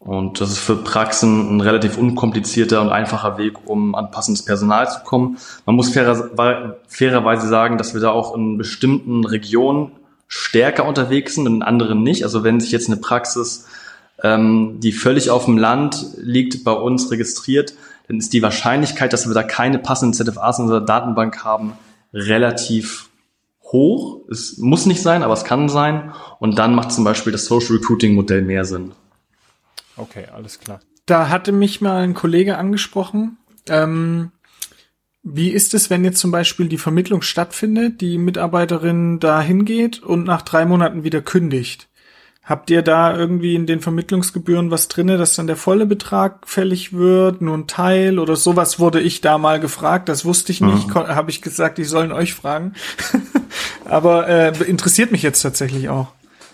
Und 0.00 0.40
das 0.40 0.50
ist 0.50 0.58
für 0.58 0.76
Praxen 0.76 1.56
ein 1.56 1.60
relativ 1.60 1.98
unkomplizierter 1.98 2.80
und 2.80 2.90
einfacher 2.90 3.36
Weg, 3.36 3.54
um 3.66 3.94
an 3.94 4.10
passendes 4.10 4.44
Personal 4.44 4.88
zu 4.90 5.00
kommen. 5.00 5.38
Man 5.66 5.74
muss 5.74 5.90
fairer, 5.90 6.76
fairerweise 6.86 7.48
sagen, 7.48 7.78
dass 7.78 7.94
wir 7.94 8.00
da 8.00 8.10
auch 8.10 8.34
in 8.36 8.58
bestimmten 8.58 9.24
Regionen 9.24 9.90
stärker 10.28 10.84
unterwegs 10.84 11.34
sind 11.34 11.46
und 11.46 11.56
in 11.56 11.62
anderen 11.62 12.02
nicht. 12.02 12.22
Also 12.22 12.44
wenn 12.44 12.60
sich 12.60 12.70
jetzt 12.70 12.88
eine 12.88 12.98
Praxis, 12.98 13.66
ähm, 14.22 14.78
die 14.80 14.92
völlig 14.92 15.30
auf 15.30 15.46
dem 15.46 15.58
Land 15.58 16.06
liegt, 16.16 16.64
bei 16.64 16.72
uns 16.72 17.10
registriert, 17.10 17.74
dann 18.06 18.18
ist 18.18 18.32
die 18.32 18.42
Wahrscheinlichkeit, 18.42 19.12
dass 19.12 19.26
wir 19.26 19.34
da 19.34 19.42
keine 19.42 19.78
passenden 19.78 20.14
ZFAs 20.14 20.58
in 20.58 20.64
unserer 20.64 20.80
Datenbank 20.80 21.44
haben, 21.44 21.72
relativ 22.12 23.10
hoch. 23.62 24.22
Es 24.30 24.58
muss 24.58 24.86
nicht 24.86 25.02
sein, 25.02 25.22
aber 25.22 25.34
es 25.34 25.44
kann 25.44 25.68
sein. 25.68 26.12
Und 26.38 26.58
dann 26.58 26.74
macht 26.74 26.92
zum 26.92 27.04
Beispiel 27.04 27.32
das 27.32 27.44
Social 27.44 27.76
Recruiting 27.76 28.14
Modell 28.14 28.42
mehr 28.42 28.64
Sinn. 28.64 28.92
Okay, 29.96 30.26
alles 30.32 30.58
klar. 30.58 30.80
Da 31.06 31.28
hatte 31.28 31.52
mich 31.52 31.80
mal 31.80 32.02
ein 32.02 32.14
Kollege 32.14 32.58
angesprochen. 32.58 33.38
Ähm, 33.68 34.30
wie 35.22 35.50
ist 35.50 35.74
es, 35.74 35.90
wenn 35.90 36.04
jetzt 36.04 36.20
zum 36.20 36.30
Beispiel 36.30 36.68
die 36.68 36.78
Vermittlung 36.78 37.22
stattfindet, 37.22 38.00
die 38.00 38.18
Mitarbeiterin 38.18 39.20
da 39.20 39.40
hingeht 39.40 40.02
und 40.02 40.24
nach 40.24 40.42
drei 40.42 40.64
Monaten 40.64 41.04
wieder 41.04 41.20
kündigt? 41.20 41.87
Habt 42.48 42.70
ihr 42.70 42.80
da 42.80 43.14
irgendwie 43.14 43.54
in 43.54 43.66
den 43.66 43.80
Vermittlungsgebühren 43.80 44.70
was 44.70 44.88
drinne, 44.88 45.18
dass 45.18 45.36
dann 45.36 45.46
der 45.46 45.56
volle 45.56 45.84
Betrag 45.84 46.48
fällig 46.48 46.94
wird, 46.94 47.42
nur 47.42 47.54
ein 47.54 47.66
Teil 47.66 48.18
oder 48.18 48.36
sowas 48.36 48.78
wurde 48.78 49.00
ich 49.00 49.20
da 49.20 49.36
mal 49.36 49.60
gefragt, 49.60 50.08
das 50.08 50.24
wusste 50.24 50.52
ich 50.52 50.62
nicht, 50.62 50.88
mhm. 50.88 50.94
habe 50.94 51.30
ich 51.30 51.42
gesagt, 51.42 51.78
ich 51.78 51.90
sollen 51.90 52.10
euch 52.10 52.32
fragen. 52.32 52.72
Aber 53.84 54.28
äh, 54.28 54.52
interessiert 54.64 55.12
mich 55.12 55.22
jetzt 55.22 55.42
tatsächlich 55.42 55.90
auch. 55.90 56.08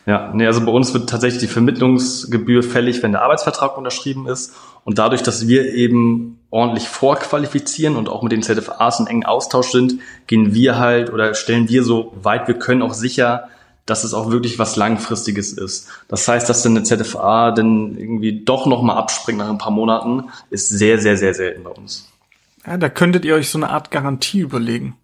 Ja, 0.04 0.32
nee, 0.34 0.46
also 0.46 0.64
bei 0.64 0.72
uns 0.72 0.92
wird 0.92 1.08
tatsächlich 1.08 1.40
die 1.40 1.46
Vermittlungsgebühr 1.46 2.64
fällig, 2.64 3.00
wenn 3.04 3.12
der 3.12 3.22
Arbeitsvertrag 3.22 3.78
unterschrieben 3.78 4.26
ist. 4.26 4.52
Und 4.82 4.98
dadurch, 4.98 5.22
dass 5.22 5.46
wir 5.46 5.72
eben 5.74 6.40
ordentlich 6.50 6.88
vorqualifizieren 6.88 7.94
und 7.94 8.08
auch 8.08 8.22
mit 8.22 8.32
den 8.32 8.42
ZFAs 8.42 8.98
in 8.98 9.06
engen 9.06 9.24
Austausch 9.24 9.70
sind, 9.70 10.00
gehen 10.26 10.54
wir 10.54 10.76
halt 10.76 11.12
oder 11.12 11.34
stellen 11.34 11.68
wir 11.68 11.84
so 11.84 12.12
weit 12.20 12.48
wir 12.48 12.58
können 12.58 12.82
auch 12.82 12.94
sicher, 12.94 13.48
dass 13.86 14.04
es 14.04 14.14
auch 14.14 14.30
wirklich 14.30 14.58
was 14.58 14.76
Langfristiges 14.76 15.52
ist. 15.52 15.88
Das 16.08 16.26
heißt, 16.26 16.48
dass 16.48 16.62
dann 16.62 16.76
eine 16.76 16.84
ZFA 16.84 17.50
dann 17.50 17.96
irgendwie 17.96 18.44
doch 18.44 18.66
nochmal 18.66 18.96
abspringt 18.96 19.38
nach 19.38 19.50
ein 19.50 19.58
paar 19.58 19.72
Monaten, 19.72 20.24
ist 20.50 20.68
sehr, 20.68 20.98
sehr, 20.98 21.16
sehr 21.16 21.34
selten 21.34 21.64
bei 21.64 21.70
uns. 21.70 22.08
Ja, 22.66 22.78
da 22.78 22.88
könntet 22.88 23.24
ihr 23.24 23.34
euch 23.34 23.50
so 23.50 23.58
eine 23.58 23.68
Art 23.68 23.90
Garantie 23.90 24.40
überlegen. 24.40 24.96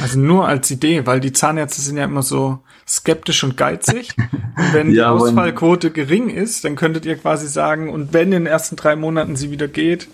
Also 0.00 0.18
nur 0.18 0.46
als 0.46 0.70
Idee, 0.70 1.06
weil 1.06 1.18
die 1.18 1.32
Zahnärzte 1.32 1.80
sind 1.80 1.96
ja 1.96 2.04
immer 2.04 2.22
so 2.22 2.60
skeptisch 2.86 3.42
und 3.42 3.56
geizig. 3.56 4.14
Und 4.16 4.72
wenn 4.72 4.92
ja, 4.92 5.12
die 5.14 5.20
Ausfallquote 5.20 5.90
gering 5.90 6.28
ist, 6.28 6.64
dann 6.64 6.76
könntet 6.76 7.04
ihr 7.04 7.16
quasi 7.16 7.48
sagen, 7.48 7.90
und 7.90 8.12
wenn 8.12 8.32
in 8.32 8.44
den 8.44 8.46
ersten 8.46 8.76
drei 8.76 8.94
Monaten 8.94 9.34
sie 9.34 9.50
wieder 9.50 9.66
geht, 9.66 10.08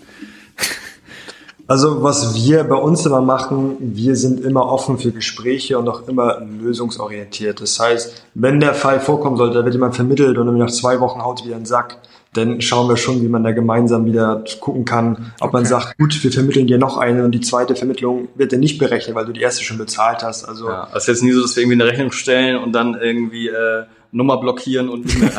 also 1.69 2.01
was 2.01 2.33
wir 2.33 2.63
bei 2.63 2.75
uns 2.75 3.05
immer 3.05 3.21
machen, 3.21 3.77
wir 3.79 4.15
sind 4.15 4.43
immer 4.43 4.65
offen 4.65 4.97
für 4.97 5.11
Gespräche 5.11 5.77
und 5.77 5.87
auch 5.87 6.07
immer 6.07 6.41
lösungsorientiert. 6.41 7.61
Das 7.61 7.79
heißt, 7.79 8.23
wenn 8.33 8.59
der 8.59 8.73
Fall 8.73 8.99
vorkommen 8.99 9.37
sollte, 9.37 9.59
da 9.59 9.63
wird 9.63 9.75
jemand 9.75 9.95
vermittelt 9.95 10.39
und 10.39 10.57
nach 10.57 10.71
zwei 10.71 10.99
Wochen 10.99 11.21
haut 11.21 11.45
wieder 11.45 11.55
einen 11.55 11.65
Sack, 11.65 11.99
dann 12.33 12.59
schauen 12.61 12.89
wir 12.89 12.97
schon, 12.97 13.21
wie 13.21 13.27
man 13.27 13.43
da 13.43 13.51
gemeinsam 13.51 14.05
wieder 14.05 14.43
gucken 14.59 14.83
kann, 14.83 15.31
ob 15.39 15.49
okay. 15.49 15.53
man 15.53 15.65
sagt, 15.65 15.97
gut, 15.99 16.23
wir 16.23 16.31
vermitteln 16.31 16.65
dir 16.65 16.79
noch 16.79 16.97
eine 16.97 17.23
und 17.23 17.33
die 17.33 17.41
zweite 17.41 17.75
Vermittlung 17.75 18.29
wird 18.33 18.51
dann 18.51 18.61
nicht 18.61 18.79
berechnet, 18.79 19.15
weil 19.15 19.25
du 19.25 19.33
die 19.33 19.41
erste 19.41 19.63
schon 19.63 19.77
bezahlt 19.77 20.23
hast. 20.23 20.45
Also 20.45 20.69
ja, 20.69 20.87
es 20.95 21.03
ist 21.03 21.07
jetzt 21.07 21.23
nie 21.23 21.33
so, 21.33 21.41
dass 21.43 21.55
wir 21.55 21.61
irgendwie 21.61 21.83
eine 21.83 21.91
Rechnung 21.91 22.11
stellen 22.11 22.57
und 22.57 22.71
dann 22.71 22.95
irgendwie 22.99 23.47
äh, 23.47 23.83
Nummer 24.11 24.37
blockieren 24.37 24.89
und 24.89 25.05
nicht 25.05 25.19
mehr 25.19 25.31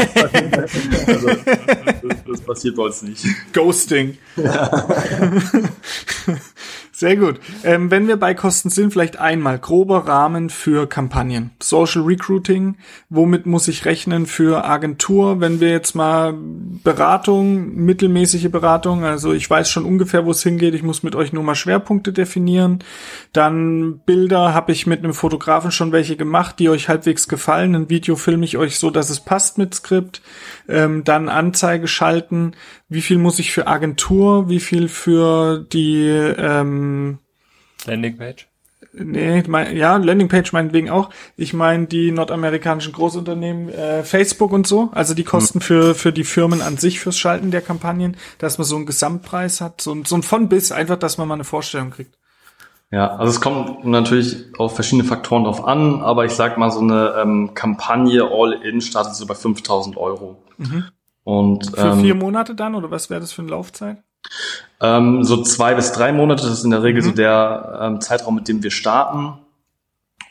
also, 1.06 1.28
das, 1.28 2.24
das, 2.24 2.40
passiert 2.42 2.76
bei 2.76 2.84
uns 2.84 3.02
nicht. 3.02 3.24
Ghosting. 3.52 4.16
Ja. 4.36 4.88
Sehr 7.00 7.16
gut. 7.16 7.40
Ähm, 7.64 7.90
wenn 7.90 8.08
wir 8.08 8.18
bei 8.18 8.34
Kosten 8.34 8.68
sind, 8.68 8.92
vielleicht 8.92 9.18
einmal 9.18 9.58
grober 9.58 10.06
Rahmen 10.06 10.50
für 10.50 10.86
Kampagnen. 10.86 11.50
Social 11.58 12.02
Recruiting, 12.02 12.76
womit 13.08 13.46
muss 13.46 13.68
ich 13.68 13.86
rechnen 13.86 14.26
für 14.26 14.66
Agentur? 14.66 15.40
Wenn 15.40 15.60
wir 15.60 15.70
jetzt 15.70 15.94
mal 15.94 16.34
Beratung, 16.36 17.74
mittelmäßige 17.74 18.50
Beratung, 18.50 19.02
also 19.02 19.32
ich 19.32 19.48
weiß 19.48 19.70
schon 19.70 19.86
ungefähr, 19.86 20.26
wo 20.26 20.32
es 20.32 20.42
hingeht, 20.42 20.74
ich 20.74 20.82
muss 20.82 21.02
mit 21.02 21.14
euch 21.14 21.32
nur 21.32 21.42
mal 21.42 21.54
Schwerpunkte 21.54 22.12
definieren. 22.12 22.80
Dann 23.32 24.00
Bilder, 24.04 24.52
habe 24.52 24.72
ich 24.72 24.86
mit 24.86 25.02
einem 25.02 25.14
Fotografen 25.14 25.70
schon 25.70 25.92
welche 25.92 26.16
gemacht, 26.16 26.58
die 26.58 26.68
euch 26.68 26.90
halbwegs 26.90 27.28
gefallen. 27.28 27.74
Ein 27.74 27.88
Video 27.88 28.14
filme 28.14 28.44
ich 28.44 28.58
euch 28.58 28.78
so, 28.78 28.90
dass 28.90 29.08
es 29.08 29.20
passt 29.20 29.56
mit 29.56 29.74
Skript. 29.74 30.20
Ähm, 30.68 31.02
dann 31.04 31.30
Anzeige 31.30 31.88
schalten. 31.88 32.52
Wie 32.90 33.00
viel 33.00 33.18
muss 33.18 33.38
ich 33.38 33.52
für 33.52 33.68
Agentur? 33.68 34.48
Wie 34.48 34.58
viel 34.58 34.88
für 34.88 35.64
die 35.72 36.08
ähm, 36.08 37.18
Landingpage? 37.86 38.48
Nee, 38.92 39.44
mein, 39.46 39.76
ja, 39.76 39.96
Landingpage 39.96 40.52
meinetwegen 40.52 40.90
auch. 40.90 41.10
Ich 41.36 41.54
meine 41.54 41.86
die 41.86 42.10
nordamerikanischen 42.10 42.92
Großunternehmen, 42.92 43.68
äh, 43.68 44.02
Facebook 44.02 44.52
und 44.52 44.66
so, 44.66 44.90
also 44.92 45.14
die 45.14 45.22
Kosten 45.22 45.58
mhm. 45.58 45.62
für, 45.62 45.94
für 45.94 46.12
die 46.12 46.24
Firmen 46.24 46.60
an 46.60 46.76
sich 46.76 46.98
fürs 46.98 47.16
Schalten 47.16 47.52
der 47.52 47.60
Kampagnen, 47.60 48.16
dass 48.38 48.58
man 48.58 48.64
so 48.64 48.74
einen 48.74 48.86
Gesamtpreis 48.86 49.60
hat, 49.60 49.80
so, 49.80 49.96
so 50.04 50.16
ein 50.16 50.24
von 50.24 50.48
bis, 50.48 50.72
einfach, 50.72 50.98
dass 50.98 51.16
man 51.16 51.28
mal 51.28 51.34
eine 51.34 51.44
Vorstellung 51.44 51.90
kriegt. 51.90 52.18
Ja, 52.90 53.14
also 53.14 53.30
es 53.30 53.40
kommt 53.40 53.84
natürlich 53.84 54.46
auf 54.58 54.74
verschiedene 54.74 55.04
Faktoren 55.04 55.44
drauf 55.44 55.64
an, 55.64 56.02
aber 56.02 56.24
ich 56.24 56.32
sag 56.32 56.58
mal, 56.58 56.72
so 56.72 56.80
eine 56.80 57.14
ähm, 57.22 57.54
Kampagne 57.54 58.24
All-In 58.28 58.80
startet 58.80 59.14
so 59.14 59.26
bei 59.26 59.36
5000 59.36 59.96
Euro. 59.96 60.42
Mhm. 60.58 60.86
Und, 61.30 61.76
für 61.76 61.92
ähm, 61.92 62.00
vier 62.00 62.14
Monate 62.16 62.56
dann 62.56 62.74
oder 62.74 62.90
was 62.90 63.08
wäre 63.08 63.20
das 63.20 63.30
für 63.30 63.42
eine 63.42 63.52
Laufzeit? 63.52 63.98
Ähm, 64.80 65.22
so 65.22 65.42
zwei 65.42 65.74
bis 65.74 65.92
drei 65.92 66.12
Monate, 66.12 66.42
das 66.42 66.52
ist 66.52 66.64
in 66.64 66.72
der 66.72 66.82
Regel 66.82 67.02
mhm. 67.02 67.06
so 67.06 67.12
der 67.12 67.78
ähm, 67.80 68.00
Zeitraum, 68.00 68.34
mit 68.34 68.48
dem 68.48 68.64
wir 68.64 68.72
starten. 68.72 69.38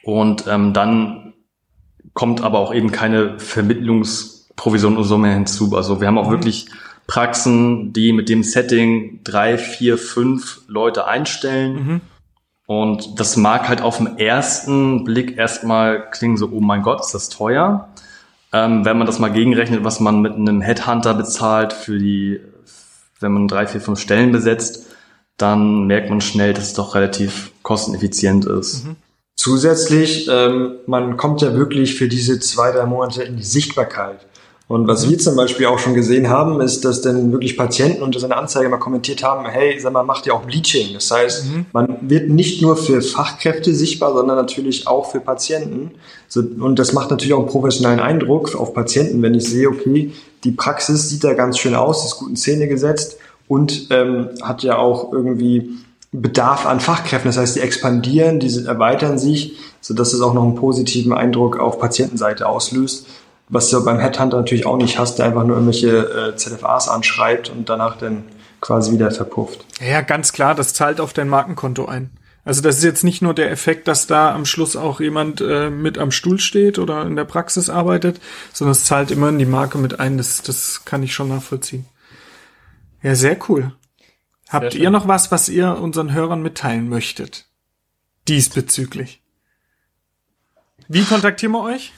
Und 0.03 0.45
ähm, 0.47 0.73
dann 0.73 1.33
kommt 2.13 2.43
aber 2.43 2.59
auch 2.59 2.73
eben 2.73 2.91
keine 2.91 3.39
Vermittlungsprovision 3.39 4.97
oder 4.97 5.05
so 5.05 5.17
mehr 5.17 5.33
hinzu. 5.33 5.73
Also 5.75 6.01
wir 6.01 6.07
haben 6.07 6.17
auch 6.17 6.27
Mhm. 6.27 6.31
wirklich 6.31 6.67
Praxen, 7.07 7.93
die 7.93 8.11
mit 8.11 8.27
dem 8.27 8.43
Setting 8.43 9.21
drei, 9.23 9.57
vier, 9.57 9.97
fünf 9.97 10.61
Leute 10.67 11.07
einstellen. 11.07 11.73
Mhm. 11.73 12.01
Und 12.67 13.19
das 13.19 13.37
mag 13.37 13.69
halt 13.69 13.81
auf 13.81 13.97
den 13.97 14.19
ersten 14.19 15.05
Blick 15.05 15.37
erstmal 15.37 16.09
klingen 16.11 16.35
so, 16.37 16.49
oh 16.51 16.59
mein 16.59 16.83
Gott, 16.83 16.99
ist 16.99 17.13
das 17.13 17.29
teuer. 17.29 17.87
Ähm, 18.51 18.83
wenn 18.83 18.97
man 18.97 19.05
das 19.05 19.19
mal 19.19 19.31
gegenrechnet, 19.31 19.83
was 19.83 19.99
man 19.99 20.21
mit 20.21 20.33
einem 20.33 20.61
Headhunter 20.61 21.13
bezahlt 21.13 21.73
für 21.73 21.99
die, 21.99 22.39
wenn 23.19 23.31
man 23.31 23.47
drei, 23.47 23.67
vier, 23.67 23.81
fünf 23.81 23.99
Stellen 23.99 24.31
besetzt, 24.31 24.87
dann 25.37 25.85
merkt 25.87 26.09
man 26.09 26.21
schnell, 26.21 26.53
dass 26.53 26.65
es 26.65 26.73
doch 26.73 26.95
relativ 26.95 27.51
kosteneffizient 27.61 28.45
ist. 28.45 28.85
Zusätzlich, 29.35 30.27
ähm, 30.29 30.79
man 30.85 31.15
kommt 31.15 31.41
ja 31.41 31.53
wirklich 31.53 31.95
für 31.95 32.09
diese 32.09 32.39
zwei, 32.39 32.71
drei 32.71 32.85
Monate 32.85 33.23
in 33.23 33.37
die 33.37 33.43
Sichtbarkeit. 33.43 34.25
Und 34.69 34.87
was 34.87 35.09
wir 35.09 35.17
zum 35.17 35.35
Beispiel 35.35 35.65
auch 35.65 35.79
schon 35.79 35.95
gesehen 35.95 36.29
haben, 36.29 36.61
ist, 36.61 36.85
dass 36.85 37.01
dann 37.01 37.31
wirklich 37.31 37.57
Patienten 37.57 38.03
unter 38.03 38.19
seiner 38.19 38.37
Anzeige 38.37 38.69
mal 38.69 38.77
kommentiert 38.77 39.23
haben, 39.23 39.43
hey, 39.47 39.79
sag 39.79 39.91
mal, 39.93 40.03
macht 40.03 40.27
ihr 40.27 40.35
auch 40.35 40.43
Bleaching? 40.43 40.93
Das 40.93 41.09
heißt, 41.09 41.45
man 41.73 41.97
wird 42.01 42.29
nicht 42.29 42.61
nur 42.61 42.77
für 42.77 43.01
Fachkräfte 43.01 43.73
sichtbar, 43.73 44.13
sondern 44.13 44.37
natürlich 44.37 44.85
auch 44.85 45.09
für 45.09 45.21
Patienten. 45.21 45.93
Und 46.35 46.77
das 46.77 46.93
macht 46.93 47.09
natürlich 47.09 47.33
auch 47.33 47.39
einen 47.39 47.47
professionellen 47.47 47.99
Eindruck 47.99 48.53
auf 48.53 48.75
Patienten, 48.75 49.23
wenn 49.23 49.33
ich 49.33 49.49
sehe, 49.49 49.67
okay, 49.67 50.13
die 50.43 50.51
Praxis 50.51 51.09
sieht 51.09 51.23
da 51.23 51.33
ganz 51.33 51.57
schön 51.57 51.73
aus, 51.73 52.05
ist 52.05 52.17
gut 52.17 52.29
in 52.29 52.37
Szene 52.37 52.67
gesetzt 52.67 53.17
und 53.47 53.87
ähm, 53.89 54.29
hat 54.43 54.61
ja 54.61 54.77
auch 54.77 55.11
irgendwie 55.11 55.79
Bedarf 56.11 56.67
an 56.67 56.79
Fachkräften. 56.79 57.29
Das 57.29 57.39
heißt, 57.39 57.55
die 57.55 57.61
expandieren, 57.61 58.39
die 58.39 58.65
erweitern 58.65 59.17
sich, 59.17 59.57
sodass 59.81 60.13
es 60.13 60.21
auch 60.21 60.35
noch 60.35 60.43
einen 60.43 60.53
positiven 60.53 61.11
Eindruck 61.11 61.59
auf 61.59 61.79
Patientenseite 61.79 62.47
auslöst. 62.47 63.07
Was 63.49 63.69
du 63.69 63.83
beim 63.83 63.99
Headhunter 63.99 64.37
natürlich 64.37 64.65
auch 64.65 64.77
nicht 64.77 64.99
hast, 64.99 65.17
der 65.17 65.25
einfach 65.25 65.43
nur 65.43 65.57
irgendwelche 65.57 65.97
äh, 65.97 66.35
ZFAs 66.35 66.87
anschreibt 66.87 67.49
und 67.49 67.67
danach 67.67 67.97
dann 67.97 68.25
quasi 68.61 68.91
wieder 68.91 69.09
verpufft. 69.09 69.65
Ja, 69.81 70.01
ganz 70.01 70.33
klar, 70.33 70.53
das 70.53 70.73
zahlt 70.73 71.01
auf 71.01 71.13
dein 71.13 71.29
Markenkonto 71.29 71.85
ein. 71.85 72.11
Also 72.45 72.61
das 72.61 72.77
ist 72.77 72.83
jetzt 72.83 73.03
nicht 73.03 73.21
nur 73.21 73.33
der 73.33 73.51
Effekt, 73.51 73.87
dass 73.87 74.07
da 74.07 74.33
am 74.33 74.45
Schluss 74.45 74.75
auch 74.75 74.99
jemand 74.99 75.41
äh, 75.41 75.69
mit 75.69 75.97
am 75.97 76.11
Stuhl 76.11 76.39
steht 76.39 76.79
oder 76.79 77.05
in 77.05 77.15
der 77.15 77.25
Praxis 77.25 77.69
arbeitet, 77.69 78.19
sondern 78.53 78.71
es 78.71 78.85
zahlt 78.85 79.11
immer 79.11 79.29
in 79.29 79.39
die 79.39 79.45
Marke 79.45 79.77
mit 79.77 79.99
ein. 79.99 80.17
Das, 80.17 80.41
das 80.41 80.85
kann 80.85 81.03
ich 81.03 81.13
schon 81.13 81.29
nachvollziehen. 81.29 81.85
Ja, 83.01 83.15
sehr 83.15 83.37
cool. 83.49 83.73
Habt 84.49 84.73
schön. 84.73 84.81
ihr 84.81 84.89
noch 84.89 85.07
was, 85.07 85.31
was 85.31 85.47
ihr 85.49 85.77
unseren 85.77 86.13
Hörern 86.13 86.41
mitteilen 86.41 86.89
möchtet? 86.89 87.45
Diesbezüglich. 88.27 89.21
Wie 90.87 91.03
kontaktieren 91.03 91.51
wir 91.51 91.61
euch? 91.61 91.93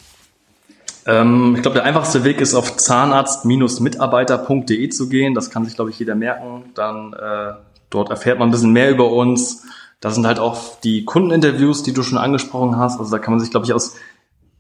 Ähm, 1.06 1.56
ich 1.56 1.62
glaube, 1.62 1.76
der 1.76 1.86
einfachste 1.86 2.24
Weg 2.24 2.42
ist 2.42 2.54
auf 2.54 2.78
zahnarzt-mitarbeiter.de 2.78 4.90
zu 4.90 5.10
gehen. 5.10 5.34
Das 5.34 5.50
kann 5.50 5.66
sich, 5.66 5.76
glaube 5.76 5.90
ich, 5.90 6.00
jeder 6.00 6.16
merken. 6.16 6.66
Dann 6.76 7.14
äh, 7.14 7.54
dort 7.90 8.10
erfährt 8.10 8.40
man 8.40 8.50
ein 8.50 8.52
bisschen 8.52 8.74
mehr 8.74 8.92
über 8.92 9.12
uns. 9.12 9.64
Da 10.00 10.12
sind 10.12 10.26
halt 10.26 10.40
auch 10.40 10.80
die 10.82 11.06
Kundeninterviews, 11.06 11.84
die 11.84 11.94
du 11.94 12.04
schon 12.04 12.18
angesprochen 12.18 12.78
hast. 12.78 13.00
Also 13.00 13.12
da 13.12 13.20
kann 13.20 13.34
man 13.34 13.40
sich, 13.40 13.52
glaube 13.52 13.66
ich, 13.66 13.74
aus 13.74 13.96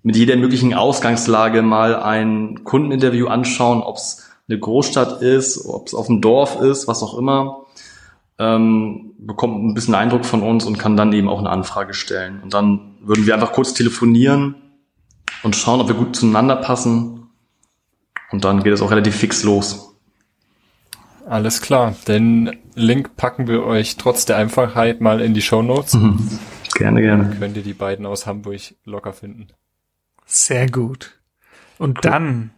mit 0.04 0.16
jeder 0.16 0.36
möglichen 0.36 0.74
Ausgangslage 0.74 1.62
mal 1.62 1.96
ein 1.96 2.64
Kundeninterview 2.64 3.28
anschauen, 3.28 3.82
ob 3.82 3.98
es 3.98 4.28
eine 4.50 4.60
Großstadt 4.60 5.22
ist, 5.22 5.66
ob 5.66 5.88
es 5.88 5.94
auf 5.94 6.08
dem 6.08 6.22
Dorf 6.22 6.60
ist, 6.60 6.88
was 6.88 7.04
auch 7.04 7.18
immer. 7.18 7.66
Ähm, 8.40 9.12
bekommt 9.20 9.64
ein 9.64 9.76
bisschen 9.76 9.94
Eindruck 9.94 10.26
von 10.26 10.42
uns 10.42 10.66
und 10.66 10.80
kann 10.80 10.98
dann 10.98 11.14
eben 11.14 11.30
auch 11.30 11.38
eine 11.38 11.52
Anfrage 11.52 11.94
stellen. 11.94 12.40
Und 12.42 12.56
dann 12.56 12.96
würden 13.02 13.28
wir 13.28 13.36
einfach 13.36 13.52
kurz 13.52 13.76
telefonieren 13.76 14.56
und 15.44 15.56
schauen, 15.56 15.82
ob 15.82 15.88
wir 15.88 15.96
gut 15.96 16.16
zueinander 16.16 16.56
passen. 16.58 17.30
Und 18.32 18.46
dann 18.46 18.64
geht 18.64 18.74
es 18.74 18.82
auch 18.82 18.92
relativ 18.92 19.16
fix 19.16 19.44
los. 19.44 19.96
Alles 21.28 21.62
klar. 21.62 21.96
Den 22.08 22.58
Link 22.76 23.16
packen 23.16 23.48
wir 23.48 23.64
euch 23.64 23.98
trotz 23.98 24.26
der 24.26 24.38
Einfachheit 24.38 25.02
mal 25.02 25.22
in 25.22 25.34
die 25.34 25.42
Show 25.42 25.62
Notes. 25.62 25.98
Gerne, 26.74 27.02
gerne. 27.02 27.36
Könnt 27.38 27.58
ihr 27.58 27.64
die 27.64 27.74
beiden 27.74 28.06
aus 28.06 28.26
Hamburg 28.26 28.76
locker 28.86 29.14
finden. 29.14 29.48
Sehr 30.26 30.70
gut. 30.70 31.20
Und 31.78 32.06
dann, 32.06 32.52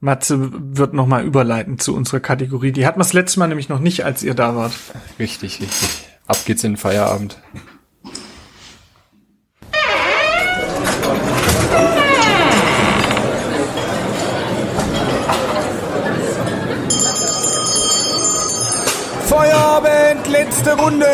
Matze 0.00 0.50
wird 0.76 0.94
nochmal 0.94 1.24
überleiten 1.24 1.78
zu 1.78 1.94
unserer 1.94 2.20
Kategorie. 2.20 2.72
Die 2.72 2.86
hatten 2.86 2.98
wir 2.98 3.04
das 3.04 3.12
letzte 3.12 3.40
Mal 3.40 3.48
nämlich 3.48 3.68
noch 3.68 3.80
nicht, 3.80 4.04
als 4.04 4.22
ihr 4.22 4.34
da 4.34 4.54
wart. 4.54 4.72
Richtig, 5.18 5.60
richtig. 5.60 6.08
Ab 6.26 6.38
geht's 6.44 6.62
in 6.62 6.72
den 6.72 6.76
Feierabend. 6.76 7.38
Feierabend, 19.78 20.26
letzte 20.28 20.76
Runde. 20.76 21.06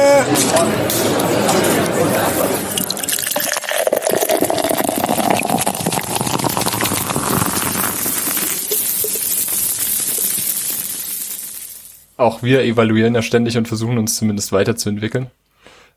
Auch 12.16 12.42
wir 12.42 12.62
evaluieren 12.62 13.14
ja 13.14 13.22
ständig 13.22 13.56
und 13.58 13.68
versuchen 13.68 13.98
uns 13.98 14.16
zumindest 14.16 14.52
weiterzuentwickeln. 14.52 15.26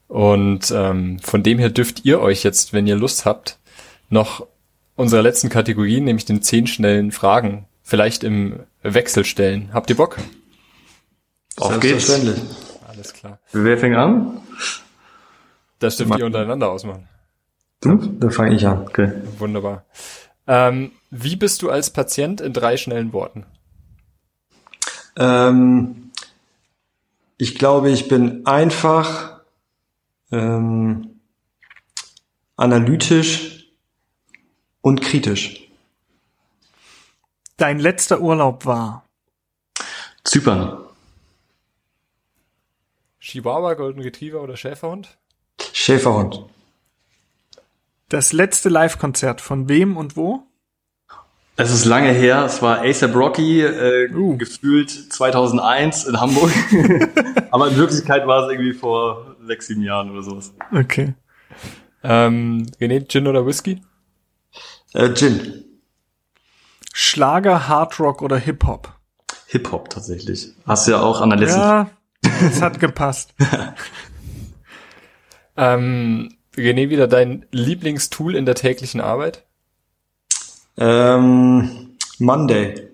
Und 0.08 0.72
ähm, 0.72 1.20
von 1.20 1.44
dem 1.44 1.60
her 1.60 1.70
dürft 1.70 2.06
ihr 2.06 2.20
euch 2.20 2.44
jetzt, 2.44 2.74
wenn 2.74 2.88
ihr 2.88 2.96
Lust 2.96 3.26
habt, 3.26 3.60
noch 4.10 4.46
unserer 4.96 5.22
letzten 5.22 5.50
Kategorie, 5.50 6.02
nämlich 6.02 6.26
den 6.26 6.42
zehn 6.42 6.68
schnellen 6.68 7.12
Fragen, 7.12 7.66
vielleicht 7.84 8.24
im 8.24 8.60
Wechsel 8.84 9.26
stellen. 9.26 9.70
Habt 9.74 9.90
ihr 9.90 9.98
Bock? 9.98 10.18
Auf 11.60 11.80
geht's. 11.80 12.08
Selbstverständlich. 12.08 12.58
Alles 12.88 13.14
klar. 13.14 13.40
Wer 13.52 13.78
fängt 13.78 13.96
an? 13.96 14.42
Das 15.80 15.98
dürft 15.98 16.18
ihr 16.18 16.26
untereinander 16.26 16.70
ausmachen. 16.70 17.08
Du? 17.82 17.96
Dann 17.98 18.32
fange 18.32 18.56
ich 18.56 18.66
an. 18.66 18.82
Okay. 18.84 19.12
Wunderbar. 19.38 19.86
Ähm, 20.48 20.92
wie 21.12 21.36
bist 21.36 21.62
du 21.62 21.70
als 21.70 21.92
Patient 21.92 22.42
in 22.42 22.54
drei 22.54 22.78
schnellen 22.78 23.14
Worten? 23.14 23.46
Ähm, 25.18 26.12
ich 27.38 27.56
glaube, 27.56 27.92
ich 27.92 28.08
bin 28.08 28.46
einfach, 28.46 29.42
ähm, 30.32 31.20
analytisch 32.56 33.68
und 34.82 35.02
kritisch. 35.02 35.70
Dein 37.58 37.80
letzter 37.80 38.22
Urlaub 38.22 38.66
war. 38.66 39.06
Zypern. 40.24 40.87
Chihuahua, 43.28 43.74
Golden 43.74 44.02
Retriever 44.02 44.42
oder 44.42 44.56
Schäferhund? 44.56 45.18
Schäferhund. 45.74 46.46
Das 48.08 48.32
letzte 48.32 48.70
Live-Konzert 48.70 49.42
von 49.42 49.68
wem 49.68 49.98
und 49.98 50.16
wo? 50.16 50.44
Es 51.58 51.74
ist 51.74 51.84
lange 51.84 52.12
her. 52.14 52.46
Es 52.46 52.62
war 52.62 52.80
ASAP 52.84 53.14
Rocky, 53.16 53.62
äh, 53.64 54.10
Uh. 54.14 54.38
gefühlt 54.38 54.90
2001 55.12 56.06
in 56.06 56.22
Hamburg. 56.22 56.52
Aber 57.52 57.68
in 57.68 57.76
Wirklichkeit 57.76 58.26
war 58.28 58.46
es 58.46 58.52
irgendwie 58.54 58.74
vor 58.74 59.36
sechs, 59.46 59.68
sieben 59.68 59.82
Jahren 59.82 60.10
oder 60.12 60.24
sowas. 60.24 60.54
Okay. 60.72 61.14
Ähm, 62.04 62.68
René, 62.80 63.06
Gin 63.10 63.28
oder 63.28 63.46
Whisky? 63.46 63.82
Äh, 64.94 65.14
Gin. 65.14 65.66
Schlager, 66.94 67.68
Hardrock 67.68 68.22
oder 68.22 68.38
Hip-Hop? 68.38 68.94
Hip-Hop 69.48 69.90
tatsächlich. 69.90 70.54
Hast 70.66 70.88
du 70.88 70.92
ja 70.92 71.02
auch 71.02 71.20
an 71.20 71.32
der 71.32 71.40
letzten 71.40 71.60
Ja, 71.60 71.90
das 72.42 72.62
hat 72.62 72.80
gepasst. 72.80 73.34
Ähm, 75.60 76.36
René, 76.56 76.90
wieder 76.90 77.08
dein 77.08 77.48
Lieblingstool 77.52 78.36
in 78.36 78.46
der 78.46 78.54
täglichen 78.54 79.02
Arbeit? 79.02 79.44
Ähm, 80.78 81.98
Monday 82.20 82.90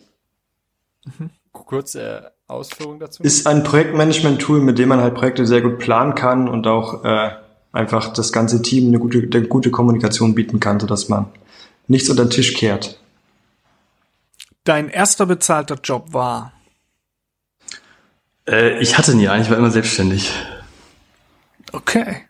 Kurze 1.51 2.31
Ausführung 2.47 2.99
dazu? 2.99 3.23
ist 3.23 3.47
ein 3.47 3.63
Projektmanagement-Tool, 3.63 4.61
mit 4.61 4.77
dem 4.79 4.89
man 4.89 5.01
halt 5.01 5.15
Projekte 5.15 5.45
sehr 5.45 5.61
gut 5.61 5.79
planen 5.79 6.15
kann 6.15 6.47
und 6.47 6.67
auch 6.67 7.03
äh, 7.03 7.31
einfach 7.71 8.13
das 8.13 8.31
ganze 8.31 8.61
Team 8.61 8.87
eine 8.87 8.99
gute, 8.99 9.27
eine 9.33 9.47
gute 9.47 9.71
Kommunikation 9.71 10.35
bieten 10.35 10.59
kann, 10.59 10.79
sodass 10.79 11.09
man 11.09 11.27
nichts 11.87 12.09
unter 12.09 12.25
den 12.25 12.29
Tisch 12.29 12.53
kehrt. 12.53 12.99
Dein 14.63 14.89
erster 14.89 15.25
bezahlter 15.25 15.77
Job 15.83 16.13
war. 16.13 16.53
Äh, 18.47 18.79
ich 18.79 18.97
hatte 18.97 19.15
nie 19.15 19.27
einen, 19.29 19.43
ich 19.43 19.49
war 19.49 19.57
immer 19.57 19.71
selbstständig. 19.71 20.31
Okay. 21.71 22.27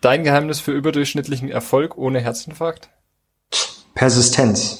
Dein 0.00 0.22
Geheimnis 0.22 0.60
für 0.60 0.72
überdurchschnittlichen 0.72 1.48
Erfolg 1.50 1.96
ohne 1.96 2.20
Herzinfarkt? 2.20 2.88
Persistenz. 3.94 4.78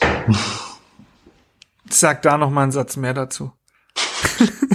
Sag 1.90 2.22
da 2.22 2.38
noch 2.38 2.50
mal 2.50 2.62
einen 2.62 2.72
Satz 2.72 2.96
mehr 2.96 3.14
dazu. 3.14 3.50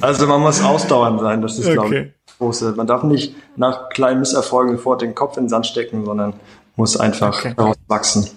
Also 0.01 0.27
man 0.27 0.41
muss 0.41 0.61
ausdauernd 0.61 1.21
sein, 1.21 1.41
das 1.41 1.57
ist 1.59 1.71
glaube 1.71 1.87
ich. 1.95 2.01
Okay. 2.01 2.13
große. 2.39 2.73
Man 2.75 2.87
darf 2.87 3.03
nicht 3.03 3.35
nach 3.55 3.87
kleinen 3.89 4.19
Misserfolgen 4.19 4.75
sofort 4.75 5.01
den 5.01 5.15
Kopf 5.15 5.37
in 5.37 5.43
den 5.45 5.49
Sand 5.49 5.65
stecken, 5.67 6.03
sondern 6.03 6.33
muss 6.75 6.97
einfach 6.97 7.37
Okay. 7.37 7.53
daraus 7.55 7.77
wachsen. 7.87 8.29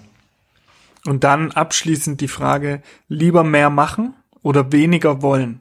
Und 1.05 1.23
dann 1.25 1.51
abschließend 1.51 2.21
die 2.21 2.27
Frage, 2.29 2.81
lieber 3.09 3.43
mehr 3.43 3.69
machen 3.69 4.13
oder 4.43 4.71
weniger 4.71 5.21
wollen? 5.21 5.59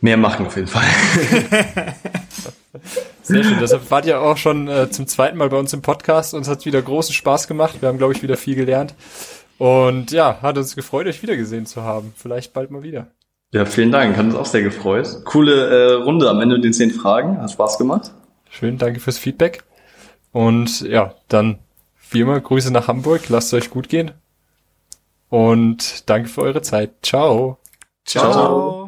Mehr 0.00 0.16
machen 0.16 0.46
auf 0.46 0.56
jeden 0.56 0.68
Fall. 0.68 0.84
Sehr 3.22 3.42
schön. 3.42 3.58
Deshalb 3.58 3.90
wart 3.90 4.04
ihr 4.04 4.20
auch 4.20 4.36
schon 4.36 4.68
äh, 4.68 4.90
zum 4.90 5.06
zweiten 5.06 5.38
Mal 5.38 5.48
bei 5.48 5.56
uns 5.56 5.72
im 5.72 5.80
Podcast. 5.80 6.34
Uns 6.34 6.46
hat 6.46 6.66
wieder 6.66 6.82
großen 6.82 7.14
Spaß 7.14 7.48
gemacht. 7.48 7.76
Wir 7.80 7.88
haben, 7.88 7.96
glaube 7.96 8.12
ich, 8.12 8.22
wieder 8.22 8.36
viel 8.36 8.54
gelernt. 8.54 8.94
Und 9.56 10.10
ja, 10.10 10.42
hat 10.42 10.58
uns 10.58 10.76
gefreut, 10.76 11.06
euch 11.06 11.22
wiedergesehen 11.22 11.64
zu 11.64 11.82
haben. 11.82 12.12
Vielleicht 12.16 12.52
bald 12.52 12.70
mal 12.70 12.82
wieder. 12.82 13.06
Ja, 13.52 13.64
vielen 13.64 13.92
Dank. 13.92 14.16
Hat 14.16 14.26
uns 14.26 14.34
auch 14.34 14.46
sehr 14.46 14.62
gefreut. 14.62 15.24
Coole 15.24 15.68
äh, 15.68 15.92
Runde 15.94 16.28
am 16.28 16.40
Ende 16.40 16.56
mit 16.56 16.64
den 16.64 16.72
zehn 16.74 16.90
Fragen. 16.90 17.40
Hat 17.40 17.52
Spaß 17.52 17.78
gemacht. 17.78 18.10
Schön, 18.50 18.78
danke 18.78 19.00
fürs 19.00 19.16
Feedback. 19.16 19.64
Und 20.32 20.82
ja, 20.82 21.14
dann 21.28 21.60
wie 22.10 22.20
immer 22.20 22.38
Grüße 22.40 22.72
nach 22.72 22.88
Hamburg. 22.88 23.28
Lasst 23.28 23.54
es 23.54 23.54
euch 23.54 23.70
gut 23.70 23.88
gehen. 23.88 24.10
Und 25.30 26.10
danke 26.10 26.28
für 26.28 26.42
eure 26.42 26.62
Zeit. 26.62 26.90
Ciao. 27.02 27.30
Ciao. 27.32 27.63
Ciao. 28.04 28.83